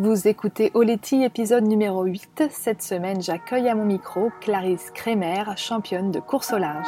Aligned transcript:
Vous 0.00 0.28
écoutez 0.28 0.70
Oleti 0.74 1.24
épisode 1.24 1.64
numéro 1.64 2.04
8. 2.04 2.44
Cette 2.52 2.82
semaine, 2.82 3.20
j'accueille 3.20 3.68
à 3.68 3.74
mon 3.74 3.84
micro 3.84 4.30
Clarisse 4.40 4.92
Kremer, 4.92 5.42
championne 5.56 6.12
de 6.12 6.20
course 6.20 6.52
au 6.52 6.58
large. 6.58 6.86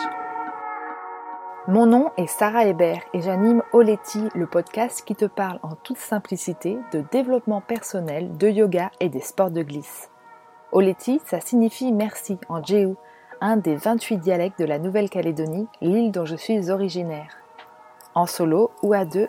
Mon 1.67 1.87
nom 1.87 2.13
est 2.17 2.29
Sarah 2.29 2.67
Hébert 2.67 3.03
et 3.13 3.21
j'anime 3.21 3.65
Oleti, 3.73 4.21
le 4.37 4.47
podcast 4.47 5.03
qui 5.05 5.17
te 5.17 5.25
parle 5.25 5.59
en 5.65 5.75
toute 5.75 5.99
simplicité 5.99 6.79
de 6.93 7.03
développement 7.11 7.61
personnel, 7.61 8.37
de 8.37 8.49
yoga 8.49 8.93
et 9.01 9.09
des 9.09 9.23
sports 9.23 9.51
de 9.51 9.63
glisse. 9.63 10.09
Oleti, 10.71 11.21
ça 11.27 11.41
signifie 11.41 11.91
merci 11.91 12.39
en 12.49 12.63
Jéhu, 12.63 12.95
un 13.41 13.57
des 13.57 13.75
28 13.75 14.19
dialectes 14.19 14.61
de 14.61 14.67
la 14.67 14.79
Nouvelle-Calédonie, 14.79 15.67
l'île 15.81 16.13
dont 16.13 16.27
je 16.27 16.37
suis 16.37 16.71
originaire. 16.71 17.39
En 18.15 18.27
solo 18.27 18.71
ou 18.85 18.93
à 18.93 19.05
deux, 19.05 19.29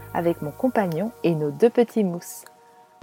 avec 0.13 0.41
mon 0.41 0.51
compagnon 0.51 1.11
et 1.23 1.35
nos 1.35 1.51
deux 1.51 1.69
petits 1.69 2.03
mousses. 2.03 2.45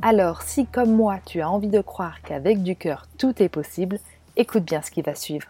Alors 0.03 0.43
si 0.43 0.67
comme 0.67 0.95
moi 0.95 1.19
tu 1.27 1.41
as 1.41 1.51
envie 1.51 1.69
de 1.69 1.81
croire 1.81 2.23
qu'avec 2.23 2.63
du 2.63 2.77
cœur 2.77 3.07
tout 3.19 3.43
est 3.43 3.49
possible, 3.49 3.99
écoute 4.37 4.65
bien 4.65 4.83
ce 4.83 4.91
qui 4.91 5.03
va 5.03 5.15
suivre. 5.15 5.49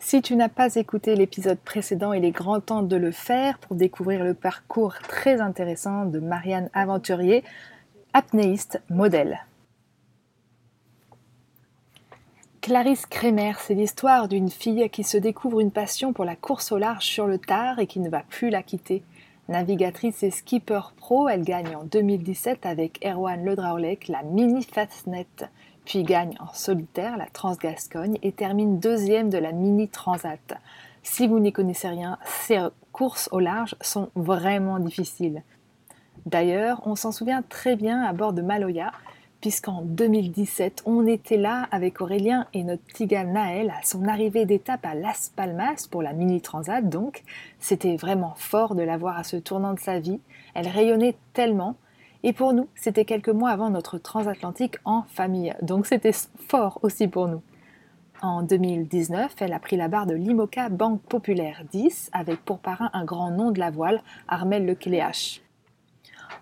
Si 0.00 0.20
tu 0.20 0.36
n'as 0.36 0.48
pas 0.50 0.74
écouté 0.74 1.16
l'épisode 1.16 1.58
précédent, 1.58 2.12
il 2.12 2.24
est 2.24 2.30
grand 2.30 2.60
temps 2.60 2.82
de 2.82 2.96
le 2.96 3.10
faire 3.10 3.58
pour 3.58 3.74
découvrir 3.74 4.22
le 4.22 4.34
parcours 4.34 4.94
très 5.08 5.40
intéressant 5.40 6.04
de 6.04 6.20
Marianne 6.20 6.68
Aventurier, 6.74 7.42
apnéiste 8.12 8.82
modèle. 8.90 9.40
Clarisse 12.60 13.06
Kremer, 13.06 13.52
c'est 13.58 13.74
l'histoire 13.74 14.28
d'une 14.28 14.50
fille 14.50 14.88
qui 14.90 15.04
se 15.04 15.16
découvre 15.16 15.60
une 15.60 15.70
passion 15.70 16.12
pour 16.12 16.24
la 16.24 16.36
course 16.36 16.72
au 16.72 16.78
large 16.78 17.04
sur 17.04 17.26
le 17.26 17.38
tard 17.38 17.78
et 17.78 17.86
qui 17.86 18.00
ne 18.00 18.08
va 18.08 18.20
plus 18.28 18.50
la 18.50 18.62
quitter. 18.62 19.02
Navigatrice 19.48 20.22
et 20.22 20.30
skipper 20.30 20.80
pro, 20.96 21.28
elle 21.28 21.42
gagne 21.42 21.76
en 21.76 21.84
2017 21.84 22.64
avec 22.64 23.04
Erwan 23.04 23.44
Ledraulec 23.44 24.08
la 24.08 24.22
Mini 24.22 24.62
Fastnet, 24.62 25.26
puis 25.84 26.02
gagne 26.02 26.34
en 26.40 26.52
solitaire 26.54 27.18
la 27.18 27.26
Transgascogne 27.26 28.18
et 28.22 28.32
termine 28.32 28.78
deuxième 28.80 29.28
de 29.28 29.36
la 29.36 29.52
Mini 29.52 29.88
Transat. 29.88 30.54
Si 31.02 31.26
vous 31.26 31.40
n'y 31.40 31.52
connaissez 31.52 31.88
rien, 31.88 32.16
ces 32.24 32.58
courses 32.92 33.28
au 33.32 33.40
large 33.40 33.76
sont 33.82 34.08
vraiment 34.14 34.78
difficiles. 34.78 35.42
D'ailleurs, 36.24 36.80
on 36.86 36.96
s'en 36.96 37.12
souvient 37.12 37.42
très 37.42 37.76
bien 37.76 38.02
à 38.02 38.14
bord 38.14 38.32
de 38.32 38.40
Maloya, 38.40 38.92
puisqu'en 39.44 39.82
2017, 39.82 40.84
on 40.86 41.06
était 41.06 41.36
là 41.36 41.68
avec 41.70 42.00
Aurélien 42.00 42.46
et 42.54 42.62
notre 42.62 42.82
petit 42.82 43.04
gars 43.04 43.24
Naël 43.24 43.68
à 43.68 43.84
son 43.84 44.08
arrivée 44.08 44.46
d'étape 44.46 44.86
à 44.86 44.94
Las 44.94 45.30
Palmas 45.36 45.86
pour 45.90 46.00
la 46.00 46.14
Mini 46.14 46.40
Transat. 46.40 46.88
Donc, 46.88 47.22
c'était 47.58 47.96
vraiment 47.96 48.32
fort 48.38 48.74
de 48.74 48.80
la 48.80 48.96
voir 48.96 49.18
à 49.18 49.22
ce 49.22 49.36
tournant 49.36 49.74
de 49.74 49.78
sa 49.78 49.98
vie. 49.98 50.18
Elle 50.54 50.66
rayonnait 50.66 51.14
tellement. 51.34 51.76
Et 52.22 52.32
pour 52.32 52.54
nous, 52.54 52.68
c'était 52.74 53.04
quelques 53.04 53.28
mois 53.28 53.50
avant 53.50 53.68
notre 53.68 53.98
transatlantique 53.98 54.78
en 54.86 55.02
famille. 55.08 55.54
Donc, 55.60 55.84
c'était 55.84 56.14
fort 56.48 56.78
aussi 56.80 57.06
pour 57.06 57.28
nous. 57.28 57.42
En 58.22 58.44
2019, 58.44 59.34
elle 59.40 59.52
a 59.52 59.58
pris 59.58 59.76
la 59.76 59.88
barre 59.88 60.06
de 60.06 60.14
l'IMOCA 60.14 60.70
Banque 60.70 61.02
Populaire 61.02 61.64
10 61.70 62.08
avec 62.14 62.42
pour 62.46 62.60
parrain 62.60 62.88
un 62.94 63.04
grand 63.04 63.30
nom 63.30 63.50
de 63.50 63.58
la 63.58 63.70
voile, 63.70 64.02
Armel 64.26 64.64
Lecléache. 64.64 65.42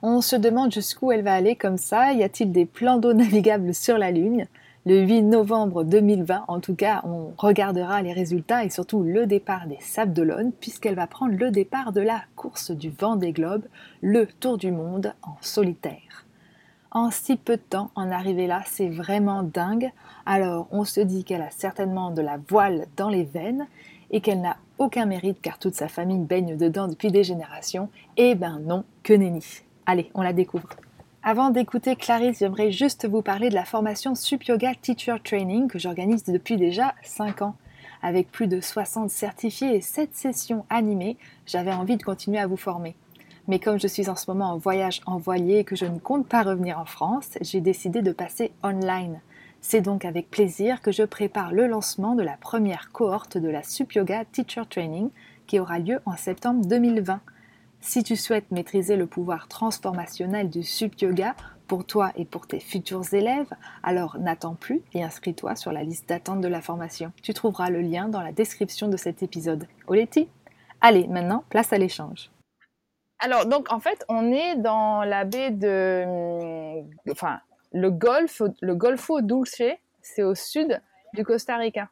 On 0.00 0.20
se 0.20 0.36
demande 0.36 0.72
jusqu'où 0.72 1.12
elle 1.12 1.22
va 1.22 1.34
aller 1.34 1.56
comme 1.56 1.76
ça. 1.76 2.12
Y 2.12 2.22
a-t-il 2.22 2.52
des 2.52 2.64
plans 2.64 2.98
d'eau 2.98 3.12
navigables 3.12 3.74
sur 3.74 3.98
la 3.98 4.10
Lune? 4.10 4.46
Le 4.84 5.00
8 5.00 5.22
novembre 5.22 5.84
2020, 5.84 6.44
en 6.48 6.58
tout 6.58 6.74
cas, 6.74 7.02
on 7.04 7.32
regardera 7.36 8.02
les 8.02 8.12
résultats 8.12 8.64
et 8.64 8.70
surtout 8.70 9.04
le 9.04 9.26
départ 9.26 9.68
des 9.68 9.78
Sables 9.80 10.50
puisqu'elle 10.58 10.96
va 10.96 11.06
prendre 11.06 11.36
le 11.36 11.52
départ 11.52 11.92
de 11.92 12.00
la 12.00 12.22
course 12.34 12.72
du 12.72 12.90
vent 12.90 13.14
des 13.14 13.30
globes, 13.30 13.64
le 14.00 14.26
tour 14.26 14.58
du 14.58 14.72
monde 14.72 15.14
en 15.22 15.36
solitaire. 15.40 16.26
En 16.90 17.12
si 17.12 17.36
peu 17.36 17.56
de 17.56 17.62
temps, 17.62 17.90
en 17.94 18.10
arriver 18.10 18.48
là, 18.48 18.62
c'est 18.66 18.88
vraiment 18.88 19.44
dingue. 19.44 19.92
Alors, 20.26 20.66
on 20.72 20.84
se 20.84 21.00
dit 21.00 21.22
qu'elle 21.22 21.42
a 21.42 21.50
certainement 21.50 22.10
de 22.10 22.20
la 22.20 22.38
voile 22.48 22.86
dans 22.96 23.08
les 23.08 23.24
veines 23.24 23.68
et 24.10 24.20
qu'elle 24.20 24.40
n'a 24.40 24.56
aucun 24.78 25.06
mérite 25.06 25.40
car 25.40 25.58
toute 25.58 25.74
sa 25.74 25.86
famille 25.86 26.18
baigne 26.18 26.56
dedans 26.56 26.88
depuis 26.88 27.12
des 27.12 27.22
générations. 27.22 27.88
Eh 28.16 28.34
ben 28.34 28.58
non, 28.58 28.84
que 29.04 29.14
nenni. 29.14 29.62
Allez, 29.84 30.10
on 30.14 30.22
la 30.22 30.32
découvre. 30.32 30.68
Avant 31.24 31.50
d'écouter 31.50 31.96
Clarisse, 31.96 32.38
j'aimerais 32.38 32.70
juste 32.70 33.08
vous 33.08 33.20
parler 33.20 33.48
de 33.48 33.54
la 33.54 33.64
formation 33.64 34.14
Sup 34.14 34.44
Yoga 34.44 34.74
Teacher 34.80 35.16
Training 35.22 35.66
que 35.66 35.78
j'organise 35.78 36.24
depuis 36.24 36.56
déjà 36.56 36.94
5 37.02 37.42
ans. 37.42 37.56
Avec 38.00 38.30
plus 38.30 38.46
de 38.46 38.60
60 38.60 39.10
certifiés 39.10 39.74
et 39.74 39.80
7 39.80 40.14
sessions 40.14 40.64
animées, 40.70 41.16
j'avais 41.46 41.72
envie 41.72 41.96
de 41.96 42.02
continuer 42.02 42.38
à 42.38 42.46
vous 42.46 42.56
former. 42.56 42.94
Mais 43.48 43.58
comme 43.58 43.80
je 43.80 43.88
suis 43.88 44.08
en 44.08 44.14
ce 44.14 44.30
moment 44.30 44.52
en 44.52 44.56
voyage 44.56 45.00
en 45.04 45.18
voilier 45.18 45.58
et 45.58 45.64
que 45.64 45.74
je 45.74 45.86
ne 45.86 45.98
compte 45.98 46.28
pas 46.28 46.42
revenir 46.42 46.78
en 46.78 46.84
France, 46.84 47.30
j'ai 47.40 47.60
décidé 47.60 48.02
de 48.02 48.12
passer 48.12 48.52
online. 48.62 49.20
C'est 49.60 49.80
donc 49.80 50.04
avec 50.04 50.30
plaisir 50.30 50.80
que 50.80 50.92
je 50.92 51.02
prépare 51.02 51.52
le 51.52 51.66
lancement 51.66 52.14
de 52.14 52.22
la 52.22 52.36
première 52.36 52.90
cohorte 52.92 53.36
de 53.36 53.48
la 53.48 53.64
Sup 53.64 53.92
Yoga 53.92 54.24
Teacher 54.26 54.62
Training 54.70 55.10
qui 55.48 55.58
aura 55.58 55.80
lieu 55.80 56.00
en 56.04 56.16
septembre 56.16 56.64
2020. 56.66 57.20
Si 57.82 58.04
tu 58.04 58.14
souhaites 58.14 58.52
maîtriser 58.52 58.94
le 58.94 59.08
pouvoir 59.08 59.48
transformationnel 59.48 60.48
du 60.48 60.62
Sup 60.62 61.00
Yoga 61.00 61.34
pour 61.66 61.84
toi 61.84 62.12
et 62.14 62.24
pour 62.24 62.46
tes 62.46 62.60
futurs 62.60 63.12
élèves, 63.12 63.52
alors 63.82 64.18
n'attends 64.20 64.54
plus 64.54 64.82
et 64.94 65.02
inscris-toi 65.02 65.56
sur 65.56 65.72
la 65.72 65.82
liste 65.82 66.08
d'attente 66.08 66.40
de 66.40 66.46
la 66.46 66.60
formation. 66.60 67.12
Tu 67.24 67.34
trouveras 67.34 67.70
le 67.70 67.80
lien 67.80 68.08
dans 68.08 68.22
la 68.22 68.30
description 68.30 68.86
de 68.86 68.96
cet 68.96 69.24
épisode. 69.24 69.66
Oleti? 69.88 70.28
Allez, 70.80 71.08
maintenant, 71.08 71.42
place 71.48 71.72
à 71.72 71.78
l'échange. 71.78 72.30
Alors, 73.18 73.46
donc, 73.46 73.72
en 73.72 73.80
fait, 73.80 74.04
on 74.08 74.30
est 74.30 74.56
dans 74.56 75.02
la 75.02 75.24
baie 75.24 75.50
de. 75.50 76.82
Enfin, 77.10 77.40
le 77.72 77.90
golfe, 77.90 78.42
le 78.60 78.76
Golfo 78.76 79.22
Dulce, 79.22 79.62
c'est 80.02 80.22
au 80.22 80.36
sud 80.36 80.80
du 81.14 81.24
Costa 81.24 81.56
Rica. 81.56 81.88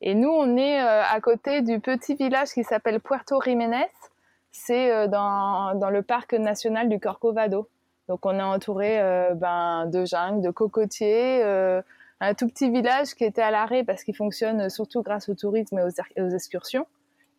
Et 0.00 0.16
nous, 0.16 0.30
on 0.30 0.56
est 0.56 0.80
euh, 0.82 1.04
à 1.04 1.20
côté 1.20 1.62
du 1.62 1.78
petit 1.78 2.16
village 2.16 2.48
qui 2.50 2.64
s'appelle 2.64 2.98
Puerto 2.98 3.40
Jiménez 3.40 3.86
c'est 4.52 4.92
euh, 4.92 5.08
dans, 5.08 5.74
dans, 5.74 5.90
le 5.90 6.02
parc 6.02 6.34
national 6.34 6.88
du 6.88 7.00
Corcovado. 7.00 7.68
Donc 8.08 8.24
on 8.26 8.38
est 8.38 8.42
entouré 8.42 9.00
euh, 9.00 9.34
ben, 9.34 9.86
de 9.86 10.04
jungle, 10.04 10.42
de 10.42 10.50
cocotiers, 10.50 11.42
euh, 11.42 11.80
un 12.20 12.34
tout 12.34 12.46
petit 12.46 12.70
village 12.70 13.14
qui 13.14 13.24
était 13.24 13.42
à 13.42 13.50
l'arrêt 13.50 13.82
parce 13.82 14.04
qu'il 14.04 14.14
fonctionne 14.14 14.68
surtout 14.68 15.02
grâce 15.02 15.28
au 15.28 15.34
tourisme 15.34 15.78
et 15.78 16.22
aux, 16.22 16.28
excursions. 16.28 16.86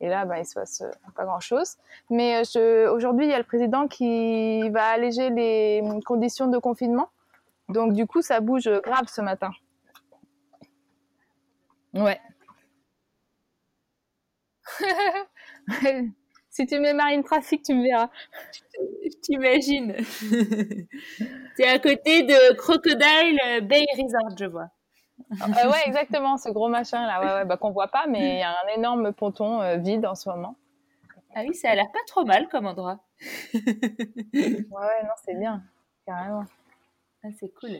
Et 0.02 0.10
là, 0.10 0.26
ben, 0.26 0.38
il 0.38 0.46
se 0.46 0.56
passe 0.56 0.84
pas 1.16 1.24
grand-chose. 1.24 1.78
Mais 2.10 2.42
aujourd'hui, 2.90 3.28
il 3.28 3.30
y 3.30 3.34
a 3.34 3.38
le 3.38 3.46
président 3.46 3.88
qui 3.88 4.70
va 4.72 4.86
alléger 4.86 5.30
les 5.30 5.82
conditions 6.06 6.48
de 6.48 6.58
confinement. 6.58 7.10
Donc 7.70 7.94
du 7.94 8.06
coup, 8.08 8.22
ça 8.22 8.42
bouge 8.42 8.70
grave 8.84 9.06
ce 9.08 9.22
matin. 9.22 9.52
Ouais. 11.94 12.20
Si 16.54 16.68
tu 16.68 16.80
mets 16.80 16.94
Marine 16.94 17.24
Trafic, 17.24 17.64
tu 17.64 17.74
me 17.74 17.84
verras. 17.84 18.12
T'imagines. 19.24 19.96
C'est 21.58 21.68
à 21.68 21.80
côté 21.80 22.22
de 22.22 22.54
Crocodile 22.54 23.68
Bay 23.68 23.84
Resort, 23.98 24.38
je 24.38 24.46
vois. 24.46 24.70
Euh, 25.32 25.72
ouais, 25.72 25.82
exactement, 25.88 26.38
ce 26.38 26.50
gros 26.50 26.70
machin 26.70 27.08
là, 27.08 27.20
ouais, 27.22 27.34
ouais, 27.42 27.46
bah, 27.46 27.58
qu'on 27.58 27.72
voit 27.72 27.88
pas, 27.88 28.06
mais 28.08 28.36
il 28.36 28.40
y 28.40 28.44
a 28.44 28.52
un 28.52 28.78
énorme 28.78 29.14
ponton 29.14 29.62
euh, 29.62 29.78
vide 29.78 30.06
en 30.06 30.14
ce 30.14 30.30
moment. 30.30 30.56
Ah 31.34 31.42
oui, 31.48 31.56
ça 31.56 31.72
a 31.72 31.76
l'air 31.76 31.92
pas 31.92 32.00
trop 32.06 32.24
mal 32.24 32.48
comme 32.50 32.68
endroit. 32.68 33.00
ouais, 33.54 33.62
ouais, 34.36 35.04
non, 35.04 35.16
c'est 35.26 35.36
bien, 35.36 35.64
carrément. 36.06 36.46
Ah, 37.24 37.30
c'est 37.40 37.52
cool. 37.56 37.80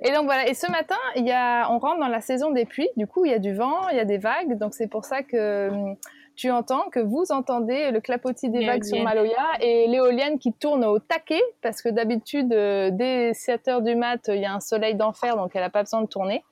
Et 0.00 0.10
donc 0.12 0.24
voilà, 0.24 0.48
et 0.48 0.54
ce 0.54 0.68
matin, 0.70 0.98
y 1.14 1.30
a, 1.30 1.70
on 1.70 1.78
rentre 1.78 2.00
dans 2.00 2.08
la 2.08 2.20
saison 2.20 2.50
des 2.50 2.64
pluies, 2.64 2.90
du 2.96 3.06
coup, 3.06 3.24
il 3.24 3.30
y 3.30 3.34
a 3.34 3.38
du 3.38 3.54
vent, 3.54 3.88
il 3.90 3.96
y 3.96 4.00
a 4.00 4.04
des 4.04 4.18
vagues, 4.18 4.58
donc 4.58 4.74
c'est 4.74 4.88
pour 4.88 5.04
ça 5.04 5.22
que 5.22 5.68
hum, 5.68 5.96
tu 6.34 6.50
entends, 6.50 6.88
que 6.90 7.00
vous 7.00 7.30
entendez 7.30 7.90
le 7.90 8.00
clapotis 8.00 8.50
des 8.50 8.66
vagues 8.66 8.84
sur 8.84 9.02
Maloya 9.02 9.54
et 9.60 9.86
l'éolienne 9.86 10.38
qui 10.38 10.52
tourne 10.52 10.84
au 10.84 10.98
taquet, 10.98 11.42
parce 11.60 11.82
que 11.82 11.88
d'habitude, 11.88 12.52
euh, 12.52 12.90
dès 12.92 13.34
7 13.34 13.68
heures 13.68 13.82
du 13.82 13.94
mat, 13.94 14.28
il 14.28 14.40
y 14.40 14.44
a 14.44 14.54
un 14.54 14.60
soleil 14.60 14.94
d'enfer, 14.94 15.36
donc 15.36 15.52
elle 15.54 15.62
n'a 15.62 15.70
pas 15.70 15.82
besoin 15.82 16.02
de 16.02 16.06
tourner. 16.06 16.42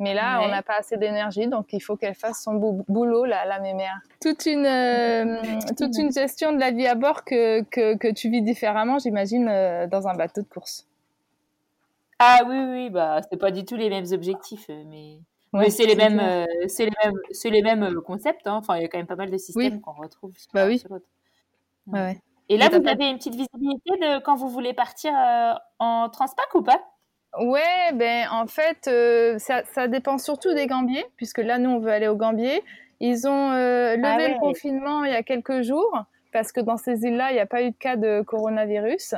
Mais 0.00 0.12
là, 0.12 0.40
on 0.42 0.48
n'a 0.48 0.62
pas 0.62 0.78
assez 0.78 0.96
d'énergie, 0.96 1.46
donc 1.46 1.72
il 1.72 1.80
faut 1.80 1.96
qu'elle 1.96 2.16
fasse 2.16 2.42
son 2.42 2.54
boulot, 2.88 3.24
la, 3.24 3.44
la 3.44 3.60
mémère. 3.60 4.00
Toute 4.20 4.44
une, 4.44 4.66
euh, 4.66 5.40
toute 5.78 5.96
une 5.96 6.12
gestion 6.12 6.52
de 6.52 6.58
la 6.58 6.72
vie 6.72 6.88
à 6.88 6.96
bord 6.96 7.24
que, 7.24 7.62
que, 7.62 7.96
que 7.96 8.10
tu 8.10 8.28
vis 8.28 8.42
différemment, 8.42 8.98
j'imagine, 8.98 9.48
euh, 9.48 9.86
dans 9.86 10.08
un 10.08 10.14
bateau 10.14 10.42
de 10.42 10.48
course. 10.48 10.88
Ah 12.18 12.40
oui, 12.48 12.56
oui, 12.70 12.90
bah, 12.90 13.20
c'est 13.30 13.36
pas 13.36 13.52
du 13.52 13.64
tout 13.64 13.76
les 13.76 13.88
mêmes 13.88 14.06
objectifs, 14.12 14.68
mais, 14.68 15.18
Ouais, 15.54 15.60
mais 15.60 15.70
c'est 15.70 15.86
les 15.86 15.94
mêmes, 15.96 16.20
euh, 16.20 16.44
les 16.60 16.90
mêmes, 17.04 17.18
c'est 17.30 17.50
les 17.50 17.62
mêmes 17.62 17.82
euh, 17.82 18.00
concepts. 18.00 18.46
hein. 18.46 18.56
Enfin, 18.56 18.76
il 18.76 18.82
y 18.82 18.84
a 18.84 18.88
quand 18.88 18.98
même 18.98 19.06
pas 19.06 19.16
mal 19.16 19.30
de 19.30 19.38
systèmes 19.38 19.80
qu'on 19.80 19.92
retrouve 19.92 20.36
sur, 20.36 20.50
Bah 20.52 20.66
oui. 20.66 20.78
sur 20.78 20.90
l'autre. 20.90 21.06
Ouais, 21.86 22.00
ouais. 22.00 22.20
Et 22.48 22.58
là, 22.58 22.68
vous 22.68 22.86
avez 22.86 23.08
une 23.08 23.16
petite 23.18 23.34
visibilité 23.34 23.90
de 24.00 24.20
quand 24.20 24.34
vous 24.36 24.48
voulez 24.48 24.74
partir 24.74 25.12
euh, 25.16 25.54
en 25.78 26.08
transpac 26.10 26.54
ou 26.54 26.62
pas? 26.62 26.82
Ouais, 27.38 27.92
ben 27.94 28.28
en 28.30 28.46
fait, 28.46 28.86
euh, 28.86 29.38
ça, 29.38 29.64
ça 29.64 29.88
dépend 29.88 30.18
surtout 30.18 30.54
des 30.54 30.66
Gambiers, 30.66 31.04
puisque 31.16 31.38
là, 31.38 31.58
nous, 31.58 31.70
on 31.70 31.78
veut 31.78 31.90
aller 31.90 32.06
aux 32.08 32.16
Gambiers. 32.16 32.62
Ils 33.00 33.26
ont 33.26 33.50
euh, 33.52 33.96
levé 33.96 34.08
Ah 34.08 34.16
ouais. 34.18 34.28
le 34.34 34.38
confinement 34.38 35.04
il 35.04 35.12
y 35.12 35.16
a 35.16 35.22
quelques 35.22 35.62
jours, 35.62 36.04
parce 36.32 36.52
que 36.52 36.60
dans 36.60 36.76
ces 36.76 37.02
îles-là, 37.02 37.30
il 37.30 37.34
n'y 37.34 37.40
a 37.40 37.46
pas 37.46 37.62
eu 37.62 37.70
de 37.70 37.76
cas 37.76 37.96
de 37.96 38.22
coronavirus. 38.22 39.14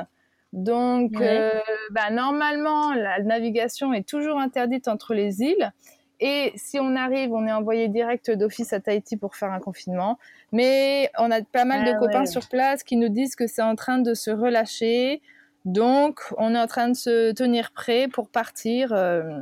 Donc, 0.53 1.11
Ouais. 1.19 1.27
euh, 1.27 1.59
bah, 1.91 2.09
normalement, 2.09 2.93
la 2.93 3.19
navigation 3.21 3.93
est 3.93 4.07
toujours 4.07 4.39
interdite 4.39 4.87
entre 4.87 5.13
les 5.13 5.41
îles. 5.41 5.71
Et 6.19 6.51
si 6.55 6.79
on 6.79 6.95
arrive, 6.95 7.31
on 7.33 7.45
est 7.45 7.51
envoyé 7.51 7.87
direct 7.89 8.31
d'office 8.31 8.73
à 8.73 8.79
Tahiti 8.79 9.17
pour 9.17 9.35
faire 9.35 9.51
un 9.51 9.59
confinement. 9.59 10.17
Mais 10.51 11.11
on 11.19 11.29
a 11.29 11.41
pas 11.43 11.63
mal 11.65 11.83
Ah 11.87 11.93
de 11.93 11.99
copains 11.99 12.21
ouais. 12.21 12.25
sur 12.25 12.47
place 12.49 12.83
qui 12.83 12.97
nous 12.97 13.09
disent 13.09 13.35
que 13.35 13.45
c'est 13.47 13.61
en 13.61 13.75
train 13.75 13.99
de 13.99 14.13
se 14.15 14.31
relâcher. 14.31 15.21
Donc, 15.65 16.21
on 16.37 16.55
est 16.55 16.59
en 16.59 16.65
train 16.67 16.89
de 16.89 16.95
se 16.95 17.31
tenir 17.33 17.71
prêt 17.71 18.07
pour 18.07 18.29
partir 18.29 18.93
euh, 18.93 19.41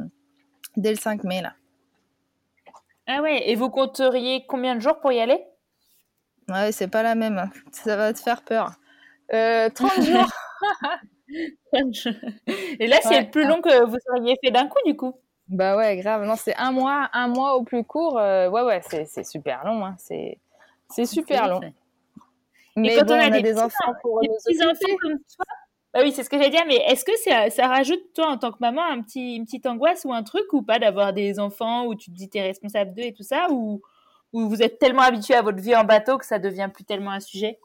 dès 0.75 0.89
le 0.91 0.97
5 0.97 1.23
mai, 1.23 1.41
là. 1.41 1.53
Ah 3.07 3.21
ouais. 3.21 3.49
Et 3.49 3.55
vous 3.55 3.69
compteriez 3.69 4.45
combien 4.47 4.75
de 4.75 4.79
jours 4.81 4.99
pour 4.99 5.11
y 5.13 5.19
aller? 5.21 5.39
Ouais, 6.49 6.71
c'est 6.71 6.87
pas 6.89 7.03
la 7.03 7.15
même. 7.15 7.37
hein. 7.37 7.49
Ça 7.71 7.95
va 7.95 8.11
te 8.13 8.19
faire 8.19 8.41
peur. 8.43 8.71
Euh, 9.33 9.69
30 9.69 9.91
jours. 10.01 10.31
Et 12.79 12.87
là, 12.87 12.97
c'est 13.01 13.09
Ouais. 13.09 13.21
le 13.21 13.29
plus 13.31 13.45
long 13.47 13.61
que 13.61 13.85
vous 13.85 13.97
auriez 14.15 14.35
fait 14.43 14.51
d'un 14.51 14.67
coup, 14.67 14.79
du 14.85 14.95
coup. 14.95 15.13
Bah 15.47 15.77
ouais, 15.77 15.97
grave. 15.97 16.23
Non, 16.25 16.35
c'est 16.35 16.55
un 16.55 16.71
mois, 16.71 17.09
un 17.13 17.27
mois 17.27 17.55
au 17.55 17.63
plus 17.63 17.83
court. 17.83 18.17
Euh, 18.17 18.49
ouais, 18.49 18.63
ouais, 18.63 18.81
c'est 19.05 19.23
super 19.23 19.63
long. 19.65 19.85
Hein. 19.85 19.95
C'est 19.97 21.05
super 21.05 21.47
long. 21.47 21.61
Mais 22.75 22.97
quand 22.97 23.05
bon, 23.05 23.13
on 23.13 23.19
a 23.19 23.23
on 23.23 23.27
a 23.27 23.29
des 23.29 23.41
des 23.41 23.53
petits 23.53 23.61
enfants 23.61 23.93
pour 24.01 24.21
Des 24.21 24.27
petits 24.27 24.63
enfants 24.63 24.97
comme 25.01 25.19
toi. 25.19 25.45
Bah 25.93 26.01
oui, 26.03 26.11
c'est 26.11 26.23
ce 26.23 26.29
que 26.29 26.35
j'allais 26.37 26.49
dire, 26.49 26.65
mais 26.67 26.75
est-ce 26.75 27.05
que 27.05 27.15
ça, 27.23 27.49
ça 27.49 27.67
rajoute, 27.67 28.01
toi, 28.13 28.27
en 28.27 28.37
tant 28.37 28.51
que 28.51 28.57
maman, 28.59 28.83
un 28.83 29.01
petit, 29.01 29.37
une 29.37 29.45
petite 29.45 29.65
angoisse 29.65 30.03
ou 30.03 30.11
un 30.11 30.23
truc 30.23 30.51
ou 30.51 30.61
pas 30.61 30.77
d'avoir 30.77 31.13
des 31.13 31.39
enfants 31.39 31.85
où 31.85 31.95
tu 31.95 32.11
te 32.11 32.15
dis 32.15 32.27
t'es 32.27 32.41
responsable 32.41 32.93
d'eux 32.93 33.03
et 33.03 33.13
tout 33.13 33.23
ça 33.23 33.47
ou, 33.49 33.81
ou 34.33 34.49
vous 34.49 34.61
êtes 34.61 34.77
tellement 34.77 35.03
habitué 35.03 35.35
à 35.35 35.41
votre 35.41 35.59
vie 35.59 35.73
en 35.73 35.85
bateau 35.85 36.17
que 36.17 36.25
ça 36.25 36.37
devient 36.37 36.69
plus 36.73 36.83
tellement 36.83 37.11
un 37.11 37.21
sujet? 37.21 37.59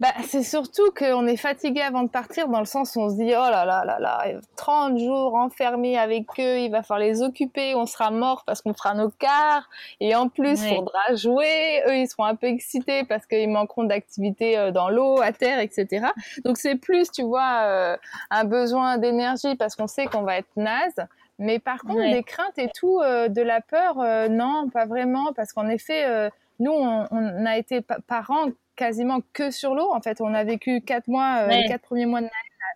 Bah, 0.00 0.12
c'est 0.22 0.44
surtout 0.44 0.92
qu'on 0.96 1.26
est 1.26 1.36
fatigué 1.36 1.80
avant 1.80 2.04
de 2.04 2.08
partir, 2.08 2.46
dans 2.46 2.60
le 2.60 2.66
sens 2.66 2.94
où 2.94 3.00
on 3.00 3.10
se 3.10 3.16
dit 3.16 3.30
oh 3.32 3.50
là 3.50 3.64
là 3.64 3.82
là 3.84 3.98
là, 3.98 4.24
30 4.54 4.96
jours 4.96 5.34
enfermés 5.34 5.98
avec 5.98 6.26
eux, 6.38 6.58
il 6.60 6.70
va 6.70 6.84
falloir 6.84 7.04
les 7.08 7.20
occuper, 7.20 7.74
on 7.74 7.84
sera 7.84 8.12
mort 8.12 8.44
parce 8.46 8.62
qu'on 8.62 8.74
fera 8.74 8.94
nos 8.94 9.08
quarts, 9.10 9.68
et 9.98 10.14
en 10.14 10.28
plus, 10.28 10.60
il 10.70 10.76
faudra 10.76 11.14
jouer. 11.16 11.82
Eux, 11.88 11.96
ils 11.96 12.06
seront 12.08 12.26
un 12.26 12.36
peu 12.36 12.46
excités 12.46 13.02
parce 13.02 13.26
qu'ils 13.26 13.50
manqueront 13.50 13.82
d'activités 13.82 14.56
euh, 14.56 14.70
dans 14.70 14.88
l'eau, 14.88 15.20
à 15.20 15.32
terre, 15.32 15.58
etc. 15.58 16.06
Donc, 16.44 16.58
c'est 16.58 16.76
plus, 16.76 17.10
tu 17.10 17.22
vois, 17.24 17.62
euh, 17.64 17.96
un 18.30 18.44
besoin 18.44 18.98
d'énergie 18.98 19.56
parce 19.56 19.74
qu'on 19.74 19.88
sait 19.88 20.06
qu'on 20.06 20.22
va 20.22 20.36
être 20.38 20.54
naze. 20.56 20.94
Mais 21.40 21.58
par 21.58 21.80
contre, 21.82 21.96
Ouais. 21.98 22.12
des 22.12 22.22
craintes 22.22 22.56
et 22.58 22.68
tout, 22.72 23.00
euh, 23.00 23.28
de 23.28 23.42
la 23.42 23.60
peur, 23.60 23.98
euh, 24.00 24.28
non, 24.28 24.68
pas 24.72 24.86
vraiment, 24.86 25.32
parce 25.34 25.52
qu'en 25.52 25.68
effet, 25.68 26.30
nous, 26.60 26.72
on, 26.72 27.06
on 27.10 27.46
a 27.46 27.56
été 27.58 27.80
pa- 27.80 27.98
parents 28.06 28.46
quasiment 28.78 29.18
que 29.34 29.50
sur 29.50 29.74
l'eau. 29.74 29.92
En 29.92 30.00
fait, 30.00 30.20
on 30.22 30.32
a 30.32 30.44
vécu 30.44 30.80
quatre 30.80 31.08
mois, 31.08 31.40
euh, 31.42 31.48
Ouais. 31.48 31.62
les 31.62 31.68
quatre 31.68 31.82
premiers 31.82 32.06
mois 32.06 32.20
de 32.20 32.26
Naël 32.26 32.32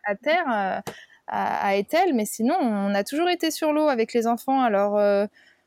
à, 0.07 0.11
à 0.11 0.15
terre, 0.17 0.45
euh, 0.49 0.81
à, 1.29 1.67
à 1.69 1.75
Etel, 1.77 2.13
mais 2.15 2.27
sinon, 2.27 2.57
on 2.61 2.95
a 2.95 3.05
toujours 3.05 3.31
été 3.31 3.51
sur 3.51 3.73
l'eau 3.73 3.89
avec 3.89 4.13
les 4.13 4.27
enfants. 4.27 4.61
Alors, 4.61 4.99
euh, 4.99 5.27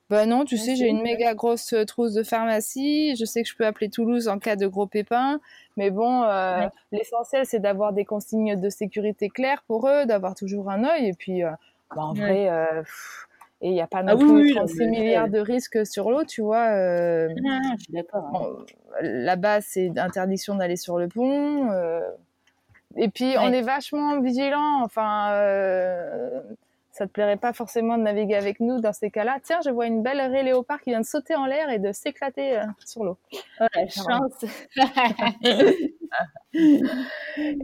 bah 0.10 0.26
non, 0.28 0.46
tu 0.46 0.56
Ouais, 0.56 0.62
sais, 0.62 0.76
j'ai 0.76 0.88
une 0.90 1.02
méga 1.02 1.34
grosse 1.34 1.74
euh, 1.74 1.86
trousse 1.86 2.14
de 2.14 2.22
pharmacie. 2.24 3.16
Je 3.16 3.26
sais 3.26 3.42
que 3.42 3.50
je 3.50 3.56
peux 3.56 3.66
appeler 3.66 3.90
Toulouse 3.90 4.28
en 4.28 4.38
cas 4.38 4.56
de 4.56 4.68
gros 4.68 4.86
pépins. 4.88 5.40
Mais 5.78 5.90
bon, 5.90 6.24
euh, 6.24 6.60
Ouais. 6.60 6.70
l'essentiel, 6.92 7.46
c'est 7.46 7.60
d'avoir 7.60 7.94
des 7.94 8.06
consignes 8.06 8.60
de 8.60 8.70
sécurité 8.70 9.30
claires 9.30 9.64
pour 9.68 9.88
eux, 9.90 10.06
d'avoir 10.06 10.36
toujours 10.36 10.70
un 10.70 10.84
œil. 10.84 11.08
Et 11.08 11.14
puis, 11.14 11.42
bah, 11.42 11.58
en 12.04 12.14
vrai, 12.14 12.50
pff, 12.84 13.28
et 13.62 13.70
il 13.70 13.74
n'y 13.74 13.82
a 13.82 13.88
pas 13.88 14.04
non 14.04 14.12
Ah 14.14 14.16
oui, 14.16 14.24
plus 14.26 14.34
oui, 14.34 14.50
non, 14.54 14.56
36 14.62 14.80
mais- 14.80 14.88
milliards 14.88 15.30
de 15.30 15.40
risques 15.40 15.86
sur 15.86 16.10
l'eau, 16.12 16.24
tu 16.26 16.42
vois. 16.42 16.68
euh, 16.70 17.28
Non, 17.42 17.60
non, 17.64 17.76
je 17.78 17.84
suis 17.84 17.94
d'accord. 17.94 18.24
hein. 18.26 18.32
Bon, 18.34 18.66
Là-bas, 19.02 19.62
c'est 19.62 19.98
interdiction 19.98 20.56
d'aller 20.56 20.76
sur 20.78 20.98
le 20.98 21.08
pont. 21.08 21.70
euh, 21.72 22.02
Et 22.98 23.10
puis, 23.10 23.36
on 23.40 23.52
est 23.52 23.62
vachement 23.62 24.22
vigilant. 24.22 24.82
Enfin, 24.84 25.32
euh, 25.34 26.42
ça 26.96 27.08
te 27.08 27.12
plairait 27.12 27.36
pas 27.38 27.52
forcément 27.54 27.98
de 27.98 28.04
naviguer 28.04 28.36
avec 28.36 28.60
nous 28.62 28.80
dans 28.80 28.94
ces 28.94 29.12
cas-là. 29.12 29.38
Tiens, 29.44 29.60
je 29.66 29.70
vois 29.70 29.86
une 29.86 30.02
belle 30.02 30.22
raie 30.22 30.44
léopard 30.44 30.80
qui 30.82 30.92
vient 30.92 31.02
de 31.02 31.06
sauter 31.06 31.36
en 31.36 31.46
l'air 31.46 31.70
et 31.70 31.80
de 31.80 31.92
s'éclater 31.92 32.58
euh, 32.58 32.64
sur 32.86 33.04
l'eau. 33.04 33.18
Oh, 33.60 33.66
la 33.76 33.88
chance. 33.90 34.46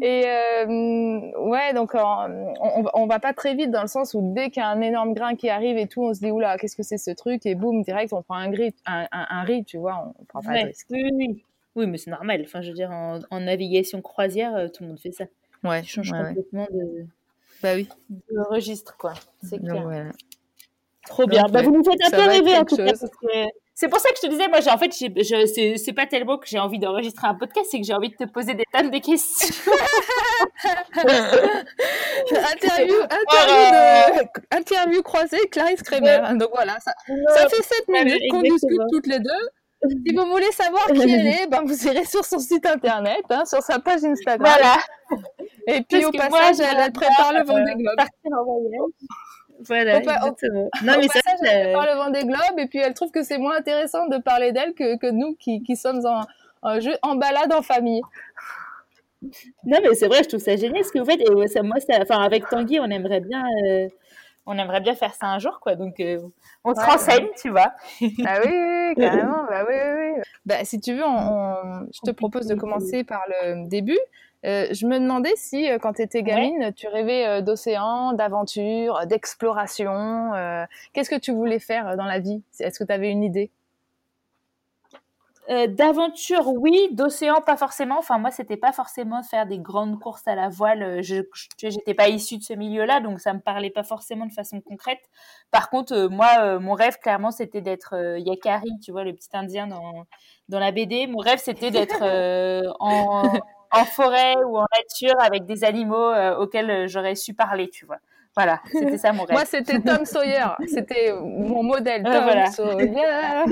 Et 0.01 0.23
euh, 0.27 1.31
ouais, 1.39 1.73
donc 1.73 1.91
on, 1.93 2.53
on, 2.61 2.83
on 2.93 3.05
va 3.07 3.19
pas 3.19 3.33
très 3.33 3.55
vite 3.55 3.71
dans 3.71 3.81
le 3.81 3.87
sens 3.87 4.13
où 4.13 4.33
dès 4.33 4.49
qu'il 4.49 4.61
y 4.61 4.65
a 4.65 4.69
un 4.69 4.81
énorme 4.81 5.13
grain 5.13 5.35
qui 5.35 5.49
arrive 5.49 5.77
et 5.77 5.87
tout, 5.87 6.03
on 6.03 6.13
se 6.13 6.19
dit 6.19 6.29
oula, 6.31 6.57
qu'est-ce 6.57 6.75
que 6.75 6.83
c'est 6.83 6.97
ce 6.97 7.11
truc? 7.11 7.45
Et 7.45 7.55
boum, 7.55 7.83
direct, 7.83 8.11
on 8.11 8.21
prend 8.21 8.35
un 8.35 8.49
gris, 8.49 8.75
un, 8.85 9.07
un, 9.11 9.27
un 9.29 9.43
riz, 9.43 9.63
tu 9.63 9.77
vois, 9.77 10.13
on 10.19 10.25
prend 10.25 10.41
pas 10.41 10.49
de 10.49 10.53
Ouais, 10.57 10.63
risque. 10.65 10.87
oui, 10.91 11.87
mais 11.87 11.97
c'est 11.97 12.11
normal. 12.11 12.41
Enfin, 12.43 12.61
je 12.61 12.67
veux 12.69 12.75
dire, 12.75 12.91
en, 12.91 13.19
en 13.29 13.39
navigation 13.39 14.01
croisière, 14.01 14.55
euh, 14.55 14.67
tout 14.67 14.83
le 14.83 14.89
monde 14.89 14.99
fait 14.99 15.13
ça. 15.13 15.25
Ouais, 15.63 15.81
Tu 15.83 15.89
changes 15.89 16.11
ouais, 16.11 16.19
ouais. 16.19 16.27
complètement 16.29 16.67
de, 16.71 17.05
Bah 17.63 17.73
oui. 17.75 17.87
de 18.09 18.39
registre, 18.49 18.95
quoi. 18.97 19.13
C'est 19.47 19.59
Donc, 19.59 19.69
clair. 19.71 19.83
voilà. 19.83 20.11
Trop 21.07 21.25
bien. 21.27 21.43
Donc, 21.43 21.51
Bah, 21.51 21.59
ouais, 21.59 21.65
vous 21.65 21.71
nous 21.71 21.83
faites 21.83 22.03
un 22.05 22.09
peu 22.11 22.21
rêver 22.29 22.55
en 22.57 22.65
tout 22.65 22.75
cas. 22.77 22.87
chose. 22.89 22.99
parce 22.99 23.11
que 23.11 23.27
C'est 23.73 23.87
pour 23.87 23.99
ça 23.99 24.09
que 24.09 24.15
je 24.17 24.27
te 24.27 24.27
disais, 24.31 24.47
moi, 24.47 24.59
j'ai 24.61 24.69
en 24.69 24.77
fait, 24.77 24.91
j'ai- 24.95 25.23
je, 25.23 25.45
c'est, 25.47 25.77
c'est 25.77 25.93
pas 25.93 26.05
tellement 26.05 26.37
que 26.37 26.47
j'ai 26.47 26.59
envie 26.59 26.77
d'enregistrer 26.77 27.27
un 27.27 27.33
podcast, 27.35 27.67
c'est 27.71 27.79
que 27.79 27.85
j'ai 27.85 27.93
envie 27.93 28.09
de 28.09 28.15
te 28.15 28.25
poser 28.25 28.53
des 28.53 28.65
tonnes 28.71 28.91
de 28.91 28.97
questions. 28.99 29.71
interview, 32.31 32.95
interview, 33.01 33.71
de, 33.71 34.57
interview 34.57 35.01
croisée, 35.01 35.47
Clarisse 35.49 35.81
Kremer. 35.83 36.19
Donc 36.35 36.49
voilà, 36.53 36.77
ça, 36.79 36.93
ça 37.35 37.49
fait 37.49 37.63
7 37.63 37.83
Ouais, 37.87 38.03
minutes 38.05 38.21
qu'on 38.29 38.41
discute 38.41 38.81
toutes 38.91 39.07
les 39.07 39.19
deux. 39.19 39.49
Si 39.89 40.13
vous 40.15 40.25
voulez 40.27 40.51
savoir 40.51 40.85
qui 40.87 41.01
elle 41.01 41.27
est, 41.41 41.47
ben 41.47 41.61
vous 41.65 41.87
irez 41.87 42.05
sur 42.05 42.23
son 42.23 42.39
site 42.39 42.65
internet, 42.65 43.23
hein, 43.29 43.45
sur 43.45 43.61
sa 43.61 43.79
page 43.79 44.03
Instagram. 44.03 44.39
Voilà. 44.55 44.77
Et 45.67 45.81
puis 45.81 46.01
Parce 46.01 46.05
au 46.05 46.11
moi, 46.29 46.39
passage, 46.39 46.67
elle, 46.77 46.91
prépare 46.91 47.33
le 47.33 47.43
Vendée 47.43 47.71
euh, 47.71 47.75
Globe. 47.75 47.95
Partir 47.97 48.31
en 48.39 48.43
voyage. 48.43 48.91
Voilà, 49.67 49.95
Au 49.95 49.99
exactement. 49.99 50.65
Au 50.65 50.85
Non, 50.85 50.93
mais 50.97 51.07
ça, 51.07 51.19
passage, 51.23 51.39
elle 51.43 51.57
euh, 51.67 51.73
prépare 51.73 51.85
le 51.95 51.97
Vendée 52.03 52.23
Globe 52.25 52.59
et 52.59 52.67
puis 52.67 52.79
elle 52.79 52.93
trouve 52.93 53.11
que 53.11 53.23
c'est 53.23 53.37
moins 53.37 53.57
intéressant 53.57 54.07
de 54.07 54.17
parler 54.17 54.51
d'elle 54.51 54.73
que, 54.73 54.97
que 54.97 55.07
nous 55.11 55.35
qui, 55.39 55.61
qui 55.63 55.75
sommes 55.75 56.05
en, 56.05 56.21
en, 56.61 56.79
jeu- 56.79 56.97
en 57.01 57.15
balade 57.15 57.51
en 57.53 57.61
famille. 57.61 58.01
Non, 59.63 59.77
mais 59.83 59.93
c'est 59.93 60.07
vrai, 60.07 60.23
je 60.23 60.29
trouve 60.29 60.39
ça 60.41 60.55
génial 60.55 60.83
ce 60.83 60.91
que 60.91 60.99
vous 60.99 61.05
faites. 61.05 61.21
Et 61.21 61.47
ça, 61.47 61.61
moi, 61.61 61.79
ça, 61.79 61.99
enfin, 62.01 62.19
avec 62.21 62.47
Tanguy, 62.49 62.79
on 62.79 62.89
aimerait 62.89 63.19
bien, 63.21 63.43
euh, 63.67 63.87
on 64.51 64.57
aimerait 64.57 64.81
bien 64.81 64.95
faire 64.95 65.13
ça 65.13 65.27
un 65.27 65.39
jour, 65.39 65.59
quoi. 65.61 65.75
Donc, 65.75 65.99
euh, 65.99 66.19
on 66.63 66.73
se 66.75 66.79
Ouais, 66.79 66.85
renseigne, 66.85 67.27
tu 67.41 67.49
vois. 67.49 67.73
Ah 68.23 68.39
oui, 68.45 68.95
carrément. 68.99 69.43
bah 69.45 69.65
oui, 69.67 69.75
oui, 69.75 70.11
oui. 70.17 70.21
Bah, 70.45 70.63
si 70.63 70.79
tu 70.79 70.93
veux, 70.95 71.03
on, 71.05 71.07
on- 71.07 71.87
je 71.93 72.01
te 72.01 72.11
propose 72.11 72.47
de 72.47 72.55
commencer 72.55 73.03
par 73.03 73.23
le 73.27 73.67
début. 73.67 73.97
Euh, 74.45 74.67
je 74.71 74.87
me 74.87 74.99
demandais 74.99 75.33
si, 75.35 75.69
euh, 75.69 75.77
quand 75.79 75.93
tu 75.93 76.01
étais 76.01 76.23
gamine, 76.23 76.73
tu 76.75 76.87
rêvais 76.87 77.27
euh, 77.27 77.41
d'océan, 77.41 78.13
d'aventure, 78.13 79.05
d'exploration. 79.05 80.33
euh, 80.33 80.65
Qu'est-ce 80.93 81.09
que 81.11 81.19
tu 81.19 81.31
voulais 81.31 81.59
faire 81.59 81.95
dans 81.97 82.05
la 82.05 82.19
vie? 82.19 82.43
Est-ce 82.59 82.79
que 82.79 82.83
tu 82.83 82.91
avais 82.91 83.11
une 83.11 83.23
idée? 83.23 83.51
Euh, 85.49 85.67
D'aventure, 85.67 86.47
oui. 86.47 86.89
D'océan, 86.91 87.41
pas 87.41 87.57
forcément. 87.57 87.97
Enfin, 87.97 88.19
moi, 88.19 88.31
c'était 88.31 88.57
pas 88.57 88.71
forcément 88.71 89.23
faire 89.23 89.45
des 89.47 89.57
grandes 89.59 89.99
courses 89.99 90.27
à 90.27 90.35
la 90.35 90.49
voile. 90.49 90.83
Euh, 90.83 91.01
Je, 91.01 91.23
j'étais 91.57 91.93
pas 91.93 92.09
issue 92.09 92.37
de 92.37 92.43
ce 92.43 92.53
milieu-là, 92.53 92.99
donc 92.99 93.19
ça 93.19 93.33
me 93.33 93.39
parlait 93.39 93.71
pas 93.71 93.83
forcément 93.83 94.25
de 94.25 94.33
façon 94.33 94.61
concrète. 94.61 95.01
Par 95.49 95.69
contre, 95.69 95.93
euh, 95.93 96.09
moi, 96.09 96.27
euh, 96.41 96.59
mon 96.59 96.73
rêve, 96.73 96.97
clairement, 96.99 97.31
c'était 97.31 97.61
d'être 97.61 97.95
Yakari, 98.19 98.79
tu 98.83 98.91
vois, 98.91 99.03
le 99.03 99.13
petit 99.13 99.29
Indien 99.33 99.67
dans, 99.67 100.05
dans 100.47 100.59
la 100.59 100.71
BD. 100.71 101.07
Mon 101.07 101.19
rêve, 101.19 101.39
c'était 101.39 101.71
d'être 101.71 102.01
euh, 102.03 102.61
en, 102.79 103.23
en 103.71 103.85
forêt 103.85 104.35
ou 104.45 104.57
en 104.57 104.65
nature 104.77 105.19
avec 105.19 105.45
des 105.45 105.63
animaux 105.63 106.13
auxquels 106.39 106.87
j'aurais 106.87 107.15
su 107.15 107.33
parler, 107.33 107.69
tu 107.69 107.85
vois. 107.85 107.97
Voilà, 108.35 108.61
c'était 108.71 108.97
ça 108.97 109.11
mon 109.11 109.23
rêve. 109.25 109.35
Moi, 109.35 109.45
c'était 109.45 109.79
Tom 109.81 110.05
Sawyer. 110.05 110.45
C'était 110.67 111.13
mon 111.13 111.63
modèle, 111.63 112.03
Tom 112.11 112.23
voilà. 112.23 112.45
Sawyer. 112.51 113.43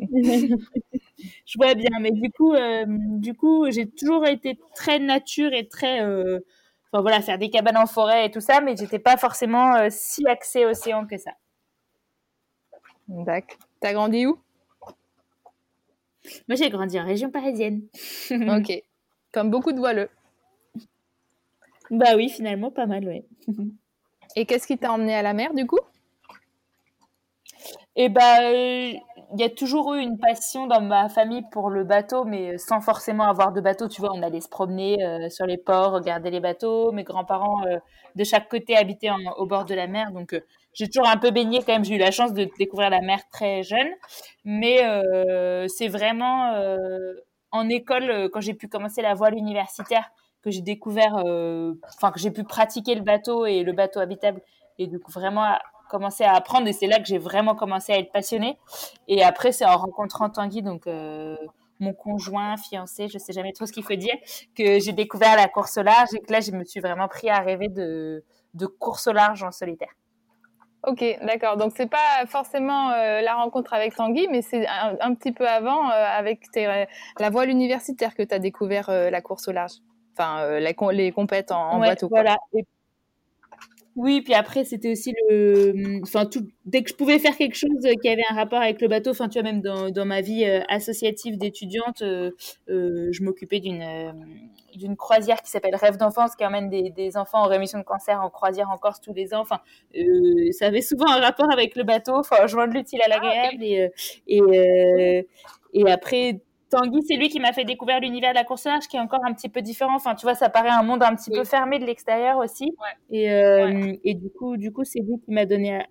je 1.46 1.58
vois 1.58 1.74
bien, 1.74 1.90
mais 2.00 2.10
du 2.12 2.30
coup, 2.30 2.52
euh, 2.54 2.84
du 2.88 3.34
coup, 3.34 3.70
j'ai 3.70 3.88
toujours 3.88 4.26
été 4.26 4.58
très 4.74 4.98
nature 4.98 5.52
et 5.52 5.68
très, 5.68 6.02
euh, 6.02 6.40
enfin 6.92 7.02
voilà, 7.02 7.20
faire 7.20 7.38
des 7.38 7.50
cabanes 7.50 7.76
en 7.76 7.86
forêt 7.86 8.26
et 8.26 8.30
tout 8.30 8.40
ça, 8.40 8.60
mais 8.60 8.76
j'étais 8.76 8.98
pas 8.98 9.16
forcément 9.16 9.74
euh, 9.76 9.88
si 9.90 10.26
axée 10.26 10.64
océan 10.66 11.06
que 11.06 11.18
ça. 11.18 11.32
D'accord. 13.08 13.58
T'as 13.80 13.92
grandi 13.92 14.26
où? 14.26 14.38
Moi, 16.48 16.56
j'ai 16.56 16.70
grandi 16.70 16.98
en 17.00 17.04
région 17.04 17.30
parisienne. 17.30 17.82
Ok. 18.30 18.82
Comme 19.32 19.50
beaucoup 19.50 19.72
de 19.72 19.78
voileux. 19.78 20.08
Bah 21.90 22.14
oui, 22.16 22.28
finalement, 22.28 22.70
pas 22.70 22.86
mal, 22.86 23.04
oui. 23.06 23.24
Et 24.36 24.46
qu'est-ce 24.46 24.66
qui 24.66 24.78
t'a 24.78 24.92
emmené 24.92 25.14
à 25.14 25.22
la 25.22 25.34
mer, 25.34 25.54
du 25.54 25.66
coup? 25.66 25.78
Eh 27.96 28.08
bah, 28.08 28.40
il 29.32 29.40
y 29.40 29.44
a 29.44 29.50
toujours 29.50 29.94
eu 29.94 30.00
une 30.00 30.18
passion 30.18 30.66
dans 30.66 30.80
ma 30.80 31.08
famille 31.08 31.42
pour 31.52 31.70
le 31.70 31.84
bateau, 31.84 32.24
mais 32.24 32.58
sans 32.58 32.80
forcément 32.80 33.24
avoir 33.24 33.52
de 33.52 33.60
bateau. 33.60 33.88
Tu 33.88 34.00
vois, 34.00 34.10
on 34.14 34.22
allait 34.22 34.40
se 34.40 34.48
promener 34.48 35.28
sur 35.30 35.46
les 35.46 35.58
ports, 35.58 35.92
regarder 35.92 36.30
les 36.30 36.40
bateaux. 36.40 36.92
Mes 36.92 37.04
grands-parents 37.04 37.62
de 38.14 38.24
chaque 38.24 38.48
côté 38.48 38.76
habitaient 38.76 39.10
au 39.36 39.46
bord 39.46 39.64
de 39.64 39.74
la 39.74 39.86
mer, 39.86 40.12
donc 40.12 40.40
j'ai 40.72 40.88
toujours 40.88 41.08
un 41.08 41.16
peu 41.16 41.30
baigné 41.30 41.58
quand 41.58 41.72
même. 41.72 41.84
J'ai 41.84 41.96
eu 41.96 41.98
la 41.98 42.10
chance 42.10 42.32
de 42.32 42.48
découvrir 42.58 42.90
la 42.90 43.00
mer 43.00 43.20
très 43.32 43.62
jeune, 43.62 43.88
mais 44.44 44.78
c'est 45.68 45.88
vraiment 45.88 46.54
en 47.52 47.68
école 47.68 48.30
quand 48.32 48.40
j'ai 48.40 48.54
pu 48.54 48.68
commencer 48.68 49.02
la 49.02 49.14
voile 49.14 49.34
universitaire 49.34 50.10
que 50.42 50.50
j'ai 50.50 50.62
découvert, 50.62 51.16
enfin 51.96 52.10
que 52.10 52.18
j'ai 52.18 52.30
pu 52.30 52.44
pratiquer 52.44 52.94
le 52.94 53.02
bateau 53.02 53.46
et 53.46 53.62
le 53.62 53.72
bateau 53.72 54.00
habitable 54.00 54.40
et 54.78 54.86
du 54.86 54.98
vraiment 55.08 55.44
commencer 55.90 56.24
à 56.24 56.32
apprendre 56.34 56.66
et 56.68 56.72
c'est 56.72 56.86
là 56.86 56.98
que 56.98 57.04
j'ai 57.04 57.18
vraiment 57.18 57.54
commencé 57.54 57.92
à 57.92 57.98
être 57.98 58.12
passionnée. 58.12 58.58
Et 59.08 59.22
après 59.22 59.52
c'est 59.52 59.66
en 59.66 59.76
rencontrant 59.76 60.30
Tanguy 60.30 60.62
donc 60.62 60.86
mon 61.80 61.94
conjoint, 61.94 62.56
fiancé, 62.56 63.08
je 63.08 63.18
sais 63.18 63.32
jamais 63.32 63.52
trop 63.52 63.66
ce 63.66 63.72
qu'il 63.72 63.82
faut 63.82 63.94
dire, 63.94 64.14
que 64.54 64.78
j'ai 64.78 64.92
découvert 64.92 65.34
la 65.36 65.48
course 65.48 65.78
au 65.78 65.82
large 65.82 66.10
et 66.14 66.20
que 66.20 66.32
là 66.32 66.40
je 66.40 66.52
me 66.52 66.64
suis 66.64 66.80
vraiment 66.80 67.08
pris 67.08 67.30
à 67.30 67.40
rêver 67.40 67.68
de, 67.68 68.22
de 68.54 68.66
course 68.66 69.06
au 69.06 69.12
large 69.12 69.42
en 69.42 69.50
solitaire. 69.50 69.94
Ok, 70.86 71.04
d'accord. 71.22 71.56
Donc 71.58 71.72
c'est 71.76 71.90
pas 71.90 72.24
forcément 72.26 72.90
euh, 72.90 73.20
la 73.20 73.34
rencontre 73.34 73.74
avec 73.74 73.94
Tanguy, 73.94 74.28
mais 74.30 74.40
c'est 74.40 74.66
un, 74.66 75.14
petit 75.14 75.32
peu 75.32 75.46
avant, 75.46 75.90
euh, 75.90 75.92
avec 75.92 76.46
la 76.56 77.30
voile 77.30 77.50
universitaire, 77.50 78.14
que 78.14 78.22
tu 78.22 78.34
as 78.34 78.38
découvert 78.38 78.88
euh, 78.88 79.10
la 79.10 79.20
course 79.20 79.48
au 79.48 79.52
large. 79.52 79.72
Enfin, 80.16 80.58
les, 80.58 80.74
les 80.92 81.12
compètes 81.12 81.52
en, 81.52 81.72
en 81.72 81.80
bateau. 81.80 82.08
Voilà. 82.08 82.36
Oui, 84.02 84.22
puis 84.22 84.32
après, 84.32 84.64
c'était 84.64 84.92
aussi 84.92 85.12
le. 85.28 86.00
Enfin, 86.02 86.24
tout... 86.24 86.48
dès 86.64 86.82
que 86.82 86.88
je 86.88 86.94
pouvais 86.94 87.18
faire 87.18 87.36
quelque 87.36 87.54
chose 87.54 87.86
qui 88.00 88.08
avait 88.08 88.22
un 88.30 88.34
rapport 88.34 88.60
avec 88.62 88.80
le 88.80 88.88
bateau, 88.88 89.10
enfin, 89.10 89.28
tu 89.28 89.38
vois, 89.38 89.42
même 89.42 89.60
dans, 89.60 89.90
dans 89.90 90.06
ma 90.06 90.22
vie 90.22 90.46
euh, 90.46 90.62
associative 90.70 91.36
d'étudiante, 91.36 92.00
euh, 92.00 92.30
euh, 92.70 93.10
je 93.12 93.22
m'occupais 93.22 93.60
d'une 93.60 93.84
d'une 94.74 94.96
croisière 94.96 95.42
qui 95.42 95.50
s'appelle 95.50 95.74
Rêve 95.74 95.98
d'enfance, 95.98 96.34
qui 96.34 96.46
emmène 96.46 96.70
des, 96.70 96.88
des, 96.88 97.18
enfants 97.18 97.42
en 97.42 97.48
rémission 97.48 97.78
de 97.78 97.84
cancer 97.84 98.22
en 98.22 98.30
croisière 98.30 98.70
en 98.70 98.78
Corse 98.78 99.02
tous 99.02 99.12
les 99.12 99.34
ans. 99.34 99.40
Enfin, 99.40 99.60
ça 100.52 100.66
avait 100.66 100.80
souvent 100.80 101.08
un 101.08 101.20
rapport 101.20 101.52
avec 101.52 101.76
le 101.76 101.82
bateau, 101.82 102.14
enfin, 102.14 102.46
joindre 102.46 102.72
l'utile 102.72 103.02
à 103.04 103.08
l'agréable. 103.08 103.58
Ah, 103.60 103.64
et, 103.64 103.90
et, 104.28 105.26
et 105.74 105.90
après, 105.90 106.40
Tanguy, 106.70 107.02
c'est 107.02 107.16
lui 107.16 107.28
qui 107.28 107.40
m'a 107.40 107.52
fait 107.52 107.64
découvrir 107.64 108.00
l'univers 108.00 108.30
de 108.30 108.36
la 108.36 108.44
course 108.44 108.64
large, 108.64 108.86
qui 108.86 108.96
est 108.96 109.00
encore 109.00 109.24
un 109.24 109.34
petit 109.34 109.48
peu 109.48 109.60
différent. 109.60 109.96
Enfin, 109.96 110.14
tu 110.14 110.24
vois, 110.24 110.34
ça 110.34 110.48
paraît 110.48 110.70
un 110.70 110.82
monde 110.82 111.02
un 111.02 111.14
petit 111.16 111.30
peu 111.30 111.44
fermé 111.44 111.78
de 111.78 111.84
l'extérieur 111.84 112.38
aussi. 112.38 112.72
Et, 113.10 113.30
euh, 113.32 113.94
et, 114.04 114.14
du 114.14 114.30
coup, 114.30 114.56
du 114.56 114.72
coup, 114.72 114.84
c'est 114.84 115.00
lui 115.00 115.20
qui 115.24 115.32
m'a 115.32 115.46
donné 115.46 115.84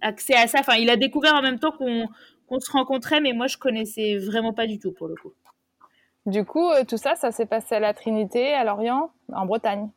accès 0.00 0.34
à 0.34 0.46
ça. 0.46 0.60
Enfin, 0.60 0.76
il 0.76 0.88
a 0.88 0.96
découvert 0.96 1.34
en 1.34 1.42
même 1.42 1.58
temps 1.58 1.72
qu'on 1.72 2.60
se 2.60 2.72
rencontrait, 2.72 3.20
mais 3.20 3.32
moi, 3.32 3.46
je 3.46 3.58
connaissais 3.58 4.16
vraiment 4.16 4.54
pas 4.54 4.66
du 4.66 4.78
tout 4.78 4.92
pour 4.92 5.06
le 5.06 5.14
coup. 5.16 5.32
Du 6.24 6.44
coup, 6.44 6.70
euh, 6.70 6.84
tout 6.84 6.96
ça, 6.96 7.14
ça 7.14 7.30
s'est 7.30 7.46
passé 7.46 7.74
à 7.74 7.80
la 7.80 7.92
Trinité, 7.92 8.54
à 8.54 8.64
Lorient, 8.64 9.10
en 9.32 9.44
Bretagne. 9.44 9.90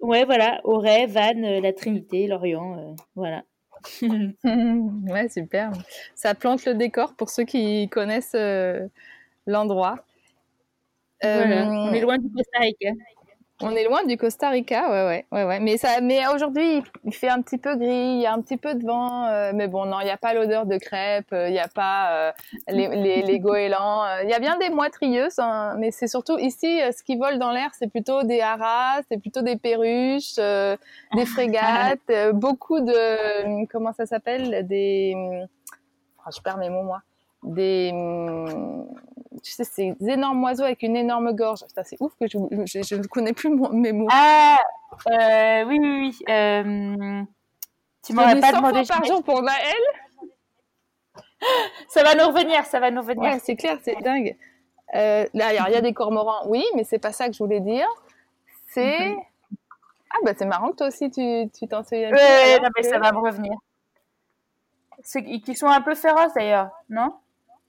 Ouais, 0.00 0.24
voilà, 0.24 0.60
Auray, 0.64 1.06
Vannes, 1.06 1.44
euh, 1.44 1.60
la 1.60 1.72
Trinité, 1.72 2.26
Lorient, 2.26 2.94
voilà. 3.16 3.42
ouais, 4.02 5.28
super. 5.28 5.72
Ça 6.14 6.34
plante 6.34 6.64
le 6.66 6.74
décor 6.74 7.14
pour 7.16 7.30
ceux 7.30 7.44
qui 7.44 7.88
connaissent 7.88 8.36
l'endroit. 9.46 9.96
on 11.22 11.92
est 11.92 12.00
loin 12.00 12.18
du 12.18 12.30
Costa 12.30 12.58
Rica. 12.60 12.90
On 13.60 13.70
est 13.70 13.84
loin 13.84 14.04
du 14.04 14.16
Costa 14.16 14.50
Rica, 14.50 14.90
ouais, 14.90 15.06
ouais, 15.06 15.26
ouais, 15.30 15.44
ouais. 15.44 15.60
Mais 15.60 15.76
ça, 15.76 16.00
mais 16.02 16.26
aujourd'hui, 16.26 16.82
il 17.04 17.14
fait 17.14 17.28
un 17.28 17.40
petit 17.40 17.56
peu 17.56 17.76
gris, 17.76 18.16
il 18.16 18.20
y 18.20 18.26
a 18.26 18.32
un 18.32 18.40
petit 18.40 18.56
peu 18.56 18.74
de 18.74 18.84
vent, 18.84 19.26
euh, 19.26 19.52
mais 19.54 19.68
bon, 19.68 19.86
non, 19.86 20.00
il 20.00 20.06
n'y 20.06 20.10
a 20.10 20.16
pas 20.16 20.34
l'odeur 20.34 20.66
de 20.66 20.76
crêpes, 20.76 21.32
euh, 21.32 21.48
il 21.48 21.52
n'y 21.52 21.60
a 21.60 21.68
pas 21.68 22.10
euh, 22.12 22.32
les, 22.68 22.88
les, 22.88 23.22
les, 23.22 23.38
goélands. 23.38 24.02
Il 24.24 24.28
y 24.28 24.32
a 24.32 24.40
bien 24.40 24.58
des 24.58 24.70
moitrieuses, 24.70 25.38
hein, 25.38 25.76
mais 25.78 25.92
c'est 25.92 26.08
surtout 26.08 26.36
ici, 26.36 26.80
ce 26.90 27.04
qui 27.04 27.16
vole 27.16 27.38
dans 27.38 27.52
l'air, 27.52 27.70
c'est 27.78 27.88
plutôt 27.88 28.24
des 28.24 28.40
haras, 28.40 29.02
c'est 29.08 29.18
plutôt 29.20 29.42
des 29.42 29.56
perruches, 29.56 30.34
des 30.34 31.26
frégates, 31.26 32.32
beaucoup 32.32 32.80
de, 32.80 33.66
comment 33.66 33.92
ça 33.92 34.04
s'appelle, 34.04 34.66
des, 34.66 35.14
oh, 36.26 36.30
je 36.36 36.42
perds 36.42 36.58
mes 36.58 36.70
mots 36.70 36.82
moi, 36.82 37.02
des 37.44 37.92
tu 39.42 39.52
sais, 39.52 39.64
ces 39.64 39.94
énormes 40.00 40.42
oiseaux 40.44 40.64
avec 40.64 40.82
une 40.82 40.96
énorme 40.96 41.32
gorge. 41.32 41.64
C'est 41.84 41.96
ouf 42.00 42.12
que 42.20 42.26
je, 42.28 42.38
ne 42.38 43.06
connais 43.06 43.32
plus 43.32 43.50
mes 43.50 43.92
mots. 43.92 44.08
Ah, 44.10 44.58
euh, 45.10 45.64
oui, 45.64 45.78
oui, 45.80 45.98
oui. 46.00 46.18
Euh, 46.28 47.22
tu 48.02 48.12
m'aurais 48.12 48.40
pas 48.40 48.52
demandé. 48.52 48.82
par 48.86 49.04
jour 49.04 49.22
pour 49.22 49.42
Naël 49.42 49.74
Ça 51.88 52.02
va 52.02 52.14
nous 52.14 52.26
revenir, 52.26 52.64
ça 52.66 52.80
va 52.80 52.90
nous 52.90 53.00
revenir. 53.00 53.32
Ouais, 53.32 53.38
c'est 53.38 53.56
clair, 53.56 53.78
c'est 53.82 54.00
dingue. 54.02 54.36
Euh, 54.94 55.26
là, 55.34 55.52
il 55.68 55.72
y 55.72 55.76
a 55.76 55.80
des 55.80 55.92
cormorans, 55.92 56.46
oui, 56.48 56.64
mais 56.74 56.84
c'est 56.84 56.98
pas 56.98 57.12
ça 57.12 57.26
que 57.26 57.34
je 57.34 57.38
voulais 57.38 57.60
dire. 57.60 57.88
C'est. 58.68 59.10
Mhm. 59.10 59.20
Ah, 60.10 60.18
bah 60.24 60.32
c'est 60.36 60.46
marrant 60.46 60.70
que 60.70 60.76
toi 60.76 60.86
aussi 60.88 61.10
tu 61.10 61.68
t'en 61.68 61.82
souviens. 61.82 62.12
Oui, 62.12 62.60
non, 62.62 62.68
mais 62.76 62.82
ça 62.84 62.98
va 62.98 63.10
me 63.10 63.18
revenir. 63.18 63.54
Qui 65.44 65.56
sont 65.56 65.66
un 65.66 65.80
peu 65.80 65.94
féroces 65.94 66.34
d'ailleurs, 66.34 66.70
non? 66.88 67.14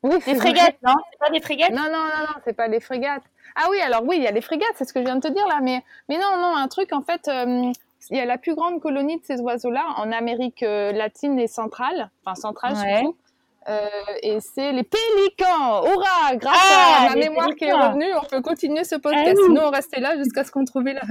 Oui, 0.05 0.19
des 0.25 0.35
frégates, 0.35 0.77
non? 0.83 0.93
C'est 1.11 1.19
pas 1.19 1.29
des 1.31 1.41
frégates? 1.41 1.71
Non, 1.71 1.83
non, 1.83 1.91
non, 1.91 2.21
non, 2.21 2.41
c'est 2.43 2.55
pas 2.55 2.67
les 2.67 2.79
frégates. 2.79 3.23
Ah 3.55 3.67
oui, 3.69 3.79
alors 3.81 4.03
oui, 4.03 4.17
il 4.17 4.23
y 4.23 4.27
a 4.27 4.31
les 4.31 4.41
frégates, 4.41 4.73
c'est 4.75 4.85
ce 4.85 4.93
que 4.93 4.99
je 4.99 5.05
viens 5.05 5.15
de 5.15 5.27
te 5.27 5.33
dire 5.33 5.47
là, 5.47 5.59
mais, 5.61 5.83
mais 6.09 6.17
non, 6.17 6.37
non, 6.37 6.55
un 6.55 6.67
truc, 6.67 6.93
en 6.93 7.01
fait, 7.01 7.27
euh, 7.27 7.71
il 8.11 8.17
y 8.17 8.19
a 8.19 8.25
la 8.25 8.37
plus 8.37 8.55
grande 8.55 8.81
colonie 8.81 9.17
de 9.17 9.25
ces 9.25 9.39
oiseaux-là 9.41 9.85
en 9.97 10.11
Amérique 10.11 10.63
euh, 10.63 10.91
latine 10.91 11.39
et 11.39 11.47
centrale, 11.47 12.09
enfin 12.23 12.35
centrale 12.35 12.75
surtout. 12.75 13.15
Euh, 13.67 13.87
et 14.21 14.39
c'est 14.41 14.71
les 14.73 14.83
pélicans. 14.83 15.83
Hurrah 15.85 16.35
Grâce 16.35 16.71
ah, 16.71 17.05
à 17.05 17.09
ma 17.09 17.15
mémoire 17.15 17.49
qui 17.55 17.65
est 17.65 17.73
revenue, 17.73 18.13
on 18.21 18.25
peut 18.25 18.41
continuer 18.41 18.83
ce 18.83 18.95
podcast. 18.95 19.37
Ah 19.39 19.45
Sinon, 19.47 19.61
on 19.65 19.71
restait 19.71 20.01
là 20.01 20.15
jusqu'à 20.17 20.43
ce 20.43 20.51
qu'on 20.51 20.65
trouve 20.65 20.83
la, 20.83 21.01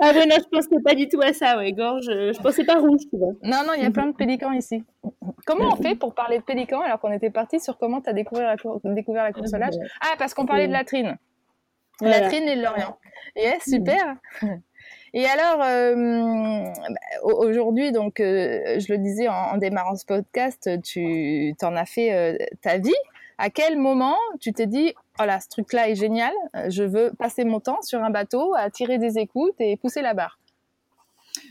ah 0.00 0.12
ben 0.12 0.28
non, 0.28 0.36
je 0.38 0.48
pensais 0.48 0.82
pas 0.84 0.94
du 0.94 1.08
tout 1.08 1.20
à 1.20 1.32
ça, 1.32 1.56
ouais, 1.56 1.72
gorge. 1.72 2.06
Je 2.06 2.40
pensais 2.40 2.64
pas 2.64 2.78
rouge, 2.78 3.00
tu 3.10 3.16
vois. 3.16 3.32
Non, 3.42 3.62
non, 3.66 3.72
il 3.76 3.82
y 3.82 3.86
a 3.86 3.90
plein 3.90 4.06
de 4.06 4.14
pélicans 4.14 4.52
ici. 4.52 4.84
Comment 5.46 5.72
on 5.72 5.82
fait 5.82 5.94
pour 5.94 6.14
parler 6.14 6.38
de 6.38 6.42
pélicans 6.42 6.80
alors 6.80 7.00
qu'on 7.00 7.12
était 7.12 7.30
parti 7.30 7.60
sur 7.60 7.78
comment 7.78 8.00
tu 8.00 8.10
as 8.10 8.12
découvert 8.12 8.56
la, 8.56 8.94
découvert 8.94 9.24
la 9.24 9.32
course 9.32 9.52
au 9.52 9.58
large 9.58 9.74
Ah, 10.00 10.14
parce 10.18 10.34
qu'on 10.34 10.46
parlait 10.46 10.68
de 10.68 10.72
la 10.72 10.84
trine. 10.84 11.16
La 12.00 12.22
trine 12.22 12.48
et 12.48 12.56
de 12.56 12.62
l'Orient. 12.62 12.96
Yes, 13.36 13.64
super. 13.64 14.16
Et 15.16 15.26
alors, 15.26 15.62
euh, 15.62 16.64
bah, 16.90 17.22
aujourd'hui, 17.22 17.92
donc, 17.92 18.18
euh, 18.18 18.80
je 18.80 18.92
le 18.92 18.98
disais 18.98 19.28
en, 19.28 19.56
démarrant 19.58 19.94
ce 19.94 20.04
podcast, 20.04 20.68
tu 20.82 21.54
t'en 21.56 21.76
as 21.76 21.86
fait 21.86 22.12
euh, 22.12 22.36
ta 22.62 22.78
vie. 22.78 22.90
À 23.38 23.48
quel 23.48 23.78
moment 23.78 24.16
tu 24.40 24.52
t'es 24.52 24.66
dit, 24.66 24.92
voilà, 25.16 25.40
ce 25.40 25.48
truc-là 25.48 25.88
est 25.88 25.94
génial, 25.94 26.32
euh, 26.56 26.70
je 26.70 26.82
veux 26.82 27.12
passer 27.18 27.44
mon 27.44 27.60
temps 27.60 27.82
sur 27.82 28.02
un 28.02 28.10
bateau 28.10 28.54
à 28.56 28.70
tirer 28.70 28.98
des 28.98 29.18
écoutes 29.18 29.54
et 29.60 29.76
pousser 29.76 30.02
la 30.02 30.14
barre 30.14 30.38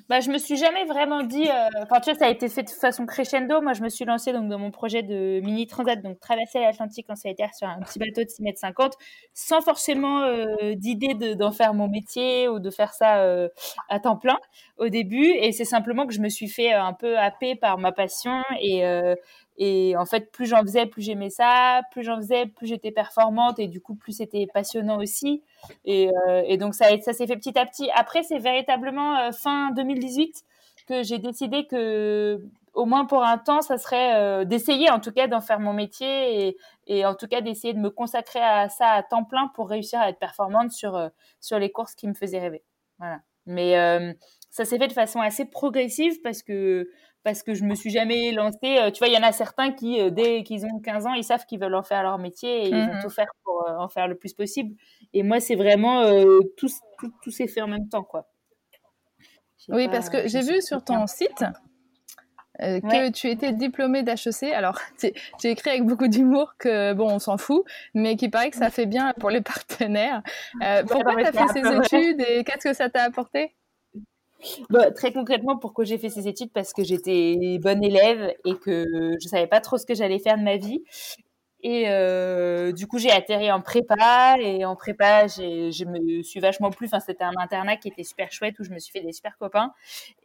bah, 0.10 0.20
je 0.20 0.30
me 0.30 0.38
suis 0.38 0.58
jamais 0.58 0.86
vraiment 0.86 1.24
dit. 1.24 1.48
Euh, 1.50 1.70
enfin, 1.82 2.00
tu 2.00 2.10
vois, 2.10 2.20
ça 2.20 2.26
a 2.26 2.30
été 2.30 2.50
fait 2.50 2.64
de 2.64 2.70
façon 2.70 3.06
crescendo. 3.06 3.62
Moi, 3.62 3.74
je 3.74 3.82
me 3.82 3.90
suis 3.90 4.06
lancée 4.06 4.34
donc 4.34 4.50
dans 4.50 4.60
mon 4.60 4.72
projet 4.72 5.04
de 5.04 5.40
mini 5.42 5.68
transat, 5.68 6.02
donc 6.02 6.20
traverser 6.20 6.60
l'Atlantique 6.60 7.06
en 7.10 7.16
solitaire 7.16 7.54
sur 7.54 7.68
un 7.68 7.80
petit 7.80 8.00
bateau 8.00 8.24
de 8.24 8.30
6 8.30 8.44
mètres 8.44 8.60
50, 8.60 8.94
sans 9.34 9.62
forcément 9.62 10.22
euh, 10.22 10.76
d'idée 10.76 11.36
d'en 11.36 11.52
faire 11.52 11.74
mon 11.74 11.88
métier 11.88 12.48
ou 12.48 12.60
de 12.60 12.70
faire 12.70 12.94
ça 12.94 13.20
euh, 13.24 13.50
à 13.90 14.00
temps 14.00 14.18
plein 14.18 14.38
au 14.78 14.90
début. 14.90 15.26
Et 15.26 15.52
c'est 15.52 15.66
simplement 15.66 16.06
que 16.06 16.14
je 16.14 16.22
me 16.22 16.30
suis 16.30 16.50
fait 16.50 16.74
un 16.74 16.94
peu 16.94 17.18
happer 17.18 17.56
par 17.56 17.78
ma 17.78 17.92
passion 17.92 18.44
et 18.62 18.84
et 19.58 19.96
en 19.98 20.06
fait, 20.06 20.32
plus 20.32 20.48
j'en 20.48 20.62
faisais, 20.62 20.86
plus 20.86 21.02
j'aimais 21.02 21.30
ça, 21.30 21.82
plus 21.92 22.04
j'en 22.04 22.18
faisais, 22.18 22.48
plus 22.48 22.68
j'étais 22.68 22.92
performante 22.92 23.60
et 23.60 23.68
du 23.68 23.82
coup, 23.82 23.96
plus 23.96 24.14
c'était 24.14 24.48
passionnant 24.52 24.98
aussi. 24.98 25.44
Et, 25.86 26.10
euh, 26.28 26.58
donc, 26.58 26.74
ça, 26.74 26.86
ça 27.02 27.14
s'est 27.14 27.28
fait 27.28 27.36
petit 27.36 27.58
à 27.58 27.66
petit. 27.66 27.90
Après, 27.94 28.24
c'est 28.24 28.40
véritablement 28.40 29.18
euh, 29.20 29.32
fin 29.32 29.72
2018 29.72 30.44
que 30.88 31.04
j'ai 31.04 31.20
décidé 31.20 31.68
que, 31.68 32.44
au 32.74 32.86
moins 32.86 33.06
pour 33.06 33.24
un 33.24 33.38
temps, 33.38 33.62
ça 33.62 33.78
serait 33.78 34.16
euh, 34.16 34.44
d'essayer 34.44 34.90
en 34.90 35.00
tout 35.00 35.12
cas 35.12 35.28
d'en 35.28 35.40
faire 35.40 35.60
mon 35.60 35.74
métier 35.74 36.48
et, 36.48 36.58
et 36.88 37.06
en 37.06 37.14
tout 37.14 37.28
cas 37.28 37.42
d'essayer 37.42 37.74
de 37.74 37.80
me 37.80 37.92
consacrer 37.92 38.42
à 38.42 38.70
ça 38.70 38.90
à 38.90 39.04
temps 39.04 39.24
plein 39.24 39.50
pour 39.54 39.70
réussir 39.70 40.00
à 40.02 40.10
être 40.10 40.20
performante 40.20 40.72
sur, 40.72 41.12
sur 41.40 41.60
les 41.60 41.72
courses 41.72 41.94
qui 41.94 42.08
me 42.08 42.16
faisaient 42.16 42.40
rêver. 42.40 42.64
Voilà. 42.98 43.20
Mais 43.46 43.76
ça 44.50 44.66
s'est 44.66 44.78
fait 44.78 44.88
de 44.88 44.94
façon 44.94 45.20
assez 45.20 45.46
progressive 45.46 46.22
parce 46.22 46.44
que 46.44 46.90
parce 47.24 47.42
que 47.42 47.54
je 47.54 47.64
me 47.64 47.76
suis 47.76 47.90
jamais 47.90 48.32
lancée. 48.32 48.78
Euh, 48.78 48.92
tu 48.92 49.00
vois, 49.00 49.08
il 49.08 49.14
y 49.14 49.18
en 49.18 49.24
a 49.24 49.32
certains 49.32 49.72
qui, 49.72 50.00
euh, 50.00 50.10
dès 50.10 50.44
qu'ils 50.44 50.66
ont 50.66 50.80
15 50.80 51.08
ans, 51.08 51.14
ils 51.14 51.24
savent 51.24 51.46
qu'ils 51.46 51.60
veulent 51.60 51.76
en 51.76 51.84
faire 51.84 52.04
leur 52.04 52.18
métier 52.18 52.66
et 52.66 52.68
ils 52.68 52.76
vont 52.76 52.96
mmh 52.96 53.02
tout 53.02 53.10
faire 53.10 53.32
pour 53.44 53.68
euh, 53.68 53.78
en 53.78 53.88
faire 53.88 54.08
le 54.08 54.16
plus 54.16 54.34
possible. 54.34 54.76
Et 55.14 55.24
moi, 55.24 55.40
c'est 55.40 55.56
vraiment 55.56 56.04
tout, 56.58 56.68
tout, 57.22 57.32
s'est 57.32 57.48
fait 57.48 57.62
en 57.62 57.68
même 57.68 57.88
temps, 57.90 58.04
quoi. 58.04 58.28
Oui, 59.70 59.88
parce 59.88 60.10
que 60.10 60.28
j'ai 60.28 60.42
vu 60.42 60.62
sur 60.62 60.84
ton 60.84 61.08
site 61.08 61.46
que 62.60 63.10
tu 63.12 63.30
étais 63.30 63.54
diplômée 63.54 64.04
d'HEC. 64.04 64.52
Alors, 64.54 64.80
tu 65.00 65.48
écrit 65.48 65.70
avec 65.70 65.84
beaucoup 65.86 66.08
d'humour 66.08 66.56
que, 66.58 66.94
bon, 66.94 67.10
on 67.10 67.20
s'en 67.20 67.38
fout, 67.38 67.64
mais 67.94 68.16
qui 68.16 68.30
paraît 68.30 68.52
que 68.52 68.58
ça 68.58 68.70
fait 68.70 68.86
bien 68.86 69.14
pour 69.20 69.30
les 69.30 69.42
partenaires. 69.42 70.22
pourquoi 70.88 71.16
tu 71.16 71.38
as 71.38 71.48
fait 71.48 71.62
ces 71.62 71.98
études 72.00 72.22
et 72.28 72.44
qu'est-ce 72.44 72.70
que 72.70 72.74
ça 72.74 72.90
t'a 72.90 73.04
apporté? 73.04 73.56
Bah, 74.70 74.92
très 74.92 75.12
concrètement, 75.14 75.58
pourquoi 75.58 75.86
j'ai 75.86 75.98
fait 75.98 76.10
ces 76.10 76.28
études? 76.28 76.52
Parce 76.54 76.74
que 76.74 76.84
j'étais 76.84 77.58
bonne 77.62 77.84
élève 77.84 78.34
et 78.46 78.56
que 78.56 78.86
je 79.22 79.28
savais 79.28 79.48
pas 79.48 79.62
trop 79.62 79.78
ce 79.78 79.86
que 79.86 79.96
j'allais 79.96 80.20
faire 80.20 80.38
de 80.38 80.44
ma 80.44 80.58
vie. 80.58 80.84
Et 81.66 81.86
euh, 81.88 82.74
du 82.74 82.88
coup, 82.88 83.00
j'ai 83.00 83.10
atterri 83.10 83.50
en 83.50 83.62
prépa 83.62 84.36
et 84.38 84.66
en 84.66 84.76
prépa, 84.76 85.28
je 85.28 85.86
me 85.86 86.22
suis 86.22 86.42
vachement 86.42 86.72
plu. 86.72 86.88
Enfin, 86.88 87.00
c'était 87.00 87.24
un 87.24 87.32
internat 87.40 87.78
qui 87.78 87.88
était 87.88 88.04
super 88.04 88.32
chouette 88.34 88.60
où 88.60 88.66
je 88.66 88.72
me 88.72 88.80
suis 88.80 88.92
fait 88.92 89.00
des 89.00 89.14
super 89.14 89.38
copains. 89.38 89.72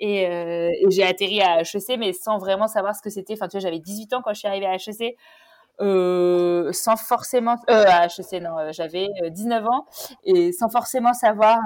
Et, 0.00 0.26
euh, 0.26 0.68
j'ai 0.90 1.04
atterri 1.04 1.40
à 1.40 1.60
HEC, 1.60 1.96
mais 1.96 2.12
sans 2.12 2.38
vraiment 2.38 2.66
savoir 2.66 2.96
ce 2.96 3.02
que 3.02 3.10
c'était. 3.10 3.34
Enfin, 3.34 3.46
tu 3.46 3.52
vois, 3.52 3.60
j'avais 3.60 3.78
18 3.78 4.14
ans 4.14 4.22
quand 4.22 4.34
je 4.34 4.40
suis 4.40 4.48
arrivée 4.48 4.66
à 4.66 4.74
HEC. 4.74 5.16
Euh, 5.80 6.72
sans 6.72 6.96
forcément 6.96 7.54
euh, 7.70 7.84
à 7.86 8.06
HEC 8.06 8.42
non 8.42 8.72
j'avais 8.72 9.06
19 9.30 9.64
ans 9.64 9.86
et 10.24 10.50
sans 10.50 10.68
forcément 10.68 11.12
savoir 11.12 11.60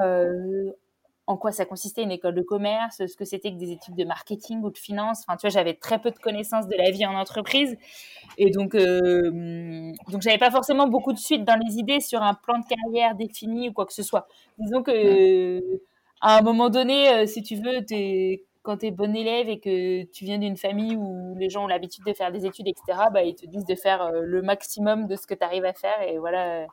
en 1.26 1.36
quoi 1.36 1.52
ça 1.52 1.64
consistait 1.64 2.02
une 2.02 2.10
école 2.10 2.34
de 2.34 2.42
commerce, 2.42 3.06
ce 3.06 3.16
que 3.16 3.24
c'était 3.24 3.52
que 3.52 3.56
des 3.56 3.70
études 3.70 3.94
de 3.94 4.04
marketing 4.04 4.62
ou 4.62 4.70
de 4.70 4.78
finance. 4.78 5.22
Enfin, 5.26 5.36
tu 5.36 5.46
vois, 5.46 5.50
j'avais 5.50 5.74
très 5.74 6.00
peu 6.00 6.10
de 6.10 6.18
connaissances 6.18 6.66
de 6.66 6.76
la 6.76 6.90
vie 6.90 7.06
en 7.06 7.14
entreprise. 7.14 7.76
Et 8.38 8.50
donc, 8.50 8.74
euh, 8.74 9.92
donc 10.08 10.22
j'avais 10.22 10.38
pas 10.38 10.50
forcément 10.50 10.88
beaucoup 10.88 11.12
de 11.12 11.18
suite 11.18 11.44
dans 11.44 11.58
les 11.64 11.78
idées 11.78 12.00
sur 12.00 12.22
un 12.22 12.34
plan 12.34 12.58
de 12.58 12.64
carrière 12.66 13.14
défini 13.14 13.68
ou 13.68 13.72
quoi 13.72 13.86
que 13.86 13.92
ce 13.92 14.02
soit. 14.02 14.26
Disons 14.58 14.82
que, 14.82 15.60
à 16.20 16.38
un 16.38 16.42
moment 16.42 16.70
donné, 16.70 17.08
euh, 17.10 17.26
si 17.26 17.42
tu 17.42 17.54
veux, 17.54 17.84
es, 17.90 18.42
quand 18.62 18.78
tu 18.78 18.86
es 18.86 18.90
bon 18.90 19.14
élève 19.14 19.48
et 19.48 19.60
que 19.60 20.04
tu 20.10 20.24
viens 20.24 20.38
d'une 20.38 20.56
famille 20.56 20.96
où 20.96 21.36
les 21.36 21.50
gens 21.50 21.64
ont 21.64 21.68
l'habitude 21.68 22.04
de 22.04 22.12
faire 22.14 22.32
des 22.32 22.46
études, 22.46 22.66
etc., 22.66 22.98
bah, 23.12 23.22
ils 23.22 23.36
te 23.36 23.46
disent 23.46 23.66
de 23.66 23.74
faire 23.76 24.02
euh, 24.02 24.22
le 24.22 24.42
maximum 24.42 25.06
de 25.06 25.14
ce 25.14 25.28
que 25.28 25.34
tu 25.34 25.44
arrives 25.44 25.64
à 25.64 25.72
faire. 25.72 26.02
Et 26.02 26.18
voilà 26.18 26.66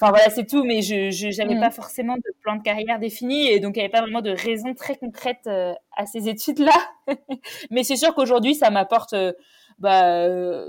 Enfin 0.00 0.10
voilà, 0.10 0.30
c'est 0.30 0.46
tout, 0.46 0.64
mais 0.64 0.80
je 0.82 1.36
n'avais 1.38 1.56
mm. 1.56 1.60
pas 1.60 1.70
forcément 1.70 2.16
de 2.16 2.34
plan 2.40 2.56
de 2.56 2.62
carrière 2.62 2.98
défini 2.98 3.48
et 3.48 3.60
donc 3.60 3.76
il 3.76 3.80
n'y 3.80 3.84
avait 3.84 3.92
pas 3.92 4.00
vraiment 4.00 4.22
de 4.22 4.30
raison 4.30 4.74
très 4.74 4.96
concrète 4.96 5.46
euh, 5.46 5.74
à 5.96 6.06
ces 6.06 6.28
études-là. 6.28 6.74
mais 7.70 7.82
c'est 7.82 7.96
sûr 7.96 8.14
qu'aujourd'hui, 8.14 8.54
ça 8.54 8.70
m'apporte, 8.70 9.14
euh, 9.14 9.32
bah, 9.78 10.14
euh, 10.14 10.66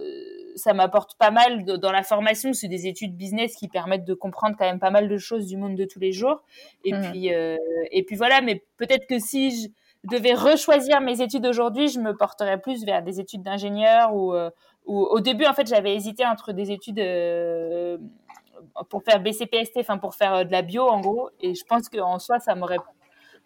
ça 0.56 0.74
m'apporte 0.74 1.16
pas 1.18 1.32
mal 1.32 1.64
dans 1.64 1.92
la 1.92 2.04
formation. 2.04 2.54
C'est 2.54 2.68
des 2.68 2.88
études 2.88 3.16
business 3.16 3.56
qui 3.56 3.68
permettent 3.68 4.06
de 4.06 4.16
comprendre 4.16 4.56
quand 4.58 4.66
même 4.66 4.80
pas 4.80 4.92
mal 4.92 5.08
de 5.08 5.18
choses 5.18 5.46
du 5.46 5.58
monde 5.58 5.76
de 5.76 5.86
tous 5.86 6.00
les 6.00 6.12
jours. 6.12 6.44
Et 6.84 6.94
mm. 6.94 7.02
puis 7.12 7.28
et 7.28 8.04
puis 8.04 8.16
voilà, 8.16 8.42
mais 8.42 8.64
peut-être 8.78 9.06
que 9.08 9.20
si 9.20 9.52
je 9.52 9.68
devais 10.06 10.34
rechoisir 10.34 11.02
mes 11.02 11.22
études 11.22 11.46
aujourd'hui, 11.46 11.88
je 11.88 12.00
me 12.00 12.16
porterais 12.16 12.60
plus 12.60 12.84
vers 12.84 13.04
des 13.04 13.20
études 13.20 13.44
d'ingénieur 13.44 14.16
ou, 14.16 14.34
ou 14.86 15.00
au 15.04 15.20
début 15.20 15.46
en 15.46 15.54
fait 15.54 15.68
j'avais 15.68 15.94
hésité 15.94 16.26
entre 16.26 16.52
des 16.52 16.72
études 16.72 17.00
pour 18.90 19.04
faire 19.04 19.20
BCPST, 19.22 19.78
enfin 19.78 19.98
pour 19.98 20.16
faire 20.16 20.34
euh, 20.34 20.44
de 20.44 20.52
la 20.52 20.62
bio 20.62 20.84
en 20.84 21.00
gros. 21.00 21.30
Et 21.42 21.56
je 21.56 21.64
pense 21.66 21.90
qu'en 21.90 22.20
soi, 22.20 22.40
ça 22.40 22.56
m'aurait 22.56 22.80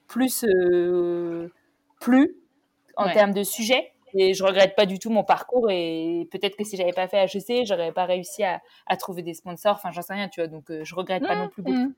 plus 0.07 0.43
euh, 0.43 1.51
plu 1.99 2.35
en 2.95 3.09
termes 3.11 3.33
de 3.33 3.43
sujet. 3.43 3.91
Et 4.15 4.33
je 4.35 4.43
regrette 4.43 4.75
pas 4.75 4.85
du 4.85 4.99
tout 4.99 5.09
mon 5.09 5.23
parcours. 5.23 5.71
Et 5.71 6.27
peut-être 6.31 6.55
que 6.55 6.63
si 6.63 6.77
j'avais 6.77 6.93
pas 6.93 7.07
fait 7.07 7.25
HEC, 7.25 7.65
j'aurais 7.65 7.91
pas 7.91 8.05
réussi 8.05 8.43
à, 8.43 8.61
à, 8.85 8.95
trouver 8.95 9.23
des 9.23 9.33
sponsors. 9.33 9.75
Enfin, 9.75 9.91
j'en 9.91 10.03
sais 10.03 10.13
rien, 10.13 10.29
tu 10.29 10.39
vois. 10.39 10.47
Donc, 10.47 10.69
euh, 10.69 10.83
je 10.83 10.93
regrette 10.93 11.23
pas 11.23 11.35
non 11.35 11.49
plus 11.49 11.63
beaucoup. 11.63 11.77
Mmh. 11.77 11.93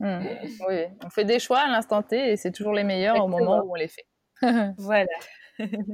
Mmh. 0.00 0.26
Oui, 0.68 0.84
on 1.04 1.10
fait 1.10 1.24
des 1.24 1.38
choix 1.38 1.58
à 1.60 1.66
l'instant 1.66 2.02
T 2.02 2.32
et 2.32 2.36
c'est 2.36 2.52
toujours 2.52 2.74
les 2.74 2.84
meilleurs 2.84 3.24
au 3.24 3.28
moment 3.28 3.62
où 3.64 3.72
on 3.72 3.74
les 3.74 3.88
fait. 3.88 4.06
voilà. 4.78 5.06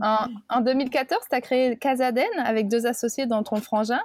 en, 0.03 0.27
en, 0.49 0.61
2014, 0.61 1.21
tu 1.31 1.37
as 1.37 1.41
créé 1.41 1.77
Casaden 1.77 2.29
avec 2.39 2.69
deux 2.69 2.87
associés 2.87 3.27
dans 3.27 3.43
ton 3.43 3.57
frangin. 3.57 4.01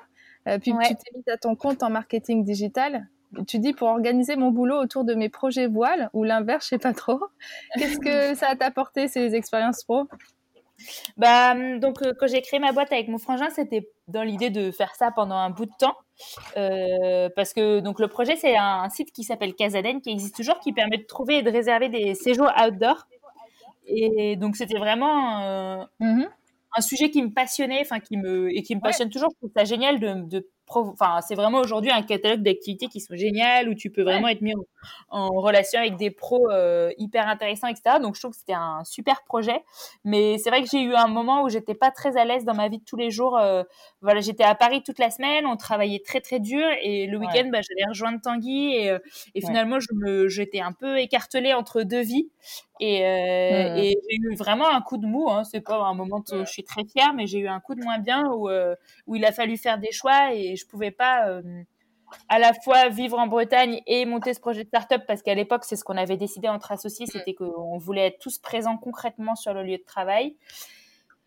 Euh, 0.47 0.59
puis 0.59 0.71
tu 0.71 0.95
t'es 0.95 1.15
mise 1.15 1.27
à 1.27 1.37
ton 1.37 1.55
compte 1.55 1.83
en 1.83 1.89
marketing 1.89 2.43
digital. 2.43 3.07
Tu 3.47 3.59
dis 3.59 3.73
pour 3.73 3.89
organiser 3.89 4.35
mon 4.35 4.51
boulot 4.51 4.79
autour 4.79 5.03
de 5.03 5.13
mes 5.13 5.29
projets 5.29 5.67
voiles 5.67 6.09
ou 6.13 6.23
l'inverse, 6.23 6.65
je 6.65 6.69
sais 6.69 6.77
pas 6.77 6.93
trop. 6.93 7.19
Qu'est-ce 7.75 7.99
que 7.99 8.35
ça 8.35 8.55
t'a 8.55 8.67
apporté 8.67 9.07
ces 9.07 9.35
expériences 9.35 9.83
pro? 9.83 10.07
Bah, 11.17 11.53
hum, 11.53 11.79
donc 11.79 12.01
euh, 12.01 12.13
quand 12.19 12.27
j'ai 12.27 12.41
créé 12.41 12.59
ma 12.59 12.71
boîte 12.71 12.91
avec 12.91 13.07
mon 13.07 13.17
frangin, 13.17 13.49
c'était 13.49 13.89
dans 14.07 14.23
l'idée 14.23 14.49
de 14.49 14.71
faire 14.71 14.93
ça 14.95 15.09
pendant 15.11 15.35
un 15.35 15.49
bout 15.49 15.65
de 15.65 15.71
temps, 15.79 15.95
euh, 16.57 17.29
parce 17.35 17.53
que 17.53 17.79
donc 17.79 17.99
le 17.99 18.07
projet 18.07 18.35
c'est 18.35 18.57
un, 18.57 18.89
site 18.89 19.11
qui 19.13 19.23
s'appelle 19.23 19.55
Casaden 19.55 20.01
qui 20.01 20.11
existe 20.11 20.35
toujours, 20.35 20.59
qui 20.59 20.73
permet 20.73 20.97
de 20.97 21.05
trouver 21.05 21.37
et 21.37 21.41
de 21.43 21.49
réserver 21.49 21.89
des 21.89 22.13
séjours 22.13 22.51
outdoor. 22.61 23.07
Et 23.87 24.35
donc 24.35 24.57
c'était 24.57 24.77
vraiment 24.77 25.87
mmh 25.99 26.25
un 26.75 26.81
sujet 26.81 27.09
qui 27.09 27.21
me 27.21 27.31
passionnait, 27.31 27.81
enfin 27.81 27.99
qui 27.99 28.17
me 28.17 28.55
et 28.55 28.61
qui 28.63 28.75
me 28.75 28.81
passionne 28.81 29.09
toujours. 29.09 29.29
Je 29.31 29.37
trouve 29.37 29.51
ça 29.55 29.63
génial 29.63 29.99
de, 29.99 30.45
enfin 30.67 31.21
c'est 31.21 31.35
vraiment 31.35 31.59
aujourd'hui 31.59 31.91
un 31.91 32.01
catalogue 32.01 32.41
d'activités 32.41 32.87
qui 32.87 32.99
sont 32.99 33.15
géniales 33.15 33.69
où 33.69 33.75
tu 33.75 33.91
peux 33.91 34.01
vraiment 34.01 34.27
être 34.27 34.41
mis 34.41 34.53
en, 35.09 35.29
relation 35.29 35.79
avec 35.79 35.95
des 35.95 36.11
pros 36.11 36.49
euh, 36.51 36.91
hyper 36.97 37.27
intéressants, 37.27 37.67
etc. 37.67 37.97
Donc 38.01 38.15
je 38.15 38.21
trouve 38.21 38.31
que 38.31 38.39
c'était 38.39 38.53
un 38.53 38.83
super 38.83 39.23
projet. 39.23 39.63
Mais 40.03 40.37
c'est 40.37 40.49
vrai 40.49 40.63
que 40.63 40.69
j'ai 40.69 40.81
eu 40.81 40.93
un 40.93 41.07
moment 41.07 41.43
où 41.43 41.49
j'étais 41.49 41.75
pas 41.75 41.91
très 41.91 42.17
à 42.17 42.25
l'aise 42.25 42.45
dans 42.45 42.55
ma 42.55 42.67
vie 42.67 42.79
de 42.79 42.83
tous 42.83 42.97
les 42.97 43.11
jours. 43.11 43.37
Euh, 43.37 43.63
voilà, 44.01 44.21
j'étais 44.21 44.43
à 44.43 44.55
Paris 44.55 44.83
toute 44.83 44.99
la 44.99 45.11
semaine, 45.11 45.45
on 45.45 45.57
travaillait 45.57 46.01
très 46.05 46.21
très 46.21 46.39
dur 46.39 46.65
et 46.81 47.07
le 47.07 47.17
week-end, 47.17 47.49
bah, 47.51 47.59
j'allais 47.61 47.87
rejoindre 47.87 48.19
Tanguy 48.21 48.75
et, 48.75 48.89
euh, 48.89 48.99
et 49.33 49.41
finalement 49.41 49.79
je 49.79 49.87
me 49.93 50.27
j'étais 50.27 50.61
un 50.61 50.73
peu 50.73 50.99
écartelée 50.99 51.53
entre 51.53 51.83
deux 51.83 52.01
vies. 52.01 52.29
Et, 52.79 52.99
mmh. 52.99 53.77
et 53.77 53.97
j'ai 54.09 54.17
eu 54.17 54.35
vraiment 54.35 54.69
un 54.69 54.81
coup 54.81 54.97
de 54.97 55.05
mou. 55.05 55.29
Hein. 55.29 55.43
C'est 55.43 55.61
pas 55.61 55.77
un 55.77 55.93
moment 55.93 56.23
où 56.31 56.39
je 56.39 56.51
suis 56.51 56.63
très 56.63 56.83
fière, 56.85 57.13
mais 57.13 57.27
j'ai 57.27 57.39
eu 57.39 57.47
un 57.47 57.59
coup 57.59 57.75
de 57.75 57.83
moins 57.83 57.99
bien 57.99 58.25
où, 58.31 58.49
où 59.07 59.15
il 59.15 59.25
a 59.25 59.31
fallu 59.31 59.57
faire 59.57 59.77
des 59.77 59.91
choix 59.91 60.33
et 60.33 60.55
je 60.55 60.67
pouvais 60.67 60.91
pas 60.91 61.27
euh, 61.29 61.41
à 62.29 62.39
la 62.39 62.53
fois 62.53 62.89
vivre 62.89 63.17
en 63.17 63.27
Bretagne 63.27 63.81
et 63.87 64.05
monter 64.05 64.33
ce 64.33 64.39
projet 64.39 64.63
de 64.63 64.67
start-up 64.67 65.03
parce 65.07 65.21
qu'à 65.21 65.35
l'époque, 65.35 65.63
c'est 65.65 65.75
ce 65.75 65.83
qu'on 65.83 65.97
avait 65.97 66.17
décidé 66.17 66.47
entre 66.47 66.71
associés, 66.71 67.05
c'était 67.05 67.33
qu'on 67.33 67.77
voulait 67.77 68.07
être 68.07 68.19
tous 68.19 68.37
présents 68.37 68.77
concrètement 68.77 69.35
sur 69.35 69.53
le 69.53 69.63
lieu 69.63 69.77
de 69.77 69.83
travail. 69.83 70.35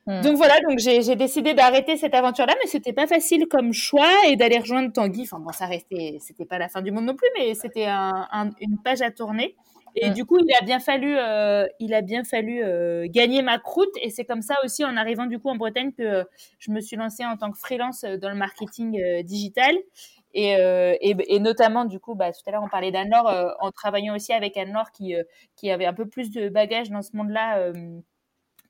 Hmm. 0.07 0.23
Donc 0.23 0.37
voilà, 0.37 0.59
donc 0.61 0.79
j'ai 0.79 1.17
décidé 1.17 1.55
d'arrêter 1.55 1.97
cette 1.97 2.15
aventure-là, 2.15 2.55
mais 2.63 2.69
c'était 2.69 2.93
pas 2.93 3.07
facile 3.07 3.47
comme 3.47 3.73
choix 3.73 4.11
et 4.27 4.37
d'aller 4.37 4.59
rejoindre 4.59 4.93
Tanguy. 4.93 5.23
Enfin 5.23 5.39
bon, 5.39 5.53
ça 5.53 5.67
restait, 5.67 6.19
c'était 6.21 6.47
pas 6.47 6.59
la 6.59 6.69
fin 6.69 6.83
du 6.83 6.91
monde 6.91 7.05
non 7.05 7.15
plus, 7.15 7.29
mais 7.37 7.55
c'était 7.55 7.87
une 7.87 8.79
page 8.83 9.03
à 9.03 9.11
tourner. 9.11 9.55
Et 10.01 10.11
mm. 10.11 10.15
du 10.15 10.25
coup, 10.25 10.39
il 10.39 10.55
a 10.55 10.65
bien 10.65 10.81
fallu, 10.81 11.17
euh, 11.17 11.67
il 11.79 11.95
a 11.95 12.03
bien 12.03 12.25
fallu 12.25 12.63
euh, 12.63 13.07
gagner 13.09 13.43
ma 13.43 13.59
croûte. 13.59 13.95
Et 14.03 14.11
c'est 14.11 14.25
comme 14.25 14.43
ça 14.43 14.57
aussi, 14.65 14.85
en 14.85 14.97
arrivant 14.97 15.27
du 15.27 15.39
coup 15.39 15.49
en 15.49 15.57
Bretagne, 15.57 15.93
que 15.93 16.03
euh, 16.03 16.25
je 16.59 16.71
me 16.71 16.81
suis 16.81 16.97
lancée 16.97 17.25
en 17.25 17.37
tant 17.37 17.51
que 17.51 17.59
freelance 17.59 18.03
dans 18.03 18.31
le 18.31 18.37
marketing 18.37 19.23
digital. 19.23 19.77
Et, 20.35 20.53
et, 20.53 21.17
et, 21.35 21.41
notamment, 21.41 21.85
du 21.87 21.99
coup, 21.99 22.15
bah, 22.15 22.31
tout 22.33 22.41
à 22.47 22.53
l'heure, 22.53 22.63
on 22.63 22.69
parlait 22.69 22.93
d'Anne-Laure, 22.93 23.57
en 23.61 23.73
travaillant 23.73 24.15
aussi 24.15 24.33
avec 24.33 24.57
Anne-Laure 24.57 24.91
qui, 24.93 25.15
qui 25.57 25.71
avait 25.71 25.87
un 25.87 25.95
peu 25.95 26.07
plus 26.07 26.31
de 26.31 26.49
bagages 26.49 26.91
dans 26.91 27.03
ce 27.03 27.17
monde-là 27.17 27.73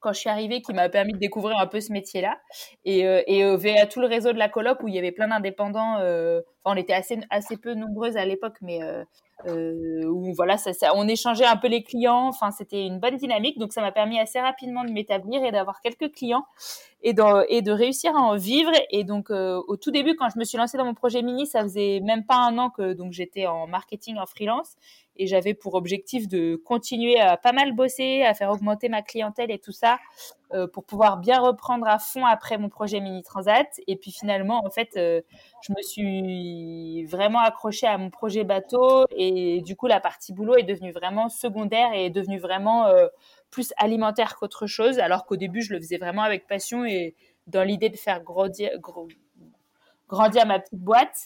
quand 0.00 0.12
je 0.12 0.20
suis 0.20 0.30
arrivée 0.30 0.62
qui 0.62 0.72
m'a 0.72 0.88
permis 0.88 1.12
de 1.12 1.18
découvrir 1.18 1.58
un 1.58 1.66
peu 1.66 1.80
ce 1.80 1.92
métier-là. 1.92 2.38
Et, 2.84 3.06
euh, 3.06 3.22
et 3.26 3.44
euh, 3.44 3.56
via 3.56 3.87
tout 3.87 4.00
le 4.00 4.06
réseau 4.06 4.32
de 4.32 4.38
la 4.38 4.48
coloc 4.48 4.82
où 4.82 4.88
il 4.88 4.94
y 4.94 4.98
avait 4.98 5.12
plein 5.12 5.28
d'indépendants, 5.28 5.98
euh, 5.98 6.40
on 6.64 6.76
était 6.76 6.92
assez, 6.92 7.18
assez 7.30 7.56
peu 7.56 7.74
nombreuses 7.74 8.16
à 8.16 8.24
l'époque, 8.24 8.56
mais 8.61 8.80
euh, 8.82 10.04
où 10.04 10.32
voilà, 10.34 10.58
ça, 10.58 10.72
ça, 10.72 10.92
on 10.94 11.08
échangeait 11.08 11.46
un 11.46 11.56
peu 11.56 11.68
les 11.68 11.82
clients. 11.82 12.28
Enfin, 12.28 12.50
c'était 12.50 12.84
une 12.84 12.98
bonne 12.98 13.16
dynamique. 13.16 13.58
Donc, 13.58 13.72
ça 13.72 13.80
m'a 13.80 13.92
permis 13.92 14.20
assez 14.20 14.40
rapidement 14.40 14.84
de 14.84 14.90
m'établir 14.90 15.42
et 15.44 15.50
d'avoir 15.50 15.80
quelques 15.80 16.12
clients 16.12 16.44
et 17.02 17.14
et 17.48 17.62
de 17.62 17.70
réussir 17.70 18.14
à 18.16 18.20
en 18.20 18.37
vivre. 18.37 18.72
Et 18.90 19.04
donc, 19.04 19.30
au 19.30 19.76
tout 19.76 19.90
début, 19.90 20.14
quand 20.16 20.28
je 20.28 20.38
me 20.38 20.44
suis 20.44 20.58
lancée 20.58 20.76
dans 20.76 20.84
mon 20.84 20.94
projet 20.94 21.22
mini, 21.22 21.46
ça 21.46 21.62
faisait 21.62 22.00
même 22.00 22.26
pas 22.26 22.37
un 22.37 22.58
an 22.58 22.70
que 22.70 22.92
donc 22.92 23.12
j'étais 23.12 23.46
en 23.46 23.66
marketing 23.66 24.18
en 24.18 24.26
freelance 24.26 24.76
et 25.18 25.26
j'avais 25.26 25.54
pour 25.54 25.74
objectif 25.74 26.28
de 26.28 26.57
continuer 26.57 27.18
à 27.18 27.37
pas 27.37 27.52
mal 27.52 27.72
bosser, 27.72 28.22
à 28.22 28.35
faire 28.35 28.50
augmenter 28.50 28.88
ma 28.88 29.02
clientèle 29.02 29.50
et 29.50 29.59
tout 29.59 29.72
ça 29.72 29.98
euh, 30.54 30.66
pour 30.66 30.85
pouvoir 30.85 31.18
bien 31.18 31.40
reprendre 31.40 31.87
à 31.87 31.98
fond 31.98 32.24
après 32.24 32.57
mon 32.57 32.68
projet 32.68 33.00
Mini 33.00 33.22
Transat. 33.22 33.66
Et 33.87 33.96
puis 33.96 34.12
finalement, 34.12 34.64
en 34.64 34.70
fait, 34.70 34.96
euh, 34.96 35.20
je 35.62 35.72
me 35.76 35.83
suis 35.83 37.04
vraiment 37.04 37.40
accrochée 37.40 37.87
à 37.87 37.98
mon 37.98 38.11
projet 38.11 38.44
bateau 38.44 39.04
et 39.14 39.61
du 39.61 39.76
coup, 39.76 39.87
la 39.87 40.00
partie 40.00 40.33
boulot 40.33 40.57
est 40.57 40.62
devenue 40.62 40.92
vraiment 40.92 41.28
secondaire 41.28 41.92
et 41.92 42.07
est 42.07 42.11
devenue 42.11 42.38
vraiment 42.38 42.87
euh, 42.87 43.09
plus 43.50 43.72
alimentaire 43.76 44.37
qu'autre 44.37 44.66
chose, 44.66 44.98
alors 44.98 45.26
qu'au 45.26 45.37
début, 45.37 45.62
je 45.62 45.72
le 45.72 45.81
faisais 45.81 45.98
vraiment 45.98 46.22
avec 46.22 46.46
passion 46.46 46.85
et 46.85 47.14
dans 47.46 47.62
l'idée 47.62 47.88
de 47.88 47.96
faire 47.96 48.22
grandir, 48.22 48.70
ma 50.46 50.58
petite 50.58 50.78
boîte. 50.78 51.16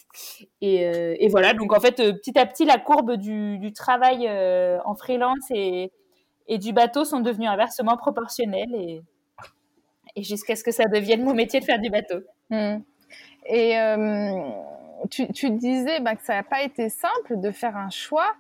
Et, 0.60 0.86
euh, 0.86 1.16
voilà, 1.30 1.54
donc 1.54 1.72
en 1.72 1.80
fait, 1.80 2.00
euh, 2.00 2.12
petit 2.12 2.38
à 2.38 2.46
petit, 2.46 2.64
la 2.64 2.78
courbe 2.78 3.16
du, 3.16 3.58
du 3.58 3.72
travail 3.72 4.26
euh, 4.28 4.78
en 4.84 4.94
freelance 4.94 5.50
et, 5.50 5.92
et, 6.48 6.58
du 6.58 6.72
bateau 6.72 7.04
sont 7.04 7.20
devenues 7.20 7.46
inversement 7.46 7.96
proportionnelles 7.96 8.74
et, 8.74 9.02
et 10.16 10.22
jusqu'à 10.22 10.56
ce 10.56 10.64
que 10.64 10.72
ça 10.72 10.84
devienne 10.86 11.22
mon 11.22 11.34
métier 11.34 11.60
de 11.60 11.64
faire 11.64 11.80
du 11.80 11.90
bateau. 11.90 12.20
Hmm. 12.50 12.78
Et 13.46 13.76
tu, 15.10 15.26
tu, 15.32 15.50
disais 15.50 15.98
bah, 16.00 16.14
que 16.14 16.22
ça 16.22 16.34
n'a 16.34 16.42
pas 16.44 16.62
été 16.62 16.88
simple 16.88 17.40
de 17.40 17.50
faire 17.50 17.76
un 17.76 17.90
choix. 17.90 18.30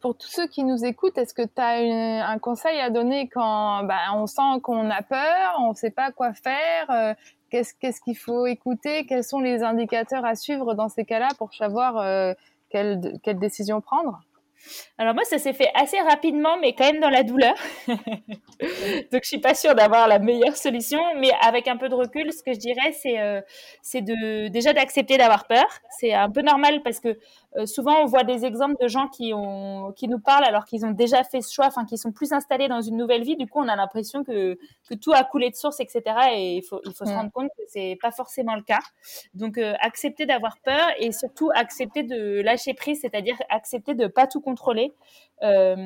pour 0.00 0.16
tous 0.16 0.28
ceux 0.28 0.46
qui 0.46 0.64
nous 0.64 0.86
écoutent, 0.86 1.18
est-ce 1.18 1.34
que 1.34 1.42
tu 1.42 1.60
as 1.60 2.26
un 2.26 2.38
conseil 2.38 2.80
à 2.80 2.88
donner 2.88 3.28
quand 3.28 3.84
bah, 3.84 4.14
on 4.14 4.26
sent 4.26 4.60
qu'on 4.62 4.88
a 4.90 5.02
peur, 5.02 5.56
on 5.60 5.70
ne 5.70 5.74
sait 5.74 5.90
pas 5.90 6.10
quoi 6.12 6.32
faire 6.32 7.14
Qu'est-ce 7.50 8.00
qu'il 8.00 8.16
faut 8.16 8.46
écouter? 8.46 9.06
Quels 9.06 9.24
sont 9.24 9.40
les 9.40 9.62
indicateurs 9.62 10.24
à 10.24 10.34
suivre 10.34 10.74
dans 10.74 10.88
ces 10.88 11.04
cas-là 11.04 11.28
pour 11.38 11.54
savoir 11.54 12.34
quelle, 12.70 13.18
quelle 13.22 13.38
décision 13.38 13.80
prendre? 13.80 14.20
Alors 14.98 15.14
moi, 15.14 15.24
ça 15.24 15.38
s'est 15.38 15.52
fait 15.52 15.70
assez 15.74 15.98
rapidement, 16.00 16.58
mais 16.60 16.74
quand 16.74 16.84
même 16.84 17.00
dans 17.00 17.08
la 17.08 17.22
douleur. 17.22 17.54
Donc 17.88 19.22
je 19.22 19.28
suis 19.28 19.38
pas 19.38 19.54
sûre 19.54 19.74
d'avoir 19.74 20.08
la 20.08 20.18
meilleure 20.18 20.56
solution, 20.56 21.00
mais 21.20 21.30
avec 21.40 21.68
un 21.68 21.76
peu 21.76 21.88
de 21.88 21.94
recul, 21.94 22.32
ce 22.32 22.42
que 22.42 22.52
je 22.52 22.58
dirais, 22.58 22.92
c'est 22.92 23.20
euh, 23.20 23.40
c'est 23.82 24.02
de 24.02 24.48
déjà 24.48 24.72
d'accepter 24.72 25.16
d'avoir 25.16 25.46
peur. 25.46 25.66
C'est 25.98 26.12
un 26.12 26.30
peu 26.30 26.42
normal 26.42 26.82
parce 26.82 26.98
que 26.98 27.16
euh, 27.56 27.66
souvent 27.66 28.02
on 28.02 28.06
voit 28.06 28.24
des 28.24 28.44
exemples 28.44 28.74
de 28.80 28.88
gens 28.88 29.08
qui 29.08 29.32
ont 29.32 29.92
qui 29.92 30.08
nous 30.08 30.18
parlent 30.18 30.44
alors 30.44 30.64
qu'ils 30.64 30.84
ont 30.84 30.90
déjà 30.90 31.22
fait 31.22 31.40
ce 31.40 31.52
choix, 31.52 31.66
enfin 31.66 31.84
qui 31.84 31.96
sont 31.96 32.10
plus 32.10 32.32
installés 32.32 32.68
dans 32.68 32.80
une 32.80 32.96
nouvelle 32.96 33.22
vie. 33.22 33.36
Du 33.36 33.46
coup, 33.46 33.60
on 33.60 33.68
a 33.68 33.76
l'impression 33.76 34.24
que 34.24 34.58
que 34.88 34.94
tout 34.94 35.12
a 35.12 35.22
coulé 35.22 35.50
de 35.50 35.54
source, 35.54 35.78
etc. 35.78 36.02
Et 36.34 36.56
il 36.56 36.62
faut 36.62 36.80
il 36.84 36.92
faut 36.92 37.06
se 37.06 37.12
rendre 37.12 37.30
compte 37.30 37.48
que 37.56 37.62
c'est 37.68 37.96
pas 38.02 38.10
forcément 38.10 38.56
le 38.56 38.62
cas. 38.62 38.80
Donc 39.34 39.58
euh, 39.58 39.74
accepter 39.80 40.26
d'avoir 40.26 40.58
peur 40.58 40.88
et 40.98 41.12
surtout 41.12 41.50
accepter 41.54 42.02
de 42.02 42.40
lâcher 42.40 42.74
prise, 42.74 43.00
c'est-à-dire 43.00 43.36
accepter 43.48 43.94
de 43.94 44.08
pas 44.08 44.26
tout 44.26 44.40
contrôler. 44.48 44.94
Euh, 45.42 45.76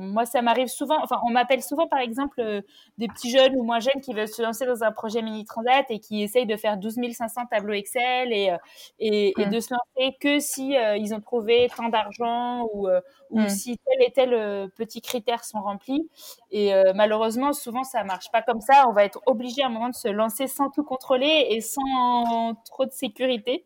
moi, 0.00 0.26
ça 0.26 0.42
m'arrive 0.42 0.68
souvent. 0.68 0.96
Enfin, 1.02 1.20
on 1.26 1.30
m'appelle 1.30 1.62
souvent, 1.62 1.88
par 1.88 1.98
exemple, 1.98 2.40
euh, 2.40 2.60
des 2.98 3.08
petits 3.08 3.30
jeunes 3.30 3.56
ou 3.56 3.64
moins 3.64 3.80
jeunes 3.80 4.00
qui 4.00 4.12
veulent 4.12 4.28
se 4.28 4.42
lancer 4.42 4.66
dans 4.66 4.84
un 4.84 4.92
projet 4.92 5.22
mini 5.22 5.44
transat 5.44 5.84
et 5.90 5.98
qui 5.98 6.22
essayent 6.22 6.46
de 6.46 6.56
faire 6.56 6.76
12 6.76 6.96
500 7.12 7.46
tableaux 7.50 7.72
Excel 7.72 8.32
et, 8.32 8.50
euh, 8.50 8.56
et, 8.98 9.34
et, 9.40 9.46
de 9.46 9.60
se 9.60 9.74
lancer 9.74 10.16
que 10.20 10.38
si 10.38 10.74
ils 10.96 11.14
ont 11.14 11.20
trouvé 11.20 11.68
tant 11.76 11.88
d'argent 11.88 12.66
ou, 12.72 12.88
ou 13.30 13.48
si 13.48 13.78
tel 13.78 14.06
et 14.06 14.12
tel 14.12 14.70
petit 14.76 15.00
critère 15.00 15.44
sont 15.44 15.60
remplis. 15.60 16.08
Et 16.50 16.72
malheureusement, 16.94 17.52
souvent, 17.52 17.84
ça 17.84 18.04
marche 18.04 18.30
pas 18.30 18.42
comme 18.42 18.60
ça. 18.60 18.84
On 18.88 18.92
va 18.92 19.04
être 19.04 19.20
obligé 19.26 19.62
à 19.62 19.66
un 19.66 19.70
moment 19.70 19.88
de 19.88 19.94
se 19.94 20.08
lancer 20.08 20.46
sans 20.46 20.70
tout 20.70 20.84
contrôler 20.84 21.46
et 21.50 21.60
sans 21.60 22.54
trop 22.64 22.86
de 22.86 22.92
sécurité. 22.92 23.64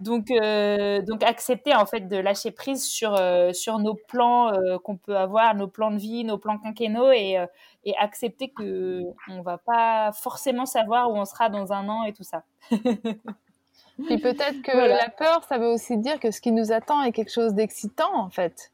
Donc, 0.00 0.30
euh, 0.30 1.02
donc 1.02 1.22
accepter 1.22 1.74
en 1.74 1.86
fait 1.86 2.08
de 2.08 2.16
lâcher 2.16 2.50
prise 2.50 2.84
sur 2.84 3.14
euh, 3.18 3.52
sur 3.52 3.78
nos 3.78 3.94
plans 3.94 4.52
euh, 4.52 4.78
qu'on 4.78 4.96
peut 4.96 5.16
avoir, 5.16 5.54
nos 5.54 5.68
plans 5.68 5.90
de 5.90 5.98
vie, 5.98 6.24
nos 6.24 6.38
plans 6.38 6.58
quinquennaux 6.58 7.10
et, 7.10 7.44
et 7.84 7.96
accepter 7.96 8.48
que 8.48 9.02
on 9.28 9.42
va 9.42 9.58
pas 9.58 10.12
forcément 10.12 10.66
savoir 10.66 11.10
où 11.10 11.16
on 11.16 11.24
sera 11.24 11.48
dans 11.48 11.72
un 11.72 11.88
an 11.88 12.04
et 12.04 12.12
tout 12.12 12.24
ça. 12.24 12.44
Puis 12.70 14.18
peut-être 14.18 14.62
que 14.62 14.76
la 14.76 15.10
peur, 15.10 15.44
ça 15.48 15.58
veut 15.58 15.68
aussi 15.68 15.98
dire 15.98 16.18
que 16.18 16.30
ce 16.30 16.40
qui 16.40 16.52
nous 16.52 16.72
attend 16.72 17.02
est 17.02 17.12
quelque 17.12 17.32
chose 17.32 17.54
d'excitant 17.54 18.14
en 18.14 18.30
fait. 18.30 18.71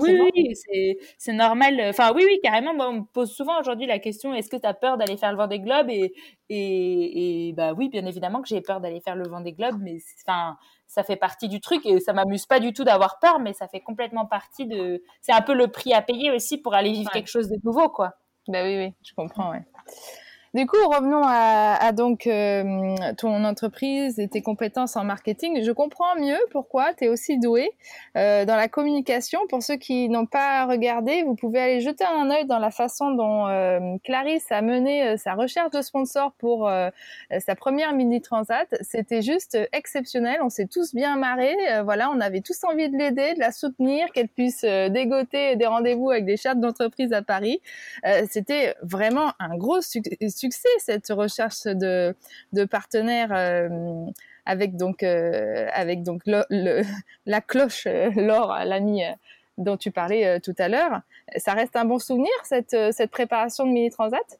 Oui, 0.00 0.18
oui 0.34 0.54
c'est 1.18 1.32
normal. 1.32 1.80
Enfin, 1.88 2.12
oui, 2.14 2.24
oui, 2.26 2.40
carrément. 2.42 2.74
Moi, 2.74 2.88
on 2.88 2.92
me 2.92 3.04
pose 3.12 3.32
souvent 3.32 3.60
aujourd'hui 3.60 3.86
la 3.86 3.98
question 3.98 4.34
est-ce 4.34 4.48
que 4.48 4.56
tu 4.56 4.66
as 4.66 4.74
peur 4.74 4.96
d'aller 4.96 5.16
faire 5.16 5.30
le 5.30 5.38
Vendée 5.38 5.60
Globe? 5.60 5.90
Et, 5.90 6.12
et, 6.48 7.48
et 7.48 7.52
bah 7.52 7.72
oui, 7.72 7.88
bien 7.88 8.04
évidemment 8.06 8.42
que 8.42 8.48
j'ai 8.48 8.60
peur 8.60 8.80
d'aller 8.80 9.00
faire 9.00 9.16
le 9.16 9.28
Vendée 9.28 9.52
Globe, 9.52 9.76
mais 9.80 9.98
enfin, 10.26 10.56
ça 10.86 11.02
fait 11.02 11.16
partie 11.16 11.48
du 11.48 11.60
truc 11.60 11.84
et 11.86 12.00
ça 12.00 12.12
m'amuse 12.12 12.46
pas 12.46 12.60
du 12.60 12.72
tout 12.72 12.84
d'avoir 12.84 13.18
peur, 13.18 13.38
mais 13.40 13.52
ça 13.52 13.68
fait 13.68 13.80
complètement 13.80 14.26
partie 14.26 14.66
de. 14.66 15.02
C'est 15.20 15.32
un 15.32 15.42
peu 15.42 15.54
le 15.54 15.68
prix 15.68 15.92
à 15.92 16.02
payer 16.02 16.30
aussi 16.30 16.58
pour 16.58 16.74
aller 16.74 16.92
vivre 16.92 17.10
quelque 17.10 17.30
chose 17.30 17.48
de 17.48 17.56
nouveau, 17.64 17.88
quoi. 17.88 18.14
Bah 18.48 18.62
oui, 18.64 18.76
oui, 18.78 18.94
je 19.02 19.12
comprends, 19.14 19.50
ouais. 19.50 19.64
Du 20.56 20.66
coup, 20.66 20.78
revenons 20.88 21.20
à, 21.22 21.92
donc 21.92 22.26
euh, 22.26 22.94
ton 23.18 23.44
entreprise 23.44 24.18
et 24.18 24.26
tes 24.26 24.40
compétences 24.40 24.96
en 24.96 25.04
marketing. 25.04 25.62
Je 25.62 25.70
comprends 25.70 26.16
mieux 26.18 26.38
pourquoi 26.50 26.94
tu 26.94 27.04
es 27.04 27.08
aussi 27.08 27.38
doué 27.38 27.68
euh, 28.16 28.46
dans 28.46 28.56
la 28.56 28.66
communication. 28.66 29.40
Pour 29.50 29.62
ceux 29.62 29.76
qui 29.76 30.08
n'ont 30.08 30.24
pas 30.24 30.64
regardé, 30.64 31.24
vous 31.24 31.34
pouvez 31.34 31.60
aller 31.60 31.80
jeter 31.82 32.04
un 32.06 32.30
œil 32.30 32.46
dans 32.46 32.58
la 32.58 32.70
façon 32.70 33.10
dont 33.10 33.46
euh, 33.48 33.98
Clarisse 34.02 34.50
a 34.50 34.62
mené 34.62 35.18
sa 35.18 35.34
recherche 35.34 35.72
de 35.72 35.82
sponsors 35.82 36.32
pour 36.38 36.70
sa 37.38 37.54
première 37.54 37.92
mini 37.92 38.22
transat. 38.22 38.66
C'était 38.80 39.20
juste 39.20 39.58
exceptionnel. 39.74 40.38
On 40.42 40.48
s'est 40.48 40.68
tous 40.68 40.94
bien 40.94 41.16
marrés. 41.16 41.54
voilà, 41.84 42.10
on 42.10 42.18
avait 42.18 42.40
tous 42.40 42.64
envie 42.64 42.88
de 42.88 42.96
l'aider, 42.96 43.34
de 43.34 43.40
la 43.40 43.52
soutenir, 43.52 44.10
qu'elle 44.14 44.28
puisse 44.28 44.62
dégoter 44.62 45.56
des 45.56 45.66
rendez-vous 45.66 46.10
avec 46.10 46.24
des 46.24 46.38
chats 46.38 46.54
d'entreprise 46.54 47.12
à 47.12 47.20
Paris. 47.20 47.60
C'était 48.30 48.74
vraiment 48.80 49.32
un 49.38 49.54
gros 49.58 49.82
succès 49.82 50.45
cette 50.52 51.08
recherche 51.08 51.64
de, 51.64 52.14
partenaires 52.70 53.32
euh, 53.32 54.06
avec 54.44 54.76
donc 54.76 55.02
euh, 55.02 55.68
avec 55.72 56.02
donc 56.02 56.22
la 57.26 57.40
cloche 57.40 57.86
euh, 57.86 58.10
Laure 58.14 58.56
l'ami 58.64 59.02
dont 59.58 59.76
tu 59.76 59.90
parlais 59.90 60.40
tout 60.40 60.54
à 60.58 60.68
l'heure. 60.68 61.00
Ça 61.36 61.54
reste 61.54 61.76
un 61.76 61.84
bon 61.84 61.98
souvenir 61.98 62.32
cette 62.44 62.76
cette 62.92 63.10
préparation 63.10 63.64
de 63.64 63.70
mini 63.70 63.90
transat. 63.90 64.38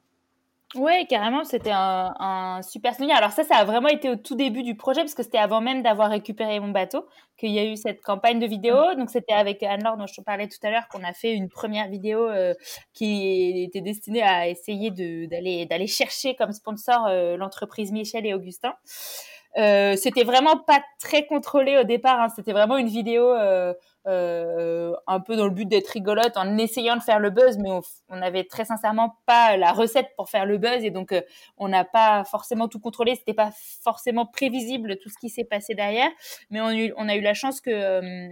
Oui, 0.74 1.06
carrément, 1.08 1.44
c'était 1.44 1.70
un, 1.70 2.12
un, 2.18 2.60
super 2.60 2.94
souvenir. 2.94 3.16
Alors 3.16 3.30
ça, 3.30 3.44
ça 3.44 3.56
a 3.56 3.64
vraiment 3.64 3.88
été 3.88 4.10
au 4.10 4.16
tout 4.16 4.34
début 4.34 4.64
du 4.64 4.74
projet, 4.74 5.02
parce 5.02 5.14
que 5.14 5.22
c'était 5.22 5.38
avant 5.38 5.60
même 5.60 5.82
d'avoir 5.82 6.10
récupéré 6.10 6.58
mon 6.58 6.70
bateau, 6.70 7.06
qu'il 7.38 7.50
y 7.52 7.58
a 7.60 7.64
eu 7.64 7.76
cette 7.76 8.02
campagne 8.02 8.40
de 8.40 8.46
vidéo. 8.46 8.74
Donc 8.96 9.08
c'était 9.08 9.32
avec 9.32 9.62
Anne-Laure, 9.62 9.96
dont 9.96 10.08
je 10.08 10.14
te 10.14 10.20
parlais 10.20 10.48
tout 10.48 10.58
à 10.64 10.70
l'heure, 10.70 10.88
qu'on 10.88 11.04
a 11.04 11.12
fait 11.12 11.32
une 11.32 11.48
première 11.48 11.88
vidéo 11.88 12.28
euh, 12.28 12.52
qui 12.94 13.62
était 13.62 13.80
destinée 13.80 14.22
à 14.22 14.48
essayer 14.48 14.90
d'aller 14.90 15.66
d'aller 15.66 15.86
chercher 15.86 16.34
comme 16.34 16.52
sponsor 16.52 17.06
euh, 17.06 17.36
l'entreprise 17.36 17.92
Michel 17.92 18.26
et 18.26 18.34
Augustin. 18.34 18.74
Euh, 19.58 19.96
c'était 19.96 20.24
vraiment 20.24 20.56
pas 20.58 20.82
très 21.00 21.26
contrôlé 21.26 21.78
au 21.78 21.84
départ. 21.84 22.20
Hein. 22.20 22.28
C'était 22.34 22.52
vraiment 22.52 22.76
une 22.76 22.88
vidéo 22.88 23.30
euh, 23.32 23.72
euh, 24.06 24.94
un 25.08 25.18
peu 25.18 25.34
dans 25.34 25.46
le 25.46 25.50
but 25.50 25.66
d'être 25.66 25.88
rigolote, 25.88 26.36
en 26.36 26.58
essayant 26.58 26.94
de 26.94 27.02
faire 27.02 27.18
le 27.18 27.30
buzz, 27.30 27.58
mais 27.58 27.70
on, 27.70 27.80
on 28.08 28.22
avait 28.22 28.44
très 28.44 28.64
sincèrement 28.64 29.16
pas 29.26 29.56
la 29.56 29.72
recette 29.72 30.10
pour 30.16 30.28
faire 30.30 30.46
le 30.46 30.58
buzz 30.58 30.84
et 30.84 30.90
donc 30.90 31.10
euh, 31.10 31.22
on 31.56 31.66
n'a 31.66 31.84
pas 31.84 32.22
forcément 32.22 32.68
tout 32.68 32.78
contrôlé. 32.78 33.16
C'était 33.16 33.34
pas 33.34 33.50
forcément 33.82 34.24
prévisible 34.24 34.96
tout 34.98 35.08
ce 35.08 35.18
qui 35.18 35.28
s'est 35.28 35.44
passé 35.44 35.74
derrière, 35.74 36.10
mais 36.50 36.60
on, 36.60 36.68
on, 36.96 37.08
a 37.08 37.16
eu 37.16 37.20
la 37.20 37.34
chance 37.34 37.60
que 37.60 37.70
euh, 37.70 38.28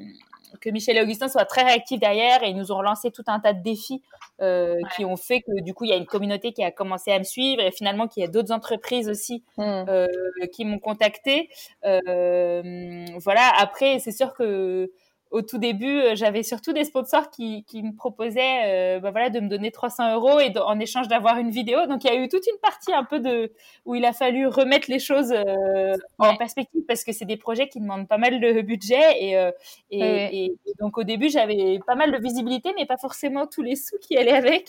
que 0.61 0.71
Michel 0.71 0.97
et 0.97 1.03
Augustin 1.03 1.29
soient 1.29 1.45
très 1.45 1.63
réactifs 1.63 2.01
derrière 2.01 2.43
et 2.43 2.51
ils 2.51 2.57
nous 2.57 2.73
ont 2.73 2.79
relancé 2.79 3.11
tout 3.11 3.25
un 3.27 3.41
tas 3.41 3.53
de 3.53 3.63
défis 3.63 4.03
euh, 4.41 4.81
qui 4.97 5.05
ont 5.05 5.17
fait 5.17 5.41
que 5.41 5.63
du 5.63 5.75
coup 5.75 5.85
il 5.85 5.91
y 5.91 5.93
a 5.93 5.97
une 5.97 6.07
communauté 6.07 6.53
qui 6.53 6.63
a 6.63 6.71
commencé 6.71 7.13
à 7.13 7.19
me 7.19 7.25
suivre 7.25 7.63
et 7.63 7.71
finalement 7.71 8.09
qu'il 8.09 8.23
y 8.23 8.25
a 8.25 8.29
d'autres 8.29 8.53
entreprises 8.53 9.09
aussi 9.09 9.45
mmh. 9.57 9.63
euh, 9.63 10.07
qui 10.53 10.65
m'ont 10.65 10.79
contacté. 10.79 11.49
Euh, 11.85 13.05
voilà. 13.19 13.53
Après, 13.59 13.99
c'est 13.99 14.13
sûr 14.13 14.35
que 14.35 14.91
au 15.35 15.43
tout 15.43 15.59
début, 15.59 15.99
euh, 15.99 16.15
j'avais 16.15 16.45
surtout 16.45 16.73
des 16.73 16.85
sponsors 16.85 17.29
qui, 17.29 17.65
qui 17.65 17.83
me 17.83 17.93
proposaient 17.93 18.97
euh, 18.97 19.01
bah 19.01 19.11
voilà, 19.11 19.31
de 19.31 19.41
me 19.41 19.49
donner 19.49 19.73
300 19.73 20.15
euros 20.15 20.39
et 20.39 20.57
en 20.57 20.79
échange 20.79 21.09
d'avoir 21.09 21.39
une 21.39 21.51
vidéo. 21.51 21.87
Donc, 21.87 22.05
il 22.05 22.07
y 22.07 22.11
a 22.11 22.15
eu 22.15 22.29
toute 22.29 22.47
une 22.47 22.59
partie 22.63 22.95
un 22.95 23.03
peu 23.03 23.19
de 23.19 23.53
où 23.85 23.97
il 23.97 24.05
a 24.05 24.13
fallu 24.13 24.47
remettre 24.47 24.89
les 24.89 25.01
choses 25.01 25.33
euh, 25.33 25.97
en 26.19 26.37
perspective 26.37 26.83
parce 26.87 27.03
que 27.03 27.11
c'est 27.11 27.25
des 27.25 27.37
projets 27.37 27.67
qui 27.69 27.81
demandent 27.81 28.07
pas 28.07 28.17
mal 28.17 28.39
de 28.41 28.61
budget. 28.61 29.03
Et, 29.19 29.37
euh, 29.37 29.51
et, 29.91 30.45
et, 30.45 30.55
donc, 30.79 30.99
au 30.99 31.03
début, 31.03 31.29
j'avais 31.29 31.81
pas 31.85 31.97
mal 31.97 32.13
de 32.13 32.19
visibilité, 32.19 32.73
mais 32.79 32.87
pas 32.87 32.97
forcément 32.97 33.49
tous 33.49 33.63
les 33.63 33.75
sous 33.75 33.99
qui 34.01 34.17
allaient 34.17 34.31
avec. 34.31 34.69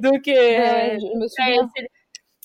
Donc, 0.00 0.24
je 0.26 1.18
me 1.18 1.26
souviens 1.26 1.70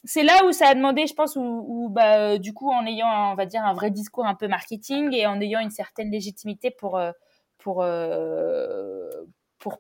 c'est 0.08 0.24
là 0.24 0.46
où 0.46 0.54
ça 0.54 0.70
a 0.70 0.76
demandé, 0.76 1.06
je 1.06 1.14
pense, 1.14 1.36
où, 1.36 1.90
bah, 1.92 2.38
du 2.38 2.54
coup, 2.54 2.70
en 2.72 2.86
ayant, 2.86 3.32
on 3.32 3.36
va 3.36 3.46
dire, 3.46 3.66
un 3.66 3.74
vrai 3.74 3.92
discours 3.92 4.26
un 4.26 4.36
peu 4.36 4.48
marketing 4.48 5.14
et 5.14 5.28
en 5.28 5.42
ayant 5.42 5.60
une 5.60 5.70
certaine 5.70 6.12
légitimité 6.12 6.72
pour, 6.72 6.92
pour, 6.92 6.98
euh, 6.98 7.12
pour 7.58 7.84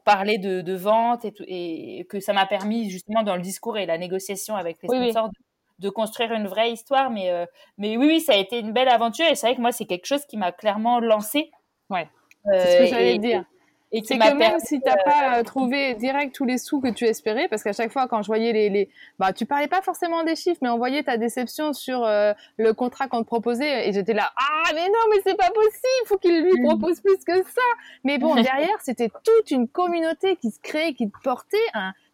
parler 0.03 0.37
de, 0.37 0.61
de 0.61 0.73
vente 0.73 1.25
et, 1.25 1.99
et, 1.99 2.05
que 2.05 2.19
ça 2.19 2.33
m'a 2.33 2.45
permis 2.45 2.89
justement 2.89 3.23
dans 3.23 3.35
le 3.35 3.41
discours 3.41 3.77
et 3.77 3.85
la 3.85 3.97
négociation 3.97 4.55
avec 4.55 4.77
les 4.81 4.89
sponsors 4.89 5.29
De, 5.79 5.89
construire 5.89 6.31
une 6.33 6.47
vraie 6.47 6.71
histoire. 6.71 7.11
Mais, 7.11 7.29
euh, 7.29 7.45
mais 7.77 7.97
oui, 7.97 8.07
oui, 8.07 8.19
ça 8.19 8.33
a 8.33 8.37
été 8.37 8.59
une 8.59 8.73
belle 8.73 8.89
aventure 8.89 9.27
et 9.27 9.35
c'est 9.35 9.47
vrai 9.47 9.55
que 9.55 9.61
moi, 9.61 9.71
c'est 9.71 9.85
quelque 9.85 10.07
chose 10.07 10.25
qui 10.25 10.37
m'a 10.37 10.51
clairement 10.51 10.99
lancé. 10.99 11.51
Ouais. 11.89 12.09
c'est 12.45 12.71
ce 12.71 12.77
que 12.79 12.85
j'allais 12.87 13.19
dire. 13.19 13.45
Et 13.91 14.02
c'est 14.04 14.17
que 14.17 14.34
même 14.34 14.60
si 14.60 14.82
t'as 14.82 14.97
pas 14.97 15.39
euh, 15.39 15.43
trouvé 15.43 15.95
direct 15.95 16.36
tous 16.36 16.43
les 16.43 16.58
sous 16.58 16.82
que 16.82 16.89
tu 16.89 17.06
espérais, 17.06 17.47
parce 17.47 17.63
qu'à 17.63 17.71
chaque 17.71 17.91
fois 17.91 18.08
quand 18.08 18.21
je 18.21 18.28
voyais 18.28 18.52
les, 18.52 18.69
les, 18.69 18.89
bah 19.17 19.32
tu 19.32 19.45
parlais 19.45 19.67
pas 19.67 19.82
forcément 19.82 20.23
des 20.26 20.36
chiffres, 20.36 20.60
mais 20.62 20.69
on 20.69 20.78
voyait 20.78 21.04
ta 21.04 21.15
déception 21.15 21.71
sur 21.71 22.04
euh, 22.04 22.34
le 22.58 22.73
contrat 22.73 23.08
qu'on 23.08 23.21
te 23.21 23.28
proposait, 23.28 23.88
et 23.88 23.93
j'étais 23.93 24.13
là 24.13 24.32
ah 24.36 24.71
mais 24.76 24.88
non 24.88 25.00
mais 25.10 25.21
c'est 25.23 25.38
pas 25.38 25.52
possible, 25.52 26.06
faut 26.06 26.17
qu'il 26.17 26.43
lui 26.43 26.60
mm. 26.60 26.65
propose 26.65 27.00
plus 27.00 27.23
que 27.26 27.38
ça. 27.43 27.62
Mais 28.04 28.17
bon 28.17 28.36
derrière 28.41 28.78
c'était 28.82 29.10
toute 29.23 29.52
une 29.52 29.69
communauté 29.69 30.36
qui 30.36 30.52
se 30.52 30.60
créait, 30.60 30.93
qui 30.93 31.10
te 31.10 31.17
portait 31.23 31.58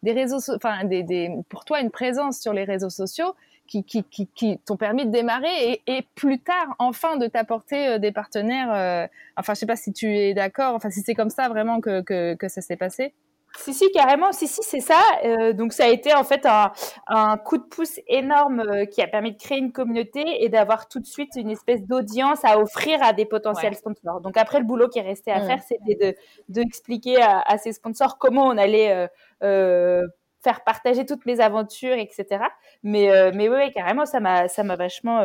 des 0.04 0.12
réseaux, 0.12 0.38
enfin 0.54 0.84
des, 0.84 1.02
des, 1.02 1.30
pour 1.48 1.64
toi 1.64 1.80
une 1.80 1.90
présence 1.90 2.38
sur 2.38 2.52
les 2.52 2.64
réseaux 2.64 2.90
sociaux 2.90 3.34
qui, 3.66 3.84
qui, 3.84 4.04
qui, 4.04 4.26
qui 4.28 4.58
t'ont 4.58 4.76
permis 4.76 5.06
de 5.06 5.10
démarrer 5.10 5.72
et, 5.72 5.82
et, 5.86 6.06
plus 6.14 6.38
tard, 6.38 6.74
enfin, 6.78 7.16
de 7.16 7.26
t'apporter 7.26 7.88
euh, 7.88 7.98
des 7.98 8.12
partenaires. 8.12 8.72
Euh, 8.72 9.06
enfin, 9.36 9.54
je 9.54 9.60
sais 9.60 9.66
pas 9.66 9.76
si 9.76 9.92
tu 9.92 10.16
es 10.16 10.34
d'accord, 10.34 10.74
enfin, 10.74 10.90
si 10.90 11.00
c'est 11.00 11.14
comme 11.14 11.30
ça 11.30 11.48
vraiment 11.48 11.80
que, 11.80 12.02
que, 12.02 12.34
que 12.34 12.48
ça 12.48 12.60
s'est 12.60 12.76
passé. 12.76 13.14
Si, 13.56 13.72
si, 13.72 13.90
carrément. 13.92 14.32
Si, 14.32 14.48
si, 14.48 14.62
c'est 14.62 14.80
ça. 14.80 15.00
Euh, 15.24 15.52
donc, 15.52 15.72
ça 15.72 15.84
a 15.84 15.88
été 15.88 16.12
en 16.14 16.24
fait 16.24 16.44
un, 16.44 16.72
un 17.06 17.36
coup 17.36 17.56
de 17.56 17.62
pouce 17.62 18.00
énorme 18.08 18.60
euh, 18.60 18.84
qui 18.84 19.00
a 19.00 19.06
permis 19.06 19.32
de 19.32 19.38
créer 19.38 19.58
une 19.58 19.72
communauté 19.72 20.44
et 20.44 20.48
d'avoir 20.48 20.88
tout 20.88 20.98
de 20.98 21.06
suite 21.06 21.30
une 21.36 21.50
espèce 21.50 21.82
d'audience 21.82 22.44
à 22.44 22.58
offrir 22.58 23.00
à 23.02 23.12
des 23.12 23.24
potentiels 23.24 23.76
sponsors. 23.76 24.20
Donc, 24.20 24.36
après, 24.36 24.58
le 24.58 24.64
boulot 24.64 24.88
qui 24.88 24.98
est 24.98 25.02
resté 25.02 25.30
à 25.30 25.40
mmh. 25.40 25.46
faire, 25.46 25.62
c'était 25.62 25.94
de, 25.94 26.16
de 26.48 26.60
expliquer 26.62 27.22
à, 27.22 27.40
à, 27.46 27.58
ces 27.58 27.72
sponsors 27.72 28.18
comment 28.18 28.44
on 28.44 28.58
allait 28.58 29.08
euh, 29.42 30.06
faire 30.44 30.62
partager 30.62 31.04
toutes 31.06 31.26
mes 31.26 31.40
aventures, 31.40 31.96
etc. 31.96 32.44
Mais, 32.82 33.32
mais 33.32 33.48
oui, 33.48 33.72
carrément, 33.72 34.06
ça 34.06 34.20
m'a 34.20 34.76
vachement 34.76 35.20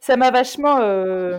ça 0.00 0.16
m'a 0.16 0.30
vachement, 0.30 0.78
euh, 0.80 1.38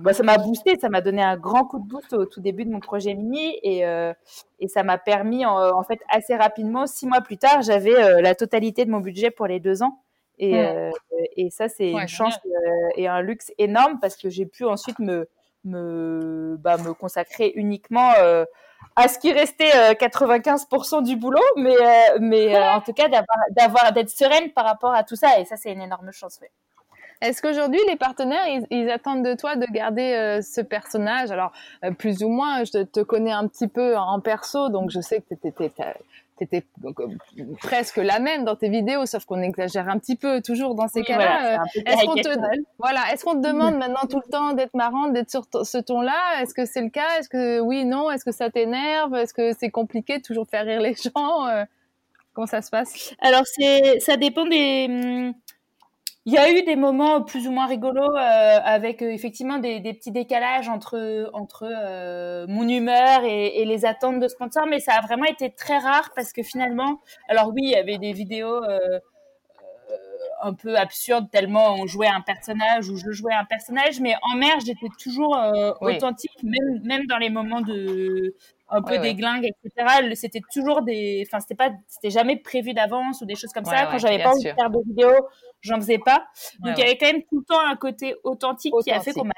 bah, 0.00 0.12
ça 0.12 0.24
m'a 0.24 0.38
boosté, 0.38 0.76
ça 0.78 0.88
m'a 0.88 1.00
donné 1.00 1.22
un 1.22 1.36
grand 1.36 1.64
coup 1.64 1.78
de 1.78 1.86
boost 1.86 2.12
au 2.12 2.26
tout 2.26 2.40
début 2.40 2.64
de 2.64 2.70
mon 2.70 2.80
projet 2.80 3.14
mini 3.14 3.58
et, 3.62 3.86
euh, 3.86 4.12
et 4.58 4.66
ça 4.66 4.82
m'a 4.82 4.98
permis 4.98 5.46
en, 5.46 5.82
fait 5.84 6.00
assez 6.08 6.34
rapidement, 6.34 6.86
six 6.86 7.06
mois 7.06 7.20
plus 7.20 7.38
tard, 7.38 7.62
j'avais 7.62 7.96
euh, 7.96 8.20
la 8.20 8.34
totalité 8.34 8.84
de 8.84 8.90
mon 8.90 9.00
budget 9.00 9.30
pour 9.30 9.46
les 9.46 9.60
deux 9.60 9.84
ans. 9.84 10.02
Et, 10.38 10.58
euh, 10.58 10.90
et 11.36 11.48
ça 11.48 11.68
c'est 11.68 11.92
une 11.92 12.08
chance 12.08 12.36
euh, 12.44 12.88
et 12.96 13.08
un 13.08 13.22
luxe 13.22 13.52
énorme 13.56 13.98
parce 14.00 14.16
que 14.16 14.28
j'ai 14.28 14.44
pu 14.44 14.64
ensuite 14.64 14.98
me 14.98 15.28
me, 15.64 16.56
bah, 16.60 16.76
me 16.76 16.92
consacrer 16.92 17.52
uniquement 17.56 18.12
à 18.94 19.08
ce 19.08 19.18
qui 19.18 19.32
restait 19.32 19.94
95% 19.94 21.02
du 21.02 21.16
boulot, 21.16 21.38
mais, 21.56 21.76
mais 22.20 22.56
en 22.56 22.80
tout 22.80 22.92
cas 22.92 23.08
d'avoir 23.50 23.92
d'être 23.92 24.10
sereine 24.10 24.50
par 24.52 24.64
rapport 24.64 24.94
à 24.94 25.04
tout 25.04 25.16
ça 25.16 25.38
et 25.38 25.44
ça 25.44 25.56
c'est 25.56 25.72
une 25.72 25.82
énorme 25.82 26.12
chance. 26.12 26.40
Est-ce 27.22 27.40
qu'aujourd'hui, 27.40 27.80
les 27.88 27.96
partenaires, 27.96 28.44
ils, 28.70 28.90
attendent 28.90 29.24
de 29.24 29.34
toi 29.34 29.56
de 29.56 29.64
garder 29.72 30.12
euh, 30.12 30.42
ce 30.42 30.60
personnage? 30.60 31.30
Alors, 31.30 31.52
euh, 31.84 31.90
plus 31.90 32.22
ou 32.22 32.28
moins, 32.28 32.64
je 32.64 32.82
te 32.82 33.00
connais 33.00 33.32
un 33.32 33.48
petit 33.48 33.68
peu 33.68 33.96
en 33.96 34.20
perso, 34.20 34.68
donc 34.68 34.90
je 34.90 35.00
sais 35.00 35.22
que 35.22 35.34
tu 35.34 35.52
étais, 36.44 36.66
presque 37.62 37.96
la 37.96 38.18
même 38.18 38.44
dans 38.44 38.56
tes 38.56 38.68
vidéos, 38.68 39.06
sauf 39.06 39.24
qu'on 39.24 39.40
exagère 39.42 39.88
un 39.88 39.98
petit 39.98 40.16
peu 40.16 40.40
toujours 40.40 40.74
dans 40.74 40.88
ces 40.88 41.02
cas-là. 41.02 41.54
Euh, 41.54 41.80
est-ce 41.86 42.04
qu'on 42.04 42.14
te, 42.14 42.28
voilà, 42.78 43.00
est-ce 43.12 43.24
qu'on 43.24 43.40
te 43.40 43.46
demande 43.46 43.76
maintenant 43.76 44.06
tout 44.08 44.20
le 44.24 44.30
temps 44.30 44.52
d'être 44.52 44.74
marrante, 44.74 45.12
d'être 45.12 45.30
sur 45.30 45.46
ce 45.64 45.78
ton-là? 45.78 46.42
Est-ce 46.42 46.54
que 46.54 46.64
c'est 46.64 46.82
le 46.82 46.90
cas? 46.90 47.18
Est-ce 47.18 47.28
que 47.28 47.60
oui, 47.60 47.84
non? 47.84 48.10
Est-ce 48.10 48.24
que 48.24 48.32
ça 48.32 48.50
t'énerve? 48.50 49.14
Est-ce 49.14 49.34
que 49.34 49.52
c'est 49.58 49.70
compliqué 49.70 50.18
de 50.18 50.22
toujours 50.22 50.46
faire 50.46 50.64
rire 50.64 50.80
les 50.80 50.94
gens? 50.94 51.46
Comment 52.36 52.46
ça 52.46 52.60
se 52.60 52.68
passe? 52.68 53.14
Alors, 53.20 53.44
c'est, 53.46 53.98
ça 54.00 54.18
dépend 54.18 54.44
des 54.44 54.86
hum, 54.90 55.34
il 56.26 56.32
y 56.32 56.38
a 56.38 56.50
eu 56.50 56.62
des 56.64 56.74
moments 56.74 57.22
plus 57.22 57.46
ou 57.46 57.52
moins 57.52 57.66
rigolos 57.66 58.02
euh, 58.02 58.58
avec 58.64 59.00
euh, 59.00 59.10
effectivement 59.10 59.58
des, 59.58 59.78
des, 59.78 59.94
petits 59.94 60.10
décalages 60.10 60.68
entre 60.68 61.30
entre 61.32 61.68
euh, 61.70 62.46
mon 62.48 62.68
humeur 62.68 63.22
et, 63.22 63.60
et, 63.60 63.64
les 63.64 63.86
attentes 63.86 64.18
de 64.18 64.26
sponsors, 64.26 64.66
mais 64.66 64.80
ça 64.80 64.94
a 64.94 65.00
vraiment 65.02 65.24
été 65.24 65.50
très 65.50 65.78
rare 65.78 66.10
parce 66.16 66.32
que 66.32 66.42
finalement, 66.42 67.00
alors 67.28 67.52
oui, 67.54 67.62
il 67.62 67.70
y 67.70 67.76
avait 67.76 67.98
des 67.98 68.12
vidéos 68.12 68.60
un 70.42 70.52
peu 70.52 70.76
absurdes 70.76 71.30
tellement 71.30 71.76
on 71.76 71.86
jouait 71.86 72.08
un 72.08 72.20
personnage 72.20 72.90
ou 72.90 72.96
je 72.96 73.12
jouais 73.12 73.32
un 73.32 73.44
personnage, 73.44 74.00
mais 74.00 74.16
en 74.22 74.36
mer 74.36 74.58
j'étais 74.64 74.88
toujours 75.00 75.38
authentique, 75.80 76.42
même 76.42 76.80
même 76.82 77.06
dans 77.06 77.18
les 77.18 77.30
moments 77.30 77.60
de 77.60 78.34
un 78.68 78.82
peu 78.82 78.98
des 78.98 79.14
glingues, 79.14 79.46
etc. 79.46 80.14
C'était 80.14 80.40
toujours 80.52 80.82
des, 80.82 81.24
enfin 81.26 81.40
c'était 81.40 81.54
pas, 81.54 81.70
c'était 81.86 82.10
jamais 82.10 82.36
prévu 82.36 82.74
d'avance 82.74 83.20
ou 83.20 83.26
des 83.26 83.36
choses 83.36 83.52
comme 83.52 83.64
ça. 83.64 83.86
Quand 83.86 83.98
j'avais 83.98 84.22
pas 84.22 84.30
envie 84.30 84.44
de 84.44 84.50
faire 84.50 84.70
de 84.70 84.78
vidéos, 84.86 85.28
j'en 85.60 85.76
faisais 85.76 85.98
pas. 85.98 86.26
Donc 86.60 86.74
il 86.76 86.80
y 86.80 86.82
avait 86.82 86.96
quand 86.96 87.06
même 87.06 87.22
tout 87.22 87.38
le 87.38 87.44
temps 87.44 87.60
un 87.60 87.76
côté 87.76 88.16
authentique, 88.24 88.74
qui 88.82 88.90
a 88.90 89.00
fait 89.00 89.12
qu'on 89.12 89.24
m'a, 89.24 89.34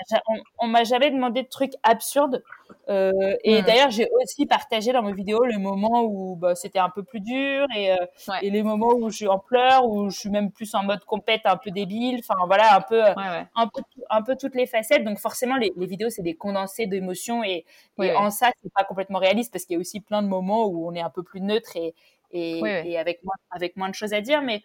on, 0.58 0.66
m'a 0.66 0.84
jamais 0.84 1.10
demandé 1.10 1.42
de 1.42 1.48
trucs 1.48 1.74
absurdes. 1.82 2.42
Euh, 2.90 3.12
et 3.44 3.62
d'ailleurs 3.62 3.90
j'ai 3.90 4.08
aussi 4.22 4.46
partagé 4.46 4.92
dans 4.92 5.02
mes 5.02 5.12
vidéos 5.12 5.44
le 5.44 5.58
moment 5.58 6.02
où 6.04 6.36
bah, 6.36 6.54
c'était 6.54 6.78
un 6.78 6.90
peu 6.90 7.02
plus 7.02 7.20
dur 7.20 7.66
et, 7.74 7.92
euh, 7.92 7.96
et 8.42 8.50
les 8.50 8.62
moments 8.62 8.94
où 8.94 9.10
je 9.10 9.16
suis 9.16 9.28
en 9.28 9.38
pleurs, 9.38 9.86
où 9.86 10.10
je 10.10 10.18
suis 10.18 10.30
même 10.30 10.50
plus 10.50 10.74
en 10.74 10.84
mode 10.84 11.04
compète, 11.04 11.42
un 11.44 11.56
peu 11.56 11.70
débile. 11.70 12.20
Enfin 12.20 12.34
voilà, 12.46 12.76
un 12.76 12.80
peu, 12.80 13.02
un 13.02 13.66
peu, 13.68 13.82
un 14.10 14.22
peu 14.22 14.36
toutes 14.36 14.54
les 14.54 14.66
facettes. 14.66 15.04
Donc 15.04 15.18
forcément 15.18 15.56
les, 15.56 15.72
les 15.76 15.86
vidéos 15.86 16.10
c'est 16.10 16.22
des 16.22 16.34
condensés 16.34 16.86
d'émotions 16.86 17.44
et, 17.44 17.64
et 18.02 18.12
en 18.12 18.30
ça 18.30 18.50
c'est 18.62 18.72
pas 18.72 18.84
complètement 18.84 19.17
réaliste 19.18 19.52
parce 19.52 19.64
qu'il 19.64 19.74
y 19.74 19.76
a 19.76 19.80
aussi 19.80 20.00
plein 20.00 20.22
de 20.22 20.28
moments 20.28 20.66
où 20.66 20.88
on 20.88 20.94
est 20.94 21.00
un 21.00 21.10
peu 21.10 21.22
plus 21.22 21.40
neutre 21.40 21.76
et, 21.76 21.94
et, 22.32 22.60
et 22.84 22.98
avec, 22.98 23.22
moins, 23.24 23.34
avec 23.50 23.76
moins 23.76 23.88
de 23.88 23.94
choses 23.94 24.12
à 24.12 24.20
dire. 24.20 24.42
Mais, 24.42 24.62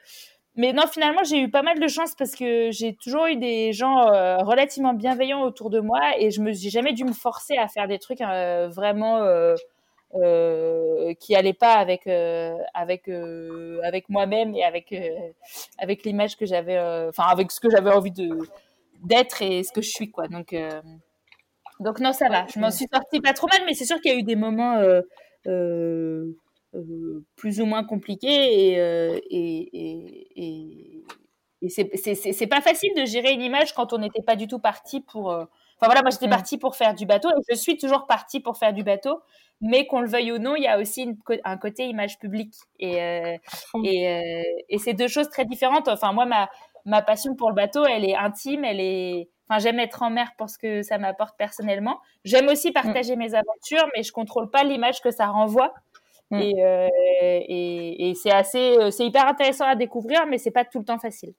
mais 0.55 0.71
non, 0.71 0.83
finalement, 0.85 1.23
j'ai 1.23 1.39
eu 1.41 1.49
pas 1.49 1.63
mal 1.63 1.79
de 1.79 1.87
chance 1.87 2.13
parce 2.15 2.35
que 2.35 2.69
j'ai 2.71 2.93
toujours 2.95 3.25
eu 3.25 3.35
des 3.37 3.73
gens 3.73 4.07
euh, 4.07 4.37
relativement 4.37 4.93
bienveillants 4.93 5.41
autour 5.41 5.71
de 5.71 5.79
moi 5.79 5.99
et 6.19 6.29
je 6.29 6.41
me 6.41 6.53
suis 6.53 6.69
jamais 6.69 6.93
dû 6.93 7.05
me 7.05 7.13
forcer 7.13 7.57
à 7.57 7.67
faire 7.67 7.87
des 7.87 7.97
trucs 7.97 8.21
euh, 8.21 8.69
vraiment 8.69 9.23
euh, 9.23 9.55
qui 11.19 11.35
allaient 11.35 11.53
pas 11.53 11.73
avec 11.73 12.07
avec 12.75 13.09
avec 13.83 14.09
moi-même 14.09 14.53
et 14.53 14.63
avec 14.63 14.93
avec 15.79 16.03
l'image 16.03 16.37
que 16.37 16.45
j'avais, 16.45 16.79
enfin 17.09 17.23
avec 17.29 17.51
ce 17.51 17.59
que 17.59 17.71
j'avais 17.71 17.91
envie 17.91 18.11
de 18.11 18.29
d'être 19.03 19.41
et 19.41 19.63
ce 19.63 19.71
que 19.71 19.81
je 19.81 19.89
suis 19.89 20.11
quoi. 20.11 20.27
Donc 20.27 20.55
donc 21.83 21.99
non, 21.99 22.13
ça 22.13 22.29
va. 22.29 22.45
Je 22.53 22.59
m'en 22.59 22.71
suis 22.71 22.87
sortie 22.91 23.19
pas 23.21 23.33
trop 23.33 23.47
mal, 23.47 23.61
mais 23.65 23.73
c'est 23.73 23.85
sûr 23.85 23.99
qu'il 24.01 24.11
y 24.11 24.15
a 24.15 24.17
eu 24.17 24.23
des 24.23 24.35
moments 24.35 24.75
euh, 24.77 25.01
euh, 25.47 26.25
euh, 26.75 27.23
plus 27.35 27.61
ou 27.61 27.65
moins 27.65 27.83
compliqués 27.83 28.27
et, 28.27 28.73
et, 29.29 29.69
et, 30.35 31.03
et 31.61 31.69
c'est 31.69 32.47
pas 32.47 32.61
facile 32.61 32.91
de 32.95 33.05
gérer 33.05 33.31
une 33.31 33.41
image 33.41 33.73
quand 33.73 33.93
on 33.93 33.99
n'était 33.99 34.23
pas 34.23 34.35
du 34.35 34.47
tout 34.47 34.59
parti 34.59 35.01
pour. 35.01 35.27
Enfin 35.27 35.87
voilà, 35.87 36.01
moi 36.01 36.11
j'étais 36.11 36.29
partie 36.29 36.57
pour 36.57 36.75
faire 36.75 36.93
du 36.95 37.05
bateau 37.05 37.29
et 37.29 37.41
je 37.49 37.55
suis 37.55 37.77
toujours 37.77 38.05
partie 38.07 38.39
pour 38.39 38.57
faire 38.57 38.73
du 38.73 38.83
bateau, 38.83 39.21
mais 39.61 39.85
qu'on 39.85 40.01
le 40.01 40.07
veuille 40.07 40.31
ou 40.31 40.37
non, 40.39 40.55
il 40.55 40.63
y 40.63 40.67
a 40.67 40.79
aussi 40.79 41.09
un 41.43 41.57
côté 41.57 41.85
image 41.85 42.19
publique 42.19 42.53
et 42.79 43.37
et, 43.83 44.43
et 44.69 44.77
c'est 44.77 44.93
deux 44.93 45.07
choses 45.07 45.29
très 45.29 45.45
différentes. 45.45 45.87
Enfin 45.87 46.13
moi 46.13 46.25
ma 46.25 46.49
ma 46.85 47.01
passion 47.01 47.35
pour 47.35 47.49
le 47.49 47.55
bateau, 47.55 47.85
elle 47.85 48.05
est 48.05 48.15
intime, 48.15 48.63
elle 48.65 48.79
est 48.79 49.29
Enfin, 49.49 49.59
j'aime 49.59 49.79
être 49.79 50.01
en 50.01 50.09
mer 50.09 50.31
pour 50.37 50.49
ce 50.49 50.57
que 50.57 50.83
ça 50.83 50.97
m'apporte 50.97 51.37
personnellement. 51.37 51.99
J'aime 52.23 52.47
aussi 52.47 52.69
mm. 52.69 52.73
partager 52.73 53.15
mes 53.15 53.33
aventures, 53.33 53.87
mais 53.95 54.03
je 54.03 54.11
contrôle 54.11 54.49
pas 54.49 54.63
l'image 54.63 55.01
que 55.01 55.11
ça 55.11 55.27
renvoie. 55.27 55.73
Mm. 56.31 56.39
Et, 56.39 56.63
euh, 56.63 56.89
et, 57.21 58.09
et 58.09 58.15
c'est 58.15 58.31
assez, 58.31 58.77
euh, 58.77 58.91
c'est 58.91 59.05
hyper 59.05 59.27
intéressant 59.27 59.65
à 59.65 59.75
découvrir, 59.75 60.25
mais 60.27 60.37
c'est 60.37 60.51
pas 60.51 60.65
tout 60.65 60.79
le 60.79 60.85
temps 60.85 60.99
facile. 60.99 61.33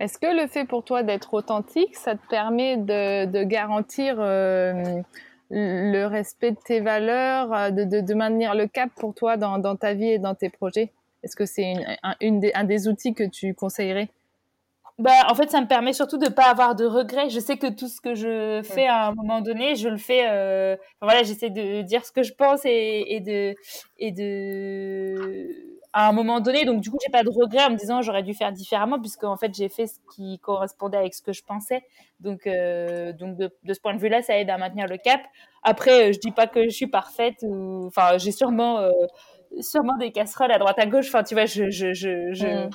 Est-ce 0.00 0.18
que 0.18 0.26
le 0.26 0.48
fait 0.48 0.64
pour 0.64 0.84
toi 0.84 1.02
d'être 1.02 1.34
authentique, 1.34 1.94
ça 1.96 2.16
te 2.16 2.26
permet 2.28 2.76
de, 2.76 3.26
de 3.26 3.44
garantir 3.44 4.16
euh, 4.18 5.02
le 5.50 6.04
respect 6.06 6.50
de 6.52 6.58
tes 6.64 6.80
valeurs, 6.80 7.70
de, 7.70 7.84
de, 7.84 8.00
de, 8.00 8.14
maintenir 8.14 8.56
le 8.56 8.66
cap 8.66 8.90
pour 8.96 9.14
toi 9.14 9.36
dans, 9.36 9.58
dans 9.58 9.76
ta 9.76 9.94
vie 9.94 10.10
et 10.10 10.18
dans 10.18 10.34
tes 10.34 10.48
projets? 10.48 10.92
Est-ce 11.22 11.36
que 11.36 11.46
c'est 11.46 11.74
un, 12.02 12.16
une 12.20 12.40
des, 12.40 12.52
un 12.54 12.64
des 12.64 12.88
outils 12.88 13.14
que 13.14 13.24
tu 13.24 13.54
conseillerais? 13.54 14.08
Bah, 14.98 15.26
en 15.28 15.34
fait, 15.34 15.50
ça 15.50 15.60
me 15.60 15.66
permet 15.66 15.92
surtout 15.92 16.18
de 16.18 16.28
pas 16.28 16.44
avoir 16.44 16.76
de 16.76 16.84
regrets. 16.84 17.28
Je 17.28 17.40
sais 17.40 17.56
que 17.56 17.66
tout 17.66 17.88
ce 17.88 18.00
que 18.00 18.14
je 18.14 18.62
fais 18.62 18.86
à 18.86 19.08
un 19.08 19.14
moment 19.14 19.40
donné, 19.40 19.74
je 19.74 19.88
le 19.88 19.96
fais. 19.96 20.28
Euh... 20.30 20.74
Enfin, 20.74 21.06
voilà, 21.12 21.22
j'essaie 21.24 21.50
de 21.50 21.82
dire 21.82 22.04
ce 22.06 22.12
que 22.12 22.22
je 22.22 22.32
pense 22.32 22.60
et, 22.64 23.04
et 23.08 23.20
de 23.20 23.56
et 23.98 24.12
de 24.12 25.50
à 25.92 26.08
un 26.08 26.12
moment 26.12 26.38
donné. 26.38 26.64
Donc, 26.64 26.80
du 26.80 26.92
coup, 26.92 26.98
j'ai 27.04 27.10
pas 27.10 27.24
de 27.24 27.28
regrets 27.28 27.64
en 27.64 27.70
me 27.70 27.76
disant 27.76 28.02
j'aurais 28.02 28.22
dû 28.22 28.34
faire 28.34 28.52
différemment 28.52 29.00
puisque 29.00 29.24
en 29.24 29.36
fait, 29.36 29.52
j'ai 29.52 29.68
fait 29.68 29.88
ce 29.88 29.98
qui 30.14 30.38
correspondait 30.38 30.98
avec 30.98 31.14
ce 31.14 31.22
que 31.22 31.32
je 31.32 31.42
pensais. 31.42 31.82
Donc, 32.20 32.46
euh... 32.46 33.12
donc 33.12 33.36
de, 33.36 33.50
de, 33.64 33.74
ce 33.74 33.80
point 33.80 33.94
de 33.94 34.00
vue-là, 34.00 34.22
ça 34.22 34.38
aide 34.38 34.48
à 34.48 34.58
maintenir 34.58 34.86
le 34.86 34.96
cap. 34.96 35.20
Après, 35.64 36.12
je 36.12 36.20
dis 36.20 36.30
pas 36.30 36.46
que 36.46 36.66
je 36.66 36.70
suis 36.74 36.86
parfaite 36.86 37.38
ou 37.42 37.86
enfin, 37.88 38.16
j'ai 38.18 38.30
sûrement 38.30 38.78
euh, 38.78 38.90
sûrement 39.60 39.96
des 39.96 40.12
casseroles 40.12 40.52
à 40.52 40.58
droite 40.58 40.78
à 40.78 40.86
gauche. 40.86 41.08
Enfin, 41.08 41.24
tu 41.24 41.34
vois, 41.34 41.46
je 41.46 41.68
je 41.70 41.92
je, 41.94 42.32
je... 42.32 42.66
Mm 42.66 42.70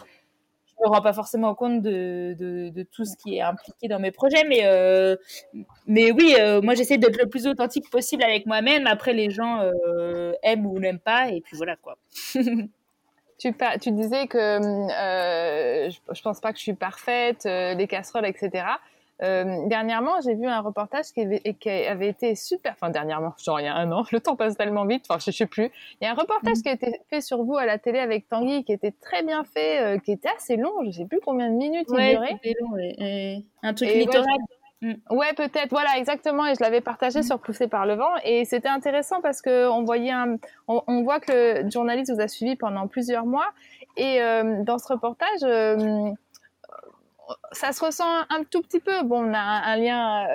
me 0.83 0.87
rends 0.87 1.01
pas 1.01 1.13
forcément 1.13 1.55
compte 1.55 1.81
de, 1.81 2.85
tout 2.91 3.05
ce 3.05 3.15
qui 3.17 3.37
est 3.37 3.41
impliqué 3.41 3.87
dans 3.87 3.99
mes 3.99 4.11
projets, 4.11 4.43
mais, 4.47 4.61
euh, 4.63 5.15
oui, 5.87 6.35
euh, 6.39 6.61
moi 6.61 6.75
j'essaie 6.75 6.97
d'être 6.97 7.17
le 7.21 7.27
plus 7.27 7.47
authentique 7.47 7.89
possible 7.89 8.23
avec 8.23 8.45
moi-même. 8.45 8.87
Après, 8.87 9.13
les 9.13 9.29
gens 9.29 9.61
euh, 9.61 10.33
aiment 10.43 10.65
ou 10.65 10.79
n'aiment 10.79 10.99
pas, 10.99 11.29
et 11.29 11.41
puis 11.41 11.57
voilà 11.57 11.75
quoi. 11.75 11.97
tu, 13.37 13.91
disais 13.91 14.27
que 14.27 14.37
je, 14.39 15.97
je 16.13 16.21
pense 16.21 16.39
pas 16.39 16.51
que 16.51 16.57
je 16.57 16.63
suis 16.63 16.73
parfaite, 16.73 17.45
les 17.45 17.87
casseroles, 17.87 18.25
etc. 18.25 18.65
Euh, 19.21 19.67
dernièrement, 19.67 20.21
j'ai 20.23 20.35
vu 20.35 20.47
un 20.47 20.61
reportage 20.61 21.07
qui 21.13 21.21
avait, 21.21 21.41
qui 21.59 21.69
avait, 21.69 22.07
été 22.07 22.35
super. 22.35 22.73
Enfin, 22.73 22.89
dernièrement, 22.89 23.33
genre 23.43 23.59
il 23.59 23.65
y 23.65 23.67
a 23.67 23.75
un 23.75 23.91
an. 23.91 24.03
Le 24.11 24.19
temps 24.19 24.35
passe 24.35 24.55
tellement 24.55 24.85
vite. 24.85 25.05
Enfin, 25.09 25.19
je 25.19 25.31
sais 25.35 25.45
plus. 25.45 25.71
Il 25.99 26.05
y 26.05 26.07
a 26.07 26.11
un 26.11 26.15
reportage 26.15 26.59
mm. 26.59 26.61
qui 26.61 26.69
a 26.69 26.73
été 26.73 27.01
fait 27.09 27.21
sur 27.21 27.43
vous 27.43 27.57
à 27.57 27.65
la 27.65 27.77
télé 27.77 27.99
avec 27.99 28.29
Tanguy, 28.29 28.63
qui 28.63 28.71
était 28.71 28.91
très 28.91 29.23
bien 29.23 29.43
fait, 29.43 29.81
euh, 29.81 29.97
qui 29.99 30.11
était 30.11 30.29
assez 30.35 30.55
long. 30.55 30.71
Je 30.85 30.91
sais 30.91 31.05
plus 31.05 31.19
combien 31.19 31.49
de 31.49 31.55
minutes 31.55 31.89
ouais, 31.89 32.13
il 32.13 32.15
durait. 32.15 32.55
long. 32.61 32.77
Et... 32.77 33.43
Un 33.61 33.73
truc 33.73 33.89
littoral. 33.89 34.37
Mm. 34.81 34.93
ouais 35.09 35.33
peut-être. 35.35 35.69
Voilà, 35.71 35.97
exactement. 35.97 36.45
Et 36.45 36.55
je 36.55 36.63
l'avais 36.63 36.81
partagé 36.81 37.19
mm. 37.19 37.23
sur 37.23 37.39
Poussé 37.39 37.67
par 37.67 37.85
le 37.85 37.95
vent. 37.95 38.15
Et 38.23 38.45
c'était 38.45 38.69
intéressant 38.69 39.19
parce 39.19 39.41
que 39.41 39.67
on 39.69 39.83
voyait 39.83 40.11
un, 40.11 40.37
on, 40.69 40.81
on, 40.87 41.03
voit 41.03 41.19
que 41.19 41.63
le 41.63 41.69
journaliste 41.69 42.13
vous 42.13 42.21
a 42.21 42.29
suivi 42.29 42.55
pendant 42.55 42.87
plusieurs 42.87 43.25
mois. 43.25 43.49
Et 43.97 44.21
euh, 44.21 44.63
dans 44.63 44.77
ce 44.77 44.93
reportage, 44.93 45.41
ça 47.51 47.71
se 47.71 47.83
ressent 47.83 48.05
un, 48.29 48.43
tout 48.43 48.61
petit 48.61 48.79
peu. 48.79 49.03
Bon, 49.03 49.23
on 49.23 49.33
a 49.33 49.39
un, 49.39 49.77
lien 49.77 50.27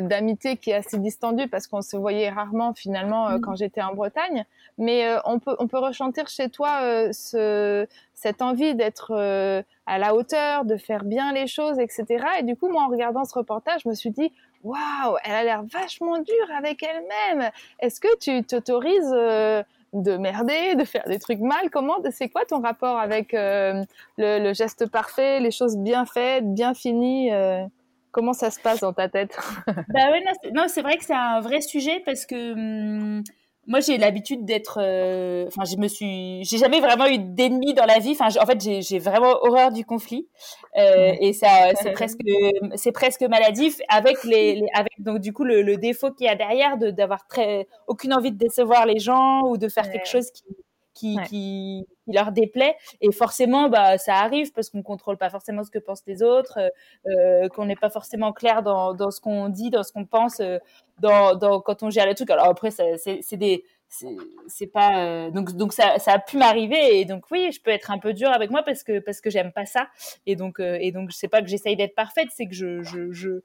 d'amitié 0.00 0.56
qui 0.56 0.70
est 0.70 0.74
assez 0.74 0.98
distendu 0.98 1.48
parce 1.48 1.66
qu'on 1.66 1.82
se 1.82 1.96
voyait 1.96 2.28
rarement 2.28 2.74
finalement 2.74 3.30
mm. 3.30 3.40
quand 3.40 3.54
j'étais 3.56 3.82
en 3.82 3.94
Bretagne. 3.94 4.44
Mais 4.78 5.06
on 5.24 5.38
peut 5.38 5.56
on 5.58 5.68
peut 5.68 5.78
ressentir 5.78 6.28
chez 6.28 6.48
toi 6.48 7.12
ce 7.12 7.86
cette 8.14 8.42
envie 8.42 8.74
d'être 8.74 9.64
à 9.86 9.98
la 9.98 10.14
hauteur, 10.14 10.64
de 10.64 10.76
faire 10.76 11.04
bien 11.04 11.32
les 11.32 11.46
choses, 11.46 11.78
etc. 11.78 12.24
Et 12.38 12.42
du 12.44 12.56
coup, 12.56 12.68
moi, 12.68 12.84
en 12.84 12.88
regardant 12.88 13.24
ce 13.24 13.34
reportage, 13.34 13.80
je 13.84 13.88
me 13.88 13.94
suis 13.94 14.10
dit, 14.10 14.32
waouh, 14.62 15.16
elle 15.24 15.32
a 15.32 15.44
l'air 15.44 15.62
vachement 15.64 16.18
dure 16.18 16.56
avec 16.56 16.82
elle-même. 16.82 17.50
Est-ce 17.80 18.00
que 18.00 18.18
tu 18.18 18.44
t'autorises 18.44 19.12
euh, 19.12 19.62
de 19.92 20.16
merder, 20.16 20.74
de 20.76 20.84
faire 20.84 21.04
des 21.06 21.18
trucs 21.18 21.40
mal. 21.40 21.70
Comment 21.70 21.96
C'est 22.10 22.28
quoi 22.28 22.44
ton 22.44 22.60
rapport 22.60 22.98
avec 22.98 23.34
euh, 23.34 23.82
le, 24.18 24.52
geste 24.52 24.86
parfait, 24.86 25.40
les 25.40 25.50
choses 25.50 25.76
bien 25.76 26.06
faites, 26.06 26.52
bien 26.52 26.74
finies 26.74 27.32
euh, 27.32 27.64
Comment 28.12 28.32
ça 28.32 28.50
se 28.50 28.58
passe 28.58 28.80
dans 28.80 28.92
ta 28.92 29.08
tête? 29.08 29.38
Bah 29.66 30.10
ouais, 30.10 30.22
non, 30.52 30.64
c'est 30.66 30.82
vrai 30.82 30.96
que 30.96 31.04
c'est 31.04 31.14
un 31.14 31.40
vrai 31.40 31.60
sujet 31.60 32.02
parce 32.04 32.26
que 32.26 32.52
hum, 32.54 33.22
moi, 33.70 33.78
j'ai 33.78 33.98
l'habitude 33.98 34.44
d'être. 34.44 34.80
Euh, 34.82 35.46
enfin, 35.46 35.62
je 35.64 35.76
me 35.76 35.86
suis. 35.86 36.42
J'ai 36.42 36.58
jamais 36.58 36.80
vraiment 36.80 37.06
eu 37.06 37.18
d'ennemis 37.18 37.72
dans 37.72 37.84
la 37.84 38.00
vie. 38.00 38.16
Enfin, 38.18 38.26
en 38.40 38.44
fait, 38.44 38.60
j'ai 38.60 38.98
vraiment 38.98 39.30
horreur 39.42 39.70
du 39.70 39.84
conflit. 39.84 40.26
Euh, 40.76 41.12
et 41.20 41.32
ça, 41.32 41.70
c'est 41.80 41.92
presque, 41.92 42.18
c'est 42.74 42.90
presque 42.90 43.22
maladif. 43.22 43.80
Avec 43.88 44.24
les, 44.24 44.66
avec 44.74 44.92
donc 44.98 45.20
du 45.20 45.32
coup 45.32 45.44
le, 45.44 45.62
le 45.62 45.76
défaut 45.76 46.10
qu'il 46.10 46.26
y 46.26 46.28
a 46.28 46.34
derrière 46.34 46.78
de 46.78 46.90
d'avoir 46.90 47.28
très 47.28 47.68
aucune 47.86 48.12
envie 48.12 48.32
de 48.32 48.38
décevoir 48.38 48.86
les 48.86 48.98
gens 48.98 49.42
ou 49.46 49.56
de 49.56 49.68
faire 49.68 49.88
quelque 49.88 50.08
chose 50.08 50.32
qui 50.32 50.44
qui, 50.92 51.16
qui, 51.28 51.86
leur 52.14 52.32
déplaît. 52.32 52.76
Et 53.00 53.12
forcément, 53.12 53.68
bah, 53.68 53.98
ça 53.98 54.16
arrive 54.16 54.52
parce 54.52 54.70
qu'on 54.70 54.82
contrôle 54.82 55.16
pas 55.16 55.30
forcément 55.30 55.64
ce 55.64 55.70
que 55.70 55.78
pensent 55.78 56.02
les 56.06 56.22
autres, 56.22 56.58
euh, 56.58 56.68
euh 57.44 57.48
qu'on 57.48 57.64
n'est 57.64 57.76
pas 57.76 57.90
forcément 57.90 58.32
clair 58.32 58.62
dans, 58.62 58.94
dans 58.94 59.10
ce 59.10 59.20
qu'on 59.20 59.48
dit, 59.48 59.70
dans 59.70 59.82
ce 59.82 59.92
qu'on 59.92 60.04
pense, 60.04 60.40
euh, 60.40 60.58
dans, 61.00 61.60
quand 61.60 61.82
on 61.82 61.90
gère 61.90 62.06
les 62.06 62.14
trucs. 62.14 62.30
Alors 62.30 62.48
après, 62.48 62.70
c'est 62.70 63.36
des 63.36 63.64
c'est 64.46 64.68
pas 64.68 65.30
donc 65.30 65.50
donc 65.56 65.72
ça, 65.72 65.98
ça 65.98 66.12
a 66.12 66.18
pu 66.20 66.36
m'arriver 66.36 67.00
et 67.00 67.04
donc 67.04 67.24
oui 67.32 67.50
je 67.50 67.60
peux 67.60 67.72
être 67.72 67.90
un 67.90 67.98
peu 67.98 68.12
dur 68.12 68.30
avec 68.30 68.48
moi 68.48 68.62
parce 68.62 68.84
que 68.84 69.00
parce 69.00 69.20
que 69.20 69.30
j'aime 69.30 69.50
pas 69.50 69.66
ça 69.66 69.88
et 70.26 70.36
donc 70.36 70.60
et 70.60 70.92
donc 70.92 71.10
c'est 71.10 71.26
pas 71.26 71.42
que 71.42 71.48
j'essaye 71.48 71.74
d'être 71.74 71.96
parfaite 71.96 72.28
c'est 72.30 72.46
que 72.46 72.54
je 72.54 73.40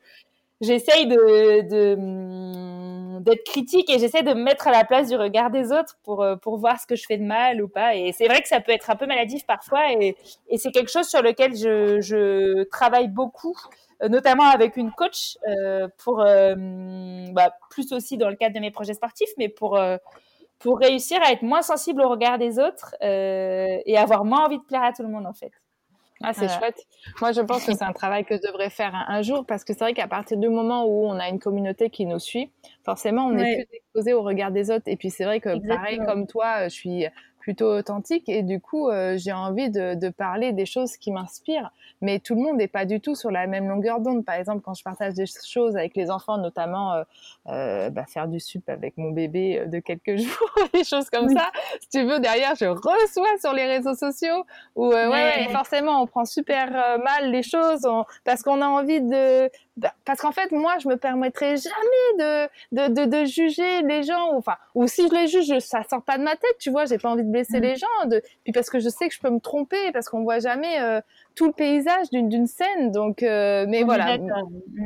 j'essaye 0.62 1.08
de, 1.08 1.96
hum, 1.96 3.22
d'être 3.24 3.44
critique 3.44 3.90
et 3.90 4.00
j'essaie 4.00 4.24
de 4.24 4.34
me 4.34 4.42
mettre 4.44 4.68
à 4.68 4.72
la 4.72 4.84
place 4.84 5.10
du 5.10 5.16
regard 5.16 5.50
des 5.50 5.72
autres 5.72 5.98
pour, 6.04 6.22
euh, 6.22 6.36
pour 6.36 6.58
voir 6.58 6.80
ce 6.80 6.88
que 6.88 6.96
je 6.96 7.06
fais 7.06 7.18
de 7.18 7.24
mal 7.24 7.62
ou 7.62 7.68
pas. 7.68 7.96
Et 7.96 8.12
c'est 8.12 8.28
vrai 8.28 8.42
que 8.42 8.48
ça 8.48 8.62
peut 8.62 8.72
être 8.72 8.90
un 8.90 8.96
peu 8.96 9.06
maladif 9.06 9.46
parfois 9.46 9.92
et, 9.94 10.16
et 10.50 10.58
c'est 10.58 10.72
quelque 10.72 10.92
chose 10.92 11.08
sur 11.08 11.22
lequel 11.22 11.56
je, 11.56 12.02
je 12.02 12.64
travaille 12.66 13.08
beaucoup, 13.08 13.56
euh, 14.04 14.10
notamment 14.10 14.46
avec 14.46 14.78
une 14.78 14.92
coach 14.92 15.38
euh, 15.48 15.88
pour, 15.98 16.18
bah, 16.18 17.52
plus 17.70 17.92
aussi 17.92 18.18
dans 18.18 18.30
le 18.30 18.36
cadre 18.36 18.56
de 18.56 18.60
mes 18.60 18.72
projets 18.72 18.94
sportifs, 18.94 19.30
mais 19.38 19.50
pour, 19.50 19.80
pour 20.60 20.80
réussir 20.80 21.20
à 21.24 21.32
être 21.32 21.42
moins 21.42 21.62
sensible 21.62 22.02
au 22.02 22.10
regard 22.10 22.38
des 22.38 22.60
autres 22.60 22.96
et 23.02 23.98
avoir 23.98 24.26
moins 24.26 24.46
envie 24.46 24.60
de 24.60 24.64
plaire 24.64 24.84
à 24.84 24.94
tout 24.94 25.04
le 25.04 25.10
monde 25.10 25.26
en 25.26 25.34
fait. 25.34 25.52
Ah, 26.24 26.34
c'est 26.34 26.48
chouette. 26.48 26.78
Moi, 27.20 27.34
je 27.34 27.42
pense 27.42 27.66
que 27.66 27.74
c'est 27.74 27.84
un 27.84 27.94
travail 27.94 28.24
que 28.26 28.36
je 28.36 28.42
devrais 28.42 28.70
faire 28.70 28.96
un, 28.96 29.22
jour 29.22 29.46
parce 29.46 29.64
que 29.64 29.74
c'est 29.74 29.80
vrai 29.80 29.94
qu'à 29.94 30.08
partir 30.08 30.38
du 30.38 30.50
moment 30.50 30.86
où 30.86 31.06
on 31.06 31.20
a 31.20 31.28
une 31.28 31.40
communauté 31.40 31.90
qui 31.90 32.06
nous 32.06 32.20
suit, 32.20 32.52
forcément, 32.84 33.26
on 33.26 33.38
est 33.38 33.66
plus 33.66 33.78
exposé 33.78 34.14
au 34.14 34.24
regard 34.24 34.52
des 34.52 34.72
autres. 34.72 34.86
Et 34.88 34.96
puis, 34.96 35.10
c'est 35.10 35.26
vrai 35.26 35.40
que 35.40 35.68
pareil 35.68 36.00
comme 36.06 36.26
toi, 36.26 36.70
je 36.70 36.74
suis 36.74 37.06
plutôt 37.46 37.72
authentique 37.78 38.28
et 38.28 38.42
du 38.42 38.60
coup 38.60 38.90
euh, 38.90 39.18
j'ai 39.18 39.32
envie 39.32 39.70
de, 39.70 39.94
de, 39.94 40.10
parler 40.10 40.52
des 40.52 40.66
choses 40.66 40.98
qui 40.98 41.12
m'inspirent. 41.12 41.70
Mais 42.02 42.18
tout 42.18 42.34
le 42.34 42.42
monde 42.42 42.58
n'est 42.58 42.68
pas 42.68 42.86
du 42.86 43.00
tout 43.00 43.14
sur 43.14 43.30
la 43.30 43.46
même 43.46 43.70
longueur 43.70 44.00
d'onde. 44.00 44.26
Par 44.26 44.34
exemple 44.34 44.62
quand 44.66 44.74
je 44.74 44.82
partage 44.82 45.14
des 45.14 45.26
choses 45.28 45.78
avec 45.78 45.96
les 45.96 46.10
enfants 46.10 46.40
notamment 46.40 46.94
euh, 46.94 47.04
euh 47.50 47.90
bah, 47.92 48.06
faire 48.08 48.28
du 48.28 48.40
sup 48.40 48.68
avec 48.68 48.98
mon 48.98 49.12
bébé 49.12 49.60
euh, 49.60 49.66
de 49.68 49.78
quelques 49.78 50.16
jours 50.24 50.56
des 50.74 50.84
choses 50.84 51.08
comme 51.12 51.30
ça 51.30 51.52
si 51.82 51.90
tu 51.90 52.04
veux 52.04 52.20
derrière 52.20 52.56
je 52.56 52.66
reçois 52.66 53.38
sur 53.40 53.54
les 53.54 53.68
réseaux 53.68 53.94
sociaux 53.94 54.44
où 54.76 54.88
ouais, 54.88 55.08
ouais, 55.08 55.48
forcément 55.52 56.02
on 56.02 56.08
prend 56.08 56.26
super 56.26 56.72
mal 56.72 57.30
les 57.30 57.44
choses 57.44 57.88
parce 58.24 58.42
qu'on 58.42 58.60
a 58.60 58.68
envie 58.68 59.02
de 59.02 59.52
parce 60.06 60.22
qu'en 60.22 60.32
fait, 60.32 60.52
moi, 60.52 60.76
je 60.80 60.88
me 60.88 60.96
permettrai 60.96 61.58
jamais 61.58 62.14
de, 62.18 62.48
de, 62.72 62.94
de, 62.94 63.06
de, 63.06 63.26
juger 63.26 63.82
les 63.82 64.04
gens. 64.04 64.34
Enfin, 64.34 64.56
ou 64.74 64.88
si 64.88 65.08
je 65.08 65.14
les 65.14 65.28
juge, 65.28 65.60
ça 65.60 65.84
sort 65.90 66.02
pas 66.02 66.18
de 66.18 66.24
ma 66.24 66.36
tête, 66.36 66.56
tu 66.60 66.70
vois. 66.70 66.86
J'ai 66.86 66.98
pas 66.98 67.10
envie 67.10 67.24
de 67.24 67.30
blesser 67.30 67.60
mm. 67.60 67.64
les 67.64 67.76
gens. 67.76 68.06
De, 68.06 68.22
puis 68.44 68.54
parce 68.54 68.70
que 68.70 68.80
je 68.80 68.88
sais 68.88 69.10
que 69.10 69.14
je 69.14 69.20
peux 69.20 69.30
me 69.30 69.40
tromper, 69.40 69.92
parce 69.92 70.08
qu'on 70.08 70.24
voit 70.24 70.40
jamais 70.40 70.80
euh, 70.82 71.02
tout 71.36 71.48
le 71.48 71.52
paysage 71.52 72.10
d'une 72.12 72.30
d'une 72.30 72.48
scène. 72.48 72.92
Donc, 72.92 73.22
euh, 73.22 73.66
mais 73.68 73.84
voilà. 73.84 74.18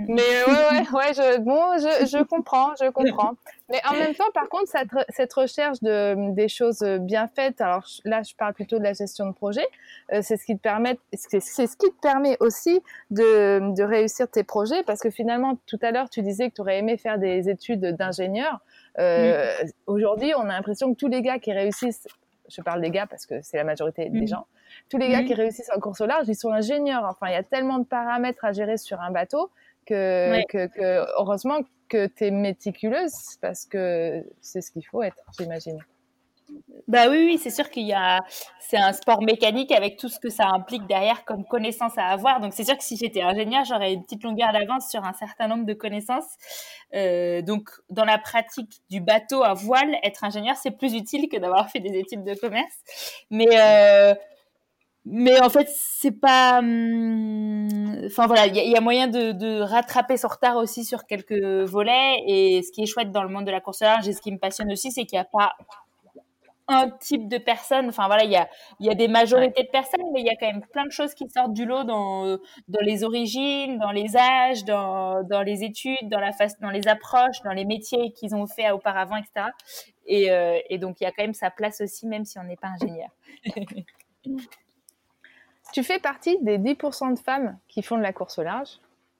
Mais 0.07 0.43
ouais, 0.47 0.53
ouais, 0.71 0.89
ouais. 0.91 1.13
Je, 1.13 1.39
bon, 1.39 1.77
je, 1.77 2.07
je 2.07 2.23
comprends, 2.23 2.71
je 2.79 2.89
comprends. 2.89 3.33
Mais 3.69 3.79
en 3.87 3.93
même 3.93 4.15
temps, 4.15 4.29
par 4.33 4.49
contre, 4.49 4.71
cette, 5.09 5.33
recherche 5.33 5.79
de 5.81 6.33
des 6.33 6.47
choses 6.47 6.81
bien 7.01 7.27
faites. 7.27 7.61
Alors 7.61 7.85
là, 8.03 8.23
je 8.23 8.33
parle 8.35 8.53
plutôt 8.53 8.79
de 8.79 8.83
la 8.83 8.93
gestion 8.93 9.27
de 9.27 9.33
projet. 9.33 9.65
Euh, 10.11 10.21
c'est 10.23 10.37
ce 10.37 10.45
qui 10.45 10.57
te 10.57 10.61
permet, 10.61 10.97
c'est 11.13 11.39
ce 11.39 11.77
qui 11.77 11.89
te 11.91 11.99
permet 12.01 12.35
aussi 12.39 12.81
de 13.11 13.73
de 13.75 13.83
réussir 13.83 14.27
tes 14.27 14.43
projets, 14.43 14.83
parce 14.83 15.01
que 15.01 15.09
finalement, 15.09 15.57
tout 15.67 15.79
à 15.81 15.91
l'heure, 15.91 16.09
tu 16.09 16.21
disais 16.21 16.49
que 16.49 16.55
tu 16.55 16.61
aurais 16.61 16.79
aimé 16.79 16.97
faire 16.97 17.19
des 17.19 17.49
études 17.49 17.95
d'ingénieur. 17.95 18.59
Euh, 18.97 19.53
Aujourd'hui, 19.85 20.33
on 20.35 20.41
a 20.41 20.53
l'impression 20.53 20.93
que 20.93 20.97
tous 20.97 21.07
les 21.07 21.21
gars 21.21 21.39
qui 21.39 21.53
réussissent 21.53 22.07
je 22.49 22.61
parle 22.61 22.81
des 22.81 22.89
gars 22.89 23.05
parce 23.05 23.25
que 23.25 23.35
c'est 23.43 23.57
la 23.57 23.63
majorité 23.63 24.09
des 24.09 24.25
gens. 24.25 24.47
Tous 24.89 24.97
les 24.97 25.09
gars 25.09 25.23
qui 25.23 25.33
réussissent 25.33 25.69
en 25.75 25.79
course 25.79 26.01
au 26.01 26.07
large, 26.07 26.27
ils 26.27 26.35
sont 26.35 26.51
ingénieurs. 26.51 27.05
Enfin, 27.05 27.27
il 27.27 27.33
y 27.33 27.37
a 27.37 27.43
tellement 27.43 27.77
de 27.77 27.85
paramètres 27.85 28.43
à 28.43 28.51
gérer 28.53 28.77
sur 28.77 28.99
un 29.01 29.11
bateau 29.11 29.51
que, 29.85 30.43
que, 30.47 30.65
que 30.67 31.05
heureusement 31.19 31.59
que 31.89 32.07
tu 32.07 32.25
es 32.25 32.31
méticuleuse 32.31 33.37
parce 33.41 33.65
que 33.65 34.23
c'est 34.41 34.61
ce 34.61 34.71
qu'il 34.71 34.85
faut 34.85 35.03
être, 35.03 35.23
j'imagine. 35.37 35.79
Bah 36.87 37.07
oui, 37.07 37.23
oui, 37.25 37.37
c'est 37.37 37.51
sûr 37.51 37.69
qu'il 37.69 37.85
y 37.85 37.93
a, 37.93 38.19
c'est 38.59 38.77
un 38.77 38.93
sport 38.93 39.21
mécanique 39.21 39.71
avec 39.71 39.97
tout 39.97 40.09
ce 40.09 40.19
que 40.19 40.29
ça 40.29 40.47
implique 40.47 40.87
derrière 40.87 41.23
comme 41.23 41.45
connaissances 41.45 41.97
à 41.97 42.07
avoir. 42.07 42.39
Donc 42.39 42.53
c'est 42.53 42.63
sûr 42.63 42.75
que 42.77 42.83
si 42.83 42.97
j'étais 42.97 43.21
ingénieur, 43.21 43.63
j'aurais 43.63 43.93
une 43.93 44.03
petite 44.03 44.23
longueur 44.23 44.51
d'avance 44.53 44.89
sur 44.89 45.03
un 45.03 45.13
certain 45.13 45.47
nombre 45.47 45.65
de 45.65 45.73
connaissances. 45.73 46.37
Euh, 46.95 47.43
donc 47.43 47.69
dans 47.91 48.05
la 48.05 48.17
pratique 48.17 48.81
du 48.89 49.01
bateau 49.01 49.43
à 49.43 49.53
voile, 49.53 49.95
être 50.01 50.23
ingénieur 50.23 50.55
c'est 50.55 50.71
plus 50.71 50.95
utile 50.95 51.29
que 51.29 51.37
d'avoir 51.37 51.69
fait 51.69 51.79
des 51.79 51.95
études 51.95 52.23
de 52.23 52.33
commerce. 52.33 52.75
Mais 53.29 53.49
euh, 53.51 54.15
mais 55.11 55.41
en 55.41 55.49
fait, 55.49 55.67
c'est 55.71 56.11
pas. 56.11 56.59
Hum, 56.59 57.67
enfin 58.05 58.27
voilà, 58.27 58.45
il 58.45 58.55
y, 58.55 58.75
a 58.75 58.81
moyen 58.81 59.07
de, 59.07 59.61
rattraper 59.61 60.17
son 60.17 60.27
retard 60.27 60.57
aussi 60.57 60.85
sur 60.85 61.05
quelques 61.05 61.33
volets. 61.33 62.23
Et 62.27 62.61
ce 62.61 62.71
qui 62.71 62.83
est 62.83 62.85
chouette 62.85 63.11
dans 63.11 63.23
le 63.23 63.29
monde 63.29 63.45
de 63.45 63.51
la 63.51 63.59
course 63.59 63.81
large 63.81 64.07
et 64.07 64.13
ce 64.13 64.21
qui 64.21 64.31
me 64.31 64.37
passionne 64.37 64.71
aussi, 64.71 64.91
c'est 64.91 65.05
qu'il 65.05 65.17
n'y 65.17 65.21
a 65.21 65.25
pas 65.25 65.53
un 66.67 66.91
type 66.91 67.27
de 67.27 67.39
personne. 67.39 67.87
Enfin 67.89 68.05
voilà, 68.05 68.23
il 68.23 68.29
y 68.29 68.35
a, 68.35 68.47
y 68.79 68.89
a 68.91 68.93
des 68.93 69.07
majorités 69.07 69.63
de 69.63 69.69
personnes, 69.69 70.05
mais 70.13 70.19
il 70.19 70.27
y 70.27 70.29
a 70.29 70.35
quand 70.35 70.45
même 70.45 70.63
plein 70.71 70.85
de 70.85 70.91
choses 70.91 71.15
qui 71.15 71.27
sortent 71.27 71.53
du 71.53 71.65
lot 71.65 71.83
dans, 71.85 72.37
dans 72.67 72.81
les 72.81 73.03
origines, 73.03 73.79
dans 73.79 73.91
les 73.91 74.15
âges, 74.15 74.63
dans, 74.65 75.23
dans 75.23 75.41
les 75.41 75.63
études, 75.63 76.07
dans 76.07 76.19
la 76.19 76.33
face, 76.33 76.59
dans 76.59 76.69
les 76.69 76.87
approches, 76.87 77.41
dans 77.43 77.53
les 77.53 77.65
métiers 77.65 78.11
qu'ils 78.11 78.35
ont 78.35 78.45
fait 78.45 78.69
auparavant, 78.69 79.15
etc. 79.15 79.47
Et, 80.05 80.29
euh, 80.29 80.59
et 80.69 80.77
donc 80.77 81.01
il 81.01 81.05
y 81.05 81.07
a 81.07 81.11
quand 81.11 81.23
même 81.23 81.33
sa 81.33 81.49
place 81.49 81.81
aussi, 81.81 82.05
même 82.05 82.25
si 82.25 82.37
on 82.37 82.43
n'est 82.43 82.57
pas 82.57 82.67
ingénieur. 82.67 83.09
Tu 85.73 85.83
fais 85.83 85.99
partie 85.99 86.37
des 86.41 86.57
10% 86.57 87.13
de 87.13 87.19
femmes 87.19 87.57
qui 87.67 87.81
font 87.81 87.97
de 87.97 88.03
la 88.03 88.13
course 88.13 88.39
au 88.39 88.43
large. 88.43 88.79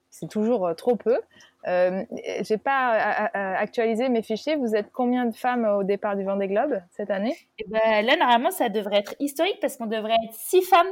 C'est 0.10 0.30
toujours 0.30 0.68
euh, 0.68 0.74
trop 0.74 0.96
peu. 0.96 1.20
Euh, 1.68 2.04
J'ai 2.42 2.58
pas 2.58 2.96
euh, 2.96 3.28
euh, 3.36 3.56
actualisé 3.58 4.10
mes 4.10 4.22
fichiers. 4.22 4.56
Vous 4.56 4.76
êtes 4.76 4.92
combien 4.92 5.26
de 5.26 5.36
femmes 5.36 5.66
au 5.66 5.84
départ 5.84 6.16
du 6.16 6.24
Vendée 6.24 6.48
Globe 6.48 6.82
cette 6.92 7.12
année? 7.12 7.36
Eh 7.58 7.66
ben, 7.68 8.06
Là, 8.06 8.16
normalement, 8.16 8.52
ça 8.52 8.70
devrait 8.70 8.98
être 8.98 9.16
historique 9.20 9.60
parce 9.60 9.76
qu'on 9.78 9.88
devrait 9.88 10.16
être 10.26 10.34
six 10.34 10.62
femmes 10.62 10.88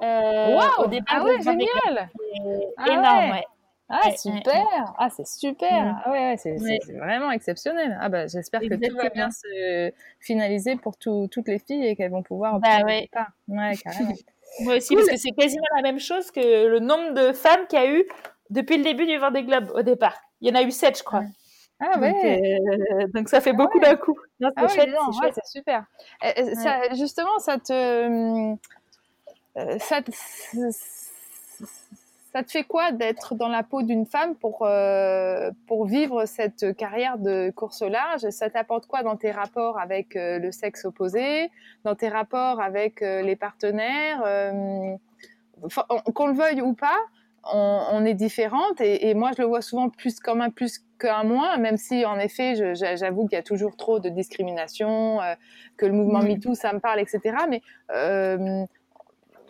au 0.00 0.86
départ 0.86 1.20
ah 1.20 1.24
ouais, 1.24 1.40
génial. 1.42 2.10
Ah 2.78 2.88
énorme, 2.88 3.30
ouais. 3.30 3.44
Ah 3.88 4.10
super 4.16 4.94
Ah 4.98 5.10
c'est 5.10 5.26
super 5.26 5.70
mm. 5.70 6.02
Ah 6.04 6.10
ouais, 6.10 6.36
c'est 6.38 6.56
vraiment 6.92 7.30
exceptionnel. 7.30 7.96
Ah 8.00 8.08
bah 8.08 8.26
j'espère 8.26 8.60
que 8.60 8.74
tout 8.74 8.96
va 8.96 9.10
bien 9.10 9.30
se 9.30 9.92
finaliser 10.18 10.74
pour 10.76 10.96
toutes 10.96 11.46
les 11.46 11.60
filles 11.60 11.86
et 11.86 11.94
qu'elles 11.94 12.10
vont 12.10 12.24
pouvoir 12.24 12.58
bah, 12.58 12.82
ouais. 12.84 13.08
Ouais, 13.48 13.76
carrément. 13.76 14.12
Moi 14.60 14.76
aussi, 14.76 14.94
parce 14.94 15.08
que 15.08 15.16
c'est 15.16 15.32
quasiment 15.32 15.66
la 15.76 15.82
même 15.82 16.00
chose 16.00 16.30
que 16.30 16.66
le 16.66 16.78
nombre 16.78 17.14
de 17.14 17.32
femmes 17.32 17.66
qu'il 17.68 17.78
y 17.78 17.82
a 17.82 17.90
eu 17.90 18.04
depuis 18.50 18.78
le 18.78 18.84
début 18.84 19.06
du 19.06 19.18
Vendée 19.18 19.42
Globe 19.42 19.70
au 19.74 19.82
départ. 19.82 20.16
Il 20.40 20.48
y 20.48 20.52
en 20.52 20.54
a 20.54 20.62
eu 20.62 20.70
sept, 20.70 20.98
je 20.98 21.02
crois. 21.02 21.24
Ah 21.80 21.98
ouais. 21.98 22.58
Donc, 23.12 23.26
euh, 23.26 23.26
ça 23.26 23.40
fait 23.40 23.52
beaucoup 23.52 23.78
d'un 23.78 23.96
coup. 23.96 24.16
Ah 24.56 24.66
c'est 24.68 25.46
super. 25.46 25.84
Ça, 26.54 26.80
justement, 26.94 27.38
ça 27.38 27.58
te, 27.58 27.72
euh, 27.72 28.54
ça 29.78 30.02
te, 30.02 30.10
ça 32.36 32.42
te 32.42 32.50
fait 32.50 32.64
quoi 32.64 32.92
d'être 32.92 33.34
dans 33.34 33.48
la 33.48 33.62
peau 33.62 33.80
d'une 33.80 34.04
femme 34.04 34.34
pour 34.34 34.66
euh, 34.66 35.50
pour 35.66 35.86
vivre 35.86 36.26
cette 36.26 36.76
carrière 36.76 37.16
de 37.16 37.50
course 37.50 37.80
au 37.80 37.88
large? 37.88 38.28
Ça 38.28 38.50
t'apporte 38.50 38.86
quoi 38.86 39.02
dans 39.02 39.16
tes 39.16 39.30
rapports 39.30 39.78
avec 39.78 40.08
le 40.14 40.52
sexe 40.52 40.84
opposé, 40.84 41.50
dans 41.84 41.94
tes 41.94 42.10
rapports 42.10 42.60
avec 42.60 43.00
les 43.00 43.36
partenaires, 43.36 44.20
qu'on 46.12 46.26
le 46.26 46.34
veuille 46.34 46.60
ou 46.60 46.74
pas 46.74 46.98
on, 47.50 48.04
est 48.04 48.14
différentes 48.14 48.80
et, 48.80 49.14
moi 49.14 49.30
je 49.36 49.40
le 49.40 49.48
vois 49.48 49.62
souvent 49.62 49.88
plus 49.88 50.18
comme 50.18 50.40
un 50.40 50.50
plus 50.50 50.84
qu'un 50.98 51.22
moins, 51.22 51.56
même 51.58 51.76
si 51.76 52.04
en 52.04 52.18
effet 52.18 52.74
j'avoue 52.74 53.28
qu'il 53.28 53.36
y 53.36 53.40
a 53.40 53.44
toujours 53.44 53.76
trop 53.76 53.98
de 54.00 54.08
discrimination, 54.10 55.20
que 55.78 55.86
le 55.86 55.92
mouvement. 55.92 56.22
MeToo 56.22 56.54
ça 56.54 56.72
me 56.74 56.80
parle, 56.80 57.00
etc. 57.00 57.20
Mais 57.48 57.62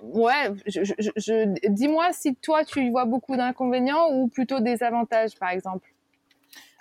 ouais, 0.02 0.52
je, 0.66 1.68
dis-moi 1.68 2.12
si 2.12 2.34
toi 2.36 2.64
tu 2.64 2.90
vois 2.90 3.04
beaucoup 3.04 3.36
d'inconvénients 3.36 4.10
ou 4.12 4.28
plutôt 4.28 4.60
des 4.60 4.82
avantages 4.82 5.36
par 5.38 5.50
exemple. 5.50 5.88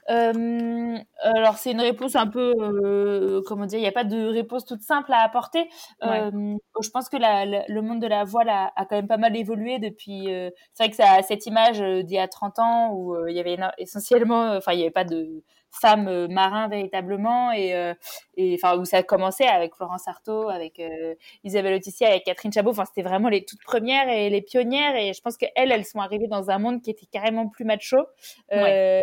Euh, 0.10 0.98
alors 1.20 1.58
c'est 1.58 1.72
une 1.72 1.82
réponse 1.82 2.16
un 2.16 2.28
peu, 2.28 2.54
euh, 2.60 3.42
comment 3.48 3.66
dire, 3.66 3.80
il 3.80 3.82
n'y 3.82 3.88
a 3.88 3.92
pas 3.92 4.04
de 4.04 4.28
réponse 4.28 4.66
toute 4.66 4.82
simple 4.82 5.12
à 5.12 5.24
apporter. 5.24 5.68
Euh, 6.04 6.56
je 6.80 6.90
pense 6.90 7.10
que 7.10 7.18
la, 7.18 7.46
le 7.46 7.82
monde 7.82 8.02
de 8.02 8.08
la 8.08 8.24
voile 8.24 8.50
a, 8.50 8.72
a, 8.76 8.86
quand 8.86 8.96
même 8.96 9.08
pas 9.08 9.18
mal 9.18 9.36
évolué 9.36 9.80
depuis. 9.80 10.26
C'est 10.74 10.84
vrai 10.84 10.90
que 10.90 10.96
ça 10.96 11.14
a 11.14 11.22
cette 11.24 11.46
image 11.48 11.80
d'il 11.80 12.16
y 12.16 12.20
a 12.20 12.28
30 12.28 12.60
ans 12.60 12.92
où 12.94 13.16
il 13.28 13.36
y 13.36 13.40
avait 13.40 13.58
essentiellement, 13.78 14.56
enfin 14.56 14.74
il 14.74 14.78
n'y 14.78 14.84
avait 14.84 14.92
pas 14.92 15.06
de 15.06 15.44
femmes 15.80 16.08
euh, 16.08 16.28
marins 16.28 16.68
véritablement 16.68 17.52
et, 17.52 17.76
euh, 17.76 17.94
et 18.38 18.56
enfin 18.56 18.78
où 18.78 18.86
ça 18.86 18.98
a 18.98 19.04
commencé 19.04 19.44
avec 19.44 19.76
Florence 19.76 20.08
Artaud, 20.08 20.50
avec 20.50 20.80
euh, 20.80 21.16
Isabelle 21.44 21.76
Autissier, 21.76 22.08
avec 22.08 22.24
Catherine 22.24 22.52
Chabot. 22.52 22.72
Enfin, 22.72 22.86
c'était 22.86 23.08
vraiment 23.08 23.30
les 23.30 23.46
toutes 23.46 23.64
premières 23.64 24.10
et 24.10 24.30
les 24.30 24.42
pionnières. 24.42 24.96
Et 24.96 25.14
je 25.14 25.22
pense 25.22 25.38
qu'elles, 25.38 25.72
elles 25.72 25.86
sont 25.86 26.00
arrivées 26.00 26.28
dans 26.28 26.50
un 26.50 26.58
monde 26.58 26.82
qui 26.82 26.90
était 26.90 27.06
carrément 27.06 27.48
plus 27.48 27.66
macho 27.66 27.98
euh, 28.54 29.02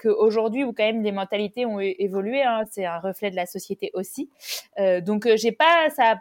qu'aujourd'hui 0.00 0.64
où 0.64 0.72
quand 0.72 0.84
même 0.84 1.02
les 1.02 1.12
mentalités 1.12 1.66
ont 1.66 1.80
évolué. 1.80 2.42
Hein. 2.42 2.62
C'est 2.70 2.86
un 2.86 2.98
reflet 2.98 3.30
de 3.30 3.36
la 3.36 3.46
société 3.46 3.90
aussi. 3.94 4.30
donc 5.02 5.28
j'ai 5.36 5.52
pas 5.52 5.90
ça. 5.94 6.16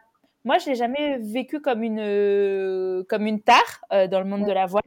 Moi, 0.45 0.57
je 0.57 0.71
l'ai 0.71 0.75
jamais 0.75 1.17
vécu 1.19 1.61
comme 1.61 1.83
une 1.83 3.05
comme 3.07 3.25
une 3.25 3.41
tare 3.41 3.81
dans 3.89 4.19
le 4.19 4.25
monde 4.25 4.45
de 4.45 4.51
la 4.51 4.65
voile. 4.65 4.83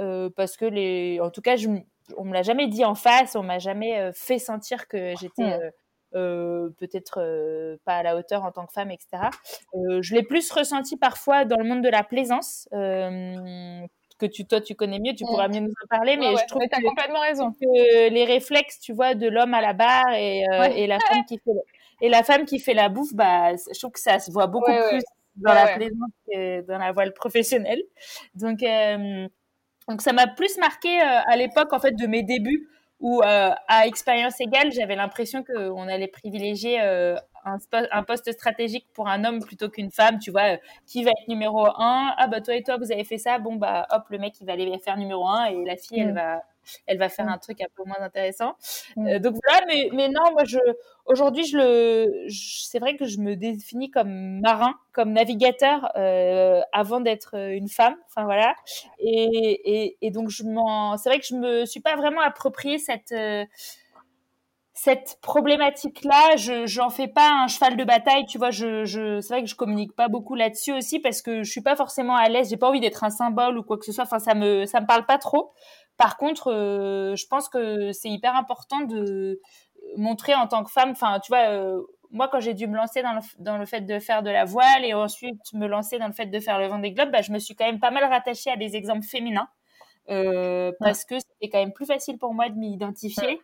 Euh, 0.00 0.28
parce 0.34 0.56
que 0.56 0.64
les, 0.64 1.20
en 1.20 1.30
tout 1.30 1.40
cas, 1.40 1.56
je, 1.56 1.68
on 2.16 2.24
me 2.24 2.32
l'a 2.32 2.42
jamais 2.42 2.66
dit 2.66 2.84
en 2.84 2.94
face, 2.94 3.36
on 3.36 3.42
m'a 3.42 3.58
jamais 3.58 3.98
euh, 3.98 4.12
fait 4.14 4.38
sentir 4.38 4.88
que 4.88 5.14
j'étais 5.20 5.52
euh, 5.52 5.70
euh, 6.14 6.70
peut-être 6.78 7.78
pas 7.84 7.96
à 7.96 8.02
la 8.02 8.16
hauteur 8.16 8.44
en 8.44 8.52
tant 8.52 8.66
que 8.66 8.72
femme, 8.72 8.90
etc. 8.90 9.30
je 9.72 10.14
l'ai 10.14 10.22
plus 10.22 10.50
ressenti 10.52 10.96
parfois 10.96 11.44
dans 11.44 11.58
le 11.58 11.64
monde 11.64 11.82
de 11.82 11.88
la 11.88 12.04
plaisance. 12.04 12.68
que 12.70 14.26
tu, 14.26 14.46
toi, 14.46 14.60
tu 14.60 14.76
connais 14.76 15.00
mieux, 15.00 15.14
tu 15.14 15.24
pourras 15.24 15.48
mieux 15.48 15.60
nous 15.60 15.72
en 15.82 15.86
parler, 15.88 16.16
mais 16.16 16.36
je 16.36 16.46
trouve 16.46 16.62
que, 16.62 16.76
as 16.76 16.82
complètement 16.82 17.20
raison. 17.20 17.50
que 17.52 18.10
les 18.10 18.24
réflexes, 18.24 18.78
tu 18.78 18.92
vois, 18.92 19.14
de 19.14 19.28
l'homme 19.28 19.54
à 19.54 19.60
la 19.60 19.72
barre 19.72 20.12
et, 20.14 20.44
et, 20.76 20.86
la 20.86 20.98
femme 21.00 21.24
qui 21.26 21.38
fait 21.38 21.50
et 22.00 22.08
la 22.08 22.22
femme 22.22 22.44
qui 22.44 22.58
fait 22.60 22.74
la 22.74 22.88
bouffe, 22.88 23.14
bah, 23.14 23.52
je 23.54 23.78
trouve 23.78 23.92
que 23.92 24.00
ça 24.00 24.18
se 24.18 24.30
voit 24.30 24.46
beaucoup 24.46 24.72
plus 24.90 25.02
dans 25.36 25.52
la 25.52 25.74
plaisance 25.74 26.10
que 26.30 26.60
dans 26.62 26.78
la 26.78 26.92
voile 26.92 27.12
professionnelle. 27.12 27.82
Donc, 28.34 28.62
donc 29.88 30.00
ça 30.00 30.12
m'a 30.12 30.26
plus 30.26 30.56
marqué 30.58 31.00
euh, 31.00 31.20
à 31.26 31.36
l'époque 31.36 31.72
en 31.72 31.80
fait 31.80 31.92
de 31.92 32.06
mes 32.06 32.22
débuts 32.22 32.68
où 33.00 33.22
euh, 33.22 33.50
à 33.68 33.86
expérience 33.86 34.40
égale 34.40 34.72
j'avais 34.72 34.96
l'impression 34.96 35.42
qu'on 35.44 35.88
allait 35.88 36.08
privilégier 36.08 36.80
euh, 36.80 37.16
un, 37.44 37.58
un, 37.92 38.02
poste 38.02 38.32
stratégique 38.32 38.86
pour 38.94 39.08
un 39.08 39.24
homme 39.24 39.40
plutôt 39.40 39.68
qu'une 39.68 39.90
femme, 39.90 40.18
tu 40.18 40.30
vois, 40.30 40.56
qui 40.86 41.04
va 41.04 41.10
être 41.10 41.28
numéro 41.28 41.66
un, 41.66 42.14
ah 42.16 42.26
bah 42.26 42.40
toi 42.40 42.54
et 42.54 42.62
toi 42.62 42.78
vous 42.78 42.90
avez 42.90 43.04
fait 43.04 43.18
ça, 43.18 43.38
bon 43.38 43.56
bah 43.56 43.86
hop 43.90 44.04
le 44.08 44.18
mec 44.18 44.40
il 44.40 44.46
va 44.46 44.54
aller 44.54 44.78
faire 44.78 44.96
numéro 44.96 45.26
un 45.26 45.44
et 45.46 45.64
la 45.64 45.76
fille 45.76 46.00
elle 46.00 46.12
mm. 46.12 46.16
va 46.16 46.42
elle 46.86 46.98
va 46.98 47.08
faire 47.08 47.28
un 47.28 47.38
truc 47.38 47.60
un 47.60 47.66
peu 47.74 47.84
moins 47.84 48.00
intéressant. 48.00 48.54
Euh, 48.98 49.18
donc 49.18 49.36
voilà, 49.44 49.64
mais, 49.66 49.88
mais 49.92 50.08
non, 50.08 50.32
moi 50.32 50.44
je 50.44 50.58
aujourd'hui 51.06 51.44
je 51.44 51.56
le, 51.58 52.26
c'est 52.28 52.78
vrai 52.78 52.96
que 52.96 53.04
je 53.04 53.18
me 53.18 53.36
définis 53.36 53.90
comme 53.90 54.40
marin, 54.40 54.74
comme 54.92 55.12
navigateur 55.12 55.90
euh, 55.96 56.60
avant 56.72 57.00
d'être 57.00 57.34
une 57.34 57.68
femme. 57.68 57.96
Enfin 58.08 58.24
voilà, 58.24 58.54
et, 58.98 59.84
et, 59.84 59.98
et 60.00 60.10
donc 60.10 60.30
je 60.30 60.44
m'en, 60.44 60.96
c'est 60.96 61.08
vrai 61.08 61.20
que 61.20 61.26
je 61.26 61.34
me 61.34 61.64
suis 61.66 61.80
pas 61.80 61.96
vraiment 61.96 62.20
approprié 62.20 62.78
cette 62.78 63.12
euh, 63.12 63.44
cette 64.76 65.18
problématique-là, 65.22 66.34
je 66.36 66.66
j'en 66.66 66.90
fais 66.90 67.06
pas 67.06 67.30
un 67.44 67.46
cheval 67.46 67.76
de 67.76 67.84
bataille, 67.84 68.26
tu 68.26 68.38
vois. 68.38 68.50
Je, 68.50 68.84
je 68.84 69.20
c'est 69.20 69.34
vrai 69.34 69.42
que 69.44 69.48
je 69.48 69.54
communique 69.54 69.94
pas 69.94 70.08
beaucoup 70.08 70.34
là-dessus 70.34 70.72
aussi 70.72 70.98
parce 70.98 71.22
que 71.22 71.44
je 71.44 71.50
suis 71.50 71.60
pas 71.62 71.76
forcément 71.76 72.16
à 72.16 72.28
l'aise. 72.28 72.50
J'ai 72.50 72.56
pas 72.56 72.68
envie 72.68 72.80
d'être 72.80 73.04
un 73.04 73.10
symbole 73.10 73.56
ou 73.56 73.62
quoi 73.62 73.78
que 73.78 73.84
ce 73.84 73.92
soit. 73.92 74.02
Enfin, 74.04 74.18
ça 74.18 74.34
me 74.34 74.66
ça 74.66 74.80
me 74.80 74.86
parle 74.86 75.06
pas 75.06 75.18
trop. 75.18 75.52
Par 75.96 76.16
contre, 76.16 76.52
euh, 76.52 77.14
je 77.16 77.26
pense 77.26 77.48
que 77.48 77.92
c'est 77.92 78.10
hyper 78.10 78.34
important 78.34 78.80
de 78.80 79.40
montrer 79.96 80.34
en 80.34 80.46
tant 80.46 80.64
que 80.64 80.70
femme. 80.70 80.90
Enfin, 80.90 81.20
tu 81.20 81.30
vois, 81.30 81.48
euh, 81.50 81.80
moi 82.10 82.28
quand 82.28 82.40
j'ai 82.40 82.54
dû 82.54 82.66
me 82.66 82.76
lancer 82.76 83.02
dans 83.02 83.12
le, 83.12 83.20
dans 83.38 83.58
le 83.58 83.66
fait 83.66 83.82
de 83.82 83.98
faire 83.98 84.22
de 84.22 84.30
la 84.30 84.44
voile 84.44 84.84
et 84.84 84.94
ensuite 84.94 85.40
me 85.52 85.66
lancer 85.66 85.98
dans 85.98 86.06
le 86.06 86.12
fait 86.12 86.26
de 86.26 86.40
faire 86.40 86.58
le 86.58 86.66
Vendée 86.66 86.92
Globe, 86.92 87.10
bah, 87.10 87.22
je 87.22 87.32
me 87.32 87.38
suis 87.38 87.54
quand 87.54 87.66
même 87.66 87.80
pas 87.80 87.90
mal 87.90 88.04
rattachée 88.04 88.50
à 88.50 88.56
des 88.56 88.76
exemples 88.76 89.06
féminins. 89.06 89.48
Euh, 90.10 90.72
parce 90.80 91.04
que 91.04 91.14
c'était 91.18 91.50
quand 91.50 91.58
même 91.58 91.72
plus 91.72 91.86
facile 91.86 92.18
pour 92.18 92.34
moi 92.34 92.48
de 92.48 92.56
m'y 92.56 92.72
identifier. 92.74 93.40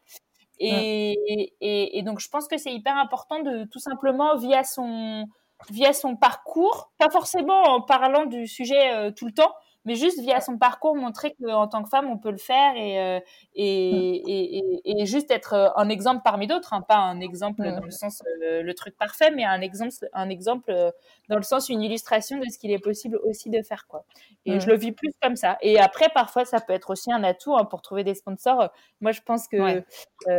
Et, 0.59 1.17
et, 1.63 1.99
et, 1.99 2.03
donc, 2.03 2.21
je 2.21 2.29
pense 2.29 2.47
que 2.47 2.59
c'est 2.59 2.73
hyper 2.73 2.95
important 2.99 3.41
de 3.41 3.65
tout 3.65 3.79
simplement, 3.79 4.37
via 4.37 4.63
son, 4.63 5.27
via 5.71 5.95
son 5.95 6.17
parcours, 6.17 6.93
pas 6.99 7.09
forcément 7.11 7.63
en 7.63 7.81
parlant 7.81 8.27
du 8.27 8.47
sujet 8.47 8.95
euh, 8.95 9.11
tout 9.11 9.27
le 9.27 9.33
temps, 9.33 9.55
mais 9.85 9.95
juste 9.95 10.21
via 10.21 10.41
son 10.41 10.59
parcours 10.59 10.95
montrer 10.95 11.35
qu'en 11.43 11.67
tant 11.67 11.83
que 11.83 11.89
femme 11.89 12.07
on 12.11 12.19
peut 12.19 12.31
le 12.31 12.37
faire 12.37 12.77
et 12.77 13.01
euh, 13.01 13.21
et, 13.55 14.59
et, 14.59 15.01
et, 15.01 15.07
juste 15.07 15.31
être 15.31 15.55
euh, 15.55 15.69
un 15.77 15.89
exemple 15.89 16.21
parmi 16.23 16.47
d'autres 16.47 16.75
hein, 16.75 16.83
pas 16.83 16.99
un 16.99 17.21
exemple 17.21 17.63
dans 17.63 17.85
le 17.85 17.91
sens 17.91 18.23
euh, 18.43 18.63
le 18.63 18.75
truc 18.75 18.97
parfait 18.97 19.31
mais 19.31 19.45
un 19.45 19.61
exemple 19.61 19.91
un 20.13 20.29
exemple 20.29 20.93
dans 21.29 21.37
le 21.37 21.43
sens 21.43 21.69
une 21.69 21.83
illustration 21.83 22.39
de 22.39 22.45
ce 22.51 22.59
qu'il 22.59 22.71
est 22.71 22.79
possible 22.79 23.19
aussi 23.25 23.51
de 23.51 23.63
faire 23.63 23.87
quoi. 23.87 24.05
Et 24.47 24.59
je 24.59 24.67
le 24.69 24.77
vis 24.77 24.93
plus 24.93 25.13
comme 25.23 25.37
ça. 25.37 25.59
Et 25.61 25.79
après 25.79 26.09
parfois 26.15 26.45
ça 26.45 26.61
peut 26.61 26.73
être 26.73 26.91
aussi 26.91 27.13
un 27.13 27.23
atout 27.23 27.55
hein, 27.57 27.65
pour 27.65 27.83
trouver 27.83 28.05
des 28.05 28.15
sponsors. 28.15 28.71
Moi 29.01 29.13
je 29.13 29.21
pense 29.21 29.49
que 29.49 29.83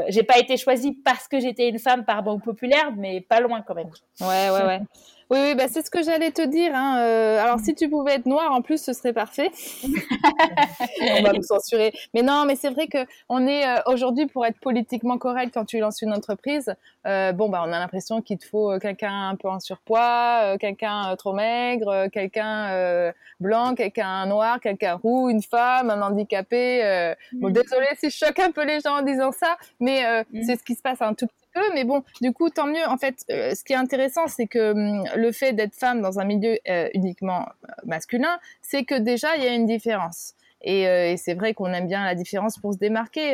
j'ai 0.10 0.24
pas 0.24 0.38
été 0.38 0.58
choisie 0.58 0.94
parce 0.94 1.28
que 1.28 1.40
j'étais 1.40 1.70
une 1.70 1.80
femme 1.80 2.06
par 2.06 2.24
banque 2.24 2.44
populaire 2.44 2.92
mais 2.96 3.22
pas 3.22 3.40
loin 3.40 3.62
quand 3.62 3.76
même. 3.76 3.92
Ouais 4.22 4.50
ouais 4.50 4.64
ouais 4.64 4.82
oui, 5.32 5.40
oui 5.42 5.56
bah 5.56 5.68
c'est 5.70 5.84
ce 5.84 5.90
que 5.90 6.04
j'allais 6.04 6.32
te 6.32 6.42
dire. 6.42 6.72
Hein. 6.76 7.00
Euh, 7.00 7.42
alors, 7.42 7.60
si 7.60 7.74
tu 7.74 7.90
pouvais 7.90 8.16
être 8.16 8.26
noire, 8.26 8.52
en 8.52 8.62
plus, 8.62 8.84
ce 8.84 8.92
serait 8.92 9.14
parfait. 9.14 9.50
on 9.84 11.24
va 11.24 11.32
me 11.32 11.42
censurer. 11.42 11.94
Mais 12.14 12.22
non, 12.22 12.44
mais 12.46 12.58
c'est 12.58 12.70
vrai 12.70 12.88
que 12.88 12.98
on 13.30 13.48
est 13.48 13.66
euh, 13.66 13.80
aujourd'hui 13.86 14.26
pour 14.26 14.46
être 14.46 14.60
politiquement 14.60 15.18
correct 15.18 15.52
quand 15.54 15.64
tu 15.64 15.80
lances 15.80 16.02
une 16.02 16.12
entreprise. 16.12 16.76
Euh, 17.08 17.32
bon, 17.32 17.48
bah, 17.48 17.64
on 17.66 17.72
a 17.72 17.80
l'impression 17.80 18.22
qu'il 18.22 18.40
te 18.40 18.46
faut 18.46 18.78
quelqu'un 18.80 19.30
un 19.30 19.36
peu 19.38 19.48
en 19.48 19.62
surpoids, 19.62 20.58
quelqu'un 20.60 21.16
trop 21.16 21.32
maigre, 21.32 22.08
quelqu'un 22.12 23.14
blanc, 23.40 23.74
quelqu'un 23.74 24.26
noir, 24.26 24.60
quelqu'un 24.60 24.96
roux, 24.96 25.30
une 25.30 25.42
femme, 25.42 25.90
un 25.90 26.02
handicapé. 26.02 27.16
Bon, 27.32 27.50
mm. 27.50 27.54
désolé 27.54 27.88
si 27.98 28.10
je 28.10 28.18
choque 28.18 28.40
un 28.40 28.52
peu 28.52 28.66
les 28.66 28.82
gens 28.82 29.00
en 29.00 29.02
disant 29.02 29.32
ça, 29.32 29.58
mais 29.80 30.26
mm. 30.34 30.44
c'est 30.44 30.58
ce 30.58 30.64
qui 30.64 30.76
se 30.76 30.82
passe 30.82 31.02
un 31.02 31.14
tout 31.14 31.28
petit 31.28 31.41
mais 31.74 31.84
bon, 31.84 32.04
du 32.22 32.34
coup, 32.34 32.50
tant 32.50 32.68
mieux. 32.68 32.86
En 32.88 32.98
fait, 32.98 33.16
euh, 33.30 33.54
ce 33.56 33.64
qui 33.64 33.74
est 33.74 33.78
intéressant, 33.78 34.28
c'est 34.28 34.48
que 34.48 34.72
hum, 34.72 35.04
le 35.16 35.32
fait 35.32 35.54
d'être 35.54 35.76
femme 35.76 36.02
dans 36.02 36.20
un 36.20 36.26
milieu 36.26 36.58
euh, 36.70 36.90
uniquement 36.94 37.42
euh, 37.42 37.72
masculin, 37.86 38.40
c'est 38.62 38.84
que 38.84 38.98
déjà, 38.98 39.36
il 39.38 39.44
y 39.44 39.48
a 39.48 39.54
une 39.54 39.66
différence. 39.66 40.34
Et, 40.64 41.18
c'est 41.18 41.34
vrai 41.34 41.56
qu'on 41.56 41.74
aime 41.74 41.88
bien 41.88 42.06
la 42.06 42.14
différence 42.14 42.60
pour 42.60 42.74
se 42.74 42.78
démarquer 42.78 43.34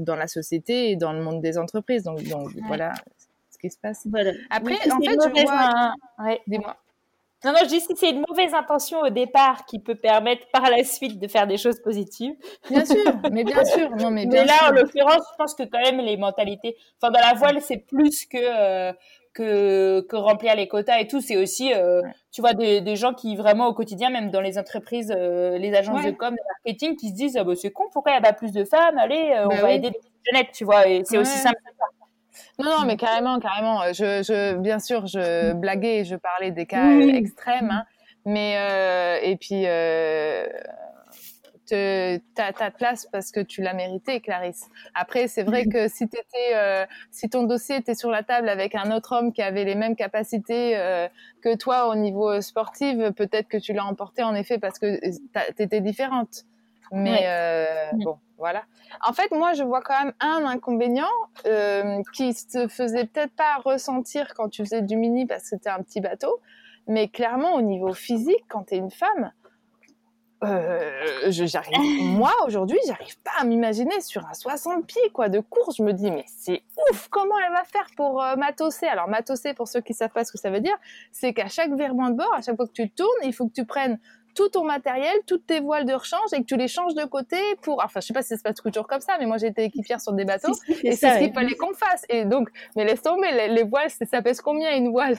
dans 0.00 0.16
la 0.16 0.26
société 0.26 0.90
et 0.90 0.96
dans 0.96 1.14
le 1.14 1.22
monde 1.22 1.40
des 1.40 1.56
entreprises. 1.56 2.02
Donc, 2.02 2.22
donc 2.24 2.50
voilà 2.66 2.92
ce 3.50 3.56
qui 3.56 3.70
se 3.70 3.78
passe. 3.78 4.06
Après, 4.50 4.74
en 4.74 5.00
fait, 5.00 5.16
je 5.24 5.42
vois... 5.42 5.94
Ouais. 6.22 6.38
Dis-moi. 6.46 6.76
Non, 7.44 7.52
non, 7.52 7.58
je 7.62 7.68
dis 7.68 7.80
si 7.80 7.96
c'est 7.96 8.10
une 8.10 8.22
mauvaise 8.28 8.52
intention 8.52 9.00
au 9.00 9.08
départ 9.08 9.64
qui 9.64 9.78
peut 9.78 9.94
permettre 9.94 10.46
par 10.52 10.68
la 10.68 10.84
suite 10.84 11.18
de 11.18 11.26
faire 11.26 11.46
des 11.46 11.56
choses 11.56 11.80
positives. 11.80 12.34
Bien 12.68 12.84
sûr, 12.84 12.96
mais 13.32 13.44
bien 13.44 13.64
sûr. 13.64 13.90
Non, 13.96 14.10
mais, 14.10 14.26
bien 14.26 14.42
mais 14.42 14.46
là, 14.46 14.68
en 14.68 14.72
l'occurrence, 14.72 15.22
je 15.32 15.36
pense 15.38 15.54
que 15.54 15.62
quand 15.62 15.80
même 15.80 16.00
les 16.00 16.18
mentalités. 16.18 16.76
Enfin, 17.00 17.10
dans 17.10 17.20
la 17.20 17.32
voile, 17.34 17.62
c'est 17.62 17.78
plus 17.78 18.26
que 18.26 18.36
euh, 18.38 18.92
que 19.32 20.02
que 20.02 20.16
remplir 20.16 20.54
les 20.54 20.68
quotas 20.68 21.00
et 21.00 21.06
tout. 21.06 21.22
C'est 21.22 21.38
aussi, 21.38 21.72
euh, 21.72 22.02
tu 22.30 22.42
vois, 22.42 22.52
des, 22.52 22.82
des 22.82 22.96
gens 22.96 23.14
qui 23.14 23.36
vraiment 23.36 23.68
au 23.68 23.72
quotidien, 23.72 24.10
même 24.10 24.30
dans 24.30 24.42
les 24.42 24.58
entreprises, 24.58 25.10
euh, 25.16 25.56
les 25.56 25.74
agences 25.74 26.04
de 26.04 26.10
com, 26.10 26.34
de 26.34 26.40
marketing, 26.66 26.96
qui 26.96 27.08
se 27.08 27.14
disent 27.14 27.38
ah, 27.38 27.44
bah, 27.44 27.54
c'est 27.56 27.70
con, 27.70 27.84
pourquoi 27.90 28.12
il 28.12 28.20
n'y 28.20 28.26
a 28.26 28.30
pas 28.30 28.34
plus 28.34 28.52
de 28.52 28.64
femmes? 28.64 28.98
Allez, 28.98 29.32
on 29.44 29.48
bah 29.48 29.62
va 29.62 29.72
aider 29.72 29.88
les 29.88 30.30
jeunettes, 30.30 30.52
tu 30.52 30.64
vois. 30.64 30.86
Et 30.86 31.04
c'est 31.04 31.16
aussi 31.16 31.38
simple 31.38 31.56
que 31.64 31.72
ça. 31.78 31.99
Non, 32.58 32.78
non, 32.78 32.84
mais 32.86 32.96
carrément, 32.96 33.38
carrément. 33.40 33.92
Je, 33.92 34.22
je, 34.22 34.56
bien 34.56 34.78
sûr, 34.78 35.06
je 35.06 35.52
blaguais, 35.52 36.04
je 36.04 36.16
parlais 36.16 36.50
des 36.50 36.66
cas 36.66 36.90
extrêmes, 36.98 37.70
hein, 37.70 37.84
mais 38.24 38.56
euh, 38.58 39.18
et 39.22 39.36
puis 39.36 39.66
euh, 39.66 40.46
t'as 41.72 42.52
ta 42.52 42.70
place 42.70 43.06
parce 43.10 43.30
que 43.30 43.40
tu 43.40 43.62
l'as 43.62 43.74
mérité, 43.74 44.20
Clarisse. 44.20 44.68
Après, 44.94 45.28
c'est 45.28 45.42
vrai 45.42 45.66
que 45.66 45.88
si 45.88 46.08
t'étais, 46.08 46.54
euh, 46.54 46.84
si 47.10 47.28
ton 47.28 47.44
dossier 47.44 47.76
était 47.76 47.94
sur 47.94 48.10
la 48.10 48.22
table 48.22 48.48
avec 48.48 48.74
un 48.74 48.90
autre 48.90 49.16
homme 49.16 49.32
qui 49.32 49.42
avait 49.42 49.64
les 49.64 49.74
mêmes 49.74 49.96
capacités 49.96 50.76
euh, 50.76 51.08
que 51.42 51.56
toi 51.56 51.88
au 51.88 51.94
niveau 51.94 52.40
sportif, 52.40 52.96
peut-être 53.16 53.48
que 53.48 53.56
tu 53.56 53.72
l'as 53.72 53.84
emporté 53.84 54.22
en 54.22 54.34
effet 54.34 54.58
parce 54.58 54.78
que 54.78 55.00
t'étais 55.52 55.80
différente. 55.80 56.44
Mais 56.92 57.22
euh, 57.24 57.90
bon, 57.94 58.18
voilà. 58.38 58.64
En 59.06 59.12
fait, 59.12 59.30
moi, 59.30 59.52
je 59.52 59.62
vois 59.62 59.80
quand 59.80 59.98
même 60.04 60.12
un 60.20 60.44
inconvénient 60.44 61.06
euh, 61.46 62.02
qui 62.12 62.32
se 62.32 62.68
faisait 62.68 63.06
peut-être 63.06 63.34
pas 63.34 63.56
ressentir 63.64 64.34
quand 64.34 64.48
tu 64.48 64.64
faisais 64.64 64.82
du 64.82 64.96
mini 64.96 65.26
parce 65.26 65.42
que 65.42 65.48
c'était 65.50 65.70
un 65.70 65.82
petit 65.82 66.00
bateau, 66.00 66.40
mais 66.86 67.08
clairement 67.08 67.54
au 67.54 67.62
niveau 67.62 67.92
physique, 67.92 68.44
quand 68.48 68.64
tu 68.64 68.74
es 68.74 68.78
une 68.78 68.90
femme, 68.90 69.32
euh, 70.42 71.02
j'arrive, 71.28 71.76
moi 72.02 72.32
aujourd'hui, 72.46 72.78
j'arrive 72.86 73.18
pas 73.22 73.32
à 73.40 73.44
m'imaginer 73.44 74.00
sur 74.00 74.26
un 74.26 74.32
60 74.32 74.86
pieds 74.86 75.10
quoi 75.12 75.28
de 75.28 75.40
course. 75.40 75.76
Je 75.76 75.82
me 75.82 75.92
dis 75.92 76.10
mais 76.10 76.24
c'est 76.26 76.62
ouf, 76.90 77.08
comment 77.08 77.34
elle 77.46 77.52
va 77.52 77.64
faire 77.64 77.86
pour 77.96 78.22
euh, 78.22 78.36
matosser? 78.36 78.86
Alors 78.86 79.08
matosser, 79.08 79.52
pour 79.54 79.68
ceux 79.68 79.80
qui 79.80 79.92
savent 79.92 80.10
pas 80.10 80.24
ce 80.24 80.32
que 80.32 80.38
ça 80.38 80.50
veut 80.50 80.60
dire, 80.60 80.76
c'est 81.12 81.34
qu'à 81.34 81.48
chaque 81.48 81.72
virement 81.72 82.08
de 82.08 82.16
bord, 82.16 82.32
à 82.34 82.40
chaque 82.40 82.56
fois 82.56 82.66
que 82.66 82.72
tu 82.72 82.90
tournes, 82.90 83.10
il 83.24 83.34
faut 83.34 83.46
que 83.46 83.52
tu 83.52 83.66
prennes 83.66 83.98
tout 84.34 84.48
ton 84.48 84.64
matériel, 84.64 85.12
toutes 85.26 85.46
tes 85.46 85.60
voiles 85.60 85.84
de 85.84 85.92
rechange 85.92 86.32
et 86.32 86.38
que 86.38 86.44
tu 86.44 86.56
les 86.56 86.68
changes 86.68 86.94
de 86.94 87.04
côté 87.04 87.36
pour. 87.62 87.82
Enfin, 87.84 88.00
je 88.00 88.06
sais 88.06 88.14
pas 88.14 88.22
si 88.22 88.28
ça 88.28 88.36
se 88.36 88.42
passe 88.42 88.56
toujours 88.56 88.86
comme 88.86 89.00
ça, 89.00 89.16
mais 89.18 89.26
moi 89.26 89.38
j'étais 89.38 89.64
équipière 89.64 90.00
sur 90.00 90.12
des 90.12 90.24
bateaux 90.24 90.52
et 90.82 90.92
c'est 90.92 91.14
ce 91.14 91.18
qu'il 91.18 91.32
fallait 91.32 91.54
qu'on 91.54 91.74
fasse. 91.74 92.04
Et 92.08 92.24
donc, 92.24 92.48
mais 92.76 92.84
laisse 92.84 93.02
tomber, 93.02 93.30
les, 93.32 93.48
les 93.48 93.62
voiles, 93.62 93.90
ça 93.90 94.22
pèse 94.22 94.40
combien 94.40 94.74
une 94.76 94.90
voile? 94.90 95.18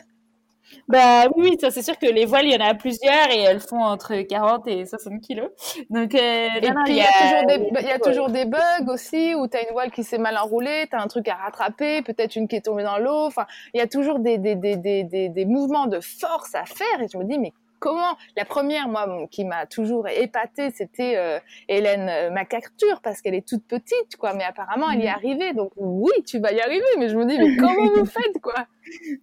Bah 0.88 1.26
oui, 1.36 1.57
ça 1.59 1.72
c'est 1.72 1.82
sûr 1.82 1.97
que 1.97 2.05
les 2.05 2.26
voiles, 2.26 2.45
il 2.45 2.53
y 2.53 2.55
en 2.55 2.66
a 2.66 2.74
plusieurs 2.74 3.30
et 3.32 3.39
elles 3.39 3.59
font 3.59 3.82
entre 3.82 4.16
40 4.22 4.68
et 4.68 4.86
60 4.86 5.22
kilos. 5.22 5.49
Donc, 5.89 6.16
euh, 6.16 6.47
et 6.55 6.62
puis 6.62 6.72
il 6.88 6.95
y, 6.95 7.01
a 7.01 7.07
toujours 7.07 7.45
des, 7.47 7.82
il 7.82 7.88
y 7.88 7.91
a 7.91 7.99
toujours 7.99 8.30
des 8.30 8.45
bugs 8.45 8.88
aussi 8.88 9.36
où 9.36 9.47
tu 9.47 9.57
as 9.57 9.64
une 9.64 9.74
voile 9.74 9.91
qui 9.91 10.03
s'est 10.03 10.18
mal 10.18 10.38
enroulée, 10.38 10.88
tu 10.89 10.95
as 10.95 11.01
un 11.01 11.07
truc 11.07 11.28
à 11.28 11.36
rattraper, 11.36 12.01
peut-être 12.01 12.36
une 12.36 12.47
qui 12.47 12.55
est 12.55 12.62
tombée 12.62 12.84
dans 12.84 12.97
l'eau. 12.97 13.26
Enfin, 13.26 13.45
il 13.74 13.80
y 13.80 13.82
a 13.82 13.88
toujours 13.88 14.20
des, 14.20 14.38
des, 14.38 14.55
des, 14.55 14.78
des, 14.78 15.03
des 15.30 15.45
mouvements 15.45 15.88
de 15.88 15.99
force 15.99 16.55
à 16.55 16.66
faire 16.66 17.01
et 17.01 17.07
je 17.12 17.18
me 17.18 17.24
dis, 17.24 17.39
mais 17.39 17.53
comment 17.82 18.16
La 18.38 18.46
première, 18.46 18.88
moi, 18.88 19.28
qui 19.30 19.44
m'a 19.44 19.66
toujours 19.66 20.08
épatée, 20.08 20.72
c'était 20.72 21.18
euh, 21.18 21.40
Hélène 21.68 22.08
euh, 22.10 22.30
MacArthur, 22.30 23.02
parce 23.02 23.22
qu'elle 23.22 23.36
est 23.36 23.46
toute 23.46 23.66
petite, 23.68 24.16
quoi. 24.18 24.34
Mais 24.34 24.46
apparemment, 24.46 24.90
elle 24.90 25.02
y 25.02 25.08
est 25.08 25.12
mm. 25.12 25.16
arrivée. 25.16 25.54
Donc 25.54 25.72
oui, 25.76 26.12
tu 26.26 26.40
vas 26.40 26.54
y 26.54 26.62
arriver. 26.62 26.86
Mais 26.98 27.10
je 27.10 27.18
me 27.18 27.26
dis, 27.26 27.38
mais 27.38 27.58
comment 27.58 27.88
vous 27.94 28.06
faites, 28.06 28.40
quoi? 28.42 28.68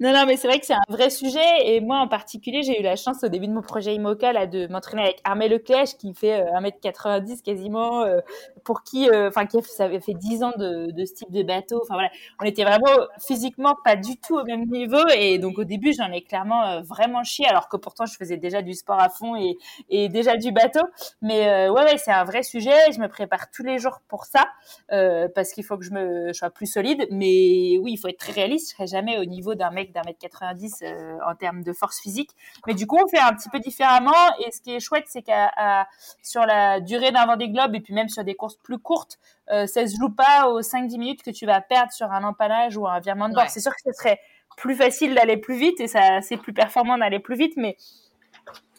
Non, 0.01 0.13
non, 0.13 0.25
mais 0.27 0.37
c'est 0.37 0.49
vrai 0.49 0.61
que 0.61 0.67
c'est 0.67 0.75
un 0.75 0.83
vrai 0.89 1.11
sujet. 1.11 1.41
Et 1.65 1.81
moi, 1.81 1.99
en 1.99 2.09
particulier, 2.09 2.63
j'ai 2.63 2.79
eu 2.79 2.83
la 2.83 2.97
chance 2.97 3.25
au 3.25 3.29
début 3.29 3.49
de 3.49 3.53
mon 3.53 3.63
projet 3.63 3.95
IMOCA 3.95 4.33
là, 4.33 4.47
de 4.47 4.67
m'entraîner 4.69 5.03
avec 5.03 5.21
Armel 5.25 5.51
Leclèche, 5.51 5.97
qui 5.97 6.15
fait 6.15 6.43
1m90 6.43 7.33
euh, 7.33 7.35
quasiment, 7.45 8.03
euh, 8.03 8.21
pour 8.65 8.83
qui, 8.83 9.09
euh, 9.11 9.29
enfin, 9.29 9.47
qui 9.47 9.59
avait 9.81 10.01
fait 10.01 10.15
10 10.15 10.43
ans 10.45 10.53
de, 10.57 10.93
ce 11.05 11.15
type 11.15 11.31
de 11.31 11.43
bateau. 11.43 11.81
Enfin, 11.83 11.95
voilà. 11.95 12.11
On 12.41 12.45
était 12.45 12.65
vraiment 12.65 12.87
physiquement 13.21 13.77
pas 13.85 13.97
du 13.97 14.17
tout 14.19 14.37
au 14.37 14.45
même 14.45 14.67
niveau. 14.67 15.07
Et 15.17 15.39
donc, 15.39 15.59
au 15.59 15.65
début, 15.65 15.93
j'en 15.93 16.11
ai 16.13 16.23
clairement 16.23 16.81
vraiment 16.83 17.25
chié, 17.25 17.47
alors 17.47 17.69
que 17.69 17.77
pourtant, 17.77 18.07
je 18.07 18.17
faisais 18.17 18.37
déjà 18.37 18.63
du 18.63 18.75
sport 18.75 19.01
à 19.01 19.09
fond 19.09 19.37
et, 19.37 19.59
et 19.91 20.09
déjà 20.09 20.37
du 20.37 20.53
bateau. 20.53 20.83
Mais 21.23 21.69
ouais, 21.69 21.83
ouais, 21.83 21.99
c'est 21.99 22.13
un 22.13 22.25
vrai 22.25 22.43
sujet. 22.43 22.93
Je 22.93 23.01
me 23.01 23.09
prépare 23.09 23.51
tous 23.51 23.65
les 23.65 23.79
jours 23.79 24.01
pour 24.09 24.27
ça, 24.27 24.47
parce 24.89 25.53
qu'il 25.53 25.65
faut 25.65 25.77
que 25.77 25.85
je 25.85 25.91
me 25.91 26.33
sois 26.33 26.51
plus 26.51 26.67
solide. 26.67 27.07
Mais 27.11 27.79
oui, 27.81 27.93
il 27.93 27.97
faut 27.97 28.09
être 28.09 28.19
très 28.19 28.33
réaliste. 28.33 28.71
Je 28.71 28.77
serai 28.77 28.87
jamais 28.87 29.19
au 29.19 29.25
niveau 29.25 29.48
d'un 29.55 29.71
mec 29.71 29.93
d'un 29.93 30.03
mètre 30.05 30.19
90 30.19 30.83
euh, 30.83 31.19
en 31.27 31.35
termes 31.35 31.63
de 31.63 31.73
force 31.73 32.01
physique. 32.01 32.31
Mais 32.67 32.75
du 32.75 32.87
coup, 32.87 32.99
on 33.03 33.09
fait 33.09 33.19
un 33.19 33.33
petit 33.35 33.49
peu 33.49 33.59
différemment. 33.59 34.13
Et 34.45 34.51
ce 34.51 34.61
qui 34.61 34.75
est 34.75 34.81
chouette, 34.81 35.05
c'est 35.07 35.23
qu'à 35.23 35.87
sur 36.23 36.45
la 36.45 36.81
durée 36.81 37.13
d'un 37.13 37.27
Vendée 37.27 37.49
Globe 37.49 37.75
et 37.75 37.81
puis 37.81 37.95
même 37.95 38.09
sur 38.09 38.25
des 38.25 38.35
courses 38.35 38.57
plus 38.57 38.79
courtes, 38.79 39.19
euh, 39.51 39.67
ça 39.67 39.87
se 39.87 39.97
joue 39.97 40.11
pas 40.11 40.49
aux 40.49 40.61
5-10 40.61 40.99
minutes 40.99 41.23
que 41.23 41.31
tu 41.31 41.47
vas 41.47 41.61
perdre 41.61 41.93
sur 41.93 42.11
un 42.13 42.25
empannage 42.25 42.77
ou 42.77 42.87
un 42.87 43.01
virement 43.01 43.29
de 43.29 43.35
bord. 43.35 43.49
C'est 43.49 43.61
sûr 43.61 43.73
que 43.73 43.81
ce 43.85 43.93
serait 43.93 44.21
plus 44.57 44.75
facile 44.75 45.15
d'aller 45.15 45.37
plus 45.37 45.57
vite 45.57 45.81
et 45.81 45.87
ça 45.87 46.21
c'est 46.21 46.37
plus 46.37 46.53
performant 46.53 46.99
d'aller 46.99 47.21
plus 47.21 47.37
vite, 47.37 47.55
mais 47.57 47.77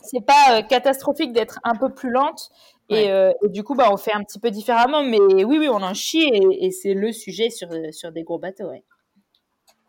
c'est 0.02 0.26
pas 0.26 0.58
euh, 0.58 0.62
catastrophique 0.62 1.32
d'être 1.32 1.60
un 1.64 1.76
peu 1.76 1.90
plus 1.90 2.10
lente. 2.10 2.50
Et, 2.92 3.12
du 3.44 3.64
coup, 3.64 3.76
bah, 3.76 3.90
on 3.92 3.98
fait 3.98 4.14
un 4.14 4.24
petit 4.24 4.40
peu 4.40 4.50
différemment. 4.50 5.04
Mais 5.04 5.20
oui, 5.20 5.60
oui, 5.60 5.70
on 5.70 5.84
en 5.84 5.94
chie 5.94 6.24
et, 6.24 6.66
et 6.66 6.72
c'est 6.72 6.96
le 6.96 7.12
sujet 7.12 7.52
sur, 7.52 7.70
sur 7.92 8.12
des 8.12 8.24
gros 8.24 8.40
bateaux. 8.40 8.68
Ouais. 8.70 8.84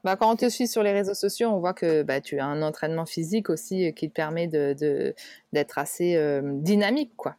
Bah, 0.04 0.16
quand 0.16 0.30
on 0.30 0.36
te 0.36 0.48
suit 0.48 0.66
sur 0.66 0.82
les 0.82 0.92
réseaux 0.92 1.14
sociaux, 1.14 1.48
on 1.50 1.58
voit 1.58 1.74
que 1.74 2.02
bah, 2.02 2.20
tu 2.20 2.38
as 2.38 2.46
un 2.46 2.62
entraînement 2.62 3.06
physique 3.06 3.50
aussi 3.50 3.88
euh, 3.88 3.92
qui 3.92 4.08
te 4.08 4.14
permet 4.14 4.46
de, 4.46 5.14
d'être 5.52 5.78
assez 5.78 6.16
euh, 6.16 6.40
dynamique, 6.44 7.12
quoi. 7.16 7.36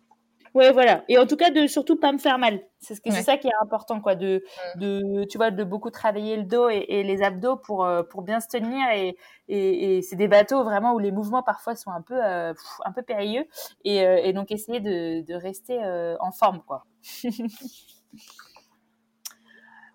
Ouais, 0.53 0.74
voilà. 0.74 1.05
Et 1.07 1.18
en 1.18 1.26
tout 1.26 1.38
cas, 1.38 1.49
de 1.49 1.66
surtout 1.66 1.97
pas 1.97 2.12
me 2.12 2.18
faire 2.18 2.38
mal. 2.38 2.59
C'est, 2.82 2.95
ça 3.22 3.38
qui 3.38 3.47
est 3.47 3.62
important, 3.62 4.01
quoi. 4.01 4.16
De, 4.16 4.43
de, 4.76 5.24
tu 5.24 5.38
vois, 5.38 5.49
de 5.49 5.64
beaucoup 5.64 5.89
travailler 5.91 6.36
le 6.36 6.43
dos 6.43 6.68
et, 6.68 7.03
les 7.03 7.24
abdos 7.24 7.55
pour, 7.55 7.86
euh, 7.86 8.03
pour 8.03 8.22
bien 8.22 8.41
se 8.41 8.49
tenir. 8.49 8.86
Et, 8.93 9.16
et, 9.47 10.01
c'est 10.01 10.18
des 10.18 10.28
bateaux 10.28 10.66
vraiment 10.66 10.93
où 10.93 10.99
les 10.99 11.12
mouvements 11.12 11.41
parfois 11.41 11.78
sont 11.78 11.91
un 11.91 12.01
peu, 12.01 12.22
un 12.22 12.91
peu 12.93 13.01
périlleux. 13.01 13.45
Et, 13.86 13.99
et 13.99 14.34
donc, 14.34 14.51
essayer 14.51 14.82
de, 14.82 15.26
de 15.26 15.34
rester 15.36 15.80
en 16.20 16.34
forme, 16.34 16.62
quoi. 16.68 16.84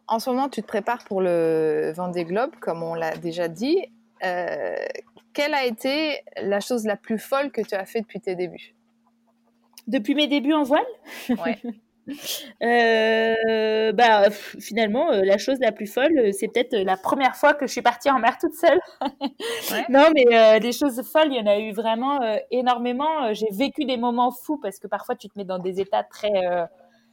En 0.08 0.18
ce 0.18 0.30
moment, 0.30 0.48
tu 0.48 0.62
te 0.62 0.66
prépares 0.66 1.04
pour 1.04 1.20
le 1.20 1.92
Vendée 1.94 2.24
Globe, 2.24 2.52
comme 2.60 2.82
on 2.82 2.94
l'a 2.94 3.16
déjà 3.16 3.48
dit. 3.48 3.78
Euh, 4.24 4.76
quelle 5.32 5.54
a 5.54 5.66
été 5.66 6.20
la 6.40 6.60
chose 6.60 6.86
la 6.86 6.96
plus 6.96 7.18
folle 7.18 7.50
que 7.50 7.60
tu 7.60 7.74
as 7.74 7.84
fait 7.86 8.00
depuis 8.00 8.20
tes 8.20 8.34
débuts? 8.34 8.74
Depuis 9.86 10.14
mes 10.14 10.28
débuts 10.28 10.54
en 10.54 10.62
voile? 10.62 10.86
Ouais. 11.28 11.58
Euh, 12.62 13.90
bah 13.90 14.30
finalement 14.30 15.10
euh, 15.10 15.22
la 15.24 15.38
chose 15.38 15.58
la 15.58 15.72
plus 15.72 15.88
folle 15.92 16.32
c'est 16.32 16.46
peut-être 16.46 16.72
la 16.72 16.96
première 16.96 17.34
fois 17.34 17.52
que 17.52 17.66
je 17.66 17.72
suis 17.72 17.82
partie 17.82 18.08
en 18.08 18.20
mer 18.20 18.38
toute 18.38 18.54
seule. 18.54 18.78
Non 19.88 20.10
mais 20.14 20.60
des 20.60 20.70
choses 20.70 21.02
folles 21.02 21.32
il 21.32 21.38
y 21.38 21.40
en 21.40 21.48
a 21.48 21.58
eu 21.58 21.72
vraiment 21.72 22.20
énormément. 22.52 23.34
J'ai 23.34 23.48
vécu 23.50 23.86
des 23.86 23.96
moments 23.96 24.30
fous 24.30 24.56
parce 24.62 24.78
que 24.78 24.86
parfois 24.86 25.16
tu 25.16 25.28
te 25.28 25.36
mets 25.36 25.44
dans 25.44 25.58
des 25.58 25.80
états 25.80 26.04
très 26.04 26.30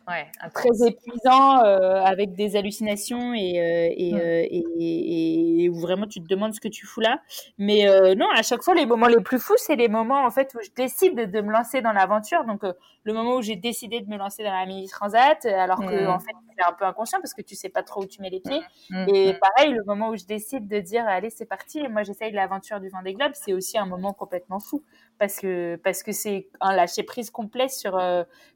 ouais, 0.08 0.28
très 0.54 0.88
épuisant 0.88 1.64
euh, 1.64 2.02
avec 2.04 2.34
des 2.34 2.56
hallucinations 2.56 3.34
et, 3.34 3.60
euh, 3.60 3.94
et, 3.96 4.14
euh, 4.16 4.46
et, 4.50 5.64
et, 5.64 5.70
où 5.70 5.76
vraiment 5.80 6.08
tu 6.08 6.22
te 6.22 6.28
demandes 6.28 6.54
ce 6.54 6.60
que 6.60 6.68
tu 6.68 6.86
fous 6.86 7.02
là. 7.02 7.20
Mais 7.58 7.86
non, 8.16 8.28
à 8.34 8.42
chaque 8.44 8.64
fois, 8.64 8.76
les 8.76 8.86
moments 8.86 9.08
les 9.08 9.22
plus 9.22 9.40
fous, 9.40 9.56
c'est 9.58 9.76
les 9.76 9.88
moments 9.88 10.26
en 10.26 10.32
fait 10.32 10.54
où 10.56 10.60
je 10.64 10.70
décide 10.76 11.32
de, 11.32 11.42
me 11.42 11.52
lancer 11.52 11.82
dans 11.82 11.94
l'aventure. 11.94 12.46
Donc 12.46 12.64
le 12.64 13.14
moment 13.14 13.36
où 13.36 13.42
j'ai 13.42 13.56
décidé 13.56 14.02
de 14.02 14.10
me 14.10 14.18
lancer 14.18 14.44
dans 14.44 14.54
la 14.54 14.66
mini 14.66 14.88
transat, 14.88 15.46
alors 15.46 15.80
que 15.80 16.08
en 16.08 16.20
fait 16.20 16.34
c'est 16.58 16.66
un 16.66 16.74
peu 16.74 16.86
inconscient 16.86 17.20
parce 17.20 17.34
que 17.34 17.42
tu 17.42 17.56
sais 17.56 17.70
pas 17.70 17.84
trop 17.84 18.04
où 18.04 18.06
tu 18.06 18.22
mets 18.22 18.30
les 18.30 18.40
pieds. 18.40 18.62
Et 19.08 19.34
pareil, 19.34 19.74
le 19.74 19.84
moment 19.86 20.10
où 20.10 20.16
je 20.16 20.26
décide 20.26 20.68
de 20.68 20.80
dire 20.80 21.06
allez 21.08 21.30
c'est 21.30 21.46
parti, 21.46 21.80
et 21.80 21.88
moi 21.88 22.04
j'essaye 22.04 22.32
l'aventure 22.32 22.80
du 22.80 22.90
Vendée 22.90 23.14
Globe, 23.14 23.32
c'est 23.34 23.54
aussi 23.54 23.78
un 23.78 23.86
moment 23.86 24.14
complètement 24.14 24.60
fou 24.60 24.84
parce 25.24 25.40
que 25.40 25.78
parce 25.78 26.04
que 26.04 26.12
c'est 26.12 26.48
un 26.60 26.76
lâcher 26.76 27.04
prise 27.04 27.32
complet 27.32 27.70
sur 27.70 27.98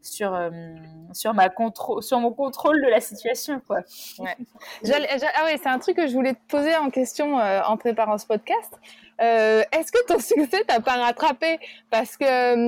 sur 0.02 0.38
sur 1.14 1.34
ma 1.34 1.50
contrôle, 1.50 2.04
sur 2.04 2.20
mon 2.20 2.32
contrôle 2.32 2.82
de 2.84 2.90
la 2.90 3.00
situation, 3.00 3.62
quoi. 3.66 3.80
Ouais. 4.20 4.36
ah 5.36 5.46
oui, 5.46 5.60
c'est 5.62 5.70
un 5.70 5.80
truc 5.80 5.98
que 5.98 6.08
je 6.08 6.14
voulais 6.14 6.34
te 6.34 6.48
poser 6.48 6.76
en 6.76 6.90
question 6.90 7.40
euh, 7.40 7.62
en 7.66 7.78
préparant 7.78 8.18
ce 8.18 8.26
podcast. 8.26 8.72
Euh, 9.22 9.64
Est-ce 9.72 9.92
que 9.92 10.06
ton 10.06 10.20
succès 10.20 10.64
t'a 10.68 10.80
pas 10.80 10.96
rattrapé? 10.96 11.60
Parce 11.90 12.18
que 12.18 12.26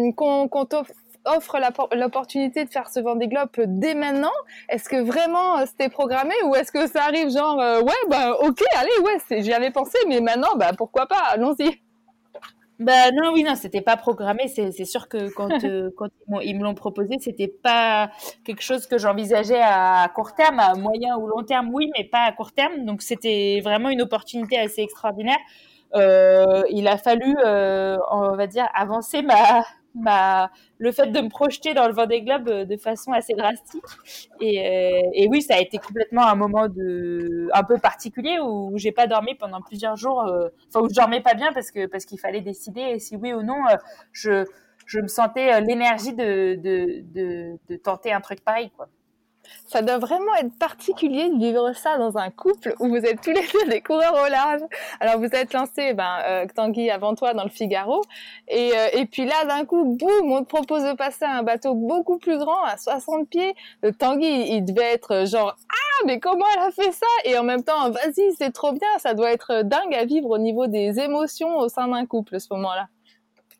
euh, 0.07 0.11
qu'on 0.13 0.65
t'offre 0.65 1.57
l'opportunité 1.93 2.65
de 2.65 2.69
faire 2.69 2.89
ce 2.89 2.99
Vendée 2.99 3.27
Globe 3.27 3.49
dès 3.67 3.93
maintenant 3.93 4.31
Est-ce 4.69 4.89
que 4.89 5.01
vraiment 5.01 5.59
euh, 5.59 5.65
c'était 5.67 5.89
programmé 5.89 6.33
ou 6.45 6.55
est-ce 6.55 6.71
que 6.71 6.87
ça 6.87 7.03
arrive 7.03 7.29
genre 7.29 7.57
ouais 7.57 8.09
bah 8.09 8.35
ok 8.39 8.63
allez 8.75 8.89
ouais 9.03 9.41
j'y 9.43 9.53
avais 9.53 9.69
pensé 9.69 9.97
mais 10.07 10.21
maintenant 10.21 10.55
bah 10.55 10.71
pourquoi 10.75 11.07
pas? 11.07 11.21
Allons-y 11.31 11.81
bah 12.79 13.11
non, 13.11 13.33
oui, 13.33 13.43
non, 13.43 13.55
c'était 13.55 13.81
pas 13.81 13.97
programmé. 13.97 14.47
C'est 14.47 14.85
sûr 14.85 15.09
que 15.09 15.29
quand, 15.33 15.49
euh, 15.65 15.91
quand 15.97 16.09
ils 16.41 16.57
me 16.57 16.63
l'ont 16.63 16.75
proposé, 16.75 17.17
c'était 17.19 17.49
pas 17.49 18.09
quelque 18.45 18.61
chose 18.61 18.87
que 18.87 18.97
j'envisageais 18.97 19.61
à 19.61 20.09
court 20.15 20.33
terme, 20.33 20.59
à 20.59 20.75
moyen 20.75 21.17
ou 21.17 21.27
long 21.27 21.43
terme, 21.43 21.69
oui, 21.73 21.91
mais 21.97 22.05
pas 22.05 22.23
à 22.23 22.31
court 22.31 22.53
terme. 22.53 22.85
Donc 22.85 23.01
c'était 23.01 23.59
vraiment 23.63 23.89
une 23.89 24.01
opportunité 24.01 24.57
assez 24.57 24.81
extraordinaire. 24.81 25.37
Euh, 25.95 26.63
il 26.69 26.87
a 26.87 26.97
fallu, 26.97 27.35
euh, 27.45 27.97
on 28.11 28.35
va 28.35 28.47
dire, 28.47 28.67
avancer 28.73 29.23
ma, 29.23 29.65
bah, 29.95 30.51
le 30.77 30.91
fait 30.91 31.07
de 31.07 31.19
me 31.19 31.29
projeter 31.29 31.73
dans 31.73 31.87
le 31.87 31.93
Vendée 31.93 32.21
Globe 32.21 32.47
euh, 32.49 32.65
de 32.65 32.77
façon 32.77 33.11
assez 33.11 33.33
drastique. 33.33 33.83
Et, 34.39 34.59
euh, 34.59 35.01
et, 35.13 35.27
oui, 35.27 35.41
ça 35.41 35.55
a 35.55 35.59
été 35.59 35.77
complètement 35.77 36.27
un 36.27 36.35
moment 36.35 36.67
de, 36.67 37.49
un 37.53 37.63
peu 37.63 37.77
particulier 37.77 38.39
où 38.39 38.73
j'ai 38.77 38.91
pas 38.91 39.07
dormi 39.07 39.35
pendant 39.35 39.61
plusieurs 39.61 39.95
jours, 39.95 40.21
euh, 40.21 40.49
enfin 40.67 40.81
où 40.85 40.89
je 40.89 40.95
dormais 40.95 41.21
pas 41.21 41.33
bien 41.33 41.51
parce 41.53 41.71
que 41.71 41.87
parce 41.87 42.05
qu'il 42.05 42.19
fallait 42.19 42.41
décider 42.41 42.99
si 42.99 43.15
oui 43.15 43.33
ou 43.33 43.43
non 43.43 43.57
je 44.11 44.45
je 44.85 44.99
me 44.99 45.07
sentais 45.07 45.61
l'énergie 45.61 46.13
de, 46.13 46.55
de, 46.55 47.03
de, 47.13 47.57
de 47.69 47.75
tenter 47.75 48.11
un 48.11 48.21
truc 48.21 48.41
pareil 48.43 48.71
quoi 48.75 48.87
ça 49.65 49.81
doit 49.81 49.97
vraiment 49.97 50.33
être 50.41 50.53
particulier 50.57 51.29
de 51.29 51.37
vivre 51.37 51.73
ça 51.75 51.97
dans 51.97 52.17
un 52.17 52.29
couple 52.29 52.73
où 52.79 52.87
vous 52.89 52.97
êtes 52.97 53.21
tous 53.21 53.31
les 53.31 53.45
deux 53.53 53.69
des 53.69 53.81
coureurs 53.81 54.15
au 54.25 54.29
large. 54.29 54.61
Alors 54.99 55.19
vous 55.19 55.29
êtes 55.33 55.53
lancé, 55.53 55.93
ben, 55.93 56.19
euh, 56.25 56.45
Tanguy 56.53 56.89
avant 56.89 57.15
toi 57.15 57.33
dans 57.33 57.43
le 57.43 57.49
Figaro, 57.49 58.01
et, 58.47 58.71
euh, 58.75 58.87
et 58.93 59.05
puis 59.05 59.25
là 59.25 59.45
d'un 59.45 59.65
coup, 59.65 59.85
boum, 59.85 60.31
on 60.31 60.43
te 60.43 60.49
propose 60.49 60.83
de 60.83 60.93
passer 60.93 61.25
à 61.25 61.37
un 61.37 61.43
bateau 61.43 61.73
beaucoup 61.73 62.17
plus 62.17 62.37
grand, 62.37 62.63
à 62.63 62.77
60 62.77 63.29
pieds. 63.29 63.55
Le 63.81 63.93
Tanguy, 63.93 64.49
il 64.49 64.65
devait 64.65 64.93
être 64.93 65.25
genre 65.25 65.55
ah 65.69 66.05
mais 66.05 66.19
comment 66.19 66.45
elle 66.55 66.63
a 66.63 66.71
fait 66.71 66.91
ça? 66.91 67.05
Et 67.25 67.37
en 67.37 67.43
même 67.43 67.63
temps, 67.63 67.89
vas-y, 67.89 68.33
c'est 68.37 68.51
trop 68.51 68.71
bien, 68.71 68.87
ça 68.99 69.13
doit 69.13 69.31
être 69.31 69.63
dingue 69.63 69.93
à 69.93 70.05
vivre 70.05 70.29
au 70.29 70.37
niveau 70.37 70.67
des 70.67 70.99
émotions 70.99 71.57
au 71.57 71.69
sein 71.69 71.87
d'un 71.87 72.05
couple 72.05 72.39
ce 72.39 72.47
moment-là. 72.51 72.87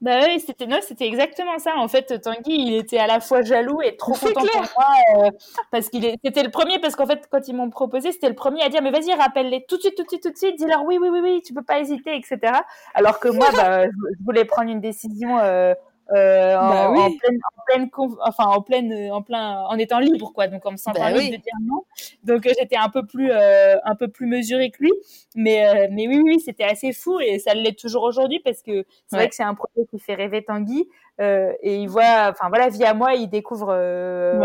Bah 0.02 0.22
oui, 0.26 0.40
c'était 0.40 0.66
non, 0.66 0.80
c'était 0.82 1.08
exactement 1.08 1.60
ça. 1.60 1.76
En 1.76 1.88
fait, 1.90 2.22
Tanguy, 2.22 2.56
il 2.56 2.74
était 2.76 3.00
à 3.00 3.08
la 3.08 3.20
fois 3.20 3.42
jaloux 3.42 3.82
et 3.82 3.98
trop 3.98 4.14
content 4.14 4.42
pour 4.42 4.62
moi 4.78 5.26
euh, 5.26 5.32
parce 5.72 5.90
qu'il 5.90 6.04
c'était 6.24 6.44
le 6.44 6.52
premier 6.52 6.80
parce 6.80 6.96
qu'en 6.96 7.06
fait, 7.06 7.28
quand 7.30 7.48
ils 7.48 7.56
m'ont 7.56 7.70
proposé, 7.70 8.14
c'était 8.14 8.30
le 8.30 8.36
premier 8.36 8.62
à 8.62 8.70
dire 8.70 8.82
mais 8.82 8.92
vas-y, 8.92 9.14
rappelle-les 9.14 9.66
tout 9.68 9.76
de 9.76 9.82
suite, 9.82 9.96
tout 9.96 10.04
de 10.04 10.10
suite, 10.10 10.24
tout 10.24 10.32
de 10.32 10.38
suite, 10.38 10.58
dis-leur 10.58 10.84
oui, 10.86 10.98
oui, 11.02 11.10
oui, 11.10 11.20
oui, 11.22 11.42
tu 11.46 11.54
peux 11.54 11.64
pas 11.64 11.80
hésiter, 11.80 12.16
etc. 12.16 12.54
Alors 12.94 13.20
que 13.20 13.28
moi, 13.28 13.48
bah, 13.56 13.86
je 13.88 14.24
voulais 14.24 14.46
prendre 14.46 14.70
une 14.70 14.82
décision. 14.82 15.38
Euh, 15.40 15.74
euh, 16.16 16.56
bah 16.56 16.90
en, 16.90 16.94
pleine, 16.94 17.40
en, 17.58 17.64
pleine, 17.66 17.90
enfin 18.26 18.46
en 18.46 18.62
pleine, 18.62 19.12
en 19.12 19.22
plein, 19.22 19.62
en 19.62 19.78
étant 19.78 20.00
libre 20.00 20.32
quoi, 20.34 20.48
donc 20.48 20.66
en 20.66 20.72
me 20.72 20.78
sentant 20.78 21.02
bah 21.02 21.12
libre 21.12 21.38
de 21.38 21.42
dire 21.42 21.54
non. 21.62 21.84
Donc 22.24 22.46
euh, 22.46 22.52
j'étais 22.58 22.78
un 22.78 22.90
peu 22.90 23.06
plus, 23.06 23.32
euh, 23.32 23.76
un 23.84 23.96
peu 23.96 24.08
plus 24.08 24.26
mesurée 24.26 24.72
que 24.72 24.84
lui, 24.84 24.92
mais 25.36 25.88
mais 25.92 26.08
oui 26.08 26.22
oui, 26.24 26.40
c'était 26.40 26.64
assez 26.64 26.94
fou 26.94 27.20
et 27.20 27.40
ça 27.40 27.54
l'est 27.54 27.78
toujours 27.78 28.04
aujourd'hui 28.04 28.40
parce 28.40 28.62
que 28.62 28.86
c'est 29.08 29.16
vrai 29.16 29.30
que 29.30 29.36
c'est 29.36 29.44
un 29.44 29.56
projet 29.56 29.88
qui 29.92 30.00
fait 30.00 30.16
rêver 30.16 30.44
Tanguy. 30.44 30.88
Euh, 31.20 31.52
et 31.62 31.76
il 31.76 31.90
voit, 31.90 32.30
enfin 32.30 32.48
voilà, 32.48 32.70
via 32.70 32.94
moi, 32.94 33.14
il 33.14 33.30
découvre 33.30 33.70
euh, 33.72 34.42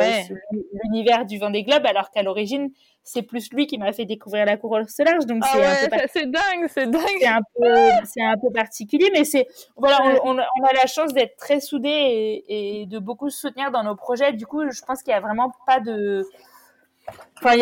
l'univers 0.85 1.25
du 1.25 1.39
Vendée 1.39 1.63
Globe, 1.63 1.87
alors 1.87 2.11
qu'à 2.11 2.23
l'origine, 2.23 2.71
c'est 3.05 3.23
plus 3.23 3.53
lui 3.53 3.67
qui 3.67 3.79
m'a 3.79 3.93
fait 3.93 4.07
découvrir 4.07 4.45
la 4.45 4.57
course 4.57 4.99
large. 4.99 5.27
Donc 5.27 5.43
ah 5.45 5.57
c'est 6.13 6.29
dingue, 6.29 6.67
c'est 6.69 6.91
dingue. 6.91 7.03
C'est 7.21 7.27
un 7.27 7.41
peu, 7.57 7.75
c'est 8.05 8.23
un 8.23 8.37
peu 8.37 8.51
particulier, 8.53 9.09
mais 9.13 9.25
c'est 9.25 9.47
voilà, 9.77 9.99
on, 10.25 10.37
a 10.37 10.75
la 10.75 10.87
chance 10.87 11.15
d'être 11.15 11.37
très 11.37 11.61
soudés 11.61 11.89
et, 12.49 12.81
et, 12.81 12.87
de 12.87 12.99
beaucoup 12.99 13.31
se 13.31 13.39
soutenir 13.39 13.71
dans 13.71 13.85
nos 13.85 13.95
projets. 13.95 14.33
Du 14.33 14.47
coup, 14.47 14.69
je 14.69 14.83
pense 14.83 15.03
qu'il 15.03 15.13
y 15.13 15.17
a 15.17 15.21
vraiment 15.21 15.53
pas 15.67 15.79
de 15.79 16.27
Enfin, 17.43 17.59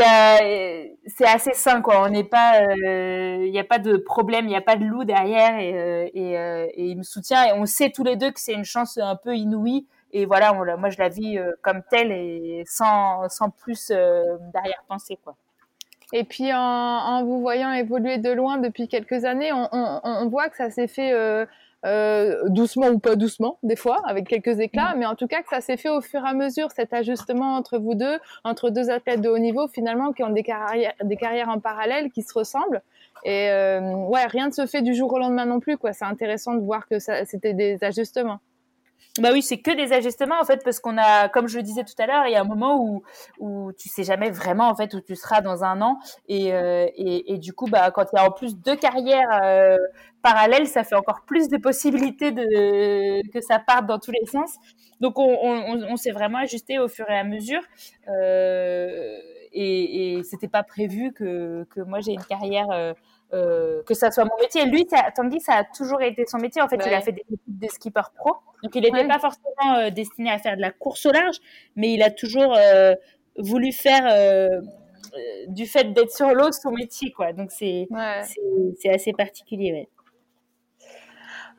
c'est 1.06 1.26
assez 1.26 1.54
sain, 1.54 1.82
quoi. 1.82 2.02
On 2.04 2.08
n'est 2.08 2.24
pas, 2.24 2.60
euh, 2.60 3.44
il 3.44 3.50
n'y 3.50 3.58
a 3.58 3.64
pas 3.64 3.78
de 3.78 3.96
problème, 3.96 4.46
il 4.46 4.50
n'y 4.50 4.56
a 4.56 4.60
pas 4.60 4.76
de 4.76 4.84
loup 4.84 5.04
derrière 5.04 5.58
et, 5.58 5.74
euh, 5.74 6.06
euh, 6.14 6.66
et, 6.74 6.86
il 6.86 6.98
me 6.98 7.02
soutient 7.02 7.44
et 7.44 7.52
on 7.52 7.66
sait 7.66 7.90
tous 7.90 8.04
les 8.04 8.16
deux 8.16 8.30
que 8.30 8.40
c'est 8.40 8.52
une 8.52 8.64
chance 8.64 8.98
un 8.98 9.16
peu 9.16 9.36
inouïe. 9.36 9.86
Et 10.12 10.26
voilà, 10.26 10.52
moi 10.52 10.90
je 10.90 10.98
la 10.98 11.08
vis 11.08 11.38
comme 11.62 11.82
telle 11.90 12.12
et 12.12 12.64
sans, 12.66 13.28
sans 13.30 13.48
plus 13.48 13.88
d'arrière-pensée, 13.88 15.18
quoi. 15.24 15.36
Et 16.12 16.24
puis 16.24 16.52
en, 16.52 17.24
vous 17.24 17.40
voyant 17.40 17.72
évoluer 17.72 18.18
de 18.18 18.30
loin 18.30 18.58
depuis 18.58 18.86
quelques 18.86 19.24
années, 19.24 19.50
on, 19.52 20.28
voit 20.28 20.50
que 20.50 20.56
ça 20.56 20.70
s'est 20.70 20.86
fait 20.86 21.12
euh, 21.12 21.46
doucement 22.48 22.88
ou 22.88 22.98
pas 22.98 23.16
doucement, 23.16 23.58
des 23.62 23.76
fois, 23.76 24.00
avec 24.06 24.28
quelques 24.28 24.60
éclats, 24.60 24.94
mm. 24.94 24.98
mais 24.98 25.06
en 25.06 25.14
tout 25.14 25.26
cas 25.26 25.42
que 25.42 25.48
ça 25.48 25.60
s'est 25.60 25.76
fait 25.76 25.88
au 25.88 26.00
fur 26.00 26.24
et 26.24 26.28
à 26.28 26.34
mesure, 26.34 26.68
cet 26.74 26.92
ajustement 26.92 27.56
entre 27.56 27.78
vous 27.78 27.94
deux, 27.94 28.18
entre 28.44 28.70
deux 28.70 28.90
athlètes 28.90 29.20
de 29.20 29.28
haut 29.28 29.38
niveau, 29.38 29.68
finalement, 29.68 30.12
qui 30.12 30.22
ont 30.22 30.30
des 30.30 30.42
carrières, 30.42 30.94
des 31.02 31.16
carrières 31.16 31.48
en 31.48 31.58
parallèle, 31.58 32.10
qui 32.10 32.22
se 32.22 32.32
ressemblent. 32.32 32.82
Et 33.24 33.50
euh, 33.50 33.80
ouais, 33.94 34.26
rien 34.26 34.48
ne 34.48 34.52
se 34.52 34.66
fait 34.66 34.82
du 34.82 34.94
jour 34.94 35.12
au 35.12 35.18
lendemain 35.18 35.46
non 35.46 35.60
plus, 35.60 35.76
quoi. 35.76 35.92
C'est 35.92 36.04
intéressant 36.04 36.54
de 36.54 36.60
voir 36.60 36.88
que 36.88 36.98
c'était 36.98 37.54
des 37.54 37.82
ajustements. 37.82 38.40
Bah 39.20 39.28
oui, 39.32 39.42
c'est 39.42 39.58
que 39.58 39.70
des 39.70 39.92
ajustements 39.92 40.40
en 40.40 40.44
fait 40.44 40.64
parce 40.64 40.80
qu'on 40.80 40.96
a, 40.96 41.28
comme 41.28 41.46
je 41.46 41.58
le 41.58 41.62
disais 41.62 41.84
tout 41.84 41.94
à 41.98 42.06
l'heure, 42.06 42.26
il 42.26 42.32
y 42.32 42.34
a 42.34 42.40
un 42.40 42.44
moment 42.44 42.82
où 42.82 43.02
où 43.38 43.70
tu 43.74 43.90
sais 43.90 44.04
jamais 44.04 44.30
vraiment 44.30 44.68
en 44.70 44.74
fait 44.74 44.94
où 44.94 45.02
tu 45.02 45.16
seras 45.16 45.42
dans 45.42 45.64
un 45.64 45.82
an 45.82 45.98
et 46.28 46.54
euh, 46.54 46.86
et, 46.96 47.36
du 47.36 47.52
coup 47.52 47.66
bah 47.66 47.90
quand 47.90 48.06
il 48.12 48.16
y 48.16 48.18
a 48.18 48.24
en 48.26 48.30
plus 48.30 48.56
deux 48.56 48.74
carrières 48.76 49.28
euh, 49.44 49.76
parallèles, 50.22 50.66
ça 50.66 50.82
fait 50.82 50.94
encore 50.94 51.22
plus 51.26 51.48
de 51.48 51.58
possibilités 51.58 52.32
de 52.32 53.28
que 53.30 53.40
ça 53.42 53.58
parte 53.58 53.86
dans 53.86 53.98
tous 53.98 54.12
les 54.12 54.24
sens. 54.26 54.56
Donc 55.00 55.18
on 55.18 55.36
on, 55.42 55.82
on 55.90 55.96
s'est 55.96 56.12
vraiment 56.12 56.38
ajusté 56.38 56.78
au 56.78 56.88
fur 56.88 57.08
et 57.10 57.18
à 57.18 57.24
mesure. 57.24 57.60
Euh, 58.08 59.18
et, 59.52 60.14
et 60.18 60.22
c'était 60.22 60.48
pas 60.48 60.62
prévu 60.62 61.12
que, 61.12 61.64
que 61.70 61.80
moi 61.82 62.00
j'ai 62.00 62.12
une 62.12 62.24
carrière 62.24 62.70
euh, 63.34 63.82
que 63.84 63.94
ça 63.94 64.10
soit 64.10 64.24
mon 64.24 64.36
métier. 64.40 64.66
Lui, 64.66 64.86
ça, 64.90 65.10
Tanguy, 65.14 65.40
ça 65.40 65.54
a 65.54 65.64
toujours 65.64 66.02
été 66.02 66.26
son 66.26 66.38
métier. 66.38 66.60
En 66.60 66.68
fait, 66.68 66.80
il 66.84 66.92
a 66.92 67.00
fait 67.00 67.12
des 67.12 67.22
études 67.22 67.38
de 67.46 67.66
skipper 67.68 68.02
pro. 68.14 68.36
Donc, 68.62 68.74
il 68.74 68.82
n'était 68.82 69.08
pas 69.08 69.18
forcément 69.18 69.76
euh, 69.78 69.90
destiné 69.90 70.30
à 70.30 70.38
faire 70.38 70.56
de 70.56 70.60
la 70.60 70.70
course 70.70 71.06
au 71.06 71.12
large, 71.12 71.36
mais 71.74 71.94
il 71.94 72.02
a 72.02 72.10
toujours 72.10 72.54
euh, 72.54 72.94
voulu 73.38 73.72
faire 73.72 74.60
du 75.48 75.66
fait 75.66 75.92
d'être 75.92 76.10
sur 76.10 76.34
l'eau 76.34 76.52
son 76.52 76.72
métier, 76.72 77.10
quoi. 77.10 77.32
Donc, 77.32 77.52
c'est 77.52 77.88
c'est 78.78 78.90
assez 78.90 79.12
particulier. 79.12 79.88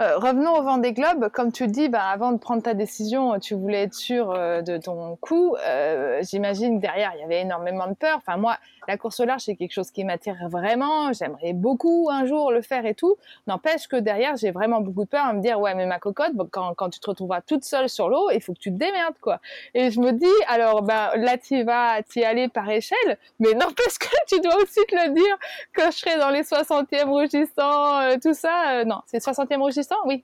Euh, 0.03 0.17
revenons 0.17 0.57
au 0.57 0.63
vent 0.63 0.77
des 0.77 0.91
globes. 0.91 1.29
Comme 1.29 1.51
tu 1.53 1.65
le 1.65 1.71
dis, 1.71 1.87
bah, 1.87 2.03
avant 2.03 2.33
de 2.33 2.37
prendre 2.37 2.61
ta 2.61 2.73
décision, 2.73 3.39
tu 3.39 3.53
voulais 3.53 3.83
être 3.83 3.93
sûr 3.93 4.31
euh, 4.31 4.61
de 4.61 4.77
ton 4.77 5.15
coup. 5.15 5.55
Euh, 5.65 6.19
J'imagine 6.23 6.79
derrière, 6.79 7.13
il 7.15 7.21
y 7.21 7.23
avait 7.23 7.41
énormément 7.41 7.87
de 7.87 7.93
peur. 7.93 8.17
Enfin, 8.17 8.35
moi, 8.37 8.57
la 8.87 8.97
course 8.97 9.19
au 9.21 9.25
large, 9.25 9.43
c'est 9.43 9.55
quelque 9.55 9.71
chose 9.71 9.91
qui 9.91 10.03
m'attire 10.03 10.35
vraiment. 10.49 11.13
J'aimerais 11.13 11.53
beaucoup 11.53 12.09
un 12.11 12.25
jour 12.25 12.51
le 12.51 12.61
faire 12.61 12.85
et 12.85 12.95
tout. 12.95 13.15
N'empêche 13.47 13.87
que 13.87 13.95
derrière, 13.95 14.35
j'ai 14.35 14.51
vraiment 14.51 14.81
beaucoup 14.81 15.05
de 15.05 15.09
peur 15.09 15.25
à 15.25 15.33
me 15.33 15.41
dire, 15.41 15.59
ouais, 15.59 15.73
mais 15.75 15.85
ma 15.85 15.99
cocotte, 15.99 16.33
quand, 16.51 16.73
quand 16.75 16.89
tu 16.89 16.99
te 16.99 17.09
retrouveras 17.09 17.41
toute 17.41 17.63
seule 17.63 17.87
sur 17.87 18.09
l'eau, 18.09 18.29
il 18.31 18.41
faut 18.41 18.53
que 18.53 18.59
tu 18.59 18.71
te 18.73 18.77
démerdes, 18.77 19.17
quoi. 19.21 19.39
Et 19.73 19.89
je 19.89 20.01
me 20.01 20.11
dis, 20.11 20.25
alors, 20.47 20.81
ben, 20.81 21.11
là, 21.15 21.37
tu 21.37 21.63
vas 21.63 22.01
t'y 22.03 22.25
aller 22.25 22.49
par 22.49 22.69
échelle, 22.69 23.17
mais 23.39 23.53
n'empêche 23.53 23.97
que 23.99 24.07
tu 24.27 24.41
dois 24.41 24.55
aussi 24.57 24.81
te 24.87 24.95
le 24.95 25.13
dire 25.13 25.37
que 25.73 25.85
je 25.85 25.97
serai 25.97 26.17
dans 26.17 26.29
les 26.29 26.41
60e 26.41 27.09
rugissants, 27.09 28.01
euh, 28.01 28.17
tout 28.21 28.33
ça. 28.33 28.79
Euh, 28.79 28.85
non, 28.85 29.01
c'est 29.05 29.23
60e 29.23 29.61
oui. 30.05 30.23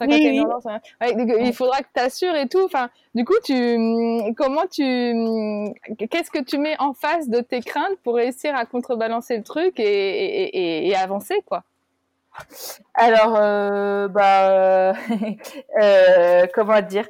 Oui, 0.00 0.42
il 1.00 1.52
faudra 1.54 1.78
que 1.82 1.88
tu 1.94 2.00
assures 2.00 2.34
et 2.34 2.48
tout. 2.48 2.64
Enfin, 2.64 2.90
du 3.14 3.24
coup, 3.24 3.34
tu, 3.44 3.54
comment 4.36 4.66
tu, 4.66 4.82
qu'est-ce 6.10 6.32
que 6.32 6.42
tu 6.42 6.58
mets 6.58 6.76
en 6.80 6.94
face 6.94 7.28
de 7.28 7.40
tes 7.40 7.60
craintes 7.60 7.96
pour 8.02 8.16
réussir 8.16 8.56
à 8.56 8.66
contrebalancer 8.66 9.36
le 9.36 9.44
truc 9.44 9.78
et, 9.78 9.84
et, 9.84 10.88
et, 10.88 10.96
avancer, 10.96 11.42
quoi? 11.46 11.62
Alors, 12.94 13.36
euh, 13.38 14.08
bah, 14.08 14.94
euh, 15.80 16.46
comment 16.52 16.80
dire? 16.82 17.06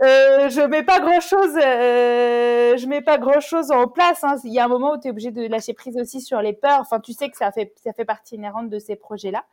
Euh, 0.00 0.48
je 0.48 0.60
mets 0.60 0.84
pas 0.84 1.00
grand 1.00 1.20
chose, 1.20 1.56
euh, 1.56 2.76
je 2.76 2.86
mets 2.86 3.00
pas 3.00 3.18
grand 3.18 3.40
chose 3.40 3.72
en 3.72 3.88
place. 3.88 4.22
Hein. 4.22 4.36
Il 4.44 4.52
y 4.52 4.60
a 4.60 4.64
un 4.64 4.68
moment 4.68 4.92
où 4.92 5.00
tu 5.00 5.08
es 5.08 5.10
obligé 5.10 5.32
de 5.32 5.48
lâcher 5.48 5.74
prise 5.74 5.96
aussi 5.96 6.20
sur 6.20 6.40
les 6.40 6.52
peurs. 6.52 6.80
Enfin, 6.80 7.00
tu 7.00 7.12
sais 7.12 7.28
que 7.28 7.36
ça 7.36 7.50
fait 7.50 7.72
ça 7.82 7.92
fait 7.92 8.04
partie 8.04 8.36
inhérente 8.36 8.70
de 8.70 8.78
ces 8.78 8.94
projets-là, 8.94 9.44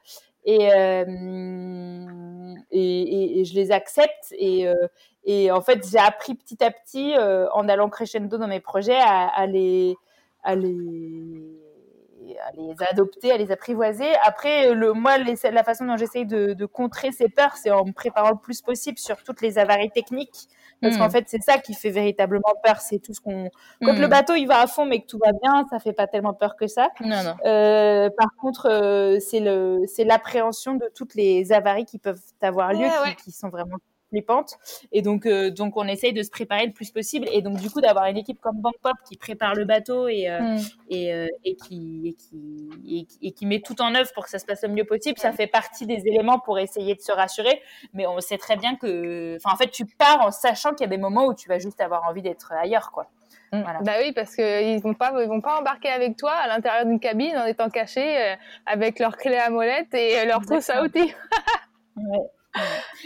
et, 0.46 0.72
euh, 0.74 1.06
et, 2.72 3.44
je 3.46 3.56
les 3.56 3.72
accepte. 3.72 4.34
Et, 4.38 4.68
euh, 4.68 4.74
et 5.24 5.52
en 5.52 5.62
fait, 5.62 5.88
j'ai 5.90 6.00
appris 6.00 6.36
petit 6.36 6.64
à 6.64 6.72
petit 6.72 7.16
en 7.54 7.68
allant 7.68 7.90
crescendo 7.90 8.38
dans 8.38 8.48
mes 8.48 8.60
projets 8.60 9.00
à 9.00 9.46
les 9.48 9.96
à 10.44 10.56
les 10.56 11.65
à 12.34 12.52
les 12.56 12.76
adopter, 12.90 13.32
à 13.32 13.38
les 13.38 13.52
apprivoiser. 13.52 14.14
Après, 14.26 14.74
le, 14.74 14.94
moi, 14.94 15.18
la 15.18 15.64
façon 15.64 15.86
dont 15.86 15.98
j'essaye 15.98 16.26
de, 16.26 16.66
contrer 16.66 17.12
ces 17.12 17.30
peurs, 17.30 17.56
c'est 17.56 17.72
en 17.72 17.86
me 17.86 17.92
préparant 17.92 18.32
le 18.32 18.38
plus 18.38 18.62
possible 18.62 18.98
sur 18.98 19.24
toutes 19.24 19.42
les 19.42 19.58
avaries 19.58 19.92
techniques. 19.92 20.48
Parce 20.82 20.98
qu'en 20.98 21.08
hmm. 21.08 21.12
fait, 21.12 21.24
c'est 21.28 21.42
ça 21.42 21.58
qui 21.58 21.74
fait 21.74 21.90
véritablement 21.90 22.54
peur. 22.62 22.82
C'est 22.82 23.00
tout 23.00 23.14
ce 23.14 23.22
qu'on. 23.22 23.50
Quand 23.82 23.98
le 23.98 24.08
hmm. 24.08 24.10
bateau 24.10 24.36
il 24.36 24.46
va 24.46 24.60
à 24.60 24.68
fond, 24.68 24.86
mais 24.86 25.02
que 25.02 25.08
tout 25.08 25.20
va 25.24 25.32
bien, 25.32 25.66
ça 25.70 25.80
fait 25.80 25.94
pas 25.94 26.06
tellement 26.06 26.34
peur 26.34 26.58
que 26.58 26.68
ça. 26.68 26.90
Non, 27.00 27.24
non. 27.24 27.36
Euh, 27.46 28.10
par 28.18 28.36
contre, 28.40 28.68
euh, 28.70 29.18
c'est 29.20 29.40
le, 29.40 29.84
c'est 29.88 30.04
l'appréhension 30.04 30.76
de 30.76 30.90
toutes 30.94 31.16
les 31.16 31.54
avaries 31.54 31.86
qui 31.86 31.98
peuvent 31.98 32.22
avoir 32.42 32.74
lieu, 32.74 32.88
qui, 33.24 33.32
sont 33.32 33.50
vraiment 33.50 33.78
pentes. 34.22 34.58
Et 34.92 35.02
donc, 35.02 35.26
euh, 35.26 35.52
donc, 35.52 35.78
on 35.78 35.88
essaye 35.88 36.14
de 36.14 36.24
se 36.24 36.30
préparer 36.30 36.66
le 36.66 36.74
plus 36.74 36.92
possible. 36.92 37.28
Et 37.32 37.42
donc, 37.42 37.58
du 37.58 37.70
coup, 37.70 37.82
d'avoir 37.82 38.06
une 38.06 38.18
équipe 38.18 38.40
comme 38.40 38.58
Bank 38.58 38.76
Pop 38.82 38.94
qui 39.08 39.18
prépare 39.18 39.56
le 39.56 39.66
bateau 39.66 40.08
et, 40.08 40.30
euh, 40.30 40.40
mm. 40.40 40.60
et, 40.90 41.14
euh, 41.14 41.28
et, 41.44 41.56
qui, 41.56 42.16
qui, 42.18 43.08
et, 43.22 43.32
qui, 43.32 43.46
met 43.46 43.62
tout 43.62 43.82
en 43.82 43.94
œuvre 43.96 44.12
pour 44.14 44.26
que 44.26 44.30
ça 44.30 44.40
se 44.40 44.46
passe 44.46 44.64
le 44.64 44.70
mieux 44.70 44.86
possible, 44.86 45.18
ça 45.20 45.32
fait 45.32 45.48
partie 45.48 45.86
des 45.86 46.08
éléments 46.08 46.40
pour 46.40 46.60
essayer 46.60 46.96
de 46.96 47.02
se 47.02 47.12
rassurer. 47.12 47.62
Mais 47.94 48.08
on 48.08 48.20
sait 48.20 48.38
très 48.38 48.56
bien 48.56 48.76
que, 48.76 49.38
enfin, 49.38 49.54
en 49.54 49.58
fait, 49.58 49.70
tu 49.70 49.86
pars 49.86 50.22
en 50.22 50.32
sachant 50.32 50.72
qu'il 50.72 50.82
y 50.82 50.86
a 50.86 50.90
des 50.90 50.98
moments 50.98 51.28
où 51.28 51.34
tu 51.34 51.50
vas 51.50 51.60
juste 51.60 51.82
avoir 51.82 52.04
envie 52.08 52.22
d'être 52.22 52.52
ailleurs, 52.54 52.92
quoi. 52.92 53.08
Mm. 53.52 53.62
Voilà. 53.62 53.80
Bah 53.82 53.94
oui, 54.00 54.12
parce 54.14 54.36
qu'ils 54.36 54.82
vont 54.82 54.94
pas, 54.94 55.14
ils 55.22 55.28
vont 55.28 55.42
pas 55.42 55.60
embarquer 55.60 55.90
avec 55.90 56.18
toi 56.18 56.32
à 56.32 56.48
l'intérieur 56.48 56.86
d'une 56.86 57.00
cabine 57.00 57.36
en 57.38 57.46
étant 57.46 57.70
cachés 57.70 58.36
avec 58.66 59.00
leur 59.00 59.18
clé 59.18 59.38
à 59.38 59.50
molette 59.50 59.94
et 59.94 60.26
leur 60.26 60.42
trousse 60.42 60.70
à 60.70 60.84
outils. 60.84 61.14
ouais. 61.98 62.30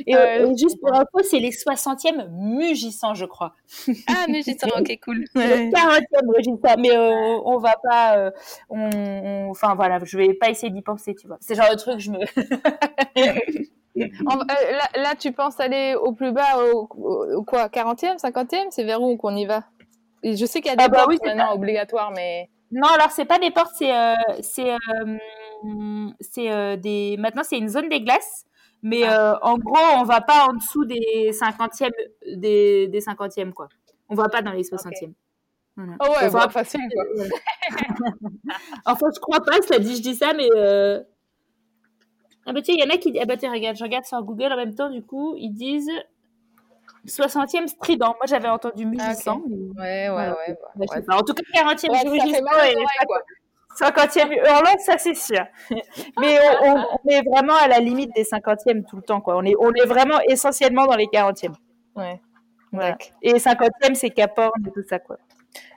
Et, 0.05 0.15
euh, 0.15 0.55
juste 0.55 0.79
pour 0.79 0.93
info, 0.93 1.19
c'est 1.23 1.39
les 1.39 1.51
60e 1.51 2.29
Mugissants, 2.31 3.13
je 3.13 3.25
crois. 3.25 3.53
Ah, 4.07 4.25
Mugissants, 4.27 4.67
ok, 4.77 4.99
cool. 5.03 5.25
Le 5.35 5.71
40e 5.71 6.35
Mugissants, 6.35 6.77
mais 6.79 6.95
euh, 6.95 7.39
on 7.45 7.57
va 7.57 7.75
pas. 7.83 8.17
Euh, 8.17 8.31
on, 8.69 9.49
enfin, 9.49 9.75
voilà, 9.75 9.99
je 10.03 10.17
vais 10.17 10.33
pas 10.33 10.49
essayer 10.49 10.71
d'y 10.71 10.81
penser, 10.81 11.15
tu 11.15 11.27
vois. 11.27 11.37
C'est 11.41 11.55
genre 11.55 11.67
le 11.69 11.77
truc, 11.77 11.99
je 11.99 12.11
me. 12.11 12.19
là, 13.95 14.89
là, 14.95 15.15
tu 15.17 15.31
penses 15.31 15.59
aller 15.59 15.95
au 15.95 16.13
plus 16.13 16.31
bas, 16.31 16.63
au, 16.73 16.87
quoi 17.43 17.67
40e, 17.67 18.19
50e 18.19 18.67
C'est 18.69 18.83
vers 18.83 19.01
où 19.01 19.17
qu'on 19.17 19.35
y 19.35 19.45
va? 19.45 19.63
Et 20.23 20.35
Je 20.35 20.45
sais 20.45 20.61
qu'il 20.61 20.69
y 20.69 20.73
a 20.73 20.75
des 20.75 20.83
ah 20.83 20.89
bah 20.89 21.05
portes 21.05 21.25
maintenant 21.25 21.53
obligatoires, 21.53 22.11
mais. 22.11 22.49
Non, 22.71 22.87
alors 22.87 23.09
c'est 23.09 23.25
pas 23.25 23.39
des 23.39 23.49
portes, 23.49 23.73
c'est 23.75 23.91
c'est 24.41 24.75
c'est 26.19 26.77
des. 26.77 27.15
Maintenant, 27.17 27.41
c'est 27.43 27.57
une 27.57 27.69
zone 27.69 27.89
des 27.89 28.01
glaces. 28.01 28.45
Mais 28.81 29.03
ah. 29.03 29.33
euh, 29.33 29.37
en 29.41 29.57
gros, 29.57 29.77
on 29.97 30.03
va 30.03 30.21
pas 30.21 30.47
en 30.49 30.53
dessous 30.53 30.85
des 30.85 31.31
50e, 31.31 31.89
des, 32.35 32.87
des 32.87 32.99
50e, 32.99 33.51
quoi. 33.51 33.67
On 34.07 34.15
va 34.15 34.29
pas 34.29 34.41
dans 34.41 34.51
les 34.51 34.63
60e. 34.63 35.13
Voilà. 35.75 35.93
Oh 36.01 36.11
ouais, 36.11 36.29
va... 36.29 36.49
facile, 36.49 36.81
quoi. 36.93 37.05
enfin, 38.85 39.07
je 39.13 39.19
crois 39.19 39.39
pas, 39.41 39.61
cela 39.61 39.79
dit, 39.79 39.95
je 39.95 40.01
dis 40.01 40.15
ça, 40.15 40.33
mais. 40.33 40.47
Euh... 40.55 41.01
Ah 42.45 42.53
bah 42.53 42.61
tiens, 42.61 42.75
il 42.77 42.81
y 42.81 42.83
en 42.83 42.93
a 42.93 42.97
qui 42.97 43.11
disent. 43.11 43.21
Ah 43.21 43.25
bah 43.25 43.37
tiens, 43.37 43.51
regarde, 43.51 43.77
je 43.77 43.83
regarde 43.83 44.05
sur 44.05 44.21
Google 44.23 44.51
en 44.51 44.57
même 44.57 44.75
temps, 44.75 44.89
du 44.89 45.03
coup, 45.03 45.35
ils 45.37 45.53
disent 45.53 45.91
60e 47.05 47.67
strident. 47.67 48.15
Moi, 48.17 48.25
j'avais 48.27 48.49
entendu 48.49 48.85
1800. 48.85 49.05
Ah, 49.27 49.35
okay. 49.35 49.53
Ouais, 49.77 50.09
ouais, 50.09 50.29
ouais. 50.31 50.57
ouais, 50.75 51.13
En 51.13 51.21
tout 51.21 51.33
cas, 51.33 51.43
40e 51.53 51.91
ouais, 51.91 52.19
ça 52.19 52.25
fait 52.25 52.41
mal, 52.41 52.75
ouais, 52.75 53.05
quoi. 53.07 53.21
50e 53.79 54.31
hurlant, 54.33 54.77
ça 54.79 54.97
c'est 54.97 55.15
sûr. 55.15 55.45
Mais 56.19 56.37
on, 56.63 57.09
est 57.09 57.21
vraiment 57.29 57.55
à 57.55 57.67
la 57.67 57.79
limite 57.79 58.13
des 58.15 58.23
50e 58.23 58.85
tout 58.85 58.97
le 58.97 59.01
temps. 59.01 59.21
Quoi. 59.21 59.37
On, 59.37 59.43
est, 59.43 59.55
on 59.59 59.71
est 59.73 59.85
vraiment 59.85 60.19
essentiellement 60.27 60.85
dans 60.85 60.95
les 60.95 61.05
40e. 61.07 61.53
Ouais. 61.95 62.19
Et 63.21 63.33
50e, 63.33 63.95
c'est 63.95 64.09
Caporn 64.09 64.51
et 64.67 64.71
tout 64.71 64.83
ça. 64.87 64.99
Quoi. 64.99 65.17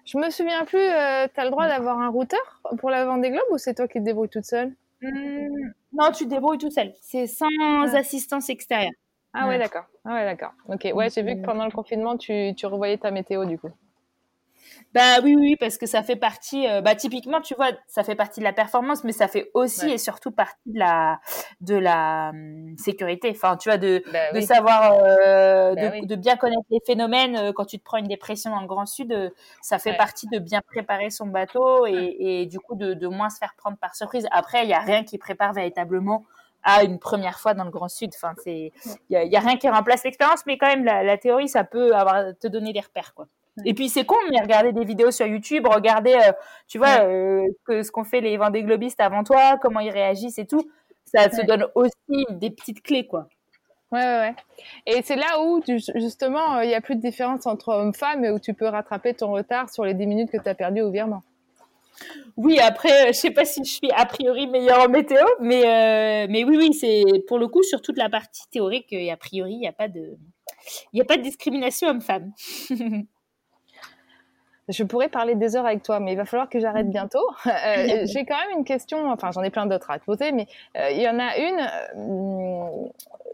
Je 0.04 0.18
me 0.18 0.30
souviens 0.30 0.64
plus, 0.64 0.78
euh, 0.78 1.26
tu 1.32 1.40
as 1.40 1.44
le 1.44 1.50
droit 1.50 1.68
d'avoir 1.68 1.98
un 1.98 2.08
routeur 2.08 2.60
pour 2.78 2.90
la 2.90 3.04
Vendée 3.04 3.30
Globe 3.30 3.44
ou 3.50 3.58
c'est 3.58 3.74
toi 3.74 3.86
qui 3.86 3.98
te 3.98 4.04
débrouilles 4.04 4.28
toute 4.28 4.44
seule? 4.44 4.72
Mmh, 5.00 5.70
Non, 5.92 6.10
tu 6.12 6.24
te 6.24 6.28
débrouilles 6.30 6.58
toute 6.58 6.72
seule. 6.72 6.92
C'est 7.00 7.26
sans 7.26 7.46
assistance 7.94 8.50
extérieure. 8.50 8.92
Ah 9.34 9.48
ouais, 9.48 9.58
d'accord. 9.58 9.84
Ah 10.04 10.14
ouais, 10.14 10.24
d'accord. 10.24 10.52
Ok, 10.68 10.88
ouais, 10.94 11.08
j'ai 11.08 11.22
vu 11.22 11.36
que 11.36 11.44
pendant 11.46 11.64
le 11.64 11.70
confinement, 11.70 12.16
tu, 12.18 12.52
tu 12.54 12.66
revoyais 12.66 12.98
ta 12.98 13.10
météo 13.10 13.44
du 13.46 13.58
coup. 13.58 13.70
Bah 14.94 15.20
oui, 15.22 15.36
oui, 15.38 15.56
parce 15.56 15.78
que 15.78 15.86
ça 15.86 16.02
fait 16.02 16.16
partie, 16.16 16.68
euh, 16.68 16.82
bah 16.82 16.94
typiquement, 16.94 17.40
tu 17.40 17.54
vois, 17.54 17.70
ça 17.86 18.04
fait 18.04 18.14
partie 18.14 18.40
de 18.40 18.44
la 18.44 18.52
performance, 18.52 19.04
mais 19.04 19.12
ça 19.12 19.26
fait 19.26 19.50
aussi 19.54 19.90
et 19.90 19.96
surtout 19.96 20.30
partie 20.30 20.58
de 20.66 20.78
la, 20.78 21.18
de 21.62 21.74
la 21.74 22.30
hum, 22.34 22.76
sécurité. 22.76 23.30
Enfin, 23.30 23.56
tu 23.56 23.70
vois, 23.70 23.78
de, 23.78 24.02
bah 24.12 24.32
de 24.32 24.40
savoir, 24.42 24.98
euh, 25.02 25.74
bah 25.74 26.00
de, 26.00 26.06
de, 26.06 26.14
bien 26.14 26.36
connaître 26.36 26.66
les 26.70 26.80
phénomènes. 26.86 27.36
Euh, 27.36 27.52
quand 27.52 27.64
tu 27.64 27.78
te 27.78 27.84
prends 27.84 27.96
une 27.96 28.08
dépression 28.08 28.50
dans 28.50 28.60
le 28.60 28.66
Grand 28.66 28.84
Sud, 28.84 29.32
ça 29.62 29.78
fait 29.78 29.96
partie 29.96 30.26
de 30.28 30.38
bien 30.38 30.60
préparer 30.60 31.08
son 31.08 31.26
bateau 31.26 31.86
et, 31.86 32.16
et 32.18 32.46
du 32.46 32.60
coup 32.60 32.74
de, 32.74 32.92
de 32.92 33.08
moins 33.08 33.30
se 33.30 33.38
faire 33.38 33.54
prendre 33.56 33.78
par 33.78 33.94
surprise. 33.94 34.26
Après, 34.30 34.64
il 34.64 34.68
y 34.68 34.74
a 34.74 34.80
rien 34.80 35.04
qui 35.04 35.16
prépare 35.16 35.54
véritablement 35.54 36.22
à 36.64 36.84
une 36.84 36.98
première 36.98 37.40
fois 37.40 37.54
dans 37.54 37.64
le 37.64 37.70
Grand 37.70 37.88
Sud. 37.88 38.10
Enfin, 38.14 38.34
c'est, 38.44 38.72
il 39.08 39.16
y, 39.16 39.36
a, 39.36 39.40
rien 39.40 39.56
qui 39.56 39.68
remplace 39.70 40.04
l'expérience, 40.04 40.44
mais 40.46 40.58
quand 40.58 40.68
même, 40.68 40.84
la, 40.84 41.02
la, 41.02 41.16
théorie, 41.16 41.48
ça 41.48 41.64
peut 41.64 41.96
avoir 41.96 42.36
te 42.38 42.46
donner 42.46 42.72
des 42.72 42.80
repères, 42.80 43.14
quoi. 43.14 43.26
Et 43.64 43.74
puis 43.74 43.88
c'est 43.88 44.04
con, 44.04 44.16
mais 44.30 44.40
regarder 44.40 44.72
des 44.72 44.84
vidéos 44.84 45.10
sur 45.10 45.26
YouTube, 45.26 45.66
regarder, 45.66 46.14
euh, 46.14 46.32
tu 46.68 46.78
vois, 46.78 47.02
euh, 47.02 47.46
que, 47.66 47.82
ce 47.82 47.90
qu'ont 47.90 48.04
fait 48.04 48.20
les 48.20 48.36
Vendée 48.36 48.62
Globistes 48.62 49.00
avant 49.00 49.24
toi, 49.24 49.58
comment 49.60 49.80
ils 49.80 49.90
réagissent 49.90 50.38
et 50.38 50.46
tout, 50.46 50.70
ça 51.04 51.28
te 51.28 51.44
donne 51.44 51.66
aussi 51.74 52.26
des 52.30 52.50
petites 52.50 52.82
clés, 52.82 53.06
quoi. 53.06 53.28
Ouais, 53.90 54.00
ouais, 54.00 54.18
ouais. 54.20 54.34
Et 54.86 55.02
c'est 55.02 55.16
là 55.16 55.42
où, 55.42 55.62
justement, 55.66 56.56
euh, 56.56 56.64
il 56.64 56.68
n'y 56.68 56.74
a 56.74 56.80
plus 56.80 56.96
de 56.96 57.02
différence 57.02 57.46
entre 57.46 57.68
hommes-femmes 57.68 58.24
et 58.24 58.30
où 58.30 58.38
tu 58.38 58.54
peux 58.54 58.66
rattraper 58.66 59.12
ton 59.12 59.32
retard 59.32 59.68
sur 59.68 59.84
les 59.84 59.92
10 59.92 60.06
minutes 60.06 60.30
que 60.30 60.42
tu 60.42 60.48
as 60.48 60.54
perdu 60.54 60.80
au 60.80 60.90
virement. 60.90 61.22
Oui, 62.38 62.58
après, 62.58 63.08
je 63.08 63.18
sais 63.18 63.30
pas 63.30 63.44
si 63.44 63.62
je 63.62 63.70
suis 63.70 63.90
a 63.94 64.06
priori 64.06 64.46
meilleure 64.46 64.80
en 64.80 64.88
météo, 64.88 65.22
mais, 65.40 66.26
mais 66.30 66.42
oui, 66.42 66.56
oui, 66.56 66.72
c'est 66.72 67.04
pour 67.28 67.38
le 67.38 67.48
coup, 67.48 67.62
sur 67.62 67.82
toute 67.82 67.98
la 67.98 68.08
partie 68.08 68.48
théorique, 68.50 68.90
et 68.92 69.12
a 69.12 69.18
priori, 69.18 69.52
il 69.52 69.60
n'y 69.60 69.68
a 69.68 69.72
pas 69.72 69.88
de... 69.88 70.16
Il 70.92 70.96
n'y 70.96 71.00
a 71.00 71.04
pas 71.04 71.16
de 71.16 71.22
discrimination 71.22 71.88
homme-femme. 71.88 72.32
Je 74.72 74.84
pourrais 74.84 75.08
parler 75.08 75.34
des 75.34 75.54
heures 75.54 75.66
avec 75.66 75.82
toi, 75.82 76.00
mais 76.00 76.12
il 76.12 76.16
va 76.16 76.24
falloir 76.24 76.48
que 76.48 76.58
j'arrête 76.58 76.88
bientôt. 76.90 77.26
Euh, 77.46 78.06
j'ai 78.06 78.24
quand 78.24 78.36
même 78.36 78.58
une 78.58 78.64
question, 78.64 79.10
enfin 79.10 79.30
j'en 79.30 79.42
ai 79.42 79.50
plein 79.50 79.66
d'autres 79.66 79.90
à 79.90 79.98
te 79.98 80.04
poser, 80.04 80.32
mais 80.32 80.46
euh, 80.76 80.90
il 80.90 81.00
y 81.00 81.08
en 81.08 81.18
a 81.18 81.36
une, 81.36 81.60
euh, 81.96 82.88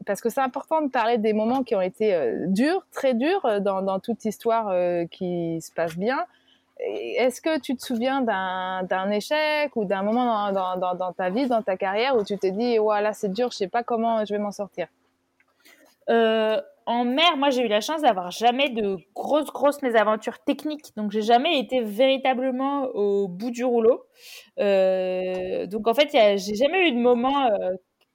parce 0.07 0.21
que 0.21 0.29
c'est 0.29 0.41
important 0.41 0.83
de 0.83 0.89
parler 0.89 1.19
des 1.19 1.33
moments 1.33 1.63
qui 1.63 1.75
ont 1.75 1.81
été 1.81 2.35
durs, 2.47 2.85
très 2.93 3.15
durs 3.15 3.61
dans, 3.61 3.81
dans 3.83 4.01
toute 4.01 4.25
histoire 4.25 4.73
qui 5.11 5.61
se 5.61 5.73
passe 5.73 5.97
bien. 5.97 6.19
Est-ce 6.81 7.41
que 7.41 7.59
tu 7.61 7.77
te 7.77 7.83
souviens 7.83 8.21
d'un 8.23 9.11
échec 9.11 9.75
ou 9.77 9.85
d'un 9.85 10.03
moment 10.03 10.53
dans, 10.53 10.77
dans, 10.77 10.95
dans, 10.95 11.13
ta 11.13 11.31
vie, 11.31 11.47
dans 11.47 11.63
ta 11.63 11.77
carrière, 11.77 12.17
où 12.17 12.25
tu 12.25 12.37
t'es 12.39 12.51
dit, 12.51 12.79
voilà, 12.79 13.13
c'est 13.13 13.33
dur, 13.33 13.51
je 13.53 13.59
sais 13.59 13.69
pas 13.69 13.83
comment 13.83 14.25
je 14.25 14.35
vais 14.35 14.41
m'en 14.41 14.53
sortir? 14.53 14.89
En 16.89 17.05
mer, 17.05 17.37
moi, 17.37 17.51
j'ai 17.51 17.67
eu 17.67 17.69
la 17.69 17.83
chance 17.83 18.01
d'avoir 18.01 18.31
jamais 18.31 18.71
de 18.71 18.97
grosses, 19.15 19.53
grosses 19.53 19.83
mésaventures 19.83 20.39
techniques. 20.39 20.97
Donc, 20.97 21.11
j'ai 21.11 21.21
jamais 21.21 21.59
été 21.59 21.83
véritablement 21.83 22.85
au 22.95 23.29
bout 23.29 23.51
du 23.51 23.63
rouleau. 23.63 24.07
Euh, 24.59 25.67
donc, 25.67 25.87
en 25.87 25.93
fait, 25.93 26.09
j'ai 26.13 26.55
jamais 26.55 26.89
eu 26.89 26.93
de 26.93 26.99
moment 26.99 27.45
euh, 27.45 27.73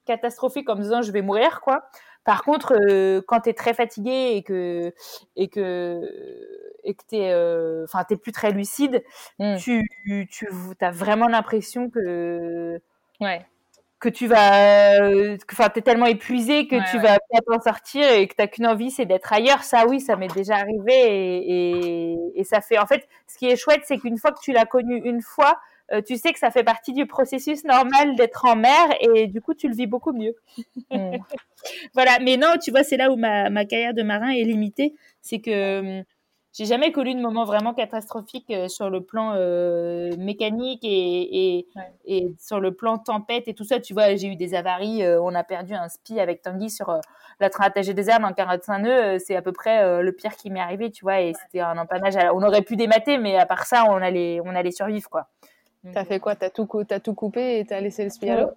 catastrophique 0.08 0.66
comme 0.66 0.80
disant 0.82 1.04
je 1.04 1.12
vais 1.12 1.22
mourir, 1.22 1.62
quoi. 1.62 1.84
Par 2.26 2.44
contre, 2.44 2.74
euh, 2.90 3.22
quand 3.28 3.42
tu 3.42 3.50
es 3.50 3.54
très 3.54 3.76
fatigué 3.76 4.32
et 4.38 4.42
que 4.42 4.92
et 5.36 5.50
que 5.50 6.02
et 6.84 6.96
que 6.96 7.04
t'es 7.08 7.32
enfin 7.84 8.04
t'es 8.06 8.18
plus 8.18 8.32
très 8.32 8.52
lucide, 8.52 9.04
mmh. 9.38 9.58
tu 9.58 9.88
tu 10.32 10.48
as 10.82 10.92
vraiment 10.92 11.28
l'impression 11.28 11.92
que 11.92 12.82
ouais 13.22 13.46
que 14.04 14.10
tu 14.10 14.28
vas, 14.28 15.00
enfin, 15.54 15.70
t'es 15.70 15.82
tellement 15.82 16.08
épuisé 16.08 16.68
que 16.68 16.76
tu 16.92 16.98
vas 17.00 17.20
pas 17.20 17.40
t'en 17.48 17.62
sortir 17.62 18.04
et 18.12 18.28
que 18.28 18.36
t'as 18.36 18.48
qu'une 18.48 18.68
envie, 18.68 18.92
c'est 18.92 19.06
d'être 19.06 19.32
ailleurs. 19.32 19.64
Ça, 19.64 19.88
oui, 19.88 20.02
ça 20.02 20.18
m'est 20.18 20.28
déjà 20.28 20.56
arrivé 20.58 20.92
et, 20.94 22.18
et, 22.36 22.44
ça 22.44 22.60
fait, 22.60 22.78
en 22.78 22.86
fait, 22.86 23.08
ce 23.28 23.38
qui 23.38 23.48
est 23.48 23.56
chouette, 23.56 23.84
c'est 23.86 23.98
qu'une 23.98 24.18
fois 24.18 24.34
que 24.34 24.42
tu 24.42 24.52
l'as 24.52 24.66
connu 24.66 25.02
une 25.06 25.22
fois, 25.22 25.58
euh, 25.94 26.02
tu 26.02 26.18
sais 26.18 26.34
que 26.34 26.40
ça 26.40 26.52
fait 26.52 26.66
partie 26.66 26.92
du 26.92 27.06
processus 27.06 27.64
normal 27.64 28.18
d'être 28.18 28.44
en 28.44 28.58
mer 28.58 28.90
et 29.00 29.28
du 29.28 29.40
coup, 29.40 29.54
tu 29.54 29.70
le 29.70 29.76
vis 29.76 29.88
beaucoup 29.88 30.12
mieux. 30.12 30.36
Mm. 30.92 31.20
voilà. 31.94 32.20
Mais 32.22 32.36
non, 32.36 32.56
tu 32.62 32.72
vois, 32.72 32.84
c'est 32.84 32.98
là 32.98 33.10
où 33.10 33.16
ma, 33.16 33.50
ma 33.50 33.64
carrière 33.64 33.94
de 33.94 34.04
marin 34.04 34.32
est 34.32 34.44
limitée. 34.44 34.96
C'est 35.22 35.40
que, 35.40 36.00
hum, 36.00 36.04
j'ai 36.54 36.66
jamais 36.66 36.92
connu 36.92 37.16
de 37.16 37.20
moment 37.20 37.46
vraiment 37.46 37.74
catastrophique 37.74 38.52
euh, 38.52 38.68
sur 38.68 38.92
le 38.92 39.02
plan 39.02 39.34
euh, 39.36 40.16
mécanique 40.18 40.84
et, 40.84 41.58
et, 41.58 41.68
et, 42.06 42.36
sur 42.40 42.60
le 42.60 42.76
plan 42.76 43.00
tempête 43.00 43.48
et 43.48 43.56
tout 43.56 43.64
ça. 43.64 43.80
Tu 43.80 43.94
vois, 43.94 44.16
j'ai 44.16 44.28
eu 44.28 44.36
des 44.36 44.54
avaries. 44.54 45.04
Euh, 45.04 45.20
on 45.20 45.34
a 45.34 45.44
perdu 45.44 45.74
un 45.74 45.90
spi 45.90 46.20
avec 46.20 46.44
Tanguy 46.44 46.70
sur 46.70 46.96
la 47.40 47.50
Trinitagée 47.50 47.96
des 47.96 48.08
Herbes 48.08 48.26
en 48.26 48.34
45 48.34 48.80
nœuds. 48.80 49.18
c'est 49.18 49.36
à 49.36 49.42
peu 49.42 49.52
près 49.52 50.02
le 50.02 50.12
pire 50.12 50.36
qui 50.36 50.52
m'est 50.52 50.60
arrivé, 50.60 50.92
tu 50.92 51.04
vois. 51.04 51.22
Et 51.22 51.34
c'était 51.34 51.62
un 51.62 51.78
empannage. 51.78 52.14
On 52.34 52.44
aurait 52.44 52.62
pu 52.62 52.76
démater, 52.76 53.18
mais 53.18 53.36
à 53.36 53.48
part 53.48 53.66
ça, 53.66 53.86
on 53.90 53.96
allait, 53.96 54.40
on 54.46 54.56
allait 54.56 54.72
survivre, 54.72 55.10
quoi. 55.10 55.30
T'as 55.92 56.06
fait 56.06 56.20
quoi? 56.20 56.36
T'as 56.36 56.50
tout, 56.50 56.70
as 56.92 57.00
tout 57.00 57.16
coupé 57.16 57.60
et 57.60 57.66
t'as 57.66 57.82
laissé 57.82 58.04
le 58.04 58.10
spi 58.12 58.30
à 58.30 58.42
l'eau? 58.42 58.50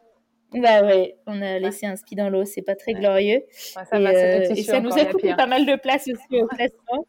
Bah 0.52 0.82
ouais, 0.82 1.16
on 1.26 1.42
a 1.42 1.58
laissé 1.58 1.86
un 1.86 1.96
spi 1.96 2.14
dans 2.14 2.30
l'eau, 2.30 2.44
c'est 2.44 2.62
pas 2.62 2.76
très 2.76 2.92
glorieux. 2.92 3.42
ça, 3.50 3.82
et, 3.98 4.62
ça 4.62 4.80
nous 4.80 4.96
a 4.96 5.04
coupé 5.06 5.34
pas 5.34 5.46
mal 5.46 5.66
de 5.66 5.74
place 5.76 6.08
aussi 6.08 6.40
au 6.40 6.46
classement. 6.46 7.04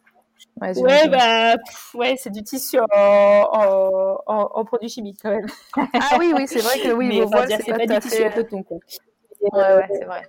Ouais, 0.60 1.08
bah, 1.08 1.56
ouais, 1.94 2.16
c'est 2.18 2.32
du 2.32 2.44
tissu 2.44 2.80
en, 2.80 2.86
en, 2.92 4.20
en, 4.28 4.66
produits 4.66 4.90
chimiques 4.90 5.20
quand 5.22 5.32
même. 5.32 5.46
ah 5.94 6.18
oui, 6.20 6.34
oui, 6.36 6.48
c'est 6.48 6.60
vrai 6.60 6.80
que 6.80 6.92
oui, 6.94 7.20
vos 7.20 7.28
voiles, 7.28 7.50
c'est 7.50 7.72
pas, 7.72 7.86
du 7.86 8.00
tissu 8.00 8.24
en 8.24 8.32
coton. 8.32 8.64
Quoi. 8.64 8.78
Ouais, 9.42 9.76
ouais, 9.76 9.88
c'est 9.92 10.06
vrai. 10.06 10.24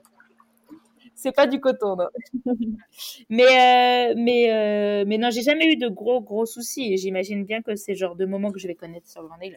C'est 1.14 1.32
pas 1.32 1.46
du 1.46 1.60
coton, 1.60 1.96
non. 1.96 2.08
mais, 3.28 3.42
euh, 3.42 4.14
mais, 4.16 4.52
euh, 4.52 5.04
mais 5.06 5.18
non, 5.18 5.30
j'ai 5.30 5.42
jamais 5.42 5.72
eu 5.72 5.76
de 5.76 5.88
gros, 5.88 6.20
gros 6.20 6.46
soucis 6.46 6.96
j'imagine 6.96 7.44
bien 7.44 7.60
que 7.60 7.74
c'est 7.74 7.92
le 7.92 7.98
genre 7.98 8.14
de 8.14 8.24
moment 8.24 8.52
que 8.52 8.60
je 8.60 8.68
vais 8.68 8.76
connaître 8.76 9.08
sur 9.08 9.22
le 9.22 9.28
Vendée 9.28 9.56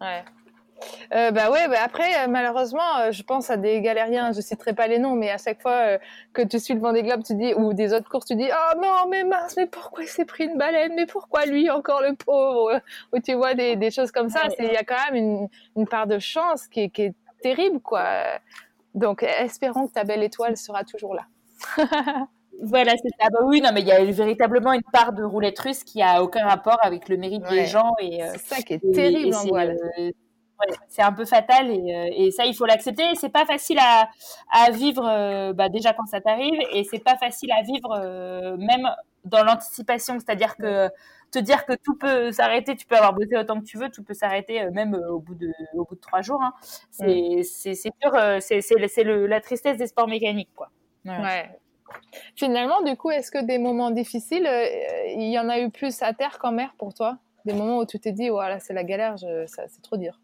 Ouais. 0.00 0.24
Euh, 1.12 1.30
bah 1.30 1.50
ouais, 1.50 1.68
bah 1.68 1.78
après, 1.82 2.24
euh, 2.24 2.28
malheureusement, 2.28 2.98
euh, 2.98 3.12
je 3.12 3.22
pense 3.22 3.50
à 3.50 3.56
des 3.56 3.80
galériens, 3.80 4.32
je 4.32 4.40
citerai 4.40 4.72
pas 4.72 4.86
les 4.86 4.98
noms, 4.98 5.14
mais 5.14 5.30
à 5.30 5.38
chaque 5.38 5.60
fois 5.62 5.72
euh, 5.72 5.98
que 6.32 6.42
tu 6.42 6.58
suis 6.58 6.74
le 6.74 6.80
Vendée 6.80 7.02
Globe, 7.02 7.22
tu 7.24 7.34
dis, 7.34 7.54
ou 7.54 7.72
des 7.74 7.92
autres 7.92 8.08
courses, 8.08 8.26
tu 8.26 8.36
dis, 8.36 8.48
oh 8.50 8.78
non, 8.80 9.08
mais 9.08 9.24
mince, 9.24 9.56
mais 9.56 9.66
pourquoi 9.66 10.04
il 10.04 10.08
s'est 10.08 10.24
pris 10.24 10.44
une 10.44 10.58
baleine, 10.58 10.92
mais 10.94 11.06
pourquoi 11.06 11.46
lui 11.46 11.70
encore 11.70 12.02
le 12.02 12.14
pauvre, 12.14 12.80
ou 13.12 13.18
tu 13.20 13.34
vois 13.34 13.54
des, 13.54 13.76
des 13.76 13.90
choses 13.90 14.10
comme 14.10 14.28
ça, 14.28 14.40
il 14.58 14.72
y 14.72 14.76
a 14.76 14.84
quand 14.84 14.96
même 15.10 15.16
une, 15.16 15.48
une 15.76 15.86
part 15.86 16.06
de 16.06 16.18
chance 16.18 16.66
qui 16.68 16.80
est, 16.80 16.88
qui 16.90 17.02
est 17.02 17.14
terrible, 17.42 17.80
quoi. 17.80 18.04
Donc, 18.94 19.22
espérons 19.22 19.88
que 19.88 19.92
ta 19.92 20.04
belle 20.04 20.22
étoile 20.22 20.56
sera 20.56 20.84
toujours 20.84 21.14
là. 21.14 21.26
Voilà, 22.62 22.92
c'est 22.92 23.10
ça. 23.20 23.28
Bah 23.30 23.40
oui, 23.44 23.60
non, 23.60 23.70
mais 23.74 23.80
il 23.80 23.88
y 23.88 23.92
a 23.92 24.02
véritablement 24.04 24.72
une 24.72 24.84
part 24.92 25.12
de 25.12 25.24
roulette 25.24 25.58
russe 25.58 25.82
qui 25.82 26.00
a 26.00 26.22
aucun 26.22 26.46
rapport 26.46 26.78
avec 26.82 27.08
le 27.08 27.16
mérite 27.16 27.42
des 27.50 27.66
gens. 27.66 27.94
Et, 28.00 28.20
c'est 28.30 28.54
ça 28.54 28.62
qui 28.62 28.74
est 28.74 28.92
terrible 28.92 29.34
en 29.34 29.44
voile 29.44 29.76
c'est 30.88 31.02
un 31.02 31.12
peu 31.12 31.24
fatal 31.24 31.70
et, 31.70 31.94
euh, 31.94 32.10
et 32.16 32.30
ça 32.30 32.44
il 32.46 32.54
faut 32.54 32.66
l'accepter. 32.66 33.14
C'est 33.14 33.30
pas 33.30 33.46
facile 33.46 33.78
à, 33.80 34.08
à 34.50 34.70
vivre 34.70 35.06
euh, 35.06 35.52
bah, 35.52 35.68
déjà 35.68 35.92
quand 35.92 36.06
ça 36.06 36.20
t'arrive 36.20 36.58
et 36.72 36.84
c'est 36.84 36.98
pas 37.02 37.16
facile 37.16 37.50
à 37.52 37.62
vivre 37.62 37.92
euh, 37.92 38.56
même 38.56 38.88
dans 39.24 39.42
l'anticipation, 39.42 40.18
c'est-à-dire 40.18 40.56
que 40.56 40.88
te 41.30 41.38
dire 41.38 41.64
que 41.66 41.72
tout 41.72 41.96
peut 41.96 42.30
s'arrêter, 42.30 42.76
tu 42.76 42.86
peux 42.86 42.94
avoir 42.96 43.14
bossé 43.14 43.36
autant 43.36 43.58
que 43.60 43.64
tu 43.64 43.78
veux, 43.78 43.88
tout 43.90 44.04
peut 44.04 44.14
s'arrêter 44.14 44.70
même 44.70 44.94
au 44.94 45.18
bout 45.18 45.34
de 45.34 45.50
au 45.74 45.84
bout 45.84 45.94
de 45.94 46.00
trois 46.00 46.20
jours. 46.20 46.40
Hein. 46.42 46.52
C'est 46.90 47.42
c'est 47.42 47.90
dur, 48.02 48.12
c'est 48.40 48.60
c'est 48.60 49.04
la 49.04 49.40
tristesse 49.40 49.76
des 49.76 49.86
sports 49.86 50.08
mécaniques 50.08 50.54
quoi. 50.54 50.70
Ouais. 51.04 51.50
Finalement, 52.34 52.82
du 52.82 52.96
coup, 52.96 53.10
est-ce 53.10 53.30
que 53.30 53.44
des 53.44 53.58
moments 53.58 53.90
difficiles, 53.90 54.48
il 55.16 55.30
y 55.30 55.38
en 55.38 55.48
a 55.48 55.60
eu 55.60 55.70
plus 55.70 56.02
à 56.02 56.12
terre 56.12 56.38
qu'en 56.38 56.52
mer 56.52 56.74
pour 56.78 56.94
toi? 56.94 57.18
Des 57.44 57.52
moments 57.52 57.78
où 57.78 57.86
tu 57.86 58.00
t'es 58.00 58.12
dit, 58.12 58.30
voilà, 58.30 58.58
c'est 58.58 58.72
la 58.72 58.84
galère, 58.84 59.16
c'est 59.18 59.82
trop 59.82 59.96
dur 59.96 60.18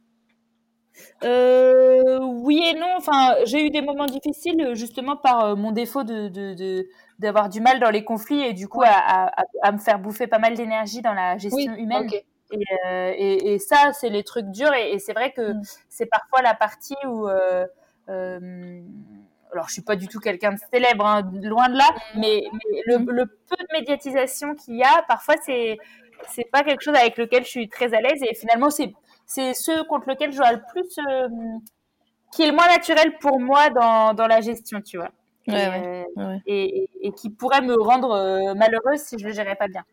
euh, 1.24 2.18
oui 2.20 2.62
et 2.66 2.78
non. 2.78 2.88
Enfin, 2.96 3.34
j'ai 3.44 3.66
eu 3.66 3.70
des 3.70 3.82
moments 3.82 4.06
difficiles 4.06 4.70
justement 4.74 5.16
par 5.16 5.44
euh, 5.44 5.56
mon 5.56 5.72
défaut 5.72 6.02
de, 6.02 6.28
de, 6.28 6.86
d'avoir 7.18 7.48
du 7.48 7.60
mal 7.60 7.80
dans 7.80 7.90
les 7.90 8.04
conflits 8.04 8.42
et 8.42 8.52
du 8.52 8.68
coup 8.68 8.82
à, 8.84 9.30
à, 9.62 9.72
me 9.72 9.78
faire 9.78 9.98
bouffer 9.98 10.26
pas 10.26 10.38
mal 10.38 10.54
d'énergie 10.54 11.02
dans 11.02 11.14
la 11.14 11.38
gestion 11.38 11.74
humaine. 11.74 12.08
Euh, 12.52 13.12
et, 13.16 13.54
et, 13.54 13.58
ça, 13.58 13.92
c'est 13.92 14.08
les 14.08 14.24
trucs 14.24 14.50
durs. 14.50 14.74
Et, 14.74 14.98
c'est 14.98 15.12
vrai 15.12 15.32
que 15.32 15.52
mm. 15.52 15.62
c'est 15.88 16.06
parfois 16.06 16.42
la 16.42 16.54
partie 16.54 16.96
où. 17.06 17.28
Euh, 17.28 17.66
alors, 19.52 19.66
je 19.68 19.72
suis 19.72 19.82
pas 19.82 19.96
du 19.96 20.06
tout 20.08 20.20
quelqu'un 20.20 20.52
de 20.52 20.58
célèbre, 20.72 21.04
hein, 21.04 21.28
loin 21.42 21.68
de 21.68 21.76
là, 21.76 21.88
mm. 22.14 22.20
mais, 22.20 22.42
le, 22.86 22.98
mm. 22.98 23.10
le, 23.10 23.26
peu 23.26 23.56
de 23.58 23.66
médiatisation 23.72 24.54
qu'il 24.54 24.76
y 24.76 24.82
a, 24.82 25.02
parfois, 25.08 25.36
c'est 25.44 25.78
c'est 26.28 26.50
pas 26.50 26.62
quelque 26.62 26.82
chose 26.82 26.94
avec 26.94 27.16
lequel 27.16 27.44
je 27.44 27.48
suis 27.48 27.68
très 27.68 27.94
à 27.94 28.00
l'aise. 28.00 28.22
Et 28.22 28.34
finalement, 28.34 28.70
c'est 28.70 28.92
c'est 29.30 29.54
ce 29.54 29.84
contre 29.84 30.08
lequel 30.08 30.32
j'aurais 30.32 30.54
le 30.54 30.62
plus, 30.72 30.98
qui 32.32 32.42
est 32.42 32.48
le 32.48 32.52
moins 32.52 32.66
naturel 32.66 33.16
pour 33.18 33.38
moi 33.38 33.70
dans, 33.70 34.12
dans 34.12 34.26
la 34.26 34.40
gestion, 34.40 34.80
tu 34.80 34.98
vois. 34.98 35.10
et, 36.46 36.88
et, 37.00 37.12
qui 37.12 37.30
pourrait 37.30 37.60
me 37.60 37.80
rendre 37.80 38.54
malheureuse 38.54 39.00
si 39.00 39.18
je 39.18 39.26
le 39.28 39.32
gérais 39.32 39.54
pas 39.54 39.68
bien. 39.68 39.84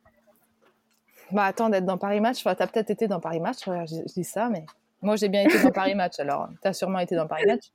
Bah 1.32 1.46
attends, 1.46 1.70
d'être 1.70 1.86
dans 1.86 1.98
Paris 1.98 2.20
Match, 2.22 2.38
enfin, 2.40 2.56
t'as 2.56 2.68
peut-être 2.68 2.90
été 2.90 3.08
dans 3.08 3.20
Paris 3.20 3.40
Match, 3.40 3.60
je, 3.66 4.14
dis 4.14 4.24
ça, 4.24 4.50
mais 4.50 4.66
moi 5.02 5.18
j'ai 5.18 5.30
bien 5.30 5.44
été 5.44 5.62
dans 5.62 5.72
Paris 5.72 5.94
Match, 5.96 6.20
alors 6.20 6.48
t'as 6.62 6.74
sûrement 6.74 7.00
été 7.00 7.16
dans 7.16 7.28
Paris 7.28 7.46
Match. 7.46 7.66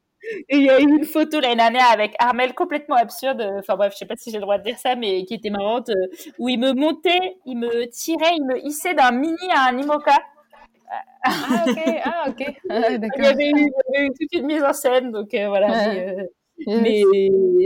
Et 0.48 0.56
il 0.56 0.62
y 0.62 0.70
a 0.70 0.80
eu 0.80 0.84
une 0.84 1.04
photo 1.04 1.40
l'année 1.40 1.56
dernière 1.56 1.90
avec 1.90 2.14
Armel 2.18 2.54
complètement 2.54 2.96
absurde, 2.96 3.42
enfin 3.58 3.76
bref, 3.76 3.92
je 3.92 3.98
sais 3.98 4.06
pas 4.06 4.16
si 4.16 4.30
j'ai 4.30 4.38
le 4.38 4.42
droit 4.42 4.58
de 4.58 4.64
dire 4.64 4.78
ça, 4.78 4.96
mais 4.96 5.24
qui 5.24 5.34
était 5.34 5.50
marrante, 5.50 5.90
euh, 5.90 6.06
où 6.38 6.48
il 6.48 6.58
me 6.58 6.72
montait, 6.72 7.36
il 7.44 7.58
me 7.58 7.86
tirait, 7.86 8.34
il 8.36 8.44
me 8.46 8.64
hissait 8.66 8.94
d'un 8.94 9.12
mini 9.12 9.36
à 9.54 9.68
un 9.68 9.78
IMOCA. 9.78 10.18
Ah 11.24 11.64
ok, 11.66 12.00
ah 12.04 12.24
ok. 12.28 12.56
Ah, 12.70 12.90
il, 12.90 13.22
y 13.22 13.26
avait 13.26 13.50
eu, 13.50 13.52
il 13.54 13.94
y 13.94 13.96
avait 13.96 14.06
eu 14.06 14.10
toute 14.18 14.32
une 14.32 14.46
mise 14.46 14.62
en 14.62 14.72
scène, 14.72 15.10
donc 15.10 15.32
euh, 15.34 15.48
voilà. 15.48 15.88
Euh, 15.94 16.24
mais 16.66 17.02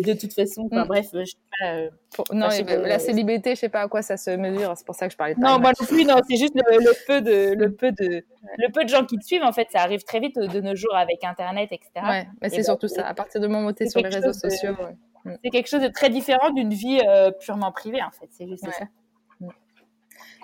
de 0.03 0.18
toute 0.18 0.33
façon, 0.33 0.68
enfin, 0.70 0.85
mm. 0.85 0.89
bref, 0.89 1.07
je 1.12 1.24
sais 1.24 1.37
pas. 1.61 1.66
Euh, 1.74 1.91
non, 2.33 2.49
la 2.66 2.99
célébrité, 2.99 3.55
je 3.55 3.61
sais 3.61 3.68
pas 3.68 3.83
à 3.83 3.89
quoi 3.89 4.03
ça 4.03 4.16
se 4.16 4.31
mesure. 4.31 4.72
C'est 4.77 4.87
pour 4.87 4.95
ça 4.95 5.07
que 5.07 5.12
je 5.12 5.16
parlais 5.16 5.35
de. 5.35 5.41
Non, 5.41 5.59
moi 5.59 5.72
non 5.79 5.87
plus. 5.87 6.05
Non, 6.05 6.16
c'est 6.29 6.37
juste 6.37 6.55
le, 6.55 7.07
peu 7.07 7.20
de, 7.20 7.55
le 7.55 7.74
peu 7.74 7.93
de, 7.93 8.24
le 8.59 8.72
peu 8.72 8.85
de 8.85 8.89
gens 8.89 9.05
qui 9.05 9.18
te 9.18 9.24
suivent. 9.24 9.43
En 9.43 9.53
fait, 9.53 9.68
ça 9.70 9.81
arrive 9.81 10.03
très 10.05 10.20
vite 10.20 10.39
de 10.39 10.61
nos 10.61 10.74
jours 10.74 10.95
avec 10.97 11.24
Internet, 11.24 11.68
etc. 11.72 11.91
Ouais, 12.09 12.27
mais 12.41 12.49
c'est 12.49 12.62
surtout 12.62 12.89
ça. 12.89 13.07
À 13.07 13.14
partir 13.14 13.41
du 13.41 13.49
moment 13.49 13.68
où 13.68 13.72
tu 13.72 13.85
es 13.85 13.89
sur 13.89 14.01
les 14.01 14.09
réseaux 14.09 14.33
sociaux. 14.33 14.72
Mm. 15.24 15.33
C'est 15.43 15.51
quelque 15.51 15.68
chose 15.68 15.83
de 15.83 15.89
très 15.89 16.09
différent 16.09 16.51
d'une 16.51 16.72
vie 16.72 17.01
purement 17.41 17.72
privée, 17.72 18.03
en 18.03 18.11
fait. 18.11 18.29
C'est 18.31 18.47
juste 18.47 18.64
ça. 18.64 18.87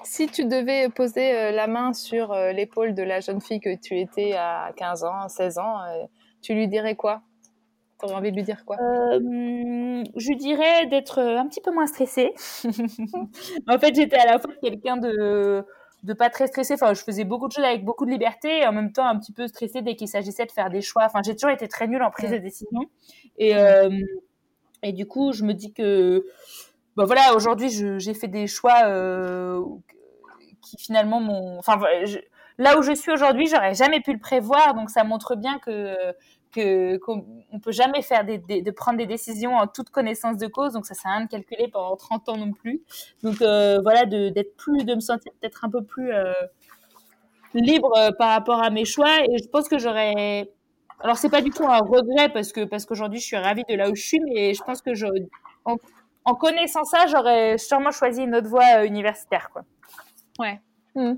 Si 0.05 0.27
tu 0.29 0.45
devais 0.47 0.89
poser 0.89 1.37
euh, 1.37 1.51
la 1.53 1.67
main 1.67 1.93
sur 1.93 2.35
l'épaule 2.35 2.95
de 2.95 3.03
la 3.03 3.21
jeune 3.21 3.41
fille 3.41 3.61
que 3.61 3.75
tu 3.77 3.99
étais 3.99 4.33
à 4.35 4.73
15 4.77 5.05
ans, 5.05 5.29
16 5.29 5.59
ans, 5.59 5.79
tu 6.41 6.55
lui 6.55 6.69
dirais 6.69 6.97
quoi? 6.97 7.23
T'aurais 7.99 8.15
envie 8.15 8.31
de 8.33 8.37
lui 8.37 8.43
dire 8.43 8.65
quoi? 8.65 8.77
Euh, 8.81 10.03
Je 10.17 10.29
lui 10.29 10.37
dirais 10.37 10.87
d'être 10.87 11.21
euh, 11.21 11.39
un 11.39 11.47
petit 11.47 11.61
peu 11.61 11.71
moins 11.73 11.87
stressée. 11.87 12.35
en 13.69 13.79
fait, 13.79 13.95
j'étais 13.95 14.17
à 14.17 14.27
la 14.27 14.39
fois 14.39 14.53
quelqu'un 14.63 14.97
de 14.97 15.65
de 16.03 16.15
pas 16.15 16.31
très 16.31 16.49
stressé. 16.49 16.75
Enfin, 16.75 16.95
je 16.95 17.03
faisais 17.03 17.23
beaucoup 17.23 17.47
de 17.47 17.53
choses 17.53 17.65
avec 17.65 17.85
beaucoup 17.85 18.05
de 18.05 18.11
liberté 18.11 18.63
et 18.63 18.67
en 18.67 18.73
même 18.73 18.91
temps 18.93 19.07
un 19.07 19.17
petit 19.21 19.33
peu 19.33 19.47
stressée 19.47 19.83
dès 19.83 19.95
qu'il 19.95 20.09
s'agissait 20.09 20.47
de 20.47 20.51
faire 20.51 20.69
des 20.69 20.81
choix. 20.83 21.05
Enfin, 21.07 21.21
j'ai 21.25 21.35
toujours 21.37 21.51
été 21.51 21.69
très 21.69 21.87
nulle 21.87 22.03
en 22.03 22.11
prise 22.11 22.31
de 22.33 22.39
décision. 22.39 22.81
Et, 23.39 23.55
euh, 23.57 23.89
et 24.83 24.93
du 24.93 25.07
coup, 25.07 25.33
je 25.33 25.45
me 25.45 25.55
dis 25.55 25.73
que, 25.73 26.25
bon 26.97 27.05
voilà, 27.05 27.35
aujourd'hui, 27.35 27.71
j'ai 27.71 28.15
fait 28.15 28.29
des 28.29 28.47
choix 28.47 28.83
qui 30.63 30.77
finalement 30.79 31.21
m'ont. 31.21 31.59
Enfin, 31.59 31.79
là 32.59 32.79
où 32.79 32.83
je 32.83 32.93
suis 32.93 33.13
aujourd'hui, 33.13 33.47
j'aurais 33.47 33.75
jamais 33.75 34.01
pu 34.01 34.13
le 34.13 34.21
prévoir. 34.21 34.75
Donc, 34.75 34.91
ça 34.91 35.05
montre 35.05 35.37
bien 35.37 35.59
que 35.59 36.15
qu'on 36.53 37.25
ne 37.53 37.59
peut 37.59 37.73
jamais 37.73 38.03
faire 38.03 38.25
des, 38.25 38.39
de 38.39 38.71
prendre 38.71 38.99
des 38.99 39.07
décisions 39.07 39.57
en 39.57 39.67
toute 39.67 39.91
connaissance 39.91 40.37
de 40.37 40.47
cause 40.47 40.73
donc 40.73 40.87
ça 40.87 40.95
sert 40.95 41.11
à 41.11 41.17
rien 41.17 41.25
de 41.25 41.31
calculer 41.31 41.69
pendant 41.69 41.97
30 41.97 42.29
ans 42.29 42.37
non 42.37 42.53
plus 42.53 42.83
donc 43.23 43.41
euh, 43.41 43.81
voilà 43.83 44.05
plus 44.05 44.85
de 44.85 44.95
me 44.95 45.01
sentir 45.01 45.33
peut-être 45.41 45.65
un 45.65 45.71
peu 45.71 45.83
plus 45.83 46.13
euh, 46.13 46.33
libre 47.55 47.93
euh, 47.97 48.11
par 48.13 48.31
rapport 48.31 48.63
à 48.63 48.71
mes 48.71 48.85
choix 48.85 49.25
et 49.25 49.39
je 49.39 49.49
pense 49.49 49.69
que 49.69 49.79
j'aurais 49.79 50.51
alors 51.01 51.17
c'est 51.17 51.31
pas 51.31 51.41
du 51.41 51.51
tout 51.51 51.65
un 51.67 51.79
regret 51.79 52.29
parce 52.29 52.53
que 52.53 52.65
parce 52.65 52.85
qu'aujourd'hui 52.85 53.21
je 53.21 53.27
suis 53.27 53.37
ravie 53.37 53.65
de 53.69 53.75
là 53.75 53.91
où 53.91 53.95
je 53.95 54.03
suis 54.03 54.21
mais 54.21 54.55
je 54.55 54.63
pense 54.63 54.83
que 54.83 54.95
je 54.95 55.07
en 56.25 56.35
connaissant 56.35 56.85
ça 56.85 57.07
j'aurais 57.07 57.59
sûrement 57.59 57.91
choisi 57.91 58.23
une 58.23 58.35
autre 58.35 58.49
voie 58.49 58.85
universitaire 58.85 59.51
quoi 59.53 59.63
ouais 60.39 60.61
mmh 60.95 61.15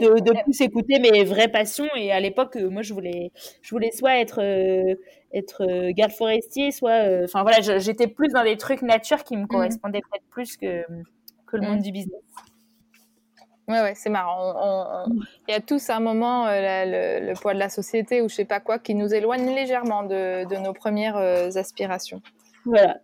de, 0.00 0.20
de, 0.20 0.42
plus 0.42 0.60
écouter 0.60 0.98
mes 0.98 1.24
vraies 1.24 1.48
passions. 1.48 1.88
Et 1.96 2.12
à 2.12 2.20
l'époque, 2.20 2.56
euh, 2.56 2.70
moi, 2.70 2.82
je 2.82 2.94
voulais, 2.94 3.32
je 3.62 3.70
voulais 3.70 3.90
soit 3.92 4.18
être, 4.18 4.40
euh, 4.42 4.94
être 5.32 5.64
euh, 5.64 5.92
garde 5.92 6.12
forestier, 6.12 6.70
soit. 6.70 7.24
Enfin 7.24 7.42
voilà, 7.42 7.60
j'étais 7.60 8.06
plus 8.06 8.28
dans 8.28 8.44
des 8.44 8.56
trucs 8.56 8.82
nature 8.82 9.24
qui 9.24 9.36
me 9.36 9.44
mmh. 9.44 9.48
correspondaient 9.48 10.00
peut-être 10.00 10.28
plus 10.30 10.56
que, 10.56 10.84
que 11.46 11.56
le 11.56 11.62
monde 11.62 11.78
mmh. 11.78 11.82
du 11.82 11.92
business. 11.92 12.22
Ouais, 13.68 13.82
ouais, 13.82 13.94
c'est 13.94 14.08
marrant. 14.08 15.04
Il 15.46 15.52
y 15.52 15.54
a 15.54 15.60
tous 15.60 15.90
un 15.90 16.00
moment, 16.00 16.46
le, 16.46 17.34
poids 17.34 17.52
de 17.52 17.58
la 17.58 17.68
société 17.68 18.22
ou 18.22 18.28
je 18.28 18.34
sais 18.34 18.46
pas 18.46 18.60
quoi, 18.60 18.78
qui 18.78 18.94
nous 18.94 19.12
éloigne 19.12 19.54
légèrement 19.54 20.04
de, 20.04 20.48
de 20.48 20.56
nos 20.56 20.72
premières 20.72 21.18
aspirations. 21.56 22.22
Voilà. 22.68 22.98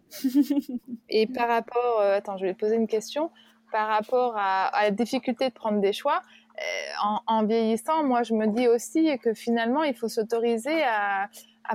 Et 1.09 1.27
par 1.27 1.49
rapport, 1.49 2.01
attends, 2.01 2.37
je 2.37 2.45
vais 2.45 2.55
poser 2.55 2.77
une 2.77 2.87
question. 2.87 3.31
Par 3.73 3.89
rapport 3.89 4.35
à, 4.37 4.71
la 4.83 4.91
difficulté 4.91 5.49
de 5.49 5.55
prendre 5.55 5.81
des 5.81 5.93
choix, 5.93 6.21
euh, 6.59 7.17
en, 7.27 7.45
vieillissant, 7.45 8.05
moi, 8.05 8.23
je 8.23 8.35
me 8.35 8.47
dis 8.47 8.69
aussi 8.69 9.19
que 9.19 9.33
finalement, 9.33 9.83
il 9.83 9.95
faut 9.95 10.09
s'autoriser 10.09 10.85
à, 10.85 11.29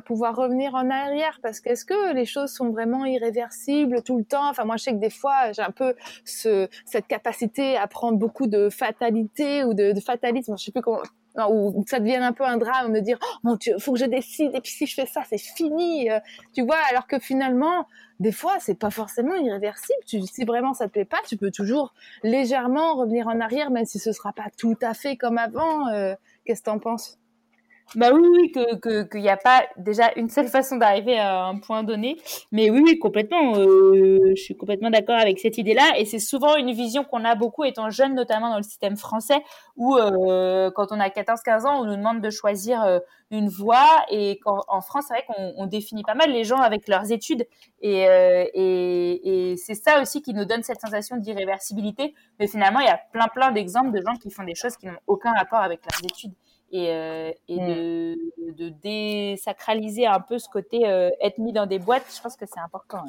pouvoir 0.06 0.36
revenir 0.36 0.76
en 0.76 0.90
arrière 0.92 1.40
parce 1.42 1.60
qu'est-ce 1.60 1.84
que 1.84 2.14
les 2.14 2.26
choses 2.26 2.54
sont 2.54 2.70
vraiment 2.70 3.06
irréversibles 3.06 4.04
tout 4.04 4.20
le 4.20 4.24
temps? 4.24 4.48
Enfin, 4.50 4.64
moi, 4.64 4.78
je 4.78 4.84
sais 4.84 4.92
que 4.92 5.00
des 5.00 5.10
fois, 5.10 5.52
j'ai 5.52 5.64
un 5.64 5.72
peu 5.72 5.96
cette 6.24 7.08
capacité 7.08 7.76
à 7.76 7.88
prendre 7.88 8.18
beaucoup 8.20 8.46
de 8.46 8.70
fatalité 8.70 9.64
ou 9.64 9.74
de, 9.74 9.94
fatalisme. 10.00 10.56
Je 10.58 10.66
sais 10.66 10.72
plus 10.72 10.82
comment. 10.82 11.02
Ou 11.38 11.84
ça 11.88 12.00
devienne 12.00 12.24
un 12.24 12.34
peu 12.34 12.44
un 12.44 12.58
drame, 12.58 12.92
me 12.92 13.02
dire 13.02 13.18
oh 13.22 13.36
mon 13.44 13.56
Dieu, 13.56 13.78
faut 13.80 13.94
que 13.94 14.00
je 14.00 14.06
décide 14.06 14.52
et 14.54 14.62
puis 14.62 14.72
si 14.72 14.86
je 14.86 14.94
fais 14.94 15.06
ça, 15.06 15.22
c'est 15.30 15.38
fini, 15.38 16.10
euh, 16.10 16.20
tu 16.54 16.64
vois. 16.64 16.80
Alors 16.90 17.08
que 17.08 17.20
finalement, 17.20 17.86
des 18.20 18.32
fois, 18.32 18.58
c'est 18.60 18.76
pas 18.76 18.90
forcément 18.90 19.36
irréversible. 19.36 20.00
Tu, 20.06 20.22
si 20.24 20.44
vraiment 20.44 20.74
ça 20.74 20.88
te 20.88 20.94
plaît 20.94 21.06
pas, 21.06 21.20
tu 21.28 21.38
peux 21.38 21.52
toujours 21.52 21.94
légèrement 22.24 22.96
revenir 22.96 23.28
en 23.28 23.40
arrière, 23.40 23.72
même 23.72 23.86
si 23.86 24.00
ce 24.00 24.12
sera 24.12 24.34
pas 24.34 24.48
tout 24.58 24.78
à 24.82 24.94
fait 24.94 25.16
comme 25.16 25.38
avant. 25.38 25.88
Euh, 25.90 26.16
qu'est-ce 26.46 26.62
que 26.62 26.66
t'en 26.66 26.80
penses? 26.80 27.19
Bah 27.96 28.12
oui, 28.14 28.22
oui, 28.22 28.52
que 28.52 29.04
qu'il 29.04 29.22
n'y 29.22 29.30
a 29.30 29.38
pas 29.38 29.64
déjà 29.78 30.12
une 30.16 30.30
seule 30.30 30.48
façon 30.48 30.78
d'arriver 30.78 31.18
à 31.18 31.46
un 31.46 31.58
point 31.58 31.84
donné. 31.84 32.18
Mais 32.52 32.70
oui, 32.70 32.82
oui, 32.84 33.00
complètement. 33.00 33.56
Euh, 33.56 34.20
je 34.36 34.42
suis 34.42 34.56
complètement 34.56 34.92
d'accord 34.92 35.18
avec 35.20 35.40
cette 35.40 35.58
idée-là. 35.58 35.94
Et 35.98 36.06
c'est 36.06 36.20
souvent 36.20 36.56
une 36.56 36.72
vision 36.72 37.04
qu'on 37.04 37.26
a 37.26 37.34
beaucoup 37.34 37.64
étant 37.64 37.90
jeune, 37.90 38.14
notamment 38.14 38.50
dans 38.52 38.58
le 38.58 38.64
système 38.64 38.96
français, 38.96 39.42
où 39.76 39.96
euh, 39.98 40.70
quand 40.76 40.92
on 40.92 41.00
a 41.00 41.10
14-15 41.10 41.66
ans, 41.66 41.82
on 41.82 41.86
nous 41.86 41.96
demande 41.96 42.22
de 42.22 42.30
choisir 42.30 42.84
euh, 42.84 43.00
une 43.32 43.50
voie. 43.50 44.06
Et 44.12 44.40
quand, 44.44 44.62
en 44.68 44.82
France, 44.82 45.06
c'est 45.08 45.16
vrai 45.16 45.26
qu'on 45.28 45.54
on 45.58 45.66
définit 45.66 46.04
pas 46.04 46.16
mal 46.16 46.32
les 46.32 46.44
gens 46.44 46.60
avec 46.60 46.88
leurs 46.88 47.12
études. 47.12 47.48
Et, 47.82 48.08
euh, 48.08 48.46
et, 48.54 49.52
et 49.52 49.58
c'est 49.58 49.76
ça 49.76 50.02
aussi 50.02 50.22
qui 50.22 50.36
nous 50.36 50.46
donne 50.46 50.62
cette 50.62 50.80
sensation 50.80 51.18
d'irréversibilité. 51.18 52.14
Mais 52.40 52.48
finalement, 52.48 52.82
il 52.82 52.86
y 52.86 52.90
a 52.90 53.00
plein, 53.12 53.28
plein 53.28 53.52
d'exemples 53.52 53.92
de 53.92 54.02
gens 54.02 54.16
qui 54.18 54.30
font 54.30 54.44
des 54.44 54.56
choses 54.56 54.78
qui 54.78 54.86
n'ont 54.86 54.94
aucun 55.08 55.34
rapport 55.34 55.60
avec 55.60 55.80
leurs 55.92 56.04
études 56.04 56.34
et, 56.72 56.90
euh, 56.90 57.32
et 57.48 57.60
mm. 57.60 57.68
de, 57.68 58.54
de, 58.54 58.70
désacraliser 58.70 60.06
un 60.06 60.20
peu 60.20 60.38
ce 60.38 60.50
côté 60.50 60.88
euh, 60.88 61.10
être 61.22 61.38
mis 61.38 61.54
dans 61.54 61.66
des 61.66 61.80
boîtes, 61.80 62.06
je 62.16 62.22
pense 62.22 62.36
que 62.36 62.46
c'est 62.46 62.60
important. 62.60 63.04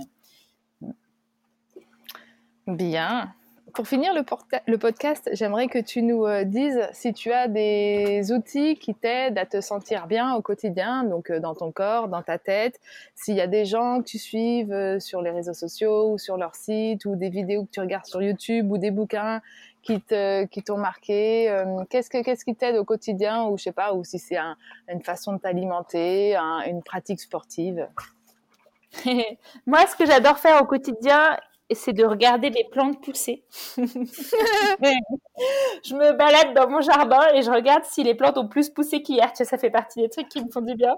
Bien. 2.67 3.35
Pour 3.75 3.87
finir 3.87 4.13
le, 4.15 4.23
le 4.67 4.79
podcast, 4.79 5.31
j'aimerais 5.33 5.69
que 5.69 5.79
tu 5.79 6.03
nous 6.03 6.27
euh, 6.27 6.43
dises 6.43 6.81
si 6.93 7.13
tu 7.13 7.31
as 7.31 7.47
des 7.47 8.33
outils 8.33 8.77
qui 8.77 8.95
t'aident 8.95 9.39
à 9.39 9.47
te 9.47 9.61
sentir 9.61 10.09
bien 10.09 10.35
au 10.35 10.43
quotidien, 10.43 11.05
donc 11.05 11.31
dans 11.31 11.55
ton 11.55 11.71
corps, 11.71 12.09
dans 12.09 12.23
ta 12.23 12.39
tête, 12.39 12.81
s'il 13.15 13.37
y 13.37 13.41
a 13.41 13.47
des 13.47 13.65
gens 13.65 14.01
que 14.01 14.07
tu 14.07 14.19
suives 14.19 14.99
sur 14.99 15.23
les 15.23 15.31
réseaux 15.31 15.55
sociaux 15.55 16.11
ou 16.13 16.19
sur 16.19 16.37
leur 16.37 16.57
site, 16.57 17.05
ou 17.05 17.15
des 17.15 17.31
vidéos 17.31 17.65
que 17.65 17.71
tu 17.71 17.81
regardes 17.81 18.07
sur 18.07 18.23
YouTube, 18.23 18.73
ou 18.73 18.79
des 18.79 18.91
bouquins 18.91 19.41
qui 19.83 20.01
te 20.01 20.45
qui 20.47 20.62
t'ont 20.62 20.78
marqué 20.78 21.51
euh, 21.51 21.85
Qu'est-ce 21.89 22.11
que 22.11 22.22
qu'est-ce 22.22 22.45
qui 22.45 22.55
t'aide 22.55 22.76
au 22.76 22.85
quotidien 22.85 23.45
ou 23.45 23.57
je 23.57 23.64
sais 23.64 23.72
pas 23.72 23.95
ou 23.95 24.05
si 24.05 24.18
c'est 24.18 24.37
un, 24.37 24.57
une 24.89 25.03
façon 25.03 25.33
de 25.35 25.39
t'alimenter, 25.39 26.37
une 26.66 26.83
pratique 26.83 27.20
sportive? 27.20 27.89
Moi, 29.66 29.87
ce 29.87 29.97
que 29.97 30.07
j'adore 30.07 30.39
faire 30.39 30.61
au 30.61 30.66
quotidien, 30.66 31.37
c'est 31.72 31.93
de 31.93 32.05
regarder 32.05 32.51
les 32.51 32.64
plantes 32.64 33.01
pousser. 33.01 33.45
je 33.76 33.85
me 35.95 36.12
balade 36.16 36.55
dans 36.55 36.68
mon 36.68 36.81
jardin 36.81 37.20
et 37.35 37.43
je 37.43 37.51
regarde 37.51 37.85
si 37.85 38.03
les 38.03 38.14
plantes 38.14 38.39
ont 38.39 38.49
plus 38.49 38.70
poussé 38.70 39.03
qu'hier. 39.03 39.31
Ça 39.35 39.57
fait 39.57 39.70
partie 39.70 40.01
des 40.01 40.09
trucs 40.09 40.28
qui 40.28 40.45
me 40.45 40.51
font 40.51 40.62
du 40.62 40.74
bien. 40.74 40.97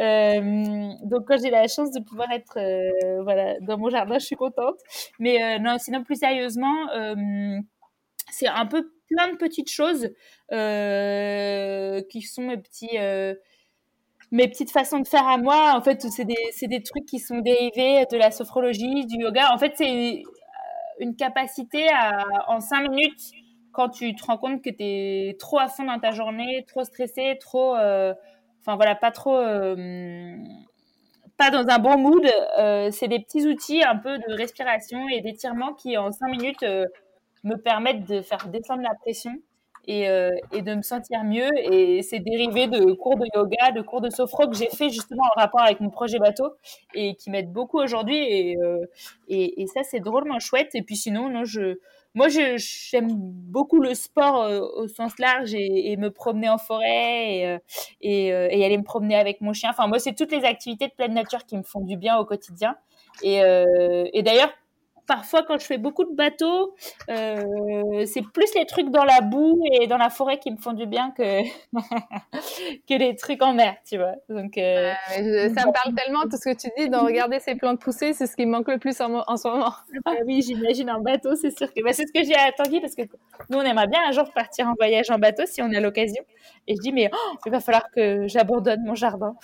Euh, 0.00 0.88
donc 1.04 1.28
quand 1.28 1.38
j'ai 1.40 1.50
la 1.50 1.68
chance 1.68 1.92
de 1.92 2.00
pouvoir 2.02 2.30
être 2.32 2.58
euh, 2.58 3.22
voilà 3.22 3.60
dans 3.60 3.78
mon 3.78 3.90
jardin, 3.90 4.18
je 4.18 4.26
suis 4.26 4.36
contente. 4.36 4.78
Mais 5.20 5.58
non, 5.60 5.76
sinon 5.78 6.02
plus 6.02 6.16
sérieusement 6.16 6.88
c'est 8.30 8.48
un 8.48 8.66
peu 8.66 8.90
plein 9.08 9.32
de 9.32 9.36
petites 9.36 9.70
choses 9.70 10.10
euh, 10.52 12.00
qui 12.10 12.22
sont 12.22 12.42
mes 12.42 12.56
petits 12.58 12.98
euh, 12.98 13.34
mes 14.30 14.46
petites 14.48 14.70
façons 14.70 15.00
de 15.00 15.06
faire 15.06 15.26
à 15.26 15.38
moi. 15.38 15.72
En 15.74 15.82
fait 15.82 16.02
c'est 16.02 16.24
des 16.24 16.36
des 16.62 16.82
trucs 16.82 17.06
qui 17.06 17.18
sont 17.18 17.38
dérivés 17.38 18.04
de 18.10 18.16
la 18.16 18.30
sophrologie 18.30 19.06
du 19.06 19.22
yoga. 19.22 19.52
En 19.52 19.58
fait 19.58 19.72
c'est 19.76 20.22
une 21.00 21.16
capacité 21.16 21.88
à 21.90 22.24
en 22.48 22.60
cinq 22.60 22.88
minutes 22.88 23.32
quand 23.72 23.88
tu 23.88 24.14
te 24.14 24.24
rends 24.24 24.38
compte 24.38 24.62
que 24.62 24.70
tu 24.70 24.82
es 24.82 25.36
trop 25.38 25.58
à 25.58 25.68
fond 25.68 25.84
dans 25.84 25.98
ta 25.98 26.10
journée 26.10 26.64
trop 26.66 26.84
stressé 26.84 27.38
trop 27.40 27.76
euh, 27.76 28.12
enfin 28.60 28.74
voilà 28.76 28.96
pas 28.96 29.12
trop 29.12 29.36
pas 31.36 31.50
dans 31.50 31.68
un 31.68 31.78
bon 31.78 31.96
mood 31.98 32.26
c'est 32.92 33.06
des 33.08 33.20
petits 33.20 33.46
outils 33.46 33.82
un 33.84 33.96
peu 33.96 34.18
de 34.18 34.34
respiration 34.34 35.08
et 35.08 35.20
d'étirement 35.20 35.72
qui 35.74 35.96
en 35.96 36.10
cinq 36.10 36.30
minutes 36.30 36.64
me 37.44 37.56
permettent 37.56 38.04
de 38.04 38.20
faire 38.22 38.48
descendre 38.48 38.82
la 38.82 38.94
pression 38.94 39.32
et, 39.88 40.08
euh, 40.08 40.30
et 40.52 40.62
de 40.62 40.74
me 40.74 40.82
sentir 40.82 41.24
mieux. 41.24 41.48
Et 41.72 42.02
c'est 42.02 42.20
dérivé 42.20 42.68
de 42.68 42.92
cours 42.92 43.16
de 43.16 43.26
yoga, 43.34 43.72
de 43.72 43.80
cours 43.80 44.00
de 44.00 44.10
sophro 44.10 44.46
que 44.48 44.54
j'ai 44.54 44.68
fait 44.68 44.90
justement 44.90 45.24
en 45.34 45.40
rapport 45.40 45.62
avec 45.62 45.80
mon 45.80 45.90
projet 45.90 46.18
bateau 46.18 46.52
et 46.94 47.14
qui 47.16 47.30
m'aident 47.30 47.52
beaucoup 47.52 47.80
aujourd'hui. 47.80 48.18
Et, 48.18 48.56
euh, 48.58 48.84
et, 49.28 49.62
et, 49.62 49.66
ça, 49.66 49.82
c'est 49.82 50.00
drôlement 50.00 50.38
chouette. 50.38 50.74
Et 50.74 50.82
puis 50.82 50.96
sinon, 50.96 51.30
non, 51.30 51.44
je, 51.44 51.78
moi, 52.14 52.28
j'aime 52.28 53.08
beaucoup 53.10 53.80
le 53.80 53.94
sport 53.94 54.42
euh, 54.42 54.60
au 54.60 54.88
sens 54.88 55.18
large 55.18 55.54
et, 55.54 55.96
me 55.96 56.10
promener 56.10 56.50
en 56.50 56.58
forêt 56.58 57.36
et, 57.36 57.58
et, 58.02 58.26
et, 58.26 58.64
aller 58.64 58.76
me 58.76 58.84
promener 58.84 59.16
avec 59.16 59.40
mon 59.40 59.54
chien. 59.54 59.70
Enfin, 59.70 59.86
moi, 59.86 59.98
c'est 59.98 60.14
toutes 60.14 60.32
les 60.32 60.44
activités 60.44 60.88
de 60.88 60.92
pleine 60.92 61.14
nature 61.14 61.46
qui 61.46 61.56
me 61.56 61.62
font 61.62 61.80
du 61.80 61.96
bien 61.96 62.18
au 62.18 62.26
quotidien. 62.26 62.76
Et, 63.22 63.38
et 63.38 64.22
d'ailleurs, 64.22 64.50
parfois 65.08 65.42
quand 65.42 65.58
je 65.58 65.64
fais 65.66 65.78
beaucoup 65.78 66.04
de 66.04 66.14
bateaux, 66.14 66.76
euh, 67.08 68.04
c'est 68.06 68.22
plus 68.22 68.54
les 68.54 68.66
trucs 68.66 68.90
dans 68.90 69.04
la 69.04 69.20
boue 69.22 69.60
et 69.72 69.88
dans 69.88 69.96
la 69.96 70.10
forêt 70.10 70.38
qui 70.38 70.52
me 70.52 70.58
font 70.58 70.74
du 70.74 70.86
bien 70.86 71.10
que 71.16 71.40
que 72.86 72.94
les 72.94 73.16
trucs 73.16 73.42
en 73.42 73.54
mer, 73.54 73.74
tu 73.88 73.96
vois. 73.96 74.14
Donc 74.28 74.56
euh, 74.58 74.92
ça 75.08 75.66
me 75.66 75.72
parle 75.72 75.94
tellement 75.96 76.22
tout 76.24 76.36
ce 76.36 76.50
que 76.50 76.56
tu 76.56 76.68
dis 76.76 76.88
de 76.88 76.96
regarder 76.96 77.40
ces 77.40 77.56
plantes 77.56 77.80
pousser, 77.80 78.12
c'est 78.12 78.26
ce 78.26 78.36
qui 78.36 78.46
me 78.46 78.52
manque 78.52 78.68
le 78.68 78.78
plus 78.78 79.00
en, 79.00 79.36
ce 79.36 79.48
moment. 79.48 79.72
Ah 80.04 80.12
oui, 80.26 80.42
j'imagine 80.42 80.90
un 80.90 81.00
bateau, 81.00 81.34
c'est 81.34 81.56
sûr 81.56 81.72
que 81.72 81.82
bah, 81.82 81.92
c'est 81.92 82.06
ce 82.06 82.12
que 82.12 82.22
j'ai 82.24 82.36
attendu 82.36 82.80
parce 82.80 82.94
que 82.94 83.02
nous 83.50 83.58
on 83.58 83.62
aimerait 83.62 83.88
bien 83.88 84.00
un 84.06 84.12
jour 84.12 84.30
partir 84.32 84.68
en 84.68 84.74
voyage 84.74 85.10
en 85.10 85.18
bateau 85.18 85.44
si 85.46 85.62
on 85.62 85.72
a 85.72 85.80
l'occasion. 85.80 86.22
Et 86.66 86.76
je 86.76 86.80
dis 86.82 86.92
mais 86.92 87.10
oh, 87.12 87.36
il 87.46 87.50
va 87.50 87.60
falloir 87.60 87.90
que 87.90 88.28
j'abandonne 88.28 88.84
mon 88.84 88.94
jardin. 88.94 89.34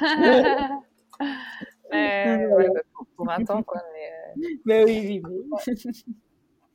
ouais, 1.92 2.68
bah, 2.74 2.80
pour, 3.16 3.30
un 3.30 3.44
temps, 3.44 3.62
quoi. 3.62 3.80
Mais, 3.92 4.46
euh... 4.46 4.58
bah 4.64 4.84
oui, 4.84 5.22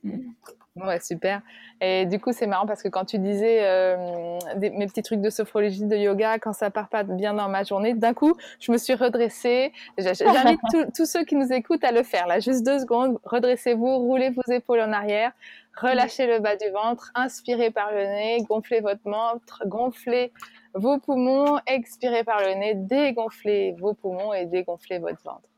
oui, 0.02 0.10
Ouais, 0.84 1.00
super. 1.00 1.42
Et 1.80 2.06
du 2.06 2.20
coup, 2.20 2.32
c'est 2.32 2.46
marrant 2.46 2.66
parce 2.66 2.82
que 2.82 2.88
quand 2.88 3.04
tu 3.04 3.18
disais 3.18 3.60
euh, 3.62 4.38
des, 4.56 4.70
mes 4.70 4.86
petits 4.86 5.02
trucs 5.02 5.20
de 5.20 5.30
sophrologie, 5.30 5.84
de 5.84 5.96
yoga, 5.96 6.38
quand 6.38 6.52
ça 6.52 6.70
part 6.70 6.88
pas 6.88 7.04
bien 7.04 7.34
dans 7.34 7.48
ma 7.48 7.64
journée, 7.64 7.94
d'un 7.94 8.14
coup, 8.14 8.34
je 8.60 8.72
me 8.72 8.78
suis 8.78 8.94
redressée. 8.94 9.72
J'invite 9.96 10.60
tous 10.96 11.06
ceux 11.06 11.24
qui 11.24 11.36
nous 11.36 11.52
écoutent 11.52 11.84
à 11.84 11.92
le 11.92 12.02
faire. 12.02 12.26
Là, 12.26 12.40
juste 12.40 12.64
deux 12.64 12.80
secondes. 12.80 13.18
Redressez-vous, 13.24 13.98
roulez 13.98 14.30
vos 14.30 14.52
épaules 14.52 14.80
en 14.80 14.92
arrière, 14.92 15.32
relâchez 15.76 16.26
le 16.26 16.40
bas 16.40 16.56
du 16.56 16.68
ventre, 16.70 17.10
inspirez 17.14 17.70
par 17.70 17.92
le 17.92 18.04
nez, 18.04 18.44
gonflez 18.48 18.80
votre 18.80 19.02
ventre, 19.04 19.62
gonflez 19.66 20.32
vos 20.74 20.98
poumons, 20.98 21.58
expirez 21.66 22.24
par 22.24 22.40
le 22.40 22.54
nez, 22.54 22.74
dégonflez 22.74 23.74
vos 23.78 23.94
poumons 23.94 24.34
et 24.34 24.46
dégonflez 24.46 24.98
votre 24.98 25.22
ventre. 25.24 25.48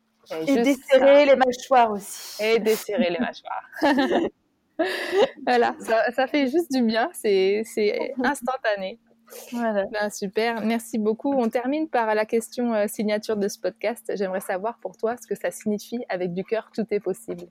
Et, 0.46 0.52
et 0.52 0.62
desserrez 0.62 1.26
les 1.26 1.36
mâchoires 1.36 1.90
aussi. 1.90 2.42
Et 2.42 2.58
desserrez 2.58 3.10
les 3.10 3.18
mâchoires. 3.18 3.70
voilà, 5.46 5.74
ça, 5.80 6.10
ça, 6.12 6.26
fait 6.26 6.48
juste 6.48 6.72
du 6.72 6.82
bien, 6.82 7.10
c'est 7.12 7.64
instantané. 8.22 8.98
Voilà. 9.52 9.86
Ben, 9.86 10.10
super, 10.10 10.60
merci 10.62 10.98
beaucoup. 10.98 11.32
On 11.32 11.48
termine 11.48 11.88
par 11.88 12.14
la 12.14 12.26
question 12.26 12.74
euh, 12.74 12.86
signature 12.88 13.36
de 13.36 13.48
ce 13.48 13.58
podcast. 13.58 14.12
J'aimerais 14.16 14.40
savoir 14.40 14.78
pour 14.78 14.96
toi 14.96 15.16
ce 15.16 15.26
que 15.26 15.34
ça 15.34 15.50
signifie 15.50 16.04
avec 16.08 16.32
du 16.32 16.44
cœur, 16.44 16.70
tout 16.74 16.86
est 16.90 17.00
possible. 17.00 17.44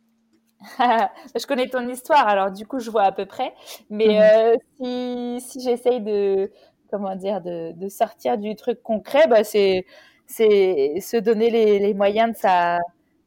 je 0.80 1.48
connais 1.48 1.68
ton 1.68 1.88
histoire, 1.88 2.28
alors 2.28 2.52
du 2.52 2.66
coup 2.66 2.80
je 2.80 2.92
vois 2.92 3.04
à 3.04 3.12
peu 3.12 3.26
près. 3.26 3.54
Mais 3.90 4.08
mhm. 4.08 4.22
euh, 4.22 5.40
si, 5.40 5.42
si 5.42 5.62
j'essaye 5.62 6.02
de, 6.02 6.52
comment 6.92 7.16
dire, 7.16 7.42
de, 7.42 7.72
de, 7.72 7.90
sortir 7.90 8.38
du 8.38 8.56
truc 8.56 8.82
concret, 8.84 9.28
bah, 9.28 9.44
c'est 9.44 9.86
se 10.28 11.18
donner 11.18 11.50
les, 11.50 11.80
les, 11.80 11.94
moyens 11.94 12.34
de 12.34 12.38
sa, 12.38 12.80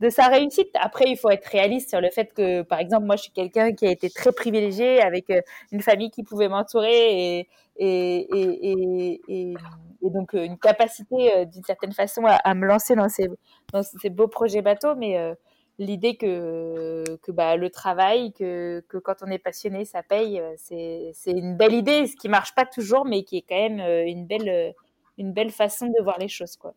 de 0.03 0.11
sa 0.11 0.27
réussite. 0.27 0.71
Après, 0.75 1.05
il 1.07 1.17
faut 1.17 1.31
être 1.31 1.47
réaliste 1.47 1.91
sur 1.91 2.01
le 2.01 2.11
fait 2.11 2.35
que, 2.35 2.63
par 2.63 2.81
exemple, 2.81 3.07
moi, 3.07 3.15
je 3.15 3.23
suis 3.23 3.31
quelqu'un 3.31 3.73
qui 3.73 3.87
a 3.87 3.91
été 3.91 4.11
très 4.11 4.33
privilégié 4.33 5.01
avec 5.01 5.31
euh, 5.31 5.41
une 5.71 5.81
famille 5.81 6.11
qui 6.11 6.25
pouvait 6.25 6.49
m'entourer 6.49 7.49
et, 7.79 9.55
donc 10.03 10.35
euh, 10.35 10.45
une 10.45 10.59
capacité, 10.59 11.47
d'une 11.47 11.63
certaine 11.63 11.93
façon, 11.93 12.25
à, 12.27 12.55
me 12.55 12.67
lancer 12.67 12.97
dans 12.97 13.09
ces, 13.09 14.11
beaux 14.11 14.27
projets 14.27 14.61
bateaux. 14.61 14.97
Mais 14.97 15.17
euh, 15.19 15.35
l'idée 15.79 16.17
que, 16.17 17.05
bah, 17.29 17.57
le 17.57 17.71
travail, 17.71 18.33
que, 18.33 18.85
que 18.89 18.99
quand 18.99 19.23
on 19.23 19.31
est 19.31 19.39
passionné, 19.39 19.85
ça 19.85 20.03
paye, 20.03 20.43
c'est 20.57 21.15
une 21.27 21.57
belle 21.57 21.75
idée, 21.75 22.09
ce 22.09 22.17
qui 22.17 22.29
marche 22.29 22.57
pas 22.57 22.67
toujours, 22.67 23.05
mais 23.05 23.23
qui 23.23 23.37
est 23.39 23.45
quand 23.49 23.69
même 23.69 23.81
une 24.07 24.27
belle 24.27 24.75
une 25.19 25.33
belle 25.35 25.51
façon 25.51 25.87
de 25.87 26.03
voir 26.03 26.19
les 26.19 26.27
choses, 26.27 26.57
quoi. 26.57 26.75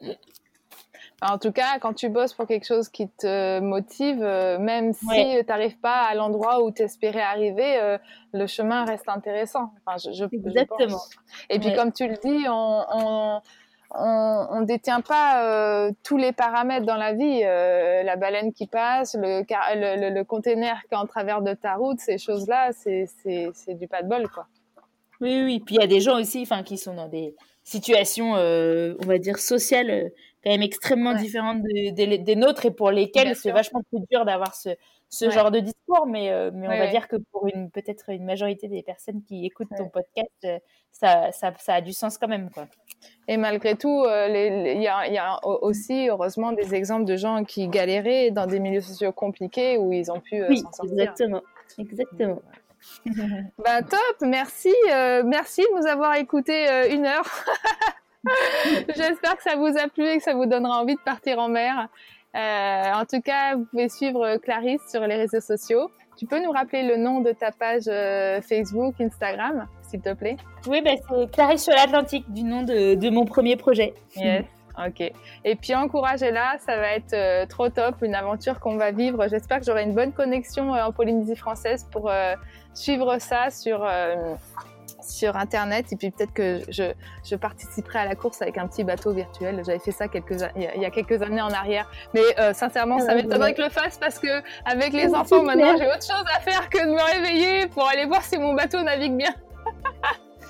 en 1.22 1.38
tout 1.38 1.52
cas, 1.52 1.78
quand 1.80 1.92
tu 1.92 2.08
bosses 2.08 2.34
pour 2.34 2.46
quelque 2.46 2.66
chose 2.66 2.88
qui 2.88 3.08
te 3.08 3.60
motive, 3.60 4.22
euh, 4.22 4.58
même 4.58 4.92
si 4.92 5.06
tu 5.06 5.46
n'arrives 5.48 5.78
pas 5.78 6.02
à 6.02 6.14
l'endroit 6.14 6.62
où 6.62 6.72
tu 6.72 6.82
espérais 6.82 7.22
arriver, 7.22 7.78
euh, 7.78 7.98
le 8.32 8.46
chemin 8.46 8.84
reste 8.84 9.08
intéressant. 9.08 9.72
Enfin, 9.86 9.98
je, 9.98 10.24
Exactement. 10.24 11.00
Et 11.48 11.58
puis, 11.58 11.74
comme 11.74 11.92
tu 11.92 12.08
le 12.08 12.16
dis, 12.16 12.44
on, 12.48 13.40
on 13.94 14.60
ne 14.60 14.64
détient 14.64 15.00
pas 15.00 15.44
euh, 15.44 15.92
tous 16.02 16.16
les 16.16 16.32
paramètres 16.32 16.86
dans 16.86 16.96
la 16.96 17.12
vie. 17.12 17.40
la 17.40 18.16
baleine 18.16 18.52
qui 18.52 18.66
passe, 18.66 19.14
le, 19.14 19.42
le, 19.44 20.14
le, 20.14 20.24
container 20.24 20.80
qui 20.88 20.94
est 20.94 20.98
en 20.98 21.06
travers 21.06 21.42
de 21.42 21.54
ta 21.54 21.76
route, 21.76 22.00
ces 22.00 22.18
choses-là, 22.18 22.72
c'est 22.72 23.74
du 23.74 23.86
pas 23.86 24.02
de 24.02 24.08
bol, 24.08 24.28
quoi. 24.28 24.46
Oui, 25.20 25.40
oui. 25.44 25.60
Puis 25.60 25.76
il 25.76 25.80
y 25.80 25.84
a 25.84 25.86
des 25.86 26.00
gens 26.00 26.18
aussi, 26.18 26.48
qui 26.64 26.76
sont 26.76 26.94
dans 26.94 27.08
des 27.08 27.36
situations, 27.64 28.36
euh, 28.36 28.94
on 29.02 29.06
va 29.06 29.18
dire 29.18 29.38
sociales, 29.38 30.10
quand 30.42 30.50
même 30.50 30.62
extrêmement 30.62 31.14
différentes 31.14 31.62
des 31.62 32.36
nôtres 32.36 32.66
et 32.66 32.70
pour 32.70 32.90
lesquelles 32.90 33.36
c'est 33.36 33.52
vachement 33.52 33.82
plus 33.90 34.00
dur 34.10 34.24
d'avoir 34.24 34.54
ce, 34.54 34.70
ce 35.08 35.30
genre 35.30 35.50
de 35.50 35.60
discours. 35.60 36.06
Mais, 36.06 36.30
euh, 36.30 36.50
mais 36.52 36.66
on 36.68 36.78
va 36.78 36.88
dire 36.88 37.08
que 37.08 37.16
pour 37.16 37.46
une 37.46 37.70
peut-être 37.70 38.10
une 38.10 38.24
majorité 38.24 38.68
des 38.68 38.82
personnes 38.82 39.22
qui 39.22 39.46
écoutent 39.46 39.68
ton 39.76 39.88
podcast, 39.88 40.46
ça, 40.90 41.32
ça, 41.32 41.52
ça, 41.58 41.74
a 41.74 41.80
du 41.80 41.92
sens 41.92 42.18
quand 42.18 42.28
même, 42.28 42.50
quoi. 42.50 42.66
Et 43.28 43.36
malgré 43.36 43.76
tout, 43.76 44.04
il 44.06 44.82
y, 44.82 44.88
a, 44.88 45.08
y, 45.08 45.18
a, 45.18 45.38
aussi, 45.44 46.08
heureusement, 46.08 46.52
des 46.52 46.74
exemples 46.74 47.04
de 47.04 47.16
gens 47.16 47.44
qui 47.44 47.68
galéraient 47.68 48.30
dans 48.30 48.46
des 48.46 48.60
milieux 48.60 48.80
sociaux 48.80 49.12
compliqués 49.12 49.78
où 49.78 49.92
ils 49.92 50.10
ont 50.10 50.20
pu 50.20 50.44
oui, 50.48 50.58
s'en 50.58 50.72
sortir. 50.72 50.92
Exactement, 50.92 51.42
exactement. 51.78 52.42
bah 53.58 53.82
top, 53.82 54.16
merci, 54.22 54.74
euh, 54.90 55.22
merci 55.24 55.62
de 55.62 55.80
nous 55.80 55.86
avoir 55.86 56.16
écouté 56.16 56.68
euh, 56.68 56.90
une 56.90 57.06
heure. 57.06 57.24
J'espère 58.96 59.36
que 59.36 59.42
ça 59.42 59.56
vous 59.56 59.76
a 59.76 59.88
plu 59.88 60.06
et 60.06 60.18
que 60.18 60.22
ça 60.22 60.34
vous 60.34 60.46
donnera 60.46 60.80
envie 60.80 60.94
de 60.94 61.00
partir 61.00 61.38
en 61.38 61.48
mer. 61.48 61.88
Euh, 62.34 62.92
en 62.94 63.04
tout 63.04 63.20
cas, 63.20 63.56
vous 63.56 63.64
pouvez 63.66 63.88
suivre 63.88 64.36
Clarisse 64.36 64.80
sur 64.90 65.06
les 65.06 65.16
réseaux 65.16 65.40
sociaux. 65.40 65.90
Tu 66.16 66.26
peux 66.26 66.42
nous 66.42 66.50
rappeler 66.50 66.82
le 66.82 66.96
nom 66.96 67.20
de 67.20 67.32
ta 67.32 67.50
page 67.50 67.84
Facebook, 68.42 68.94
Instagram, 69.00 69.66
s'il 69.82 70.00
te 70.00 70.12
plaît? 70.14 70.36
Oui, 70.66 70.80
bah, 70.82 70.92
c'est 71.08 71.30
Clarisse 71.30 71.64
sur 71.64 71.74
l'Atlantique, 71.74 72.30
du 72.32 72.42
nom 72.42 72.62
de, 72.62 72.94
de, 72.94 73.10
mon 73.10 73.24
premier 73.24 73.56
projet. 73.56 73.94
Yes. 74.16 74.44
Ok. 74.78 75.00
Et 75.44 75.56
puis 75.56 75.74
encouragez-la, 75.74 76.56
ça 76.58 76.76
va 76.76 76.92
être 76.94 77.48
trop 77.48 77.68
top, 77.68 77.96
une 78.02 78.14
aventure 78.14 78.60
qu'on 78.60 78.76
va 78.76 78.90
vivre. 78.90 79.26
J'espère 79.28 79.58
que 79.58 79.66
j'aurai 79.66 79.84
une 79.84 79.94
bonne 79.94 80.12
connexion 80.12 80.70
en 80.70 80.92
Polynésie 80.92 81.36
française 81.36 81.86
pour 81.90 82.10
suivre 82.74 83.18
ça 83.18 83.50
sur 83.50 83.84
euh, 83.84 84.34
sur 85.02 85.36
internet 85.36 85.92
et 85.92 85.96
puis 85.96 86.10
peut-être 86.10 86.32
que 86.32 86.60
je, 86.68 86.92
je, 87.24 87.36
participerai 87.36 88.00
à 88.00 88.04
la 88.04 88.14
course 88.14 88.42
avec 88.42 88.58
un 88.58 88.66
petit 88.66 88.84
bateau 88.84 89.12
virtuel. 89.12 89.62
J'avais 89.64 89.78
fait 89.78 89.90
ça 89.90 90.08
quelques 90.08 90.44
il 90.56 90.80
y 90.80 90.84
a 90.84 90.90
quelques 90.90 91.20
années 91.22 91.40
en 91.40 91.50
arrière, 91.50 91.90
mais 92.14 92.22
euh, 92.38 92.52
sincèrement, 92.52 92.98
ça 92.98 93.14
m'étonnerait 93.14 93.52
que 93.52 93.58
je 93.58 93.66
le 93.66 93.70
fasse 93.70 93.98
parce 93.98 94.18
que 94.18 94.42
avec 94.64 94.92
les 94.92 95.14
enfants 95.14 95.42
maintenant, 95.42 95.76
j'ai 95.76 95.86
autre 95.86 96.06
chose 96.06 96.24
à 96.34 96.40
faire 96.40 96.68
que 96.68 96.78
de 96.78 96.92
me 96.92 97.14
réveiller 97.14 97.66
pour 97.68 97.88
aller 97.88 98.06
voir 98.06 98.22
si 98.22 98.38
mon 98.38 98.54
bateau 98.54 98.80
navigue 98.82 99.16
bien. 99.16 99.34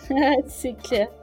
C'est 0.47 0.75
clair. 0.75 1.09